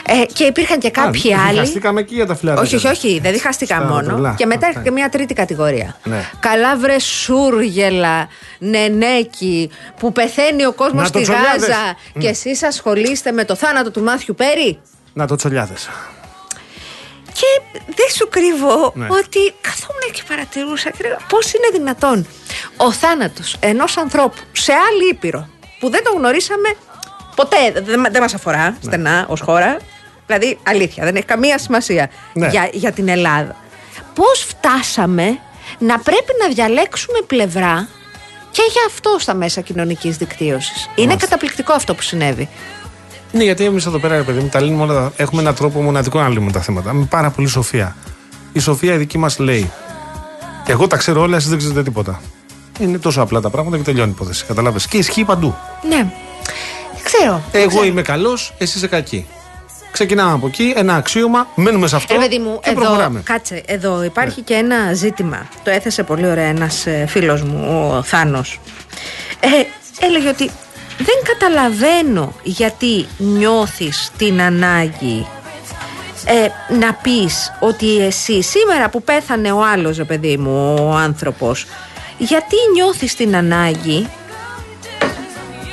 ε, 0.06 0.26
και 0.34 0.44
υπήρχαν 0.44 0.80
και 0.80 0.90
κάποιοι 0.90 1.34
Α, 1.34 1.40
άλλοι. 1.48 1.52
διχαστήκαμε 1.54 2.00
εκεί 2.00 2.16
για 2.16 2.26
τα 2.26 2.36
φιλαράκια. 2.36 2.66
Όχι, 2.78 2.88
όχι, 2.88 2.88
όχι, 2.88 3.20
δεν 3.20 3.32
διχαστήκα 3.32 3.76
Στα 3.76 3.86
μόνο. 3.86 4.08
τρελά. 4.08 4.34
Και 4.38 4.46
μετά 4.46 4.66
Α, 4.66 4.68
έρχεται 4.68 4.84
και 4.90 4.92
μια 4.92 5.10
τρίτη 5.10 5.34
κατηγορία. 5.34 5.96
Ναι. 6.04 6.30
Καλά 6.40 6.78
βρε 6.78 7.00
σούργελα, 7.00 8.28
νενέκοι, 8.60 9.70
που 10.00 10.12
πεθαίνει 10.12 10.66
ο 10.66 10.74
κόσμος 10.74 11.02
Να 11.02 11.08
στη 11.08 11.18
το 11.18 11.22
τσολιάδες. 11.24 11.62
Γάζα 11.68 11.96
και 12.20 12.28
εσείς 12.28 12.64
ασχολείστε 12.64 13.32
με 13.32 13.46
το 13.46 13.56
θάνατο 13.56 13.92
του 13.92 14.02
Μάθιου 14.02 14.36
Πέρι; 14.36 14.80
Να 15.14 15.28
το 15.28 15.36
τσολιάδες. 15.36 15.90
Και 17.34 17.62
δεν 17.86 18.10
σου 18.16 18.28
κρύβω 18.30 18.92
Ναι. 18.96 19.08
ότι 19.10 19.40
καθόμουν 19.62 20.12
και 20.12 20.22
παρατηρούσα 20.28 20.90
και 20.90 20.98
λέγα 21.02 21.18
πώς 21.30 21.54
είναι 21.54 21.68
δυνατόν 21.74 22.28
ο 22.78 22.92
θάνατος 22.92 23.56
ενός 23.60 23.98
ανθρώπου 23.98 24.42
σε 24.52 24.72
άλλη 24.74 25.10
ήπειρο 25.10 25.48
που 25.80 25.90
δεν 25.90 26.04
τον 26.04 26.14
γνωρίσαμε 26.18 26.70
ποτέ, 27.36 27.58
δεν, 27.86 28.06
δεν 28.12 28.22
μας 28.22 28.34
αφορά 28.34 28.78
στενά 28.82 29.26
ως 29.30 29.40
χώρα. 29.42 29.78
Δηλαδή, 30.28 30.58
αλήθεια, 30.64 31.04
δεν 31.04 31.16
έχει 31.16 31.26
καμία 31.26 31.58
σημασία 31.58 32.10
Ναι. 32.34 32.48
για, 32.48 32.70
για 32.74 32.92
την 32.92 33.08
Ελλάδα. 33.08 33.56
Πώς 34.16 34.46
φτάσαμε 34.48 35.40
να 35.80 36.00
πρέπει 36.00 36.32
να 36.48 36.54
διαλέξουμε 36.54 37.18
πλευρά 37.28 37.88
και 38.52 38.62
για 38.72 38.82
αυτό 38.88 39.16
στα 39.20 39.34
μέσα 39.34 39.62
κοινωνικής 39.62 40.18
δικτύωσης; 40.18 40.90
Είναι 40.96 41.16
καταπληκτικό 41.16 41.74
αυτό 41.74 41.96
που 41.96 42.02
συνέβη. 42.02 42.50
Ναι, 43.32 43.44
γιατί 43.44 43.64
εμείς 43.64 43.86
εδώ 43.86 44.00
πέρα, 44.00 44.16
ρε 44.16 44.22
παιδί 44.24 44.40
μου, 44.40 44.48
τα 44.48 44.62
λύνουμε 44.62 44.84
όλα. 44.84 44.94
τα- 44.94 45.12
Έχουμε 45.18 45.42
έναν 45.42 45.56
τρόπο 45.56 45.82
μοναδικό 45.82 46.20
να 46.20 46.28
λύνουμε 46.30 46.52
τα 46.52 46.60
θέματα. 46.62 46.94
Με 46.94 47.06
πάρα 47.10 47.30
πολύ 47.30 47.48
σοφία. 47.48 47.96
Η 48.54 48.60
σοφία 48.60 48.94
η 48.94 48.98
δική 48.98 49.18
μας 49.18 49.40
λέει. 49.40 49.72
Εγώ 50.68 50.88
τα 50.88 50.98
ξέρω 50.98 51.22
όλα, 51.22 51.36
εσείς 51.36 51.50
δεν 51.50 51.58
ξέρετε 51.58 51.84
τίποτα. 51.84 52.22
Είναι 52.80 52.98
τόσο 52.98 53.22
απλά 53.22 53.42
τα 53.42 53.50
πράγματα 53.50 53.78
και 53.78 53.84
τελειώνει 53.84 54.10
η 54.10 54.14
υπόθεση. 54.16 54.46
Καταλάβει. 54.46 54.80
Και 54.90 54.98
ισχύει 54.98 55.24
παντού. 55.24 55.56
Ναι. 55.90 56.12
Δεν 57.06 57.14
ξέρω. 57.14 57.42
δεν 57.52 57.62
Εγώ 57.62 57.70
ξέρω. 57.70 57.86
είμαι 57.86 58.02
καλός, 58.02 58.54
εσύ 58.58 58.78
είσαι 58.78 58.88
κακή. 58.88 59.28
Ξεκινάμε 59.92 60.32
από 60.34 60.48
εκεί, 60.48 60.74
ένα 60.76 60.96
αξίωμα, 60.96 61.48
μένουμε 61.56 61.88
σε 61.88 61.96
αυτό. 61.96 62.14
Ρε 62.14 62.20
παιδί 62.20 62.40
μου, 62.40 62.60
και 62.64 62.70
εδώ, 62.70 62.80
προχωράμε. 62.80 63.22
κάτσε, 63.26 63.64
εδώ 63.66 64.04
υπάρχει 64.04 64.42
και 64.42 64.54
ένα 64.54 64.94
ζήτημα. 64.94 65.48
Το 65.64 65.70
έθεσε 65.72 66.04
πολύ 66.04 66.28
ωραία 66.28 66.46
ένας 66.46 66.86
φίλος 67.08 67.42
μου, 67.42 67.92
ο 67.98 68.02
Θάνος. 68.04 68.60
Ε, 69.40 69.48
έλεγε 70.06 70.28
ότι 70.30 70.50
δεν 70.98 71.16
καταλαβαίνω 71.34 72.34
γιατί 72.44 73.06
νιώθεις 73.18 74.12
την 74.18 74.42
ανάγκη 74.42 75.28
ε, 76.26 76.74
να 76.80 76.94
πεις 76.94 77.52
ότι 77.60 78.00
εσύ 78.00 78.42
σήμερα 78.42 78.90
που 78.90 79.04
πέθανε 79.04 79.52
ο 79.52 79.66
άλλος 79.66 79.98
ρε 79.98 80.04
παιδί 80.04 80.38
μου, 80.38 80.76
ο 80.80 80.92
άνθρωπος 80.96 81.66
γιατί 82.18 82.56
νιώθεις 82.74 83.16
την 83.16 83.36
ανάγκη 83.36 84.08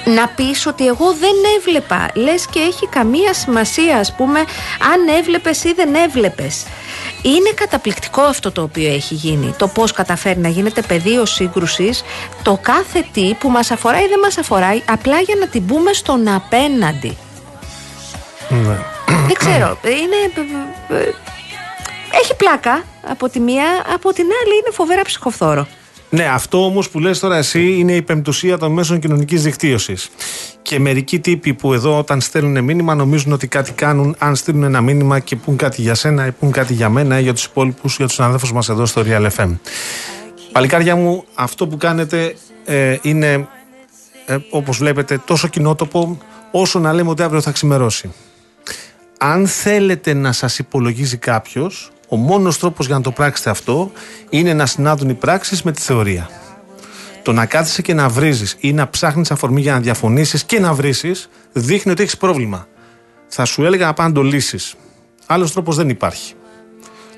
να 0.05 0.29
πεις 0.29 0.67
ότι 0.67 0.87
εγώ 0.87 1.13
δεν 1.13 1.35
έβλεπα. 1.57 2.09
Λες 2.15 2.47
και 2.47 2.59
έχει 2.59 2.87
καμία 2.87 3.35
σημασία 3.35 3.97
ας 3.97 4.15
πούμε 4.15 4.39
αν 4.93 5.17
έβλεπες 5.19 5.65
ή 5.65 5.73
δεν 5.73 5.95
έβλεπες. 5.95 6.65
Είναι 7.23 7.51
καταπληκτικό 7.55 8.21
αυτό 8.23 8.53
το 8.53 8.63
οποίο 8.63 8.93
έχει 8.93 9.15
γίνει. 9.15 9.55
Το 9.59 9.69
πως 9.69 9.93
καταφέρει 9.93 10.39
να 10.39 10.49
γίνεται 10.49 10.83
πεδίο 10.83 11.27
σύγκρουσης. 11.27 12.05
Το 12.43 12.59
κάθε 12.63 13.05
τι 13.13 13.35
που 13.35 13.49
μας 13.49 13.71
αφορά 13.71 14.03
ή 14.03 14.07
δεν 14.07 14.19
μας 14.19 14.39
αφορά 14.39 14.69
απλά 14.87 15.21
για 15.21 15.35
να 15.35 15.47
την 15.47 15.67
πούμε 15.67 15.93
στον 15.93 16.29
απέναντι. 16.29 17.17
Ναι. 18.49 18.79
δεν 19.07 19.35
ξέρω. 19.39 19.79
Είναι 19.85 20.47
ε, 20.89 21.03
ε, 21.03 21.15
έχει 22.21 22.35
πλάκα 22.37 22.85
από 23.11 23.29
τη 23.29 23.41
μία 23.41 23.65
από 23.95 24.13
την 24.13 24.25
άλλη 24.25 24.55
είναι 24.55 24.71
φοβερά 24.73 25.03
ψυχοφθόρο 25.03 25.67
Ναι, 26.15 26.25
αυτό 26.25 26.65
όμως 26.65 26.91
που 26.91 27.01
λες 27.01 27.19
τώρα 27.19 27.37
εσύ 27.37 27.73
είναι 27.79 27.93
η 27.93 28.03
πεμπτουσία 28.03 28.59
των 28.59 28.73
μέσων 28.73 28.99
κοινωνικής 28.99 29.43
δικτύωσης. 29.43 30.11
Και 30.63 30.79
μερικοί 30.79 31.19
τύποι 31.19 31.55
που 31.55 31.73
εδώ 31.73 31.99
όταν 31.99 32.21
στέλνουν 32.21 32.65
μήνυμα 32.65 32.95
νομίζουν 32.95 33.33
ότι 33.33 33.47
κάτι 33.47 33.73
κάνουν, 33.73 34.15
αν 34.19 34.37
στείλουν 34.37 34.63
ένα 34.63 34.81
μήνυμα 34.81 35.19
και 35.19 35.37
πούν 35.37 35.57
κάτι 35.57 35.83
για 35.83 35.95
σένα 35.95 36.27
ή 36.27 36.31
πούν 36.31 36.51
κάτι 36.51 36.75
για 36.75 36.89
μένα 36.89 37.19
ή 37.19 37.23
για 37.23 37.33
τους 37.33 37.45
υπόλοιπους, 37.45 37.97
για 37.97 38.07
τους 38.07 38.15
συναδέλφους 38.15 38.53
μας 38.53 38.69
εδώ 38.69 38.87
στο 38.87 39.03
Real 39.07 39.29
FM. 39.37 39.59
Παλικάρια 40.53 40.97
μου, 40.97 41.25
αυτό 41.35 41.67
που 41.67 41.77
κάνετε 41.77 42.35
ε, 42.65 42.97
είναι, 43.03 43.49
ε, 44.27 44.37
όπως 44.51 44.79
βλέπετε, 44.79 45.21
τόσο 45.25 45.49
κοινότοπο 45.49 46.19
όσο 46.51 46.79
να 46.79 46.93
λέμε 46.93 47.11
ότι 47.11 47.23
αύριο 47.23 47.41
θα 47.41 47.51
ξημερώσει. 47.51 48.13
Αν 49.19 49.47
θέλετε 49.47 50.15
να 50.15 50.33
σας 50.33 50.59
υπολογίζει 50.59 51.17
κάποιος, 51.17 51.92
ο 52.13 52.17
μόνος 52.17 52.59
τρόπος 52.59 52.87
για 52.87 52.95
να 52.95 53.01
το 53.01 53.11
πράξετε 53.11 53.51
αυτό 53.51 53.93
είναι 54.31 54.55
να 54.55 54.67
συνάδουν 54.67 55.09
οι 55.09 55.15
πράξεις 55.15 55.63
με 55.63 55.73
τη 55.73 55.81
θεωρία. 55.81 56.31
Το 57.23 57.33
να 57.33 57.47
κάθεσαι 57.47 57.83
και 57.83 57.95
να 57.95 58.09
βρίζεις 58.09 58.57
ή 58.61 58.73
να 58.73 58.91
ψάχνεις 58.91 59.31
αφορμή 59.31 59.61
για 59.61 59.73
να 59.73 59.81
διαφωνήσεις 59.81 60.45
και 60.45 60.61
να 60.61 60.73
βρήσεις 60.73 61.29
δείχνει 61.53 61.93
ότι 61.93 62.03
έχεις 62.03 62.17
πρόβλημα. 62.17 62.67
Θα 63.29 63.45
σου 63.45 63.65
έλεγα 63.65 63.87
να 63.87 63.95
πάνε 63.95 64.09
να 64.09 64.15
το 64.15 64.23
λύσεις. 64.23 64.75
Άλλος 65.27 65.53
τρόπος 65.53 65.77
δεν 65.77 65.89
υπάρχει. 65.89 66.35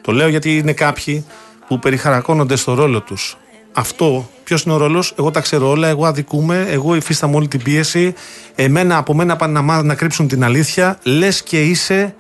Το 0.01 0.13
λέω 0.13 0.29
γιατί 0.29 0.57
είναι 0.57 0.73
κάποιοι 0.73 1.25
που 1.67 1.79
περιχαρακώνονται 1.79 2.57
στο 2.57 2.75
ρόλο 2.75 3.01
τους. 3.01 3.37
Αυτό, 3.73 4.31
ποιος 4.45 4.63
είναι 4.63 4.75
ο 4.75 4.77
ρόλος, 4.77 5.15
εγώ 5.19 5.31
τα 5.31 5.41
ξέρω 5.41 5.69
όλα, 5.71 5.89
εγώ 5.89 6.07
αδικούμε, 6.07 6.67
εγώ 6.69 6.95
υφίσταμαι 6.95 7.37
όλη 7.37 7.49
την 7.49 7.63
πίεση. 7.63 8.15
Εμένα, 8.55 8.97
από 8.97 9.15
μένα 9.15 9.37
πάνε 9.37 9.53
να, 9.53 9.63
μάθουν 9.63 9.87
να 9.87 9.95
κρύψουν 9.95 10.29
την 10.29 10.45
αλήθεια. 10.45 10.99
Λες 11.03 11.43
και 11.43 11.63
είσαι 11.63 12.15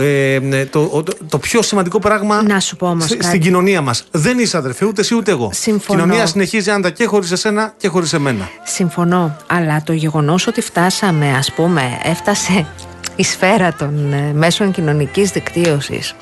ε, 0.00 0.38
ναι, 0.42 0.64
το, 0.66 1.02
το, 1.02 1.12
το 1.28 1.38
πιο 1.38 1.62
σημαντικό 1.62 1.98
πράγμα 1.98 2.42
Να 2.42 2.60
σου 2.60 2.76
πω 2.76 2.86
όμως 2.86 3.04
στη- 3.04 3.14
κάτι. 3.16 3.28
στην 3.28 3.40
κοινωνία 3.40 3.80
μας. 3.80 4.04
Δεν 4.10 4.38
είσαι 4.38 4.56
αδερφέ, 4.56 4.84
ούτε 4.84 5.00
εσύ 5.00 5.14
ούτε 5.14 5.30
εγώ. 5.30 5.50
Συμφωνώ. 5.52 6.00
Η 6.00 6.02
κοινωνία 6.04 6.26
συνεχίζει 6.26 6.70
άντα 6.70 6.90
και 6.90 7.04
χωρίς 7.06 7.30
εσένα 7.30 7.74
και 7.76 7.88
χωρίς 7.88 8.12
εμένα. 8.12 8.48
Συμφωνώ, 8.64 9.36
αλλά 9.46 9.82
το 9.82 9.92
γεγονός 9.92 10.46
ότι 10.46 10.60
φτάσαμε, 10.60 11.30
ας 11.36 11.52
πούμε, 11.52 11.82
έφτασε 12.02 12.66
η 13.16 13.24
σφαίρα 13.24 13.72
των 13.78 14.12
ε, 14.12 14.32
μέσων 14.34 14.72
κοινωνικής 14.72 15.30
δικτύωσης 15.30 16.14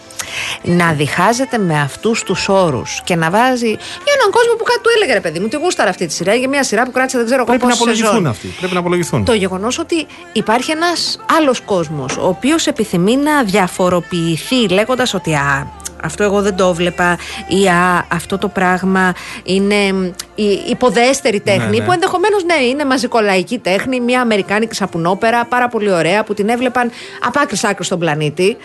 να 0.63 0.93
διχάζεται 0.93 1.59
με 1.59 1.81
αυτούς 1.81 2.23
τους 2.23 2.49
όρους 2.49 3.01
και 3.05 3.17
να 3.17 3.31
βάζει 3.31 3.67
για 3.69 4.15
έναν 4.19 4.31
κόσμο 4.31 4.55
που 4.59 4.65
κάτι 4.65 4.81
του 4.81 4.89
έλεγε 4.97 5.13
ρε 5.13 5.21
παιδί 5.21 5.39
μου, 5.39 5.49
τι 5.49 5.57
γούσταρα 5.57 5.91
αυτή 5.91 6.07
τη 6.07 6.13
σειρά, 6.13 6.35
για 6.35 6.49
μια 6.49 6.63
σειρά 6.65 6.85
που 6.85 6.91
κράτησε 6.91 7.17
δεν 7.17 7.27
ξέρω 7.27 7.41
εγώ 7.43 7.51
Πρέπει 7.51 7.65
να 7.67 7.77
πόσες 7.77 7.83
απολογηθούν 8.01 8.09
σεζόν. 8.15 8.27
αυτοί. 8.27 8.47
Πρέπει 8.59 8.75
να 8.75 8.81
απολογηθούν. 8.81 9.25
Το 9.25 9.33
γεγονός 9.35 9.79
ότι 9.79 10.07
υπάρχει 10.33 10.71
ένας 10.71 11.19
άλλος 11.39 11.61
κόσμος, 11.61 12.17
ο 12.17 12.27
οποίος 12.27 12.67
επιθυμεί 12.67 13.17
να 13.17 13.43
διαφοροποιηθεί 13.45 14.69
λέγοντας 14.69 15.15
ότι 15.15 15.35
α, 15.35 15.67
αυτό 16.03 16.23
εγώ 16.23 16.43
δεν 16.43 16.57
το 16.57 16.75
βλέπα 16.75 17.19
ή 17.49 17.69
α, 17.69 18.07
αυτό 18.13 18.39
το 18.39 18.49
πράγμα 18.49 19.15
είναι 19.45 19.93
μ, 19.93 20.05
η 20.35 20.63
υποδέστερη 20.69 21.41
τέχνη 21.41 21.79
ναι. 21.79 21.85
που 21.85 21.93
ενδεχομένως 21.93 22.45
ναι 22.45 22.65
είναι 22.65 22.85
μαζικολαϊκή 22.85 23.59
τέχνη 23.59 24.01
μια 24.01 24.21
αμερικάνικη 24.21 24.75
σαπουνόπερα 24.75 25.45
πάρα 25.45 25.69
πολύ 25.69 25.93
ωραία 25.93 26.25
που 26.25 26.35
την 26.35 26.49
έβλεπαν 26.49 26.91
από 27.27 27.41
άκρης 27.41 27.59
σ' 27.59 27.65
άκρης 27.65 27.87
στον 27.87 27.99
πλανήτη 27.99 28.57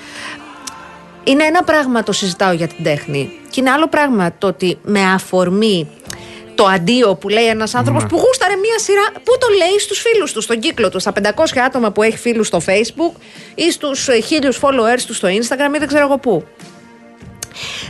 είναι 1.24 1.44
ένα 1.44 1.64
πράγμα 1.64 2.04
το 2.04 2.12
συζητάω 2.12 2.52
για 2.52 2.68
την 2.68 2.84
τέχνη 2.84 3.32
και 3.50 3.60
είναι 3.60 3.70
άλλο 3.70 3.88
πράγμα 3.88 4.32
το 4.38 4.48
ότι 4.48 4.78
με 4.84 5.02
αφορμή 5.14 5.88
το 6.56 6.66
αντίο 6.66 7.16
που 7.16 7.30
λέει 7.30 7.48
ένας 7.48 7.76
άνθρωπος 7.76 8.06
που 8.06 8.18
γούσταρε 8.18 8.56
μία 8.56 8.80
σειρά. 8.80 9.06
Πού 9.14 9.38
το 9.40 9.48
λέει 9.58 9.80
στους 9.80 10.00
φίλους 10.00 10.34
του, 10.34 10.42
στον 10.42 10.60
κύκλο 10.60 10.90
του, 10.90 11.00
στα 11.00 11.14
500 11.22 11.58
άτομα 11.66 11.92
που 11.92 12.04
έχει 12.04 12.18
φίλους 12.18 12.48
στο 12.48 12.62
Facebook 12.66 13.22
ή 13.56 13.72
στους 13.72 14.10
χίλιους 14.26 14.60
followers 14.62 15.02
του 15.08 15.14
στο 15.14 15.28
Instagram 15.28 15.76
ή 15.76 15.78
δεν 15.78 15.88
ξέρω 15.88 16.06
εγώ 16.06 16.18
πού. 16.18 16.44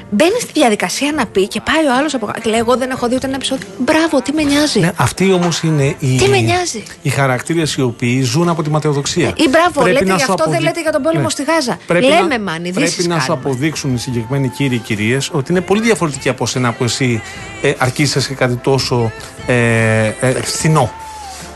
Μπαίνει 0.10 0.40
στη 0.42 0.52
διαδικασία 0.54 1.12
να 1.12 1.26
πει 1.26 1.48
και 1.48 1.62
πάει 1.62 1.86
ο 1.86 1.96
άλλος 1.98 2.14
από 2.14 2.26
κάτω. 2.26 2.40
και 2.42 2.50
Λέει: 2.50 2.60
Εγώ 2.60 2.78
δεν 2.78 2.90
έχω 2.90 3.08
δει 3.08 3.16
ούτε 3.16 3.26
ένα 3.28 3.36
επεισόδιο. 3.36 3.68
Μπράβο, 3.78 4.22
τι 4.22 4.34
με 4.34 4.44
νοιάζει. 4.44 4.80
Ναι, 4.80 4.92
αυτοί 4.96 5.32
όμως 5.34 5.62
είναι 5.62 5.96
οι, 6.00 6.16
Τι 6.18 6.28
με 6.30 6.38
νοιάζει. 6.40 6.84
οι 7.02 7.10
χαρακτήρες 7.10 7.76
οι 7.76 7.82
οποίοι 7.82 8.22
ζουν 8.22 8.50
από 8.50 8.64
τη 8.64 8.70
ματαιοδοξία. 8.70 9.34
Ή 9.38 9.48
μπράβο, 9.50 9.82
Πρέπει 9.82 9.92
λέτε 9.92 10.06
να 10.06 10.16
γι' 10.16 10.20
σου 10.24 10.32
αυτό 10.32 10.44
δεν 10.44 10.54
αποδει- 10.54 10.64
λέτε 10.68 10.82
για 10.82 10.92
τον 10.92 11.02
πόλεμο 11.02 11.24
Ναι. 11.24 11.30
στη 11.30 11.44
Γάζα. 11.44 11.78
Πρέπει 11.88 12.06
Λέμε, 12.06 12.38
να, 12.38 12.40
μαν, 12.52 12.66
ειδήσεις 12.66 12.96
Πρέπει 12.96 13.10
να 13.10 13.20
σου 13.20 13.28
κάνουμε. 13.28 13.46
αποδείξουν 13.50 13.94
οι 13.94 13.98
συγκεκριμένοι 13.98 14.48
κύριοι 14.50 14.78
και 14.78 14.94
κυρίες 14.96 15.30
ότι 15.34 15.52
είναι 15.52 15.62
πολύ 15.62 15.82
διαφορετικοί 15.82 16.30
από 16.30 16.46
σένα 16.46 16.72
που 16.72 16.84
εσύ 16.84 17.22
ε, 17.62 17.74
αρκείσαι 17.78 18.20
σε 18.20 18.34
κάτι 18.34 18.56
τόσο 18.56 19.12
ε, 19.46 20.06
ε, 20.20 20.32
φθηνό. 20.42 20.92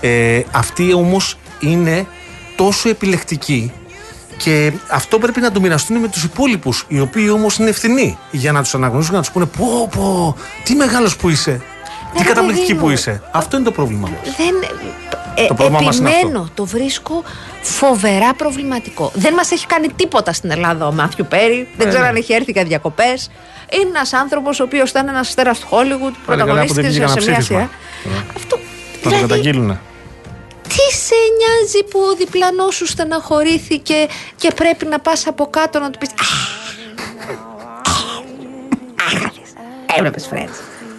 Ε, 0.02 0.42
αυτοί 0.52 0.94
όμως 0.94 1.38
είναι 1.60 2.06
τόσο 2.56 2.90
επιλεκτικοί 2.90 3.72
και 4.38 4.72
αυτό 4.92 5.20
πρέπει 5.20 5.40
να 5.42 5.52
το 5.52 5.60
μοιραστούν 5.60 5.98
με 5.98 6.08
τους 6.08 6.24
υπόλοιπους, 6.24 6.86
οι 6.88 7.00
οποίοι 7.00 7.30
όμως 7.34 7.58
είναι 7.58 7.70
ευθυνοί 7.70 8.18
για 8.32 8.52
να 8.52 8.62
τους 8.62 8.74
αναγνωρίσουν 8.76 9.12
και 9.12 9.18
να 9.18 9.22
τους 9.24 9.32
πούνε 9.32 9.46
Πω, 9.46 9.90
πω, 9.96 10.36
τι 10.64 10.76
μεγάλος 10.76 11.16
που 11.16 11.30
είσαι. 11.30 11.62
τι 12.16 12.22
ρε 12.24 12.28
καταπληκτική 12.28 12.68
παιδί 12.68 12.80
που 12.80 12.86
μου. 12.86 12.92
είσαι. 12.92 13.22
Αυτό 13.32 13.56
είναι 13.56 13.66
το 13.66 13.72
πρόβλημα 13.72 14.08
μα. 14.08 14.18
Δεν. 14.38 14.56
Ε, 15.38 15.48
Το 15.48 15.54
πρόβλημα 15.54 15.82
μας 15.82 15.98
είναι 15.98 16.10
επιμένω, 16.10 16.50
το 16.54 16.66
βρίσκω 16.66 17.24
φοβερά 17.62 18.34
προβληματικό. 18.34 19.12
Δεν 19.16 19.34
μας 19.34 19.52
έχει 19.52 19.66
κάνει 19.66 19.88
τίποτα 19.96 20.34
στην 20.34 20.52
Ελλάδα 20.52 20.88
ο 20.88 20.92
Μάθιου 20.92 21.26
Πέρι. 21.30 21.68
Δεν 21.78 21.88
ξέρω 21.88 22.04
ναι. 22.04 22.10
αν 22.10 22.16
έχει 22.16 22.34
έρθει 22.34 22.52
για 22.52 22.64
διακοπές. 22.64 23.30
Είναι 23.80 23.90
ένας 23.90 24.14
άνθρωπος 24.14 24.60
ο 24.60 24.64
οποίος 24.64 24.90
ήταν 24.90 25.08
ένας 25.08 25.28
αστέρας 25.28 25.60
του 25.60 25.68
Hollywood, 25.70 26.14
Πάλι 26.26 26.42
καλά 26.44 26.66
που 26.66 26.74
δεν 26.74 26.84
πρωταγωνίστηκε 26.84 26.88
βγήκε 26.88 26.94
σε 26.94 27.02
ένα 27.04 27.12
μια 27.12 27.16
ψήφισμα. 27.22 27.42
σειρά. 27.42 27.70
Αυτό. 28.36 28.56
Να 28.56 29.02
το 29.02 29.10
Δηλαδή, 29.10 29.22
καταγγείλουν. 29.28 29.80
Τι 30.68 30.96
σε 30.98 31.16
νοιάζει 31.38 31.84
που 31.90 32.00
ο 32.00 32.16
διπλανός 32.16 32.76
σου 32.76 32.86
στεναχωρήθηκε 32.88 34.08
και 34.36 34.52
πρέπει 34.56 34.86
να 34.86 35.00
πας 35.00 35.28
από 35.28 35.48
κάτω 35.50 35.80
να 35.80 35.90
του 35.92 36.00
πεις. 36.00 36.10
Έβλεπες 39.98 40.26
φρέντ. 40.28 40.50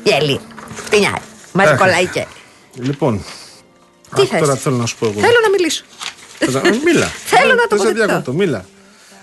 Γελί. 0.05 0.41
Τι 0.91 0.99
νοιάζει. 0.99 1.15
Μας 1.53 1.65
Έχασε. 1.67 1.83
κολλάει 1.83 2.07
και. 2.07 2.27
Λοιπόν. 2.75 3.25
Τι 4.15 4.23
αυτό 4.23 4.27
θες; 4.27 4.41
Τώρα 4.41 4.55
θέλω 4.57 4.77
να 4.77 4.87
σου 4.87 4.97
πω 4.99 5.07
εγώ. 5.07 5.21
Θέλω 5.21 5.39
να 5.43 5.51
μιλήσω. 5.51 5.85
Ε, 6.39 6.47
Μίλα. 6.85 7.07
Θέλω 7.27 7.49
να 7.49 7.55
Δεν 7.55 7.61
σε 7.63 7.69
τοποθετηθώ. 7.69 8.07
διακόπτω, 8.07 8.33
Μίλα. 8.33 8.65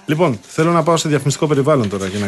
Λοιπόν, 0.06 0.40
θέλω 0.48 0.72
να 0.72 0.84
πάω 0.84 0.98
σε 0.98 1.07
διαφημιστικό 1.10 1.48
περιβάλλον 1.48 1.90
τώρα 1.90 2.07
για 2.07 2.20
να 2.20 2.26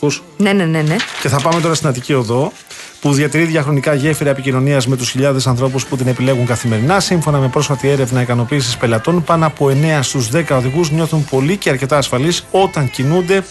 ξέρει. 0.00 0.22
Ναι, 0.36 0.52
ναι, 0.52 0.64
ναι, 0.64 0.82
ναι. 0.82 0.96
Και 1.22 1.28
θα 1.28 1.40
πάμε 1.40 1.60
τώρα 1.60 1.74
στην 1.74 1.88
Αττική 1.88 2.14
Οδό, 2.14 2.52
που 3.00 3.12
διατηρεί 3.12 3.44
διαχρονικά 3.44 3.94
γέφυρα 3.94 4.30
επικοινωνίας 4.30 4.86
με 4.86 4.96
τους 4.96 5.10
χιλιάδες 5.10 5.46
ανθρώπους 5.46 5.86
που 5.86 5.96
την 5.96 6.06
επιλέγουν 6.06 6.46
καθημερινά. 6.46 7.00
Σύμφωνα 7.00 7.38
με 7.38 7.48
πρόσφατη 7.48 7.88
έρευνα 7.88 8.22
ικανοποίησης 8.22 8.76
πελατών, 8.76 9.24
πάνω 9.24 9.46
από 9.46 9.68
9 9.68 10.02
στους 10.02 10.28
10 10.32 10.56
οδηγούς 10.56 10.90
νιώθουν 10.90 11.24
πολύ 11.24 11.56
και 11.56 11.70
αρκετά 11.70 11.96
ασφαλείς 11.96 12.44
όταν 12.50 12.90
κινούνται 12.90 13.44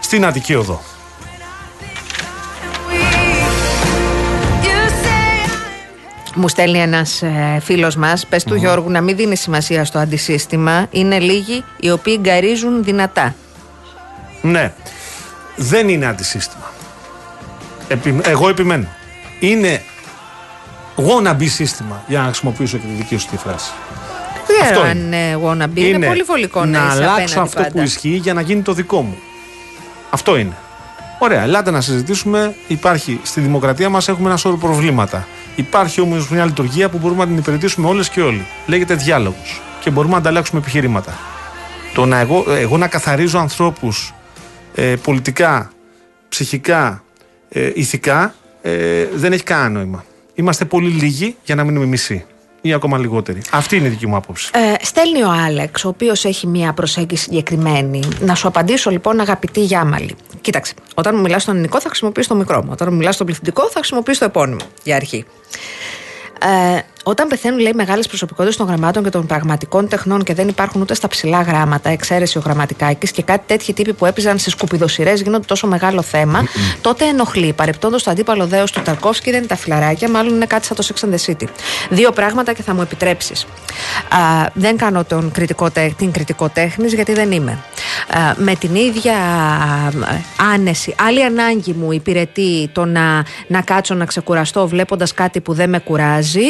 στην 0.00 0.26
Αττική 0.26 0.54
Οδό. 0.54 0.82
Μου 6.34 6.48
στέλνει 6.48 6.78
ένας 6.78 7.22
ε, 7.22 7.60
φίλος 7.62 7.96
μας, 7.96 8.26
πες 8.26 8.44
του 8.44 8.54
Γιώργου 8.54 8.90
να 8.90 9.00
μην 9.00 9.16
δίνει 9.16 9.36
σημασία 9.36 9.84
στο 9.84 9.98
αντισύστημα. 9.98 10.86
Είναι 10.90 11.18
λίγοι 11.18 11.64
οι 11.80 11.90
οποίοι 11.90 12.18
γκαρίζουν 12.20 12.84
δυνατά. 12.84 13.34
Ναι, 14.42 14.72
δεν 15.58 15.88
είναι 15.88 16.06
αντισύστημα. 16.06 16.72
Επι- 17.88 18.26
εγώ 18.26 18.48
επιμένω. 18.48 18.86
Είναι 19.40 19.82
wannabe 20.96 21.46
σύστημα, 21.48 22.02
για 22.06 22.18
να 22.18 22.24
χρησιμοποιήσω 22.24 22.76
και 22.76 22.86
τη 22.86 22.92
δική 22.92 23.16
σου 23.16 23.26
τη 23.30 23.36
φράση. 23.36 23.70
Δεν 24.46 24.56
ξέρω 24.60 24.80
Αυτό 24.80 24.90
αν 24.90 24.98
είναι 24.98 25.38
wannabe. 25.44 25.76
Είναι, 25.78 26.06
πολύ 26.06 26.22
βολικό 26.22 26.64
να, 26.64 26.66
να 26.66 26.78
είσαι 26.78 26.90
αλλάξω 26.92 27.12
απέναντι 27.22 27.38
αυτό 27.38 27.60
πάντα. 27.60 27.70
που 27.72 27.80
ισχύει 27.80 28.08
για 28.22 28.34
να 28.34 28.40
γίνει 28.40 28.62
το 28.62 28.72
δικό 28.72 29.00
μου. 29.02 29.16
Αυτό 30.10 30.36
είναι. 30.36 30.56
Ωραία, 31.18 31.42
ελάτε 31.42 31.70
να 31.70 31.80
συζητήσουμε. 31.80 32.54
Υπάρχει 32.66 33.20
στη 33.22 33.40
δημοκρατία 33.40 33.88
μας 33.88 34.08
έχουμε 34.08 34.28
ένα 34.28 34.36
σώρο 34.36 34.56
προβλήματα. 34.56 35.26
Υπάρχει 35.56 36.00
όμως 36.00 36.28
μια 36.30 36.44
λειτουργία 36.44 36.88
που 36.88 36.98
μπορούμε 36.98 37.20
να 37.20 37.26
την 37.26 37.36
υπηρετήσουμε 37.38 37.88
όλες 37.88 38.08
και 38.08 38.20
όλοι. 38.22 38.46
Λέγεται 38.66 38.94
διάλογος. 38.94 39.60
Και 39.80 39.90
μπορούμε 39.90 40.12
να 40.12 40.18
ανταλλάξουμε 40.18 40.60
επιχειρήματα. 40.60 41.18
Το 41.94 42.04
να 42.06 42.18
εγώ, 42.18 42.44
εγώ 42.48 42.76
να 42.76 42.88
καθαρίζω 42.88 43.38
ανθρώπους 43.38 44.12
ε, 44.78 44.96
πολιτικά, 44.96 45.72
ψυχικά, 46.28 47.04
ε, 47.48 47.70
ηθικά 47.74 48.34
ε, 48.62 49.04
δεν 49.14 49.32
έχει 49.32 49.42
κανένα 49.42 49.68
νόημα. 49.68 50.04
Είμαστε 50.34 50.64
πολύ 50.64 50.88
λίγοι 50.88 51.36
για 51.44 51.54
να 51.54 51.64
μείνουμε 51.64 51.86
μισοί. 51.86 52.24
Ή 52.60 52.72
ακόμα 52.72 52.98
λιγότεροι. 52.98 53.42
Αυτή 53.50 53.76
είναι 53.76 53.86
η 53.86 53.90
δική 53.90 54.06
μου 54.06 54.16
άποψη. 54.16 54.50
Ε, 54.54 54.84
στέλνει 54.84 55.22
ο 55.22 55.30
Άλεξ, 55.30 55.84
ο 55.84 55.88
οποίος 55.88 56.24
έχει 56.24 56.46
μία 56.46 56.72
προσέγγιση 56.72 57.22
συγκεκριμένη. 57.22 58.02
Να 58.20 58.34
σου 58.34 58.48
απαντήσω 58.48 58.90
λοιπόν, 58.90 59.20
αγαπητή 59.20 59.60
Γιάμαλη. 59.60 60.14
Κοίταξε, 60.40 60.74
όταν 60.94 61.14
μου 61.14 61.20
μιλάς 61.20 61.42
στον 61.42 61.54
ελληνικό 61.54 61.80
θα 61.80 61.88
χρησιμοποιήσω 61.88 62.28
το 62.28 62.34
μικρό 62.34 62.62
μου. 62.64 62.68
Όταν 62.72 62.88
μου 62.90 62.96
μιλάς 62.96 63.14
στον 63.14 63.26
πληθυντικό 63.26 63.62
θα 63.62 63.78
χρησιμοποιήσω 63.78 64.18
το 64.18 64.24
επώνυμο 64.24 64.64
για 64.82 64.96
αρχή. 64.96 65.24
Ε, 66.40 66.80
όταν 67.08 67.28
πεθαίνουν, 67.28 67.58
λέει, 67.58 67.72
μεγάλες 67.74 68.06
προσωπικότητες 68.06 68.56
των 68.56 68.66
γραμμάτων 68.66 69.02
και 69.02 69.10
των 69.10 69.26
πραγματικών 69.26 69.88
τεχνών 69.88 70.22
και 70.22 70.34
δεν 70.34 70.48
υπάρχουν 70.48 70.80
ούτε 70.80 70.94
στα 70.94 71.08
ψηλά 71.08 71.42
γράμματα, 71.42 71.90
εξαίρεση 71.90 72.38
ο 72.38 72.40
γραμματικάκης 72.44 73.10
και 73.10 73.22
κάτι 73.22 73.42
τέτοιοι 73.46 73.72
τύποι 73.72 73.92
που 73.92 74.06
έπαιζαν 74.06 74.38
σε 74.38 74.50
σκουπιδοσυρές 74.50 75.20
γίνονται 75.20 75.44
τόσο 75.46 75.66
μεγάλο 75.66 76.02
θέμα, 76.02 76.44
τότε 76.80 77.04
ενοχλεί. 77.04 77.52
Παρεπτόντως 77.52 78.02
το 78.02 78.10
αντίπαλο 78.10 78.46
δέος 78.46 78.72
του 78.72 78.82
Ταρκόφσκι 78.82 79.30
δεν 79.30 79.38
είναι 79.38 79.48
τα 79.48 79.56
φιλαράκια, 79.56 80.10
μάλλον 80.10 80.34
είναι 80.34 80.46
κάτι 80.46 80.66
σαν 80.66 80.76
το 80.76 80.86
Sex 80.88 81.04
and 81.04 81.14
the 81.14 81.32
City. 81.32 81.48
Δύο 81.90 82.12
πράγματα 82.12 82.52
και 82.52 82.62
θα 82.62 82.74
μου 82.74 82.82
επιτρέψεις. 82.82 83.46
Δεν 84.52 84.76
κάνω 84.76 85.04
τον 85.04 85.30
κριτικό, 85.30 85.70
τέ- 85.70 85.96
την 85.96 86.12
κριτικό 86.12 86.48
τέχνης 86.48 86.94
γιατί 86.94 87.12
δεν 87.12 87.32
είμαι. 87.32 87.52
Α, 87.52 88.34
με 88.36 88.54
την 88.54 88.74
ίδια 88.74 89.14
α, 89.14 89.90
άνεση, 90.54 90.94
άλλη 91.00 91.24
ανάγκη 91.24 91.72
μου 91.72 91.92
υπηρετεί 91.92 92.70
το 92.72 92.84
να, 92.84 93.24
να 93.46 93.60
κάτσω 93.60 93.94
να 93.94 94.04
ξεκουραστώ 94.04 94.68
βλέποντας 94.68 95.14
κάτι 95.14 95.40
που 95.40 95.52
δεν 95.52 95.68
με 95.68 95.78
κουράζει 95.78 96.46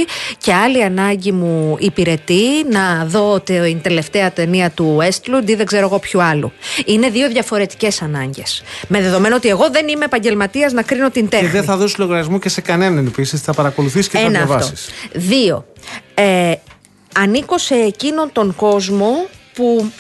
και 0.49 0.55
άλλη 0.55 0.85
ανάγκη 0.85 1.33
μου 1.33 1.77
υπηρετεί 1.79 2.43
να 2.71 3.05
δω 3.05 3.41
την 3.41 3.81
τελευταία 3.83 4.33
ταινία 4.33 4.71
του 4.71 4.99
Westlood 5.01 5.49
ή 5.49 5.55
δεν 5.55 5.67
ξέρω 5.67 5.87
εγώ 5.87 5.99
ποιου 5.99 6.23
άλλου. 6.23 6.53
Είναι 6.85 7.11
δύο 7.11 7.29
διαφορετικές 7.29 8.03
ανάγκες. 8.03 8.63
Με 8.89 9.01
δεδομένο 9.01 9.37
ότι 9.37 9.49
εγώ 9.49 9.71
δεν 9.71 9.89
είμαι 9.89 10.05
επαγγελματίας 10.05 10.73
να 10.73 10.83
κρίνω 10.83 11.11
την 11.11 11.29
τέχνη. 11.29 11.47
Και 11.47 11.53
δεν 11.53 11.65
θα 11.65 11.77
δώσει 11.77 12.01
λογαριασμό 12.01 12.39
και 12.39 12.49
σε 12.49 12.61
κανέναν 12.61 13.07
επίσης. 13.07 13.41
Θα 13.41 13.53
παρακολουθήσει 13.53 14.09
και 14.09 14.19
θα 14.19 14.25
Ένα 14.25 14.31
διαβάσεις. 14.45 14.87
αυτό. 14.87 15.19
Δύο. 15.19 15.67
Ε, 16.15 16.53
ανήκω 17.19 17.59
σε 17.59 17.75
εκείνον 17.75 18.31
τον 18.33 18.55
κόσμο 18.57 19.27
που 19.55 19.85
α, 19.85 19.91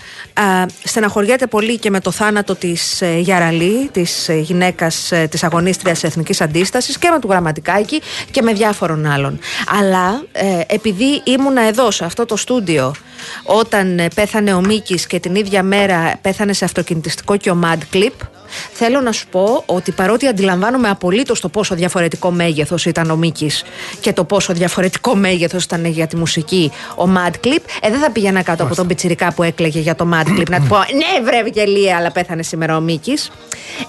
στεναχωριέται 0.84 1.46
πολύ 1.46 1.78
και 1.78 1.90
με 1.90 2.00
το 2.00 2.10
θάνατο 2.10 2.54
της 2.54 3.02
ε, 3.02 3.18
Γιαραλή, 3.18 3.88
της 3.92 4.28
ε, 4.28 4.34
γυναίκας 4.34 5.12
ε, 5.12 5.26
της 5.30 5.44
αγωνίστριας 5.44 6.04
Εθνικής 6.04 6.40
Αντίστασης 6.40 6.98
και 6.98 7.10
με 7.10 7.18
του 7.18 7.28
Γραμματικάκη 7.28 8.02
και 8.30 8.42
με 8.42 8.52
διάφορων 8.52 9.06
άλλων. 9.06 9.38
Αλλά 9.78 10.22
ε, 10.32 10.60
επειδή 10.66 11.22
ήμουνα 11.24 11.62
εδώ 11.62 11.90
σε 11.90 12.04
αυτό 12.04 12.24
το 12.24 12.36
στούντιο 12.36 12.94
όταν 13.42 13.98
ε, 13.98 14.08
πέθανε 14.14 14.54
ο 14.54 14.60
Μίκης 14.60 15.06
και 15.06 15.20
την 15.20 15.34
ίδια 15.34 15.62
μέρα 15.62 16.18
πέθανε 16.20 16.52
σε 16.52 16.64
αυτοκινητιστικό 16.64 17.36
και 17.36 17.50
ο 17.50 17.58
Mad 17.64 17.96
Clip 17.96 18.26
Θέλω 18.72 19.00
να 19.00 19.12
σου 19.12 19.26
πω 19.28 19.62
ότι 19.66 19.92
παρότι 19.92 20.26
αντιλαμβάνομαι 20.26 20.88
απολύτως 20.88 21.40
το 21.40 21.48
πόσο 21.48 21.74
διαφορετικό 21.74 22.30
μέγεθος 22.30 22.86
ήταν 22.86 23.10
ο 23.10 23.16
Μίκης 23.16 23.64
και 24.00 24.12
το 24.12 24.24
πόσο 24.24 24.52
διαφορετικό 24.52 25.14
μέγεθος 25.14 25.64
ήταν 25.64 25.84
για 25.84 26.06
τη 26.06 26.16
μουσική 26.16 26.72
ο 26.96 27.04
Mad 27.16 27.46
Clip, 27.46 27.60
ε, 27.80 27.90
δεν 27.90 28.00
θα 28.00 28.10
πήγαινα 28.10 28.42
κάτω 28.42 28.64
από 28.64 28.74
τον 28.74 28.86
πιτσιρικά 28.86 29.32
που 29.32 29.42
έκλαιγε 29.42 29.80
για 29.80 29.94
το 29.94 30.08
Mad 30.12 30.38
Clip 30.38 30.50
να 30.50 30.60
του 30.60 30.66
πω 30.66 30.76
Ναι, 30.76 31.24
βρε 31.24 31.42
γελία, 31.52 31.96
αλλά 31.96 32.12
πέθανε 32.12 32.42
σήμερα 32.42 32.76
ο 32.76 32.80
Μίκης. 32.80 33.30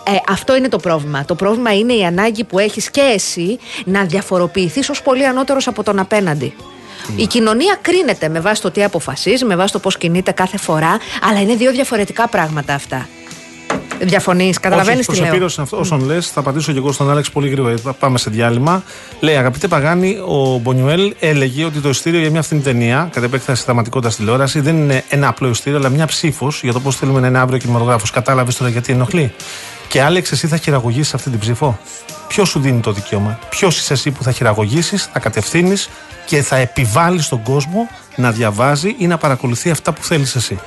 Ε, 0.07 0.11
αυτό 0.29 0.55
είναι 0.55 0.69
το 0.69 0.77
πρόβλημα. 0.77 1.25
Το 1.25 1.35
πρόβλημα 1.35 1.73
είναι 1.73 1.93
η 1.93 2.03
ανάγκη 2.03 2.43
που 2.43 2.59
έχεις 2.59 2.89
και 2.89 3.01
εσύ 3.13 3.59
να 3.85 4.03
διαφοροποιηθείς 4.03 4.89
ως 4.89 5.01
πολύ 5.01 5.25
ανώτερος 5.25 5.67
από 5.67 5.83
τον 5.83 5.99
απέναντι. 5.99 6.53
Η 7.15 7.25
κοινωνία 7.25 7.77
κρίνεται 7.81 8.29
με 8.29 8.39
βάση 8.39 8.61
το 8.61 8.71
τι 8.71 8.83
αποφασίζει, 8.83 9.45
με 9.45 9.55
βάση 9.55 9.73
το 9.73 9.79
πώς 9.79 9.97
κινείται 9.97 10.31
κάθε 10.31 10.57
φορά, 10.57 10.97
αλλά 11.29 11.41
είναι 11.41 11.55
δύο 11.55 11.71
διαφορετικά 11.71 12.27
πράγματα 12.27 12.73
αυτά. 12.73 13.07
Διαφωνείς, 14.01 14.59
καταλαβαίνεις 14.59 15.05
τι 15.05 15.19
λέω. 15.19 15.45
Όσο 15.45 15.61
αυτό, 15.61 15.77
όσον 15.77 16.05
λες, 16.05 16.27
θα 16.29 16.39
απαντήσω 16.39 16.71
και 16.71 16.77
εγώ 16.77 16.91
στον 16.91 17.11
Άλεξ 17.11 17.31
πολύ 17.31 17.49
γρήγορα. 17.49 17.73
γιατί 17.73 17.97
Πάμε 17.99 18.17
σε 18.17 18.29
διάλειμμα. 18.29 18.83
Λέει, 19.19 19.35
αγαπητέ 19.35 19.67
Παγάνη, 19.67 20.17
ο 20.27 20.57
Μπονιουέλ 20.57 21.13
έλεγε 21.19 21.65
ότι 21.65 21.79
το 21.79 21.89
ειστήριο 21.89 22.19
για 22.19 22.29
μια 22.29 22.39
αυτήν 22.39 22.63
ταινία, 22.63 23.09
κατά 23.13 23.25
επέκταση 23.25 23.63
θεματικότητα 23.63 24.13
τηλεόραση, 24.15 24.59
δεν 24.59 24.77
είναι 24.77 25.03
ένα 25.09 25.27
απλό 25.27 25.47
ειστήριο, 25.47 25.79
αλλά 25.79 25.89
μια 25.89 26.05
ψήφος 26.05 26.63
για 26.63 26.73
το 26.73 26.79
πώς 26.79 26.95
θέλουμε 26.95 27.19
να 27.19 27.27
είναι 27.27 27.39
αύριο 27.39 27.57
κινηματογράφος. 27.57 28.11
Κατάλαβες 28.11 28.55
τώρα 28.55 28.71
γιατί 28.71 28.93
ενοχλεί. 28.93 29.33
Και 29.87 30.01
Άλεξ, 30.01 30.31
εσύ 30.31 30.47
θα 30.47 30.57
χειραγωγήσει 30.57 31.11
αυτή 31.15 31.29
την 31.29 31.39
ψήφο. 31.39 31.79
Ποιος 32.27 32.49
σου 32.49 32.59
δίνει 32.59 32.79
το 32.79 32.91
δικαίωμα; 32.91 33.39
Ποιος 33.49 33.77
είσαι 33.77 33.93
εσύ 33.93 34.11
που 34.11 34.23
θα 34.23 34.31
χειραγωγήσεις, 34.31 35.09
θα 35.13 35.19
κατευθύνεις 35.19 35.89
και 36.25 36.41
θα 36.41 36.55
επιβάλλεις 36.55 37.25
στον 37.25 37.43
κόσμο 37.43 37.89
να 38.15 38.31
διαβάζει 38.31 38.95
ή 38.97 39.07
να 39.07 39.17
παρακολουθεί 39.17 39.69
αυτά 39.69 39.91
που 39.91 40.03
θέλεις 40.03 40.35
εσύ; 40.35 40.59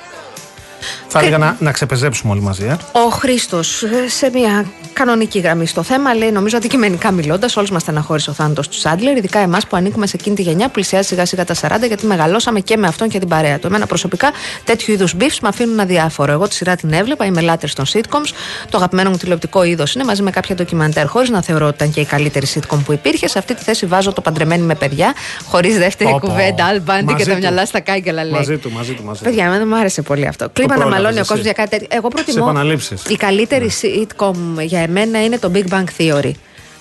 Θα 1.08 1.18
έλεγα 1.18 1.38
να, 1.38 1.56
να 1.58 1.72
ξεπεζέψουμε 1.72 2.32
όλοι 2.32 2.40
μαζί. 2.40 2.64
Ε. 2.64 2.76
Ο 2.92 3.08
Χρήστος, 3.10 3.84
σε 4.06 4.30
μια 4.34 4.64
κανονική 4.92 5.38
γραμμή 5.38 5.66
στο 5.66 5.82
θέμα, 5.82 6.14
λέει: 6.14 6.30
Νομίζω 6.30 6.56
αντικειμενικά 6.56 7.10
μιλώντας, 7.10 7.56
όλου 7.56 7.66
μας 7.72 7.82
στεναχώρησε 7.82 8.30
ο 8.30 8.32
θάνατος 8.32 8.68
του 8.68 8.78
Σάντλερ, 8.78 9.16
ειδικά 9.16 9.38
εμάς 9.38 9.66
που 9.66 9.76
ανήκουμε 9.76 10.06
σε 10.06 10.16
εκείνη 10.20 10.36
τη 10.36 10.42
γενιά 10.42 10.66
που 10.66 10.72
πλησιάζει 10.72 11.06
σιγά 11.08 11.24
σιγά 11.26 11.44
τα 11.44 11.54
40, 11.54 11.86
γιατί 11.86 12.06
μεγαλώσαμε 12.06 12.60
και 12.60 12.76
με 12.76 12.86
αυτόν 12.86 13.08
και 13.08 13.18
την 13.18 13.28
παρέα 13.28 13.58
του. 13.58 13.66
Εμένα 13.66 13.86
προσωπικά 13.86 14.30
τέτοιου 14.64 14.92
είδους 14.92 15.14
μπιφς 15.14 15.40
με 15.40 15.48
αφήνουν 15.48 15.80
αδιάφορο. 15.80 16.32
Εγώ 16.32 16.48
τη 16.48 16.54
σειρά 16.54 16.76
την 16.76 16.92
έβλεπα, 16.92 17.24
είμαι 17.24 17.40
λάτρε 17.40 17.68
των 17.74 17.84
sitcoms. 17.92 18.28
Το 18.70 18.76
αγαπημένο 18.76 19.10
μου 19.10 19.16
τηλεοπτικό 19.16 19.62
είδος 19.62 19.94
είναι 19.94 20.04
μαζί 20.04 20.22
με 20.22 20.30
κάποια 20.30 20.54
ντοκιμαντέρ, 20.54 21.06
χωρίς 21.06 21.30
να 21.30 21.42
θεωρώ 21.42 21.66
ότι 21.66 21.74
ήταν 21.74 21.90
και 21.90 22.00
η 22.00 22.04
καλύτερη 22.04 22.46
sitcom 22.54 22.78
που 22.84 22.92
υπήρχε. 22.92 23.28
Σε 23.28 23.38
αυτή 23.38 23.54
τη 23.54 23.62
θέση 23.62 23.86
βάζω 23.86 24.12
το 24.12 24.20
παντρεμένη 24.20 24.62
με 24.62 24.74
παιδιά, 24.74 25.14
χωρίς 25.48 25.78
δεύτερη 25.78 26.10
Πω, 26.10 26.18
πω. 26.20 26.26
κουβέντα, 26.26 26.64
αλμπάντι 26.64 27.04
και 27.06 27.12
Μαζί 27.12 27.24
τα 27.24 27.32
του. 27.32 27.38
μυαλά 27.38 27.66
στα 27.66 27.80
κάγκελα 27.80 28.22
λέει. 28.22 28.32
Μαζί 28.32 28.56
του, 28.56 28.70
μαζί 28.72 28.92
του, 28.92 29.04
μαζί 29.04 29.18
του. 29.18 29.24
Παιδιά, 29.24 29.44
εμένα 29.44 29.66
μου 29.66 29.76
άρεσε 29.76 30.02
πολύ 30.02 30.26
αυτό. 30.26 30.48
Κλίμα 30.74 30.84
να 30.90 30.90
πρόλαβες 30.90 31.02
μαλώνει 31.02 31.16
ο 31.16 31.20
εσύ. 31.20 31.28
κόσμος 31.28 31.44
για 31.44 31.52
κάτι 31.52 31.70
τέτοιο. 31.70 31.86
Εγώ 31.90 32.08
προτιμώ. 32.08 32.44
επαναλήψεις. 32.44 33.02
Η 33.08 33.16
καλύτερη 33.16 33.70
sitcom 33.82 34.34
για 34.64 34.80
εμένα 34.80 35.24
είναι 35.24 35.38
το 35.38 35.50
Big 35.54 35.64
Bang 35.68 35.84
Theory. 35.98 36.30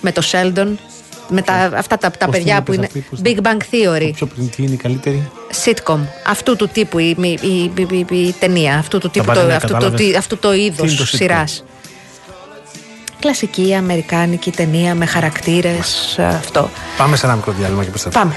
Με 0.00 0.12
το 0.12 0.22
Sheldon. 0.32 0.68
Με 1.28 1.42
τα, 1.42 1.54
αυτά 1.74 1.98
τα, 1.98 2.10
τα 2.10 2.26
Πώς 2.26 2.36
παιδιά 2.36 2.54
την 2.54 2.64
που 2.64 2.72
είπες 2.72 2.76
είναι. 2.76 2.86
αυτή, 2.86 3.00
πώς 3.10 3.20
την- 3.20 3.36
Big 3.36 3.46
Bang 3.46 3.60
Theory. 3.74 4.10
Πιο 4.14 4.26
πριν 4.26 4.50
τι 4.50 4.62
είναι 4.62 4.72
η 4.72 4.76
καλύτερη; 4.76 5.30
Sitcom. 5.64 5.98
Αυτού 6.26 6.56
του 6.56 6.68
τύπου 6.68 6.98
η, 6.98 7.16
η, 7.20 7.28
η, 7.42 7.72
η- 7.88 8.06
η- 8.10 8.16
η 8.26 8.34
ταινία. 8.38 8.76
Αυτού 8.78 8.98
του 8.98 9.10
τύπου. 9.10 9.24
πάρει, 9.26 9.38
Το, 9.40 9.46
ναι, 9.46 9.54
αυτού, 9.54 9.66
το, 9.66 9.72
κατάλαβες. 9.72 10.00
τι- 10.06 10.16
αυτού 10.16 10.36
το 10.38 10.52
είδο 10.54 10.82
Τι 10.82 10.88
είναι 10.88 10.96
το 10.98 11.04
sitcom? 11.04 11.16
σειράς. 11.16 11.64
Κλασική 13.20 13.74
αμερικάνικη 13.74 14.50
ταινία 14.50 14.94
με 14.94 15.06
χαρακτήρες. 15.06 16.16
Αυτό. 16.18 16.70
Πάμε 16.96 17.16
σε 17.16 17.26
ένα 17.26 17.34
μικρό 17.34 17.52
διάλειμμα 17.58 17.82
και 17.82 17.88
επιστρέφουμε. 17.88 18.24
Πάμε. 18.24 18.36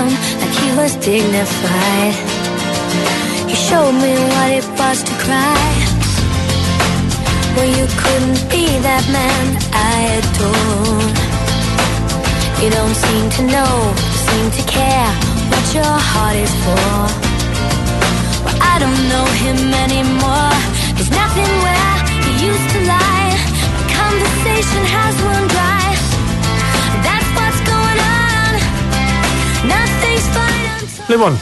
Around 0.00 0.12
like 0.40 0.54
he 0.62 0.70
was 0.76 0.96
dignified. 0.96 2.14
He 3.48 3.54
showed 3.54 3.92
me 3.92 4.12
what 4.32 4.50
it 4.58 4.66
was 4.78 5.02
to 5.02 5.14
cry. 5.24 5.70
Well, 7.56 7.70
you 7.78 7.86
couldn't 8.02 8.40
be 8.48 8.66
that 8.86 9.04
man 9.16 9.44
I 9.72 9.96
adored. 10.18 11.18
You 12.62 12.70
don't 12.70 12.96
seem 13.04 13.24
to 13.38 13.42
know, 13.54 13.74
seem 14.28 14.46
to 14.58 14.62
care 14.70 15.10
what 15.50 15.64
your 15.74 15.94
heart 16.10 16.36
is 16.36 16.54
for. 16.64 16.94
Well, 18.44 18.58
I 18.72 18.78
don't 18.78 19.02
know 19.12 19.26
him 19.44 19.58
anymore. 19.84 20.54
There's 20.94 21.12
nothing 21.22 21.50
where 21.64 21.92
he 22.24 22.32
used 22.50 22.68
to 22.74 22.80
lie. 22.94 23.32
The 23.78 23.86
conversation 24.00 24.82
has 24.96 25.14
run 25.22 25.49
Λοιπόν, 31.10 31.40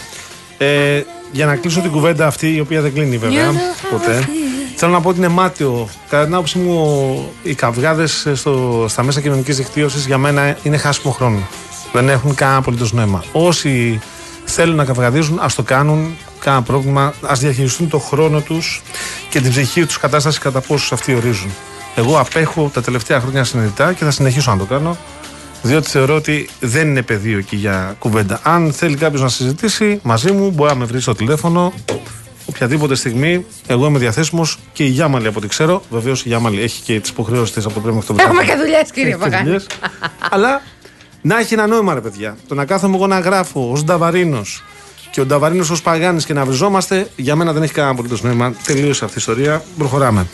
ε, 0.59 1.03
για 1.33 1.47
να 1.47 1.57
κλείσω 1.57 1.81
την 1.81 1.91
κουβέντα 1.91 2.27
αυτή, 2.27 2.55
η 2.55 2.61
οποία 2.61 2.81
δεν 2.81 2.93
κλείνει 2.93 3.17
βέβαια 3.19 3.53
ποτέ, 3.91 4.29
θέλω 4.77 4.93
να 4.93 5.01
πω 5.01 5.09
ότι 5.09 5.19
είναι 5.19 5.29
μάτιο. 5.29 5.89
Κατά 6.09 6.25
την 6.25 6.35
άποψή 6.35 6.59
μου, 6.59 6.73
ο- 6.75 7.33
οι 7.43 7.55
καυγάδες 7.55 8.27
στα 8.87 9.03
μέσα 9.03 9.21
κοινωνικής 9.21 9.57
δικτύωσης 9.57 10.07
για 10.07 10.19
μένα 10.19 10.57
είναι 10.63 10.77
χάσιμο 10.77 11.13
χρόνο. 11.13 11.39
Δεν 11.93 12.09
έχουν 12.09 12.35
κανένα 12.35 12.59
απολύτως 12.59 12.93
νόημα. 12.93 13.25
Όσοι 13.33 14.01
θέλουν 14.45 14.77
να 14.77 14.85
καυγαδίζουν, 14.85 15.39
ας 15.43 15.55
το 15.55 15.63
κάνουν. 15.63 16.17
Κανένα 16.41 16.63
πρόβλημα. 16.63 17.03
Α 17.05 17.33
διαχειριστούν 17.39 17.89
το 17.89 17.99
χρόνο 17.99 18.41
τους 18.41 18.83
και 19.31 19.41
την 19.41 19.51
ψυχική 19.51 19.85
τους 19.87 19.99
κατάσταση 19.99 20.39
κατά 20.41 20.61
πόσους 20.61 20.93
αυτοί 20.93 21.15
ορίζουν. 21.15 21.51
Εγώ 21.95 22.19
απέχω 22.19 22.71
τα 22.75 22.81
τελευταία 22.83 23.21
χρόνια 23.21 23.45
συνειδητά 23.45 23.93
και 23.93 24.05
θα 24.05 24.11
συνεχίσω 24.11 24.51
να 24.51 24.57
το 24.59 24.65
κάνω. 24.65 24.97
Διότι 25.63 25.89
θεωρώ 25.91 26.15
ότι 26.15 26.49
δεν 26.61 26.89
είναι 26.89 27.03
πεδίο 27.03 27.39
εκεί 27.39 27.57
για 27.57 27.97
κουβέντα. 27.99 28.41
Αν 28.43 28.73
θέλει 28.73 28.97
κάποιος 28.97 29.21
να 29.23 29.29
συζητήσει 29.29 30.01
μαζί 30.03 30.33
μου, 30.33 30.51
μπορεί 30.51 30.71
να 30.71 30.77
με 30.77 30.85
βρει 30.85 31.01
στο 31.01 31.15
τηλέφωνο. 31.15 31.73
Οποιαδήποτε 32.47 32.95
στιγμή, 32.95 33.47
εγώ 33.67 33.87
είμαι 33.87 33.99
διαθέσιμος 33.99 34.59
και 34.73 34.85
η 34.85 34.89
Γιάμαλη 34.89 35.27
από 35.27 35.39
ό,τι 35.39 35.49
ξέρω. 35.49 35.83
Βεβαίως 35.91 36.25
η 36.25 36.29
Γιάμαλη 36.29 36.63
έχει 36.63 36.83
και 36.83 37.01
τις 37.01 37.11
υποχρεώσεις 37.11 37.55
της 37.55 37.65
από 37.65 37.75
το 37.75 37.81
πρέμιο 37.81 38.01
μέχρι 38.01 38.15
το 38.15 38.23
Έχουμε 38.23 38.43
βράδυ. 38.45 38.51
και 38.51 38.65
δουλειές, 38.67 38.91
κύριε 38.91 39.09
Έχει 39.11 39.19
και 39.19 39.25
Παγάνη. 39.25 39.45
δουλειές. 39.45 39.67
Αλλά 40.31 40.63
να 41.23 41.39
έχει 41.39 41.55
ένα 41.55 41.67
νόημα, 41.67 41.95
ρε 41.95 42.01
παιδιά. 42.01 42.37
Το 42.49 42.55
να 42.55 42.65
κάθομαι 42.65 42.95
εγώ 42.97 43.07
να 43.07 43.19
γράφω 43.19 43.71
ως 43.73 43.85
Νταβαρίνος 43.85 44.65
και 45.11 45.21
ο 45.21 45.27
Νταβαρίνος 45.27 45.71
ως 45.71 45.83
Παγάνης 45.83 46.25
και 46.25 46.33
να 46.33 46.45
βριζόμαστε, 46.45 47.09
για 47.17 47.37
μένα 47.37 47.53
δεν 47.53 47.63
έχει 47.63 47.73
κανένα 47.73 47.93
απολύτως 47.93 48.23
νόημα. 48.23 48.55
Τελείωσε 48.67 49.05
αυτή 49.05 49.17
η 49.17 49.21
ιστορία. 49.21 49.63
Προχωράμε. 49.79 50.27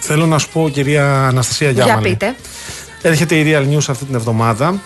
Θέλω 0.00 0.26
να 0.26 0.38
σου 0.38 0.48
πω, 0.52 0.68
κυρία 0.72 1.26
Αναστασία 1.26 1.70
Για 1.70 1.84
Γιάμαλη. 1.84 2.08
πείτε. 2.08 2.34
Έρχεται 3.02 3.34
η 3.34 3.44
Real 3.46 3.74
News 3.74 3.84
αυτή 3.88 4.04
την 4.04 4.14
εβδομάδα. 4.14 4.80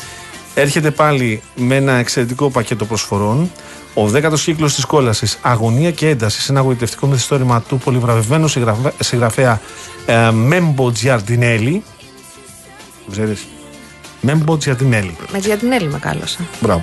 Έρχεται 0.55 0.91
πάλι 0.91 1.43
με 1.55 1.77
ένα 1.77 1.93
εξαιρετικό 1.93 2.51
πακέτο 2.51 2.85
προσφορών. 2.85 3.51
Ο 3.95 4.09
δέκατος 4.09 4.43
κύκλος 4.45 4.75
της 4.75 4.85
κόλασης 4.85 5.39
Αγωνία 5.43 5.91
και 5.91 6.09
ένταση. 6.09 6.47
Ένα 6.51 6.61
αγωγητευτικό 6.61 7.07
μυθιστόρημα 7.07 7.61
του 7.61 7.79
πολυβραβευμένου 7.79 8.49
συγγραφέα, 8.49 8.93
συγγραφέα 8.99 9.61
ε, 10.07 10.31
Μέμπο 10.31 10.93
Τζιαρντινέλη. 10.93 11.83
Ξέρεις; 13.11 13.47
Μέμπο 14.21 14.57
Τζιαρντινέλη. 14.57 15.17
Με 15.33 15.39
Τζιαντινέλη 15.39 15.89
με 15.89 15.99
κάλωσα. 15.99 16.39
Μπράβο. 16.61 16.83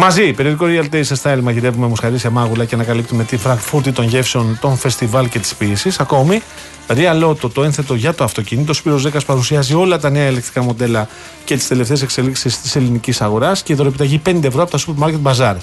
Μαζί, 0.00 0.32
περιοδικό 0.32 0.66
Real 0.68 0.94
Taste 0.94 1.16
Style, 1.22 1.40
μαγειρεύουμε 1.42 1.86
μοσχαρίσια 1.86 2.30
μάγουλα 2.30 2.64
και 2.64 2.74
ανακαλύπτουμε 2.74 3.24
τη 3.24 3.36
φραγκφούρτη 3.36 3.92
των 3.92 4.04
γεύσεων, 4.04 4.58
των 4.60 4.76
φεστιβάλ 4.76 5.28
και 5.28 5.38
της 5.38 5.54
ποιήση. 5.54 5.90
Ακόμη, 5.98 6.42
Real 6.86 7.22
Auto, 7.24 7.50
το 7.52 7.62
ένθετο 7.62 7.94
για 7.94 8.14
το 8.14 8.24
αυτοκίνητο. 8.24 8.72
Σπύρος 8.72 9.00
Ζέκα 9.00 9.20
παρουσιάζει 9.26 9.74
όλα 9.74 9.98
τα 9.98 10.10
νέα 10.10 10.28
ηλεκτρικά 10.28 10.62
μοντέλα 10.62 11.08
και 11.44 11.56
τις 11.56 11.68
τελευταίες 11.68 12.02
εξελίξεις 12.02 12.60
της 12.60 12.76
ελληνικής 12.76 13.20
αγοράς 13.20 13.62
και 13.62 13.72
η 13.72 13.76
δωρεπιταγή 13.76 14.20
5 14.26 14.44
ευρώ 14.44 14.62
από 14.62 14.70
τα 14.70 14.78
Supermarket 14.78 15.22
Bazaar. 15.22 15.56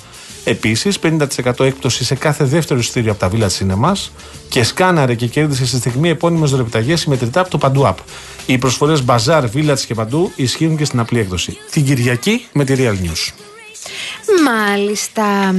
Επίσης, 0.44 1.00
50% 1.00 1.66
έκπτωση 1.66 2.04
σε 2.04 2.16
κάθε 2.16 2.44
δεύτερο 2.44 2.80
εισιτήριο 2.80 3.12
από 3.12 3.20
τα 3.20 3.30
Village 3.34 3.64
Cinemas 3.64 4.10
και 4.50 4.64
σκάναρε 4.64 5.16
και 5.16 5.28
κέρδισε 5.28 5.66
στη 5.66 5.78
στιγμή 5.78 6.10
επώνυμες 6.10 6.50
δωρεπιταγές 6.50 7.00
συμμετρητά 7.00 7.40
από 7.40 7.50
το 7.50 7.58
Παντού 7.58 7.84
App. 7.86 7.98
Οι 8.46 8.58
προσφορές 8.58 9.04
Bazaar, 9.06 9.44
Village 9.56 9.80
και 9.88 9.94
Παντού 9.94 10.32
ισχύουν 10.36 10.78
και 10.78 10.86
στην 10.86 11.00
απλή 11.00 11.20
έκδοση. 11.20 11.58
Την 11.72 11.86
Κυριακή 11.86 12.46
με 12.54 12.64
τη 12.64 12.76
Real 12.78 13.06
News. 13.06 13.55
Μάλιστα. 14.44 15.56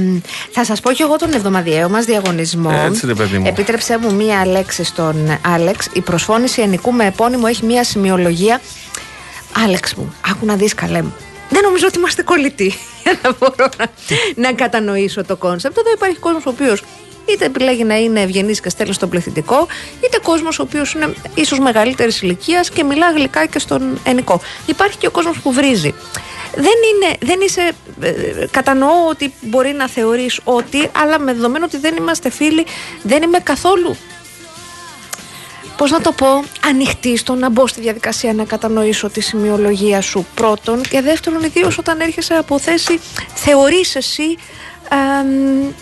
Θα 0.51 0.65
σας 0.65 0.79
πω 0.79 0.91
κι 0.91 1.01
εγώ 1.01 1.15
τον 1.15 1.33
εβδομαδιαίο 1.33 1.89
μας 1.89 2.05
διαγωνισμό. 2.05 2.81
Έτσι, 2.85 3.05
ρε 3.05 3.13
παιδί 3.13 3.37
μου. 3.37 3.47
Επίτρεψέ 3.47 3.97
μου 3.97 4.13
μία 4.13 4.45
λέξη 4.45 4.83
στον 4.83 5.39
Άλεξ. 5.45 5.89
Η 5.93 6.01
προσφώνηση 6.01 6.61
ενικού 6.61 6.93
με 6.93 7.05
επώνυμο 7.05 7.45
έχει 7.49 7.65
μία 7.65 7.83
σημειολογία. 7.83 8.61
Άλεξ 9.65 9.93
μου, 9.93 10.13
άκου 10.29 10.45
να 10.45 10.55
δεις 10.55 10.73
καλέ 10.73 11.01
μου. 11.01 11.13
Δεν 11.49 11.61
νομίζω 11.63 11.85
ότι 11.87 11.97
είμαστε 11.97 12.23
κολλητοί 12.23 12.73
για 13.03 13.19
να 13.23 13.33
μπορώ 13.39 13.69
να, 13.77 13.85
να 14.35 14.53
κατανοήσω 14.53 15.23
το 15.23 15.35
concept. 15.35 15.77
Εδώ 15.77 15.91
υπάρχει 15.91 16.17
κόσμος 16.17 16.45
ο 16.45 16.49
οποίος 16.49 16.83
είτε 17.27 17.45
επιλέγει 17.45 17.83
να 17.83 17.95
είναι 17.95 18.21
ευγενής 18.21 18.61
και 18.61 18.69
στέλνει 18.69 18.93
στον 18.93 19.09
πληθυντικό, 19.09 19.67
είτε 20.05 20.19
κόσμος 20.23 20.59
ο 20.59 20.61
οποίος 20.61 20.93
είναι 20.93 21.13
ίσως 21.33 21.59
μεγαλύτερης 21.59 22.21
ηλικίας 22.21 22.69
και 22.69 22.83
μιλά 22.83 23.11
γλυκά 23.11 23.45
και 23.45 23.59
στον 23.59 23.99
ενικό. 24.03 24.41
Υπάρχει 24.65 24.97
και 24.97 25.07
ο 25.07 25.11
κόσμος 25.11 25.39
που 25.39 25.53
βρίζει. 25.53 25.93
Δεν, 26.59 26.65
είναι, 26.65 27.15
δεν 27.19 27.39
είσαι. 27.41 27.71
ε, 28.01 28.45
κατανοώ 28.51 29.07
ότι 29.09 29.33
μπορεί 29.41 29.71
να 29.71 29.87
θεωρείς 29.87 30.39
ότι, 30.43 30.89
αλλά 30.91 31.19
με 31.19 31.33
δεδομένο 31.33 31.65
ότι 31.65 31.77
δεν 31.77 31.95
είμαστε 31.95 32.29
φίλοι, 32.29 32.65
δεν 33.01 33.23
είμαι 33.23 33.39
καθόλου 33.39 33.97
Πώς 35.77 35.91
να 35.91 36.01
το 36.01 36.11
πω, 36.11 36.27
ανοιχτή 36.67 37.17
στο 37.17 37.35
να 37.35 37.49
μπω 37.49 37.67
στη 37.67 37.81
διαδικασία 37.81 38.33
να 38.33 38.43
κατανοήσω 38.43 39.09
τη 39.09 39.21
σημειολογία 39.21 40.01
σου 40.01 40.25
πρώτον 40.35 40.81
και 40.81 41.01
δεύτερον, 41.01 41.43
ιδίως 41.43 41.77
όταν 41.77 41.99
έρχεσαι 41.99 42.33
από 42.33 42.59
θέση, 42.59 42.99
θεωρείς 43.35 43.95
εσύ 43.95 44.37
αμ, 44.89 45.73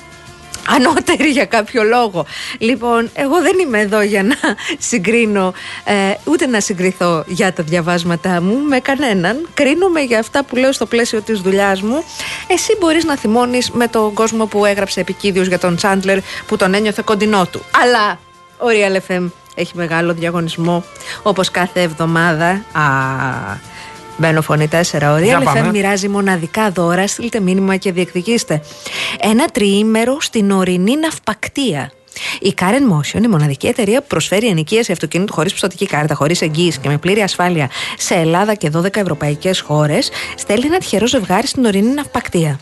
ανώτερη 0.68 1.30
για 1.30 1.46
κάποιο 1.46 1.84
λόγο. 1.84 2.26
Λοιπόν, 2.58 3.10
εγώ 3.14 3.42
δεν 3.42 3.60
είμαι 3.60 3.80
εδώ 3.80 4.02
για 4.02 4.24
να 4.24 4.36
συγκρίνω, 4.78 5.54
ε, 5.84 5.94
ούτε 6.24 6.48
να 6.48 6.60
συγκριθώ 6.60 7.24
για 7.28 7.54
τα 7.54 7.64
διαβάσματά 7.64 8.42
μου 8.42 8.58
με 8.60 8.80
κανέναν. 8.80 9.48
Κρίνομαι 9.54 10.02
για 10.02 10.20
αυτά 10.20 10.44
που 10.44 10.56
λέω 10.56 10.72
στο 10.72 10.86
πλαίσιο 10.86 11.22
της 11.22 11.40
δουλειάς 11.40 11.82
μου. 11.82 12.04
Εσύ 12.48 12.76
μπορείς 12.80 13.06
να 13.06 13.18
θυμώνεις 13.18 13.72
με 13.72 13.88
τον 13.88 14.14
κόσμο 14.14 14.46
που 14.46 14.66
έγραψε 14.66 15.00
επικίδιος 15.00 15.48
για 15.48 15.60
τον 15.60 15.76
Τσάντλερ 15.76 16.20
που 16.48 16.56
τον 16.58 16.74
ένιωθε 16.74 17.02
κοντινό 17.06 17.46
του. 17.52 17.62
Αλλά 17.84 18.20
ο 18.58 18.66
Real 18.68 19.12
FM 19.12 19.30
έχει 19.56 19.72
μεγάλο 19.76 20.14
διαγωνισμό 20.14 20.84
όπως 21.24 21.52
κάθε 21.52 21.82
εβδομάδα. 21.82 22.48
Α, 22.72 22.84
Μπαίνω 24.18 24.42
φωνή 24.42 24.70
4. 24.72 24.78
Ο 25.14 25.18
Για 25.18 25.40
Real 25.40 25.44
πάμε. 25.44 25.68
FM 25.68 25.72
μοιράζει 25.72 26.08
μοναδικά 26.08 26.72
δώρα. 26.72 27.08
Στείλτε 27.08 27.40
μήνυμα 27.40 27.76
και 27.76 27.92
διεκδικήστε. 27.92 28.62
Ένα 29.20 29.46
τριήμερο 29.46 30.18
στην 30.22 30.52
ορεινή 30.52 30.98
ναυπακτία. 30.98 31.92
Η 32.40 32.54
Karen 32.60 32.64
Motion, 32.64 33.24
η 33.24 33.28
μοναδική 33.28 33.68
εταιρεία 33.68 34.02
που 34.02 34.08
προσφέρει 34.08 34.48
ενοικίαση 34.48 34.92
αυτοκινήτου 34.92 35.34
χωρίς 35.34 35.52
πιστοτική 35.52 35.86
κάρτα, 35.86 36.16
χωρίς 36.16 36.42
εγγύηση 36.42 36.80
και 36.80 36.90
με 36.90 36.98
πλήρη 36.98 37.22
ασφάλεια 37.22 37.70
σε 37.98 38.14
Ελλάδα 38.14 38.54
και 38.54 38.72
12 38.74 38.96
ευρωπαϊκές 38.96 39.60
χώρες, 39.60 40.10
στέλνει 40.36 40.66
ένα 40.66 40.78
τυχερό 40.78 41.08
ζευγάρι 41.08 41.48
στην 41.48 41.66
ορεινή 41.66 41.94
ναυπακτία. 41.94 42.60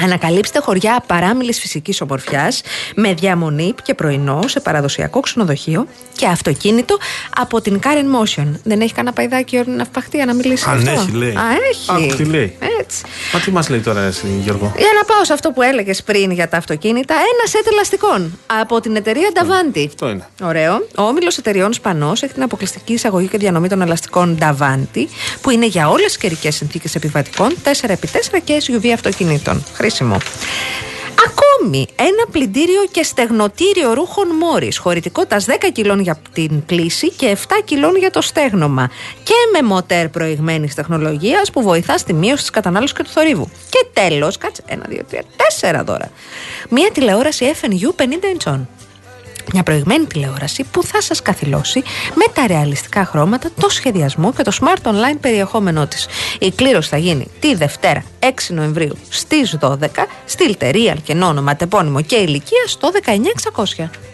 Ανακαλύψτε 0.00 0.58
χωριά 0.58 1.04
παράμιλης 1.06 1.60
φυσικής 1.60 2.00
ομορφιάς 2.00 2.60
με 2.94 3.14
διαμονή 3.14 3.74
και 3.82 3.94
πρωινό 3.94 4.40
σε 4.46 4.60
παραδοσιακό 4.60 5.20
ξενοδοχείο 5.20 5.86
και 6.16 6.26
αυτοκίνητο 6.26 6.96
από 7.36 7.60
την 7.60 7.80
Karen 7.82 8.20
Motion. 8.20 8.46
Δεν 8.62 8.80
έχει 8.80 8.92
κανένα 8.92 9.14
παϊδάκι 9.14 9.58
όρνη 9.58 9.74
να 9.76 9.84
φπαχτεί 9.84 10.24
να 10.24 10.34
μιλήσει 10.34 10.64
Αν 10.68 10.76
αυτό; 10.76 10.90
έχει, 10.90 11.10
λέει. 11.10 11.30
Α, 11.30 11.44
έχει. 11.70 12.12
Α, 12.12 12.16
τι 12.16 12.24
λέει. 12.24 12.56
Έτσι. 12.80 13.02
Μα 13.32 13.40
τι 13.40 13.50
μας 13.50 13.68
λέει 13.68 13.80
τώρα 13.80 14.00
εσύ, 14.00 14.26
Γιώργο; 14.42 14.72
Για 14.76 14.88
να 14.98 15.04
πάω 15.04 15.24
σε 15.24 15.32
αυτό 15.32 15.50
που 15.50 15.62
έλεγες 15.62 16.02
πριν 16.02 16.30
για 16.30 16.48
τα 16.48 16.56
αυτοκίνητα, 16.56 17.14
ένα 17.14 17.46
σετ 17.46 17.66
ελαστικών 17.66 18.38
από 18.60 18.80
την 18.80 18.96
εταιρεία 18.96 19.28
Davanti. 19.34 19.84
Αυτό 19.88 20.08
είναι. 20.08 20.26
Ωραίο. 20.42 20.74
Ο 20.96 21.02
όμιλος 21.02 21.38
εταιριών 21.38 21.72
Σπανός 21.72 22.22
έχει 22.22 22.32
την 22.32 22.42
αποκλειστική 22.42 22.92
εισαγωγή 22.92 23.26
και 23.26 23.38
διανομή 23.38 23.68
των 23.68 23.82
ελαστικών 23.82 24.38
Davanti, 24.40 25.04
που 25.40 25.50
είναι 25.50 25.66
για 25.66 25.88
όλες 25.88 26.06
τις 26.06 26.16
καιρικές 26.16 26.54
συνθήκες 26.54 26.94
επιβατικών 26.94 27.56
4x4 27.64 28.40
και 28.44 28.62
SUV 28.66 28.88
αυτοκινήτων. 28.88 29.64
Χρήσιμο. 29.84 30.16
Ακόμη 31.26 31.86
ένα 31.96 32.26
πλυντήριο 32.30 32.86
και 32.90 33.02
στεγνοτήριο 33.02 33.92
ρούχων 33.94 34.28
Μόρις, 34.28 34.78
χωρητικότητα 34.78 35.40
10 35.40 35.70
κιλών 35.72 36.00
για 36.00 36.18
την 36.32 36.64
πλήση 36.64 37.10
και 37.10 37.26
7 37.26 37.36
κιλών 37.64 37.96
για 37.96 38.10
το 38.10 38.20
στέγνομα. 38.20 38.90
Και 39.22 39.34
με 39.52 39.66
μοτέρ 39.66 40.08
προηγμένης 40.08 40.74
τεχνολογίας 40.74 41.50
που 41.50 41.62
βοηθά 41.62 41.98
στη 41.98 42.12
μείωση 42.12 42.40
της 42.40 42.50
κατανάλωσης 42.50 42.96
και 42.96 43.02
του 43.02 43.10
θορύβου. 43.10 43.48
Και 43.68 43.86
τέλος, 43.92 44.38
κάτσε, 44.38 44.62
1, 44.68 44.88
2, 44.88 45.04
3, 45.10 45.22
4 45.60 45.84
δώρα. 45.84 46.10
Μία 46.68 46.90
τηλεόραση 46.92 47.52
FNU 47.60 47.94
50 47.96 48.04
inch. 48.36 48.60
Μια 49.52 49.62
προηγμένη 49.62 50.06
τηλεόραση 50.06 50.64
που 50.70 50.82
θα 50.82 51.00
σας 51.00 51.22
καθυλώσει 51.22 51.82
με 52.14 52.24
τα 52.34 52.46
ρεαλιστικά 52.46 53.04
χρώματα, 53.04 53.48
το 53.60 53.68
σχεδιασμό 53.68 54.32
και 54.32 54.42
το 54.42 54.52
smart 54.60 54.90
online 54.90 55.18
περιεχόμενό 55.20 55.86
της. 55.86 56.06
Η 56.38 56.50
κλήρωση 56.50 56.88
θα 56.88 56.96
γίνει 56.96 57.26
τη 57.40 57.54
Δευτέρα 57.54 58.04
6 58.20 58.26
Νοεμβρίου 58.48 58.96
στις 59.08 59.58
12. 59.60 59.74
Στείλτε 60.24 60.70
real 60.74 60.96
και 61.02 61.12
όνομα, 61.12 61.56
τεπώνυμο 61.56 62.02
και 62.02 62.16
ηλικία 62.16 62.66
στο 62.66 62.90
19600. 63.76 64.13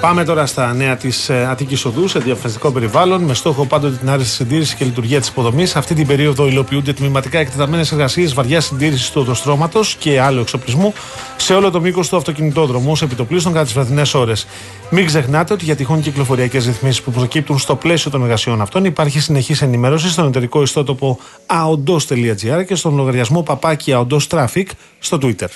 Πάμε 0.00 0.24
τώρα 0.24 0.46
στα 0.46 0.74
νέα 0.74 0.96
της 0.96 1.30
Αττικής 1.30 1.84
Οδού 1.84 2.08
σε 2.08 2.18
διαφορετικό 2.18 2.70
περιβάλλον 2.70 3.22
με 3.22 3.34
στόχο 3.34 3.66
πάντοτε 3.66 3.96
την 3.96 4.10
άριστη 4.10 4.34
συντήρηση 4.34 4.76
και 4.76 4.84
λειτουργία 4.84 5.20
της 5.20 5.28
υποδομής. 5.28 5.76
Αυτή 5.76 5.94
την 5.94 6.06
περίοδο 6.06 6.46
υλοποιούνται 6.46 6.92
τμηματικά 6.92 7.38
εκτεταμένες 7.38 7.92
εργασίες 7.92 8.34
βαριά 8.34 8.60
συντήρησης 8.60 9.10
του 9.10 9.20
οδοστρώματος 9.20 9.94
και 9.94 10.20
άλλου 10.20 10.40
εξοπλισμού 10.40 10.92
σε 11.36 11.54
όλο 11.54 11.70
το 11.70 11.80
μήκος 11.80 12.08
του 12.08 12.16
αυτοκινητόδρομου, 12.16 12.90
ως 12.90 13.02
επιτοπλίστων 13.02 13.52
κατά 13.52 13.64
τις 13.64 13.72
βραδινές 13.72 14.14
ώρες. 14.14 14.46
Μην 14.90 15.06
ξεχνάτε 15.06 15.52
ότι 15.52 15.64
για 15.64 15.76
τυχόν 15.76 16.00
κυκλοφοριακές 16.00 16.66
ρυθμίσεις 16.66 17.02
που 17.02 17.10
προκύπτουν 17.10 17.58
στο 17.58 17.76
πλαίσιο 17.76 18.10
των 18.10 18.22
εργασιών 18.22 18.60
αυτών 18.60 18.84
υπάρχει 18.84 19.20
συνεχής 19.20 19.62
ενημέρωση 19.62 20.08
στον 20.08 20.26
εταιρικό 20.26 20.62
ιστότοπο 20.62 21.18
aondos.gr 21.46 22.64
και 22.66 22.74
στον 22.74 22.96
λογαριασμό 22.96 23.42
παπάκι 23.42 23.94
aondos 23.96 24.26
traffic 24.28 24.66
στο 24.98 25.18
Twitter. 25.22 25.48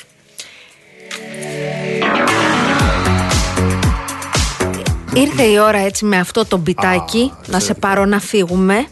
Ήρθε 5.14 5.42
η 5.42 5.58
ώρα 5.58 5.78
έτσι 5.78 6.04
με 6.04 6.16
αυτό 6.18 6.44
το 6.44 6.56
μπιτάκι 6.56 7.32
να 7.46 7.60
σε 7.60 7.74
πάρω 7.74 8.04
να 8.04 8.20
φύγουμε. 8.20 8.86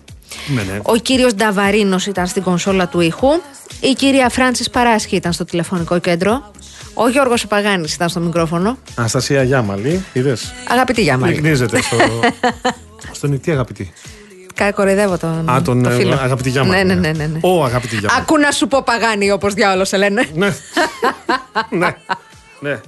Ναι, 0.55 0.62
ναι. 0.62 0.78
Ο 0.82 0.97
κύριος 0.97 1.35
Νταβαρίνος 1.35 2.07
ήταν 2.07 2.27
στην 2.27 2.43
κονσόλα 2.43 2.89
του 2.89 3.01
ήχου. 3.01 3.28
Η 3.81 3.93
κυρία 3.93 4.28
Φράνσις 4.28 4.70
Παράσχη 4.70 5.16
ήταν 5.16 5.32
στο 5.32 5.44
τηλεφωνικό 5.44 5.99
κέντρο. 5.99 6.51
Ο 6.94 7.09
Γιώργος 7.09 7.43
Επαγάνης 7.44 7.94
ήταν 7.94 8.09
στο 8.09 8.20
μικρόφωνο. 8.20 8.78
Αναστασία 8.94 9.43
Γιάμαλη, 9.43 10.05
είδες; 10.12 10.53
Αγαπητή 10.69 11.03
Γιάμαλη. 11.03 11.32
Πνίγνίζεται 11.32 11.82
στο. 11.82 11.97
Στον 13.12 13.31
νυχτή 13.31 13.51
αγαπητή. 13.51 13.93
Κα- 14.55 14.73
Κοροϊδεύω 14.73 15.19
τον, 15.19 15.51
Α, 15.51 15.62
τον 15.62 15.82
το 15.82 15.89
ε, 15.90 15.94
φίλο. 15.94 16.15
αγαπητή 16.15 16.51
Γιάμαλη. 16.51 16.85
Ναι, 16.85 16.94
ναι, 16.94 17.01
ναι. 17.01 17.12
ναι, 17.12 17.27
ναι. 17.27 17.39
Ο 17.43 17.65
αγαπητή 17.65 17.97
Γιάμαλη. 17.97 18.20
Ακού 18.23 18.39
να 18.39 18.51
σου 18.51 18.66
πω 18.69 18.82
Παγάνη 18.85 19.31
όπως 19.31 19.55
διάολος 19.55 19.89
σε 19.89 19.97
λένε. 19.97 20.28
Ναι. 20.35 20.55
ναι. 21.78 21.97
ναι. 22.61 22.81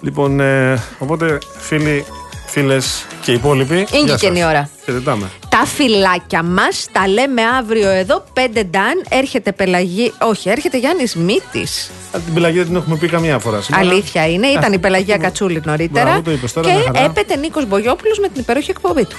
Λοιπόν, 0.00 0.40
ε, 0.40 0.78
οπότε 0.98 1.38
φίλοι, 1.58 2.04
φίλες 2.50 3.06
και 3.22 3.32
υπόλοιποι. 3.32 3.74
Είναι 3.74 3.86
γεια 4.04 4.14
και 4.14 4.26
καινή 4.26 4.38
σας. 4.38 4.48
ώρα. 4.48 4.70
Χαιρετάμε. 4.84 5.30
Τα 5.48 5.64
φυλάκια 5.66 6.42
μας 6.42 6.86
τα 6.92 7.08
λέμε 7.08 7.42
αύριο 7.58 7.90
εδώ. 7.90 8.24
Πέντε 8.32 8.62
ντάν. 8.64 9.02
Έρχεται 9.08 9.52
Πελαγή. 9.52 10.12
Όχι, 10.18 10.48
έρχεται 10.48 10.78
Γιάννης 10.78 11.14
Μύτης. 11.14 11.90
Α, 12.16 12.18
Την 12.18 12.34
πελαγία 12.34 12.64
την 12.64 12.76
έχουμε 12.76 12.96
πει 12.96 13.08
καμία 13.08 13.38
φορά 13.38 13.60
σήμερα. 13.60 13.88
Αλήθεια 13.88 14.26
είναι. 14.28 14.46
Ήταν 14.46 14.72
η 14.72 14.78
Πελαγία 14.78 15.16
Κατσούλη 15.16 15.62
νωρίτερα. 15.64 16.04
Μπράβο, 16.04 16.22
το 16.22 16.30
είπες 16.30 16.52
τώρα, 16.52 16.68
και 16.68 16.74
μια 16.74 16.82
χαρά. 16.86 17.04
έπεται 17.04 17.36
Νίκος 17.36 17.66
Μπογιόπουλος 17.66 18.18
με 18.18 18.28
την 18.28 18.40
υπέροχη 18.40 18.70
εκπομπή 18.70 19.04
του. 19.04 19.16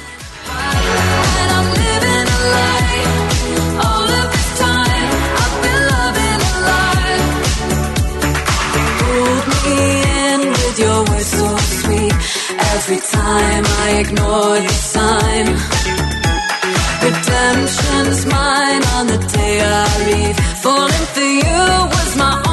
And 10.83 11.01
I'm 11.07 11.20
Every 12.83 12.97
time 12.97 13.63
I 13.63 13.99
ignore 13.99 14.57
the 14.59 14.75
sign, 14.93 15.45
redemption's 17.05 18.25
mine 18.25 18.83
on 18.97 19.05
the 19.05 19.19
day 19.37 19.61
I 19.61 19.87
leave. 20.07 20.37
Falling 20.63 21.05
for 21.13 21.21
you 21.21 21.61
was 21.93 22.17
my 22.17 22.50